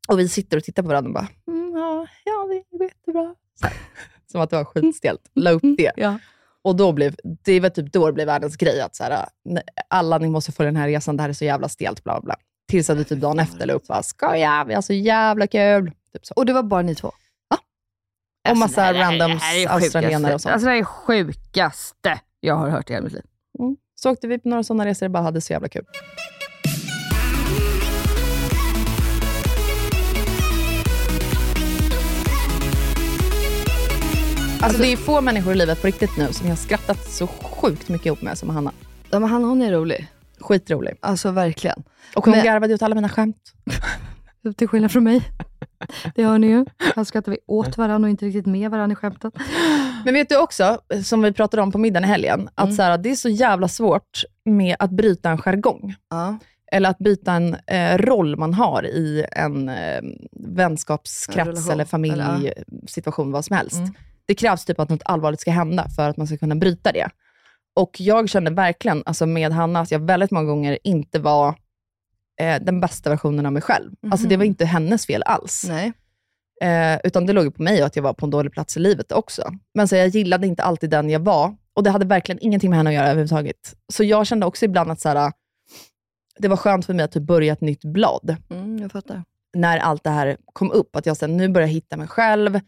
Och 0.07 0.19
vi 0.19 0.29
sitter 0.29 0.57
och 0.57 0.63
tittar 0.63 0.83
på 0.83 0.89
varandra 0.89 1.09
och 1.09 1.13
bara, 1.13 1.27
mm, 1.47 1.71
ja, 1.77 2.07
ja, 2.25 2.47
det 2.49 2.77
går 2.77 2.87
jättebra. 2.87 3.35
Så 3.59 3.65
här, 3.67 3.75
som 4.31 4.41
att 4.41 4.49
det 4.49 4.55
var 4.55 4.65
skitstelt. 4.65 5.21
La 5.35 5.51
upp 5.51 5.63
det. 5.77 5.91
Ja. 5.95 6.19
Och 6.64 6.76
då 6.76 6.91
blev, 6.91 7.16
det 7.24 7.59
var 7.59 7.70
typ 7.70 7.91
då 7.93 8.07
det 8.07 8.14
blev 8.14 8.28
världens 8.28 8.57
grej, 8.57 8.82
att 8.82 8.95
så 8.95 9.03
här, 9.03 9.26
"Nej, 9.45 9.64
alla 9.88 10.18
ni 10.18 10.30
måste 10.30 10.51
följa 10.51 10.72
den 10.72 10.82
här 10.82 10.88
resan, 10.88 11.18
det 11.18 11.24
här 11.24 11.30
är 11.30 11.34
så 11.34 11.45
jävla 11.45 11.70
stelt, 11.70 12.03
bla 12.03 12.22
bla. 12.22 12.36
Tills 12.70 12.89
att 12.89 12.97
vi 12.97 13.03
typ 13.03 13.20
dagen 13.20 13.39
efter 13.39 13.66
la 13.66 13.74
upp, 13.74 13.88
bara, 13.88 14.03
skoja, 14.03 14.64
vi 14.68 14.74
har 14.74 14.82
så 14.82 14.93
jävla 14.93 15.47
kul. 15.47 15.91
Typ 16.14 16.26
så. 16.26 16.34
och 16.34 16.45
det 16.45 16.53
var 16.53 16.64
bara 16.64 16.82
ni 16.82 16.95
två? 16.95 17.11
Och 18.49 18.57
massa 18.57 18.82
det 18.93 18.99
här- 19.03 19.20
randoms 19.20 19.43
australienare 19.68 20.34
och 20.34 20.41
sånt. 20.41 20.53
Alltså 20.53 20.66
det 20.66 20.72
här 20.72 20.80
är 20.80 20.84
sjukaste 20.84 22.20
jag 22.39 22.55
har 22.55 22.70
hört 22.70 22.89
i 22.89 22.93
hela 22.93 23.03
mitt 23.03 23.14
liv. 23.14 23.24
Mm. 23.59 23.78
Så 23.95 24.11
åkte 24.11 24.28
vi 24.28 24.39
på 24.39 24.49
några 24.49 24.64
sådana 24.64 24.86
resor 24.86 25.05
och 25.05 25.11
bara 25.11 25.24
hade 25.24 25.41
så 25.41 25.53
jävla 25.53 25.68
kul. 25.70 25.86
Alltså, 34.64 34.82
det 34.82 34.88
är 34.88 34.97
få 34.97 35.22
människor 35.22 35.53
i 35.53 35.55
livet 35.55 35.82
på 35.82 35.88
riktigt 35.88 36.18
nu 36.18 36.34
som 36.34 36.47
jag 36.47 36.51
har 36.51 36.57
skrattat 36.57 37.11
så 37.11 37.28
sjukt 37.28 37.89
mycket 37.89 38.05
ihop 38.05 38.22
med 38.22 38.38
som 38.38 38.49
Hanna. 38.49 38.72
Ja, 39.11 39.20
men 39.20 39.30
Hanna 39.30 39.47
hon 39.47 39.61
är 39.61 39.72
rolig. 39.72 40.07
Skitrolig. 40.39 40.93
Alltså 40.99 41.32
verkligen. 41.32 41.84
Och 42.16 42.26
hon 42.26 42.32
Men- 42.36 42.45
garvade 42.45 42.74
ut 42.74 42.82
alla 42.82 42.95
mina 42.95 43.09
skämt. 43.09 43.53
Till 44.57 44.68
skillnad 44.68 44.91
från 44.91 45.03
mig. 45.03 45.22
Det 46.16 46.24
hör 46.24 46.38
ni 46.38 46.47
ju. 46.47 46.66
Här 46.95 47.03
skrattar 47.03 47.32
vi 47.32 47.38
åt 47.47 47.78
varandra 47.78 48.05
och 48.07 48.09
inte 48.09 48.26
riktigt 48.26 48.45
med 48.45 48.72
varandra 48.72 48.93
i 48.93 48.95
skämten. 48.95 49.32
Men 50.05 50.14
vet 50.14 50.30
du 50.30 50.38
också, 50.38 50.80
som 51.03 51.22
vi 51.22 51.34
pratade 51.34 51.64
om 51.64 51.72
på 51.72 51.78
middagen 51.78 52.03
i 52.03 52.07
helgen, 52.07 52.49
att 52.55 52.64
Mm. 52.66 52.76
så 52.76 52.82
här, 52.84 52.97
det 52.97 53.11
är 53.11 53.16
så 53.16 53.30
jävla 53.30 53.68
svårt 53.68 54.24
med 54.45 54.76
att 54.80 54.91
bryta 54.91 55.30
en 55.30 55.38
jargong. 55.38 55.95
Ja. 56.09 56.38
Eller 56.72 56.89
att 56.89 56.97
byta 56.97 57.34
en 57.34 57.55
eh, 57.68 57.97
roll 57.97 58.36
man 58.38 58.53
har 58.53 58.86
i 58.86 59.26
en 59.32 59.70
eh, 59.70 60.01
vänskapskrets 60.47 61.39
En 61.39 61.45
relation, 61.45 61.72
eller 61.72 61.86
familjesituation, 61.86 63.32
vad 63.32 63.45
som 63.45 63.55
helst. 63.57 63.82
Det 64.26 64.36
krävs 64.36 64.65
typ 64.65 64.80
att 64.80 64.89
något 64.89 65.01
allvarligt 65.05 65.39
ska 65.39 65.51
hända 65.51 65.89
för 65.89 66.09
att 66.09 66.17
man 66.17 66.28
ska 66.28 66.38
kunna 66.38 66.55
bryta 66.55 66.91
det. 66.91 67.09
Och 67.76 68.01
jag 68.01 68.30
kände 68.30 68.51
verkligen 68.51 69.03
alltså 69.05 69.26
med 69.26 69.51
Hanna 69.51 69.80
att 69.80 69.91
jag 69.91 69.99
väldigt 69.99 70.32
många 70.32 70.45
gånger 70.47 70.78
inte 70.84 71.19
var 71.19 71.55
eh, 72.41 72.63
den 72.63 72.80
bästa 72.80 73.09
versionen 73.09 73.45
av 73.45 73.53
mig 73.53 73.61
själv. 73.61 73.91
Alltså 74.11 74.28
det 74.28 74.38
var 74.38 74.43
inte 74.43 74.65
hennes 74.65 75.05
fel 75.05 75.24
alls. 75.26 75.65
Nej. 75.67 75.93
Eh, 76.61 76.99
utan 77.03 77.26
det 77.26 77.34
låg 77.34 77.55
på 77.55 77.63
mig 77.63 77.82
och 77.82 77.88
att 77.88 77.95
jag 77.95 78.03
var 78.03 78.13
på 78.13 78.26
en 78.26 78.30
dålig 78.30 78.51
plats 78.53 78.78
i 78.78 78.80
livet 78.80 79.11
också. 79.11 79.51
Men 79.74 79.88
så 79.88 79.95
jag 79.95 80.07
gillade 80.07 80.47
inte 80.47 80.63
alltid 80.63 80.89
den 80.89 81.09
jag 81.09 81.19
var. 81.19 81.55
Och 81.74 81.84
det 81.84 81.89
hade 81.89 82.05
verkligen 82.05 82.39
ingenting 82.41 82.69
med 82.69 82.78
henne 82.78 82.89
att 82.89 82.93
göra 82.93 83.07
överhuvudtaget. 83.07 83.76
Så 83.93 84.03
jag 84.03 84.28
kände 84.28 84.45
också 84.45 84.65
ibland 84.65 84.91
att 84.91 84.99
så 84.99 85.09
här, 85.09 85.32
det 86.39 86.47
var 86.47 86.57
skönt 86.57 86.86
för 86.86 86.93
mig 86.93 87.05
att 87.05 87.11
typ 87.11 87.24
börja 87.24 87.53
ett 87.53 87.61
nytt 87.61 87.84
blad. 87.84 88.36
Mm, 88.49 88.78
jag 88.78 88.91
fattar. 88.91 89.24
När 89.53 89.78
allt 89.78 90.03
det 90.03 90.09
här 90.09 90.38
kom 90.53 90.71
upp. 90.71 90.95
Att 90.95 91.05
jag 91.05 91.17
sen 91.17 91.38
nu 91.38 91.49
börjar 91.49 91.67
hitta 91.67 91.97
mig 91.97 92.07
själv. 92.07 92.59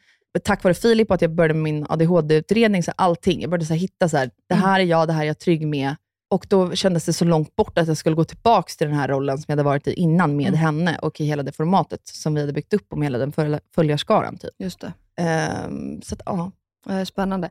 Tack 0.44 0.64
vare 0.64 0.74
Filip 0.74 1.10
och 1.10 1.16
att 1.16 1.22
jag 1.22 1.32
började 1.36 1.54
med 1.54 1.64
min 1.64 1.86
ADHD-utredning, 1.90 2.84
så 2.84 2.92
allting. 2.96 3.42
Jag 3.42 3.50
började 3.50 3.66
så 3.66 3.74
här, 3.74 3.80
hitta 3.80 4.10
så 4.10 4.18
här, 4.18 4.30
det 4.50 4.56
här 4.56 4.80
är 4.80 4.84
jag, 4.84 5.08
det 5.08 5.14
här 5.14 5.22
är 5.22 5.28
jag 5.28 5.40
trygg 5.40 5.68
med. 5.68 5.96
Och 6.30 6.46
då 6.50 6.76
kändes 6.76 7.06
det 7.06 7.14
så 7.14 7.26
långt 7.26 7.56
bort 7.56 7.78
att 7.78 7.88
jag 7.88 7.98
skulle 7.98 8.16
gå 8.16 8.24
tillbaka 8.24 8.72
till 8.78 8.88
den 8.88 8.96
här 8.98 9.08
rollen 9.08 9.38
som 9.38 9.44
jag 9.48 9.52
hade 9.54 9.64
varit 9.64 9.88
i 9.88 9.94
innan 9.94 10.36
med 10.38 10.54
henne 10.56 10.98
och 11.02 11.22
i 11.22 11.26
hela 11.26 11.44
det 11.44 11.52
formatet 11.52 12.00
som 12.08 12.34
vi 12.34 12.42
hade 12.42 12.54
byggt 12.54 12.74
upp 12.74 12.92
och 12.92 12.98
med 12.98 13.06
hela 13.06 13.18
den 13.18 13.32
följ- 13.34 13.60
följarskaran. 13.76 14.38
Typ. 14.38 14.52
Just 14.60 14.80
det. 14.80 14.94
Ehm, 15.22 16.02
så 16.02 16.16
att, 16.16 16.22
ja. 16.26 16.52
Eh, 16.90 17.04
Spännande. 17.04 17.50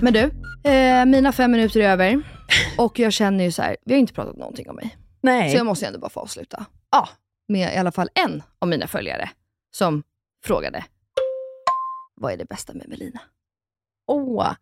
Men 0.00 0.12
du, 0.12 0.30
eh, 0.70 1.04
mina 1.06 1.32
fem 1.32 1.50
minuter 1.52 1.80
är 1.80 1.90
över. 1.90 2.22
Och 2.78 2.98
jag 2.98 3.12
känner 3.12 3.44
ju 3.44 3.52
så 3.52 3.62
här, 3.62 3.76
vi 3.84 3.94
har 3.94 4.00
inte 4.00 4.12
pratat 4.12 4.36
någonting 4.36 4.70
om 4.70 4.76
mig. 4.76 4.96
Nej. 5.20 5.50
Så 5.50 5.56
jag 5.56 5.66
måste 5.66 5.84
ju 5.84 5.86
ändå 5.86 5.98
bara 5.98 6.10
få 6.10 6.20
avsluta. 6.20 6.64
Ja. 6.92 7.08
Med 7.48 7.74
i 7.74 7.76
alla 7.76 7.92
fall 7.92 8.08
en 8.14 8.42
av 8.58 8.68
mina 8.68 8.86
följare 8.86 9.30
som 9.74 10.02
frågade, 10.44 10.84
vad 12.14 12.32
är 12.32 12.36
det 12.36 12.44
bästa 12.44 12.74
med 12.74 12.88
Melina? 12.88 13.20
Åh, 14.06 14.52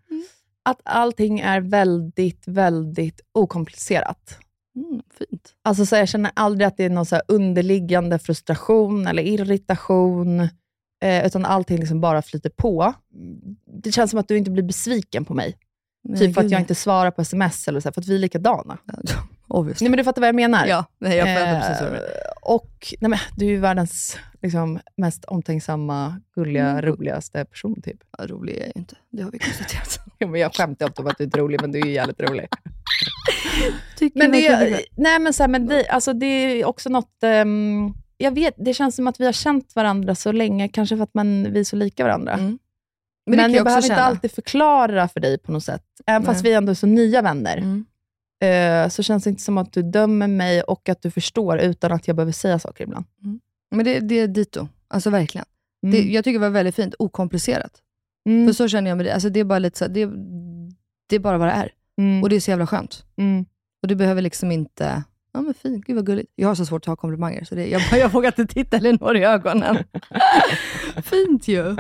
att 0.62 0.80
allting 0.84 1.40
är 1.40 1.60
väldigt, 1.60 2.48
väldigt 2.48 3.20
okomplicerat. 3.32 4.38
Mm, 4.76 5.02
fint. 5.18 5.54
Alltså 5.64 5.86
så 5.86 5.96
jag 5.96 6.08
känner 6.08 6.32
aldrig 6.34 6.66
att 6.68 6.76
det 6.76 6.84
är 6.84 6.90
någon 6.90 7.06
så 7.06 7.20
underliggande 7.28 8.18
frustration 8.18 9.06
eller 9.06 9.22
irritation, 9.22 10.40
eh, 11.02 11.26
utan 11.26 11.44
allting 11.44 11.78
liksom 11.78 12.00
bara 12.00 12.22
flyter 12.22 12.50
på. 12.50 12.94
Det 13.82 13.92
känns 13.92 14.10
som 14.10 14.20
att 14.20 14.28
du 14.28 14.38
inte 14.38 14.50
blir 14.50 14.62
besviken 14.62 15.24
på 15.24 15.34
mig. 15.34 15.56
Men 16.08 16.18
typ 16.18 16.34
för 16.34 16.40
att 16.40 16.50
jag 16.50 16.58
nej. 16.58 16.60
inte 16.60 16.74
svarar 16.74 17.10
på 17.10 17.22
sms, 17.22 17.68
eller 17.68 17.80
så 17.80 17.88
här, 17.88 17.92
för 17.92 18.00
att 18.00 18.06
vi 18.06 18.14
är 18.14 18.18
likadana. 18.18 18.78
Obviously. 19.48 19.84
Nej, 19.84 19.90
men 19.90 19.98
du 19.98 20.04
fattar 20.04 20.20
vad 20.20 20.28
jag 20.28 20.34
menar? 20.34 20.66
Ja, 20.66 20.84
nej, 20.98 21.16
jag 21.16 21.38
fattar 21.38 21.60
precis 21.60 21.80
vad 21.80 21.88
du 21.88 21.92
menar. 21.92 22.08
Och 22.42 22.94
nej, 23.00 23.08
men, 23.10 23.18
du 23.36 23.46
är 23.46 23.50
ju 23.50 23.56
världens 23.58 24.18
liksom, 24.42 24.80
mest 24.96 25.24
omtänksamma, 25.24 26.20
gulliga, 26.34 26.68
Mm. 26.70 26.82
roligaste 26.82 27.44
person. 27.44 27.82
Typ. 27.82 27.96
Ja, 28.18 28.26
rolig 28.26 28.56
är 28.56 28.60
jag 28.62 28.72
inte. 28.74 28.96
Det 29.10 29.22
har 29.22 29.30
vi 29.30 29.38
konstaterat. 29.38 29.98
Ja, 30.18 30.26
men 30.26 30.40
jag 30.40 30.54
skämtar 30.54 30.86
ofta 30.88 31.02
om 31.02 31.08
att 31.08 31.18
du 31.18 31.24
är 31.24 31.30
rolig, 31.30 31.60
men 31.60 31.72
du 31.72 31.78
är 31.78 31.84
ju 31.86 31.92
jävligt 31.92 32.20
rolig. 32.20 32.48
Men 34.14 34.32
det, 34.32 34.46
är- 34.46 34.80
nej, 34.96 35.18
men 35.18 35.32
så 35.32 35.42
här, 35.42 35.48
men 35.48 35.66
det, 35.66 35.88
alltså 35.88 36.12
det 36.12 36.26
är 36.26 36.64
också 36.64 36.88
något... 36.88 37.22
ehm, 37.22 37.94
jag 38.16 38.34
vet, 38.34 38.54
det 38.58 38.74
känns 38.74 38.96
som 38.96 39.06
att 39.06 39.20
vi 39.20 39.24
har 39.26 39.32
känt 39.32 39.74
varandra 39.76 40.14
så 40.14 40.32
länge, 40.32 40.68
kanske 40.68 40.96
för 40.96 41.02
att 41.04 41.14
man, 41.14 41.52
vi 41.52 41.60
är 41.60 41.64
så 41.64 41.76
lika 41.76 42.04
varandra. 42.04 42.32
Mm. 42.32 42.58
Men, 43.26 43.38
kan 43.38 43.50
jag 43.50 43.58
jag 43.58 43.64
behöver 43.64 43.82
känna. 43.82 43.94
inte 43.94 44.02
alltid 44.04 44.30
förklara 44.32 45.08
för 45.08 45.20
dig 45.20 45.38
på 45.38 45.52
något 45.52 45.64
sätt. 45.64 45.82
Även 46.06 46.22
fast 46.26 46.42
Nej. 46.44 46.50
vi 46.52 46.56
ändå 46.56 46.70
är 46.70 46.74
så 46.74 46.86
nya 46.86 47.22
vänner, 47.22 47.56
Mm. 47.56 47.84
Eh, 48.40 48.88
så 48.88 49.02
känns 49.02 49.24
det 49.24 49.30
inte 49.30 49.42
som 49.42 49.58
att 49.58 49.72
du 49.72 49.82
dömer 49.82 50.28
mig 50.28 50.62
och 50.62 50.88
att 50.88 51.02
du 51.02 51.10
förstår 51.10 51.58
utan 51.58 51.92
att 51.92 52.06
jag 52.06 52.16
behöver 52.16 52.32
säga 52.32 52.58
saker 52.58 52.84
ibland. 52.84 53.04
Men 53.70 53.84
det, 53.84 54.00
det 54.00 54.14
är 54.14 54.28
dito. 54.28 54.68
Alltså 54.88 55.10
verkligen. 55.10 55.46
Mm. 55.86 55.92
Det, 55.92 56.12
jag 56.12 56.24
tycker 56.24 56.38
det 56.38 56.46
var 56.46 56.50
väldigt 56.50 56.74
fint, 56.74 56.94
okomplicerat. 56.98 57.72
Mm. 58.28 58.46
För 58.46 58.52
så 58.52 58.68
känner 58.68 58.90
jag 58.90 58.96
med 58.96 59.06
det. 59.06 59.14
Alltså 59.14 59.28
det 59.28 59.40
är 59.40 59.44
bara 59.44 59.58
lite 59.58 59.78
så 59.78 59.86
det, 59.86 60.06
det 61.08 61.16
är 61.16 61.20
bara 61.20 61.38
vad 61.38 61.48
det 61.48 61.52
är. 61.52 61.72
Mm. 61.98 62.22
Och 62.22 62.28
det 62.28 62.36
är 62.36 62.40
så 62.40 62.50
jävla 62.50 62.66
skönt. 62.66 63.04
Mm. 63.16 63.44
Och 63.82 63.88
du 63.88 63.94
behöver 63.94 64.22
liksom 64.22 64.52
inte 64.52 65.02
Ja 65.32 65.40
men 65.40 65.54
fint, 65.54 65.84
gud 65.84 65.96
vad 65.96 66.06
gulligt. 66.06 66.32
Jag 66.36 66.48
har 66.48 66.54
så 66.54 66.66
svårt 66.66 66.82
att 66.82 66.86
ha 66.86 66.96
komplimanger, 66.96 67.44
så 67.44 67.54
det, 67.54 67.66
jag, 67.66 67.82
jag 67.98 68.08
vågar 68.08 68.28
inte 68.28 68.54
titta 68.54 68.76
Elinor 68.76 69.16
i 69.16 69.24
ögonen. 69.24 69.78
fint 71.04 71.48
ju. 71.48 71.76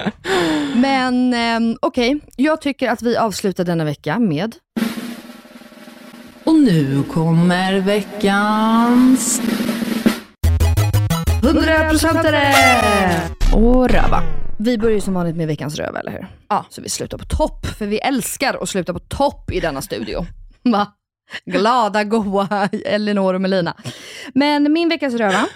Men 0.74 1.34
ehm, 1.34 1.76
okej, 1.82 2.20
jag 2.36 2.60
tycker 2.60 2.88
att 2.88 3.02
vi 3.02 3.16
avslutar 3.16 3.64
denna 3.64 3.84
vecka 3.84 4.18
med 4.18 4.56
Och 6.50 6.56
nu 6.56 7.02
kommer 7.02 7.80
veckans 7.80 9.40
100%are! 11.42 13.54
och 13.54 13.88
röva. 13.88 14.22
Vi 14.58 14.78
börjar 14.78 15.00
som 15.00 15.14
vanligt 15.14 15.36
med 15.36 15.46
veckans 15.46 15.76
röv, 15.76 15.96
eller 15.96 16.12
hur? 16.12 16.26
Ja. 16.48 16.66
Så 16.70 16.82
vi 16.82 16.88
slutar 16.88 17.18
på 17.18 17.24
topp, 17.24 17.66
för 17.66 17.86
vi 17.86 17.98
älskar 17.98 18.62
att 18.62 18.68
sluta 18.68 18.92
på 18.92 18.98
topp 18.98 19.52
i 19.52 19.60
denna 19.60 19.82
studio. 19.82 20.26
Va? 20.62 20.92
Glada, 21.44 22.04
goa 22.04 22.68
Elinor 22.84 23.34
och 23.34 23.40
Melina. 23.40 23.76
Men 24.34 24.72
min 24.72 24.88
veckas 24.88 25.14
röva, 25.14 25.46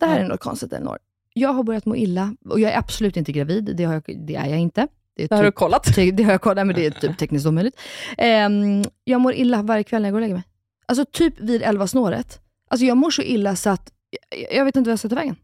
det 0.00 0.06
här 0.06 0.20
är 0.20 0.28
något 0.28 0.40
konstigt 0.40 0.72
Elinor. 0.72 0.98
Jag 1.34 1.52
har 1.52 1.62
börjat 1.62 1.86
må 1.86 1.96
illa 1.96 2.36
och 2.48 2.60
jag 2.60 2.72
är 2.72 2.78
absolut 2.78 3.16
inte 3.16 3.32
gravid, 3.32 3.76
det, 3.76 3.82
jag, 3.82 4.02
det 4.26 4.34
är 4.34 4.46
jag 4.46 4.58
inte. 4.58 4.88
Det, 5.16 5.26
Det 5.26 5.34
har 5.34 5.42
du 5.42 5.48
typ- 5.50 5.54
kollat? 5.54 5.82
te- 5.94 6.10
Det 6.10 6.22
har 6.22 6.32
jag 6.32 6.40
kollat, 6.40 6.66
men 6.66 6.76
det 6.76 6.86
är 6.86 6.90
typ 6.90 7.18
tekniskt 7.18 7.46
omöjligt. 7.46 7.80
Ehm, 8.18 8.84
jag 9.04 9.20
mår 9.20 9.34
illa 9.34 9.62
varje 9.62 9.84
kväll 9.84 10.02
när 10.02 10.08
jag 10.08 10.12
går 10.12 10.18
och 10.18 10.22
lägger 10.22 10.34
mig. 10.34 10.44
Alltså 10.86 11.04
typ 11.12 11.40
vid 11.40 11.62
11 11.62 11.86
snåret. 11.86 12.40
Alltså 12.70 12.84
jag 12.86 12.96
mår 12.96 13.10
så 13.10 13.22
illa 13.22 13.56
så 13.56 13.70
att 13.70 13.92
jag, 14.40 14.52
jag 14.58 14.64
vet 14.64 14.76
inte 14.76 14.88
vad 14.88 14.92
jag 14.92 14.98
ska 14.98 15.08
ta 15.08 15.14
vägen. 15.14 15.36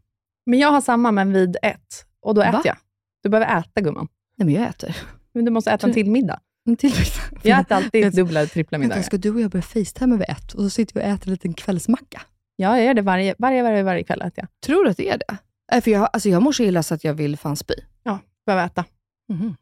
Men 0.45 0.59
jag 0.59 0.71
har 0.71 0.81
samma, 0.81 1.11
men 1.11 1.33
vid 1.33 1.57
ett. 1.61 2.05
Och 2.21 2.35
då 2.35 2.41
äter 2.41 2.53
Va? 2.53 2.61
jag. 2.65 2.75
Du 3.23 3.29
behöver 3.29 3.59
äta 3.59 3.81
gumman. 3.81 4.07
Nej 4.37 4.45
men 4.45 4.55
jag 4.55 4.69
äter. 4.69 4.97
Men 5.33 5.45
du 5.45 5.51
måste 5.51 5.71
äta 5.71 5.87
en 5.87 5.93
till 5.93 6.09
middag. 6.11 6.39
En 6.69 6.75
till 6.75 6.93
Jag 7.43 7.59
äter 7.59 7.75
alltid 7.75 8.13
dubbla 8.15 8.39
eller 8.39 8.49
trippla 8.49 8.77
middagar. 8.77 9.01
ska 9.01 9.17
du 9.17 9.29
och 9.33 9.41
jag 9.41 9.51
börja 9.51 9.63
facetima 9.63 10.15
vid 10.15 10.29
ett 10.29 10.53
och 10.53 10.61
så 10.63 10.69
sitter 10.69 10.93
vi 10.93 10.99
och 10.99 11.05
äter 11.05 11.27
en 11.27 11.31
liten 11.31 11.53
kvällsmacka? 11.53 12.21
Ja, 12.55 12.77
jag 12.77 12.85
gör 12.85 12.93
det 12.93 13.01
varje, 13.01 13.35
varje, 13.37 13.63
varje, 13.63 13.83
varje 13.83 14.03
kväll. 14.03 14.21
Äter 14.21 14.33
jag. 14.35 14.47
Tror 14.65 14.83
du 14.83 14.89
att 14.91 14.97
det 14.97 15.09
är 15.09 15.17
det? 15.17 15.37
Nej, 15.71 15.81
för 15.81 15.91
jag, 15.91 16.09
alltså 16.13 16.29
jag 16.29 16.41
mår 16.41 16.51
så 16.51 16.63
illa 16.63 16.83
så 16.83 16.93
att 16.93 17.03
jag 17.03 17.13
vill 17.13 17.37
fan 17.37 17.55
spy. 17.55 17.73
Ja, 18.03 18.19
behöver 18.45 18.65
äta. 18.65 18.85
Mhm. 19.29 19.55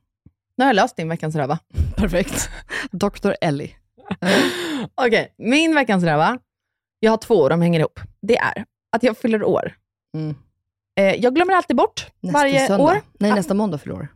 Nu 0.55 0.63
har 0.63 0.69
jag 0.69 0.75
löst 0.75 0.95
din 0.95 1.09
veckans 1.09 1.35
röva. 1.35 1.59
Perfekt. 1.95 2.49
Dr. 2.91 3.31
Ellie. 3.41 3.71
Okej, 4.95 5.33
min 5.37 5.75
veckans 5.75 6.03
röva. 6.03 6.39
Jag 6.99 7.11
har 7.11 7.17
två 7.17 7.35
och 7.35 7.49
de 7.49 7.61
hänger 7.61 7.79
ihop. 7.79 7.99
Det 8.21 8.37
är 8.37 8.65
att 8.91 9.03
jag 9.03 9.17
fyller 9.17 9.43
år. 9.43 9.73
Mm. 10.13 10.35
Eh, 10.99 11.15
jag 11.23 11.35
glömmer 11.35 11.53
alltid 11.53 11.75
bort 11.75 12.07
Nästa 12.19 12.39
varje 12.39 12.67
söndag. 12.67 12.83
år. 12.83 13.01
Nej, 13.19 13.31
att- 13.31 13.37
nästa 13.37 13.53
måndag 13.53 13.77
förlorar 13.77 14.07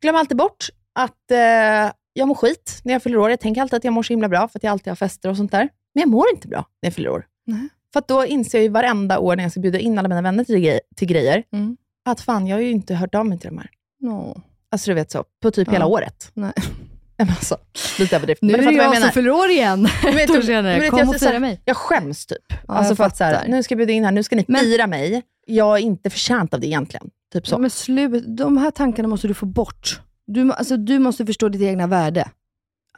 glömmer 0.00 0.18
alltid 0.18 0.36
bort 0.36 0.66
att 0.92 1.30
eh, 1.30 1.92
jag 2.12 2.28
mår 2.28 2.34
skit 2.34 2.80
när 2.84 2.92
jag 2.92 3.02
fyller 3.02 3.18
år. 3.18 3.30
Jag 3.30 3.40
tänker 3.40 3.60
alltid 3.62 3.76
att 3.76 3.84
jag 3.84 3.92
mår 3.92 4.02
så 4.02 4.12
himla 4.12 4.28
bra, 4.28 4.48
för 4.48 4.58
att 4.58 4.62
jag 4.62 4.70
alltid 4.70 4.90
har 4.90 4.96
fester 4.96 5.28
och 5.30 5.36
sånt 5.36 5.50
där. 5.52 5.68
Men 5.94 6.00
jag 6.00 6.08
mår 6.08 6.24
inte 6.34 6.48
bra 6.48 6.58
när 6.82 6.86
jag 6.86 6.94
fyller 6.94 7.10
år. 7.10 7.26
Nej. 7.46 7.68
För 7.92 7.98
att 8.00 8.08
då 8.08 8.24
inser 8.26 8.58
jag 8.58 8.62
ju 8.62 8.68
varenda 8.68 9.18
år 9.18 9.36
när 9.36 9.42
jag 9.42 9.50
ska 9.50 9.60
bjuda 9.60 9.78
in 9.78 9.98
alla 9.98 10.08
mina 10.08 10.22
vänner 10.22 10.44
till, 10.44 10.58
grej, 10.58 10.80
till 10.96 11.08
grejer, 11.08 11.42
Mm. 11.52 11.76
att 12.04 12.20
fan, 12.20 12.46
jag 12.46 12.56
har 12.56 12.60
ju 12.60 12.70
inte 12.70 12.94
hört 12.94 13.14
av 13.14 13.26
mig 13.26 13.38
till 13.38 13.48
de 13.50 13.58
här. 13.58 13.70
no. 14.00 14.42
Alltså 14.74 14.90
du 14.90 14.94
vet 14.94 15.10
så, 15.10 15.24
på 15.42 15.50
typ 15.50 15.68
Ja. 15.68 15.72
hela 15.72 15.86
året. 15.86 16.30
Nej. 16.34 16.52
Men 17.18 17.28
alltså, 17.28 17.56
lite 17.98 18.16
överdrift. 18.16 18.42
Nu 18.42 18.52
Men 18.52 18.60
är 18.60 18.64
du 18.64 18.70
det 18.78 18.86
vad 18.86 18.96
jag 18.96 19.02
som 19.02 19.10
fyller 19.12 19.30
år 19.30 19.48
igen. 19.50 19.88
Men 20.04 20.14
vet 20.14 20.28
du- 20.32 20.42
senare. 20.42 20.80
vet 20.80 20.90
Kom 20.90 20.98
jag 20.98 21.08
och 21.08 21.16
fira 21.16 21.38
mig. 21.38 21.60
Jag 21.64 21.76
skäms 21.76 22.26
typ. 22.26 22.38
Ja, 22.48 22.56
alltså 22.74 22.90
jag 22.90 22.96
för 22.96 23.04
att 23.04 23.16
så 23.16 23.24
här, 23.24 23.48
nu 23.48 23.62
ska 23.62 23.72
jag 23.72 23.76
bjuda 23.78 23.92
in 23.92 24.04
här, 24.04 24.12
nu 24.12 24.22
ska 24.22 24.36
ni 24.36 24.44
Men- 24.48 24.60
fira 24.60 24.86
mig. 24.86 25.22
Jag 25.46 25.74
är 25.78 25.82
inte 25.82 26.10
förtjänt 26.10 26.54
av 26.54 26.60
det 26.60 26.66
egentligen. 26.66 27.10
Typ 27.32 27.46
så. 27.46 27.58
Men 27.58 27.70
slut, 27.70 28.24
de 28.36 28.56
här 28.56 28.70
tankarna 28.70 29.08
måste 29.08 29.28
du 29.28 29.34
få 29.34 29.46
bort. 29.46 30.00
Du, 30.26 30.52
alltså, 30.52 30.76
du 30.76 30.98
måste 30.98 31.26
förstå 31.26 31.48
ditt 31.48 31.62
egna 31.62 31.86
värde. 31.86 32.28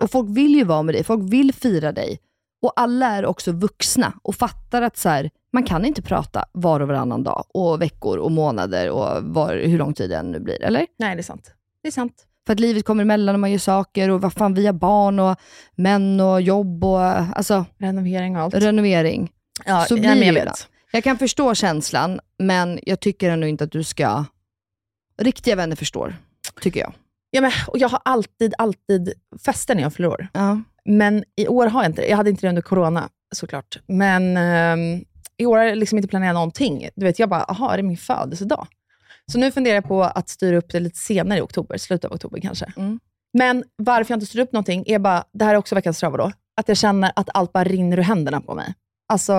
Och 0.01 0.11
folk 0.11 0.29
vill 0.37 0.55
ju 0.55 0.65
vara 0.65 0.83
med 0.83 0.95
dig, 0.95 1.05
folk 1.05 1.33
vill 1.33 1.53
fira 1.55 1.93
dig. 1.93 2.19
Och 2.63 2.73
alla 2.77 3.07
är 3.07 3.27
också 3.27 3.53
vuxna 3.53 4.13
och 4.23 4.35
fattar 4.35 4.83
att 4.83 4.97
så 4.97 5.09
här, 5.09 5.31
man 5.53 5.63
kan 5.63 5.85
inte 5.85 6.03
prata 6.03 6.45
var 6.53 6.81
och 6.81 6.89
varannan 6.89 7.23
dag, 7.23 7.45
och 7.55 7.83
veckor 7.83 8.19
och 8.19 8.31
månader 8.33 8.91
och 8.91 9.23
var, 9.25 9.57
hur 9.57 9.79
lång 9.79 9.95
tid 9.95 10.11
det 10.11 10.17
än 10.17 10.31
nu 10.31 10.41
blir, 10.41 10.63
eller? 10.63 10.87
Nej, 10.99 11.15
det 11.17 11.21
är 11.21 11.23
sant. 11.23 11.53
Det 11.87 11.91
är 11.91 11.93
sant. 11.93 12.27
För 12.47 12.53
att 12.53 12.61
livet 12.61 12.85
kommer 12.85 13.03
emellan 13.03 13.35
och 13.35 13.41
man 13.41 13.51
gör 13.51 13.59
saker 13.59 14.11
och 14.11 14.21
vad 14.21 14.33
fan, 14.33 14.55
vi 14.55 14.67
har 14.67 14.73
barn 14.73 15.19
och 15.19 15.37
män 15.75 16.21
och 16.21 16.43
jobb 16.43 16.85
och 16.85 17.01
alltså, 17.01 17.65
Renovering 17.79 18.37
och 18.37 18.43
allt. 18.43 18.55
renovering. 18.55 19.33
ja, 19.65 19.85
så 19.89 19.95
blir 19.95 20.25
jag 20.25 20.35
vet. 20.35 20.69
Jag 20.93 21.05
kan 21.05 21.19
förstå 21.19 21.55
känslan, 21.55 22.21
men 22.39 22.79
jag 22.83 23.01
tycker 23.01 23.31
ändå 23.31 23.47
inte 23.47 23.65
att 23.65 23.73
du 23.73 23.85
ska... 23.85 24.25
Riktiga 25.19 25.57
vänner 25.57 25.77
förstår, 25.77 26.17
tycker 26.61 26.81
jag. 26.81 26.93
Ja, 27.31 27.41
men, 27.41 27.53
och 27.67 27.79
jag 27.79 27.89
har 27.89 28.01
alltid, 28.05 28.55
alltid 28.59 29.13
fester 29.45 29.75
när 29.75 29.83
jag 29.83 29.95
fyller 29.95 30.09
år. 30.09 30.29
Ja. 30.33 30.61
Men 30.85 31.25
i 31.37 31.49
år 31.49 31.67
har 31.67 31.83
jag 31.83 31.91
inte 31.91 32.03
det. 32.03 32.09
Jag 32.09 32.17
hade 32.17 32.31
inte 32.31 32.47
det 32.47 32.49
under 32.49 32.63
corona, 32.63 33.09
såklart. 33.35 33.79
Men 33.87 34.37
ehm, 34.37 35.05
i 35.37 35.47
år 35.47 35.57
har 35.59 35.65
jag 35.65 35.79
liksom 35.79 35.99
inte 35.99 36.09
planerat 36.09 36.35
någonting. 36.35 36.89
Du 36.97 37.07
vet, 37.07 37.19
jag 37.19 37.29
bara, 37.29 37.43
aha, 37.45 37.73
är 37.73 37.77
det 37.77 37.83
min 37.83 37.97
födelsedag? 37.97 38.67
Så 39.33 39.39
nu 39.39 39.53
funderar 39.53 39.75
jag 39.75 39.85
på 39.85 40.03
att 40.05 40.29
styra 40.29 40.57
upp 40.57 40.73
det 40.73 40.81
lite 40.81 40.99
senare 40.99 41.39
i 41.39 41.43
oktober, 41.43 41.79
slutet 41.79 42.05
av 42.05 42.13
oktober 42.15 42.41
kanske. 42.41 42.73
Mm. 42.77 43.01
Men 43.39 43.65
varför 43.77 44.13
jag 44.13 44.17
inte 44.17 44.27
styr 44.27 44.41
upp 44.41 44.53
någonting 44.53 44.85
är 44.87 44.99
bara, 44.99 45.25
det 45.33 45.45
här 45.45 45.55
är 45.55 45.59
också 45.59 45.75
veckans 45.75 46.03
röva 46.03 46.17
då, 46.17 46.33
att 46.57 46.69
jag 46.69 46.77
känner 46.77 47.13
att 47.17 47.29
allt 47.35 47.53
bara 47.53 47.65
rinner 47.65 47.99
ur 47.99 48.03
händerna 48.03 48.41
på 48.41 48.55
mig. 48.55 48.75
Alltså, 49.09 49.33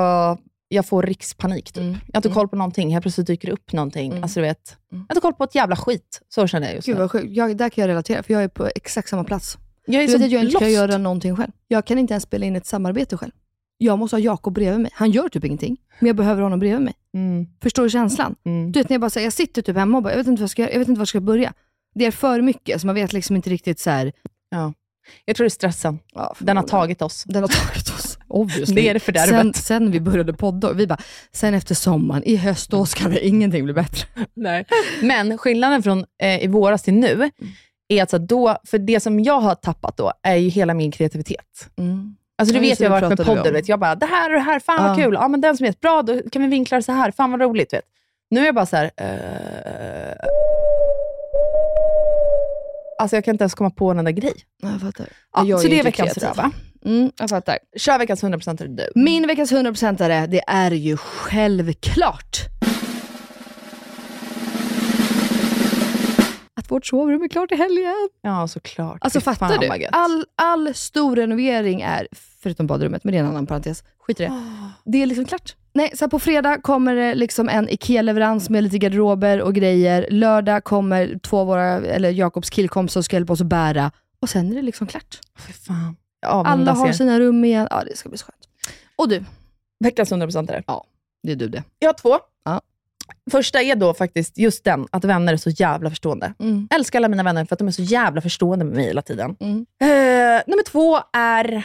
jag 0.67 0.85
får 0.85 1.03
rikspanik 1.03 1.65
typ. 1.71 1.77
Mm. 1.83 1.91
Jag 2.07 2.13
har 2.13 2.19
inte 2.19 2.29
koll 2.29 2.47
på 2.47 2.55
någonting, 2.55 2.89
helt 2.93 3.01
plötsligt 3.03 3.27
dyker 3.27 3.47
det 3.47 3.53
upp 3.53 3.73
någonting. 3.73 4.11
Mm. 4.11 4.23
Alltså, 4.23 4.39
du 4.39 4.45
vet, 4.45 4.77
Mm. 4.91 5.05
jag 5.07 5.13
har 5.13 5.15
inte 5.15 5.21
koll 5.21 5.33
på 5.33 5.43
ett 5.43 5.55
jävla 5.55 5.75
skit. 5.75 6.21
Så 6.29 6.47
känner 6.47 6.67
jag 6.67 6.75
just 6.75 6.85
Gud 6.85 6.97
nu. 6.97 7.07
vad. 7.13 7.25
Jag, 7.25 7.57
där 7.57 7.69
kan 7.69 7.81
jag 7.81 7.89
relatera, 7.89 8.23
för 8.23 8.33
jag 8.33 8.43
är 8.43 8.47
på 8.47 8.69
exakt 8.75 9.09
samma 9.09 9.23
plats. 9.23 9.57
Jag 9.85 10.03
är 10.03 10.07
Du 10.07 10.13
så 10.13 10.17
vet 10.17 10.25
att 10.25 10.31
jag 10.31 10.43
inte 10.43 10.59
kan 10.59 10.71
göra 10.71 10.97
någonting 10.97 11.35
själv. 11.35 11.51
Jag 11.67 11.85
kan 11.85 11.97
inte 11.97 12.13
ens 12.13 12.23
spela 12.23 12.45
in 12.45 12.55
ett 12.55 12.65
samarbete 12.65 13.17
själv. 13.17 13.31
Jag 13.78 13.99
måste 13.99 14.15
ha 14.15 14.21
Jakob 14.21 14.53
bredvid 14.53 14.80
mig. 14.82 14.91
Han 14.93 15.11
gör 15.11 15.30
typ 15.30 15.43
ingenting, 15.43 15.78
men 15.99 16.07
jag 16.07 16.15
behöver 16.15 16.41
honom 16.41 16.59
bredvid 16.59 16.82
mig. 16.82 16.93
Mm. 17.13 17.47
Förstår 17.63 17.84
du 17.84 17.89
känslan? 17.89 18.36
Mm. 18.45 18.71
Du 18.71 18.80
vet 18.80 18.89
när 18.89 18.93
jag 18.93 19.01
bara 19.01 19.09
säger, 19.09 19.25
jag 19.25 19.34
sitter 19.34 19.61
typ 19.61 19.75
hemma 19.78 19.97
och 19.97 20.03
bara, 20.03 20.09
jag 20.13 20.17
vet 20.17 20.28
inte 20.28 20.39
vad 20.39 20.43
jag 20.43 20.49
ska 20.49 20.61
göra, 20.61 20.71
jag 20.71 20.80
vet 20.80 20.88
inte 20.88 20.99
var 20.99 21.01
jag 21.01 21.07
ska 21.07 21.21
börja. 21.21 21.53
Det 21.95 22.05
är 22.05 22.11
för 22.11 22.41
mycket, 22.41 22.82
så 22.82 22.88
man 22.88 22.95
vet 22.95 23.13
liksom 23.13 23.36
inte 23.36 23.49
riktigt 23.49 23.80
så 23.80 23.89
här. 23.89 24.11
Ja. 24.49 24.73
Jag 25.25 25.36
tror 25.36 25.45
det 25.45 25.47
är 25.47 25.49
stressen. 25.49 25.99
Ja, 26.13 26.36
Den 26.39 26.57
har 26.57 26.63
tagit 26.63 27.01
oss. 27.01 27.23
Den 27.28 27.43
har 27.43 27.47
tagit 27.47 27.89
oss. 27.89 28.17
Obviously. 28.28 28.75
Det 28.75 28.89
är 28.89 28.93
det 28.93 28.99
fördärvet. 28.99 29.30
Sen, 29.30 29.53
sen 29.53 29.91
vi 29.91 29.99
började 29.99 30.34
podda, 30.34 30.73
vi 30.73 30.88
bara, 30.88 30.99
sen 31.32 31.53
efter 31.53 31.75
sommaren, 31.75 32.23
i 32.23 32.36
höst, 32.36 32.69
då 32.71 32.86
ska 32.86 33.07
det 33.07 33.28
ingenting 33.28 33.63
bli 33.63 33.73
bättre. 33.73 34.07
Nej. 34.34 34.65
Men 35.01 35.38
skillnaden 35.38 35.84
från 35.84 36.05
eh, 36.23 36.43
i 36.43 36.47
våras 36.47 36.84
till 36.84 36.93
nu, 36.93 37.32
är 37.88 38.03
att 38.03 38.09
så 38.09 38.15
att 38.15 38.28
då, 38.28 38.57
för 38.65 38.78
det 38.78 38.99
som 38.99 39.19
jag 39.19 39.39
har 39.39 39.55
tappat 39.55 39.97
då, 39.97 40.13
är 40.23 40.36
ju 40.36 40.49
hela 40.49 40.73
min 40.73 40.91
kreativitet. 40.91 41.69
Mm. 41.78 42.15
Alltså 42.39 42.53
du 42.53 42.59
Ja, 42.65 42.69
vet 42.69 42.79
jag 42.79 42.89
har 42.89 43.01
varit 43.01 43.17
med 43.17 43.27
podden, 43.27 43.53
vet, 43.53 43.69
jag 43.69 43.79
bara, 43.79 43.95
det 43.95 44.05
här 44.05 44.29
och 44.29 44.35
det 44.35 44.39
här, 44.41 44.59
fan 44.59 44.83
vad 44.83 44.91
Ja. 44.99 45.03
kul. 45.03 45.13
Ja, 45.13 45.27
men 45.27 45.41
den 45.41 45.57
som 45.57 45.65
är 45.65 45.73
bra, 45.81 46.01
då 46.01 46.21
kan 46.31 46.41
vi 46.41 46.47
vinkla 46.47 46.77
det 46.77 46.83
så 46.83 46.91
här. 46.91 47.11
Fan 47.11 47.31
vad 47.31 47.41
roligt. 47.41 47.73
Vet. 47.73 47.83
Nu 48.29 48.41
är 48.41 48.45
jag 48.45 48.55
bara 48.55 48.65
så 48.65 48.75
här, 48.75 48.91
eh, 48.97 50.17
Alltså 52.99 53.15
jag 53.17 53.25
kan 53.25 53.33
inte 53.33 53.43
ens 53.43 53.53
komma 53.55 53.69
på 53.69 53.91
en 53.91 53.99
enda 53.99 54.11
grej. 54.11 54.33
Ja, 54.61 54.69
Jag 54.71 54.81
fattar. 54.81 55.07
Ja, 55.35 55.45
Jag 55.45 55.59
så 55.61 55.67
är 55.67 55.69
det 55.71 55.79
är 55.79 55.83
veckans 55.83 56.17
röva. 56.17 56.51
Mm, 56.85 57.11
jag 57.19 57.29
fattar. 57.29 57.57
Kör 57.77 57.99
veckans 57.99 58.23
100% 58.23 58.61
är 58.63 58.67
du. 58.67 58.89
Min 58.95 59.27
veckas 59.27 59.51
100%are, 59.51 60.27
det 60.27 60.41
är 60.47 60.71
ju 60.71 60.97
självklart 60.97 62.38
vårt 66.72 66.86
sovrum 66.86 67.24
är 67.24 67.28
klart 67.28 67.51
i 67.51 67.55
helgen. 67.55 68.09
Ja, 68.22 68.47
såklart. 68.47 68.97
Alltså 69.01 69.22
fattar 69.22 69.47
fan, 69.47 69.80
du? 69.80 69.86
All, 69.91 70.26
all 70.36 70.74
stor 70.74 71.15
renovering 71.15 71.82
är, 71.82 72.07
förutom 72.41 72.68
badrummet, 72.68 73.03
men 73.03 73.11
det 73.11 73.18
är 73.18 73.24
en 73.24 73.30
annan 73.30 73.45
parentes, 73.45 73.84
skit 73.99 74.20
i 74.20 74.24
det. 74.24 74.43
Det 74.86 75.01
är 75.01 75.05
liksom 75.05 75.26
klart. 75.26 75.55
Nej, 75.74 75.91
så 75.93 76.09
på 76.09 76.20
fredag 76.20 76.61
kommer 76.61 76.95
det 76.95 77.15
liksom 77.15 77.49
en 77.49 77.70
IKEA-leverans 77.70 78.49
med 78.49 78.63
lite 78.63 78.78
garderober 78.78 79.41
och 79.41 79.55
grejer. 79.55 80.07
Lördag 80.11 80.63
kommer 80.63 81.20
två 81.24 81.39
av 81.39 81.47
våra, 81.47 81.65
eller 81.65 82.09
Jakobs 82.11 82.49
killkompisar 82.49 83.02
och 83.02 83.06
ska 83.06 83.15
hjälpa 83.15 83.34
oss 83.34 83.41
att 83.41 83.48
bära. 83.48 83.91
Och 84.19 84.30
sen 84.30 84.52
är 84.52 84.56
det 84.56 84.61
liksom 84.61 84.88
klart. 84.88 85.19
Fy 85.48 85.53
fan. 85.53 85.95
Alla 86.26 86.72
har 86.73 86.91
sina 86.91 87.19
rum 87.19 87.45
igen. 87.45 87.68
Ja, 87.72 87.84
det 87.84 87.98
ska 87.98 88.10
bli 88.10 88.18
så 88.18 88.26
skönt. 88.26 88.48
Och 88.95 89.10
du, 89.10 89.23
Veckans 89.80 90.11
100% 90.11 90.52
är 90.52 90.56
det. 90.56 90.64
det 91.23 91.31
är 91.31 91.35
du 91.35 91.48
det. 91.48 91.64
Jag 91.80 91.89
har 91.89 91.94
två. 91.94 92.19
Första 93.31 93.61
är 93.61 93.75
då 93.75 93.93
faktiskt 93.93 94.38
just 94.38 94.63
den, 94.63 94.88
att 94.91 95.03
vänner 95.05 95.34
är 95.34 95.38
så 95.38 95.49
jävla 95.49 95.89
förstående. 95.89 96.34
Mm. 96.39 96.67
Älskar 96.71 96.99
alla 96.99 97.07
mina 97.07 97.23
vänner 97.23 97.45
för 97.45 97.55
att 97.55 97.59
de 97.59 97.67
är 97.67 97.71
så 97.71 97.81
jävla 97.81 98.21
förstående 98.21 98.65
med 98.65 98.75
mig 98.75 98.85
hela 98.85 99.01
tiden. 99.01 99.35
Mm. 99.39 99.65
Eh, 99.81 100.41
nummer 100.47 100.63
två 100.63 100.99
är 101.13 101.63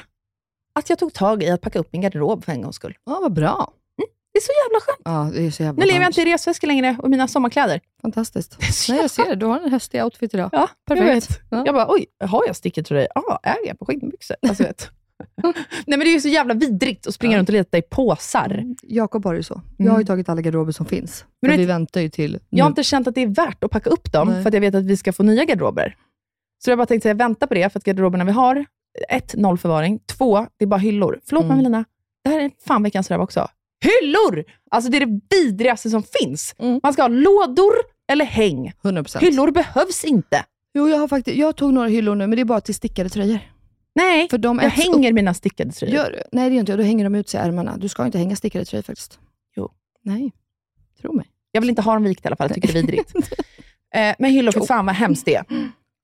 att 0.74 0.90
jag 0.90 0.98
tog 0.98 1.12
tag 1.12 1.42
i 1.42 1.50
att 1.50 1.60
packa 1.60 1.78
upp 1.78 1.92
min 1.92 2.02
garderob 2.02 2.44
för 2.44 2.52
en 2.52 2.62
gångs 2.62 2.76
skull. 2.76 2.96
Ja, 3.04 3.18
vad 3.22 3.32
bra. 3.32 3.72
Det 4.32 4.38
är 4.38 4.42
så 4.42 4.52
jävla 4.64 4.80
skönt. 4.80 5.00
Ja, 5.04 5.40
det 5.40 5.46
är 5.46 5.50
så 5.50 5.62
jävla 5.62 5.80
Nu 5.80 5.86
lever 5.86 6.00
jag 6.00 6.08
inte 6.08 6.22
i 6.22 6.24
resväskor 6.24 6.68
längre 6.68 6.96
och 6.98 7.10
mina 7.10 7.28
sommarkläder. 7.28 7.80
Fantastiskt. 8.02 8.56
Det 8.60 8.92
Nej, 8.92 9.00
jag 9.00 9.10
ser. 9.10 9.36
Du 9.36 9.46
har 9.46 9.60
en 9.60 9.70
höstig 9.70 10.04
outfit 10.04 10.34
idag. 10.34 10.48
Ja, 10.52 10.68
Perfekt. 10.86 11.06
Jag, 11.08 11.14
vet. 11.14 11.40
Ja. 11.50 11.62
jag 11.66 11.74
bara, 11.74 11.86
oj, 11.88 12.06
har 12.24 12.44
jag 12.46 12.56
stickit 12.56 12.86
till 12.86 12.96
dig? 12.96 13.08
Ja, 13.14 13.40
äger 13.42 13.68
jag 13.68 13.78
på 13.78 13.86
skinnbyxor? 13.86 14.36
Alltså, 14.48 14.62
vet. 14.62 14.90
Nej, 15.42 15.54
men 15.86 15.98
det 16.00 16.08
är 16.08 16.12
ju 16.12 16.20
så 16.20 16.28
jävla 16.28 16.54
vidrigt 16.54 17.06
att 17.06 17.14
springa 17.14 17.32
Ja. 17.34 17.38
runt 17.38 17.48
och 17.48 17.52
leta 17.52 17.78
i 17.78 17.82
påsar. 17.82 18.50
Mm. 18.50 18.76
Jakob 18.82 19.24
har 19.24 19.34
ju 19.34 19.42
så. 19.42 19.60
Jag 19.76 19.84
har 19.86 19.90
ju 19.98 20.02
Mm. 20.02 20.06
tagit 20.06 20.28
alla 20.28 20.40
garderober 20.40 20.72
som 20.72 20.86
finns. 20.86 21.24
Men 21.42 21.50
du 21.50 21.56
vi 21.56 21.62
vet- 21.62 21.68
väntar 21.74 22.00
ju 22.00 22.08
till 22.08 22.38
Jag 22.50 22.64
har 22.64 22.70
nu. 22.70 22.72
inte 22.72 22.82
känt 22.84 23.08
att 23.08 23.14
det 23.14 23.20
är 23.22 23.26
värt 23.26 23.64
att 23.64 23.70
packa 23.70 23.90
upp 23.90 24.12
dem, 24.12 24.28
Nej. 24.28 24.42
för 24.42 24.48
att 24.48 24.54
jag 24.54 24.60
vet 24.60 24.74
att 24.74 24.84
vi 24.84 24.96
ska 24.96 25.12
få 25.12 25.22
nya 25.22 25.44
garderober. 25.44 25.96
Så 26.64 26.70
jag 26.70 26.72
har 26.72 26.76
bara 26.78 26.86
tänkt 26.86 27.02
att 27.06 27.08
jag 27.10 27.14
väntar 27.18 27.46
på 27.46 27.54
det, 27.54 27.72
för 27.72 27.78
att 27.78 27.84
garderoberna 27.84 28.24
vi 28.24 28.32
har, 28.32 28.64
ett, 29.08 29.34
noll 29.36 29.58
förvaring. 29.58 29.98
Två, 30.06 30.46
det 30.56 30.64
är 30.64 30.66
bara 30.66 30.80
hyllor. 30.80 31.20
Förlåt 31.24 31.44
Mm. 31.44 31.56
Melina, 31.56 31.84
det 32.24 32.30
här 32.30 32.40
är 32.40 32.50
fan 32.66 32.82
veckans 32.82 33.10
röv 33.10 33.20
också. 33.20 33.48
Hyllor! 33.84 34.44
Alltså 34.70 34.90
det 34.90 34.96
är 34.96 35.06
det 35.06 35.20
vidrigaste 35.36 35.90
som 35.90 36.02
finns. 36.02 36.54
Man 36.82 36.92
ska 36.92 37.02
ha 37.02 37.08
lådor 37.08 37.72
eller 38.12 38.24
häng. 38.24 38.72
100%. 38.82 39.20
Hyllor 39.20 39.50
behövs 39.50 40.04
inte. 40.04 40.44
Jo, 40.74 40.88
jag 40.88 40.98
har 40.98 41.08
faktiskt, 41.08 41.36
jag 41.36 41.56
tog 41.56 41.72
några 41.72 41.88
hyllor 41.88 42.14
nu, 42.14 42.26
men 42.26 42.36
det 42.36 42.40
är 42.40 42.44
bara 42.44 42.60
till 42.60 42.74
stickade 42.74 43.08
tröjor. 43.08 43.38
Nej, 43.94 44.28
För 44.30 44.38
de 44.38 44.58
jag 44.58 44.66
äts 44.66 44.76
hänger 44.76 45.12
mina 45.12 45.34
stickade 45.34 45.72
tröjor. 45.72 45.94
Gör 45.94 46.10
du? 46.10 46.22
Nej, 46.32 46.48
det 46.48 46.54
gör 46.54 46.60
inte 46.60 46.72
jag. 46.72 46.78
Då 46.78 46.84
hänger 46.84 47.04
de 47.04 47.14
ut 47.14 47.28
sig 47.28 47.40
i 47.40 47.44
ärmarna. 47.44 47.76
Du 47.76 47.88
ska 47.88 48.06
inte 48.06 48.18
hänga 48.18 48.36
stickade 48.36 48.64
tröjor 48.64 48.82
faktiskt. 48.82 49.18
Jo. 49.56 49.70
Nej, 50.02 50.32
tro 51.00 51.12
mig. 51.12 51.26
Jag 51.52 51.60
vill 51.60 51.70
inte 51.70 51.82
ha 51.82 51.94
dem 51.94 52.02
vikta 52.04 52.26
i 52.26 52.28
alla 52.28 52.36
fall, 52.36 52.48
jag 52.48 52.54
tycker 52.54 52.72
det 52.72 52.78
är 52.78 52.82
vidrigt. 52.82 53.12
eh, 53.94 54.14
men 54.18 54.30
hyllor, 54.30 54.52
för 54.52 54.60
fan 54.60 54.86
vad 54.86 54.94
hemskt 54.94 55.24
det 55.24 55.34
är. 55.34 55.44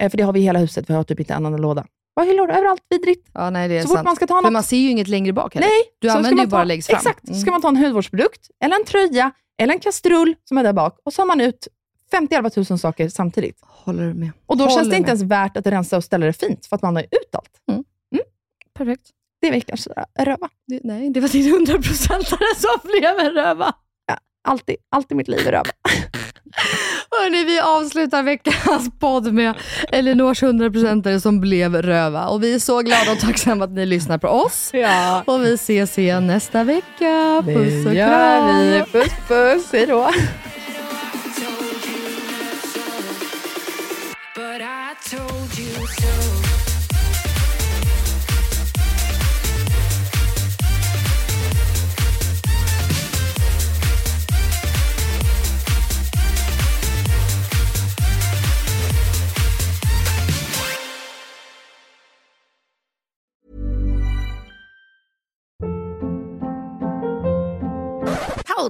Eh, 0.02 0.10
för 0.10 0.16
det 0.16 0.22
har 0.22 0.32
vi 0.32 0.40
i 0.40 0.42
hela 0.42 0.58
huset, 0.58 0.90
vi 0.90 0.94
har 0.94 1.04
typ 1.04 1.20
inte 1.20 1.34
en 1.34 1.46
enda 1.46 1.58
låda. 1.58 1.86
Vad 2.14 2.26
hyllor 2.26 2.50
överallt, 2.50 2.82
vidrigt. 2.90 3.28
Ja, 3.32 3.50
nej, 3.50 3.68
det 3.68 3.74
är 3.78 3.82
Så 3.82 3.88
fort 3.88 3.96
sant. 3.96 4.04
man 4.04 4.16
ska 4.16 4.26
ta 4.26 4.34
För 4.34 4.42
något- 4.42 4.52
man 4.52 4.62
ser 4.62 4.76
ju 4.76 4.90
inget 4.90 5.08
längre 5.08 5.32
bak 5.32 5.54
heller. 5.54 5.66
Nej, 5.66 5.82
Du 5.98 6.08
så 6.08 6.10
ska 6.10 6.16
använder 6.18 6.36
man 6.36 6.44
ju 6.44 6.50
bara 6.50 6.60
ta- 6.60 6.64
längst 6.64 6.88
fram. 6.90 6.96
Exakt, 6.96 7.24
Mm. 7.24 7.34
så 7.34 7.40
ska 7.40 7.50
man 7.50 7.60
ta 7.62 7.68
en 7.68 7.76
hudvårdsprodukt, 7.76 8.50
eller 8.64 8.76
en 8.76 8.84
tröja, 8.84 9.30
eller 9.62 9.74
en 9.74 9.80
kastrull 9.80 10.34
som 10.44 10.58
är 10.58 10.64
där 10.64 10.72
bak 10.72 10.98
och 11.04 11.12
så 11.12 11.22
har 11.22 11.26
man 11.26 11.40
ut 11.40 11.68
50-11 12.12 12.50
tusen 12.50 12.78
saker 12.78 13.08
samtidigt. 13.08 13.58
Håller 13.62 14.06
du 14.06 14.14
med? 14.14 14.30
Och 14.46 14.56
då 14.56 14.64
Håller 14.64 14.76
känns 14.76 14.90
det 14.90 14.96
inte 14.96 15.08
ens 15.10 15.22
värt 15.22 15.56
att 15.56 15.66
rensa 15.66 15.96
och 15.96 16.04
ställa 16.04 16.26
det 16.26 16.32
fint, 16.32 16.66
för 16.66 16.76
att 16.76 16.82
man 16.82 16.94
har 16.96 17.02
ju 17.02 17.06
ut 17.10 17.34
allt. 17.34 17.82
Perfekt. 18.78 19.02
Det 19.40 19.48
är 19.48 19.52
veckans 19.52 19.88
röva. 20.18 20.48
Det, 20.66 20.80
nej, 20.84 21.10
det 21.10 21.20
var 21.20 21.28
din 21.28 21.52
hundraprocentare 21.52 22.54
som 22.56 22.90
blev 22.90 23.18
en 23.18 23.32
röva. 23.32 23.72
Alltid, 24.48 24.76
alltid 24.90 25.16
mitt 25.16 25.28
liv 25.28 25.46
är 25.46 25.52
röva. 25.52 25.64
Hörni, 27.10 27.44
vi 27.44 27.60
avslutar 27.60 28.22
veckans 28.22 28.90
podd 29.00 29.32
med 29.32 29.54
Elinors 29.92 30.42
hundraprocentare 30.42 31.20
som 31.20 31.40
blev 31.40 31.82
röva. 31.82 32.28
Och 32.28 32.42
vi 32.42 32.54
är 32.54 32.58
så 32.58 32.80
glada 32.80 33.12
och 33.12 33.18
tacksamma 33.20 33.64
att 33.64 33.70
ni 33.70 33.86
lyssnar 33.86 34.18
på 34.18 34.28
oss. 34.28 34.70
Ja. 34.74 35.22
Och 35.26 35.44
vi 35.44 35.54
ses 35.54 35.98
igen 35.98 36.26
nästa 36.26 36.64
vecka. 36.64 37.42
Puss 37.46 37.86
och 37.86 37.90
Det 37.92 37.98
gör 37.98 38.08
kram. 38.08 38.56
vi. 38.56 38.82
Puss 38.92 39.12
puss, 39.28 39.72
hej 39.72 39.86
då. 39.86 40.10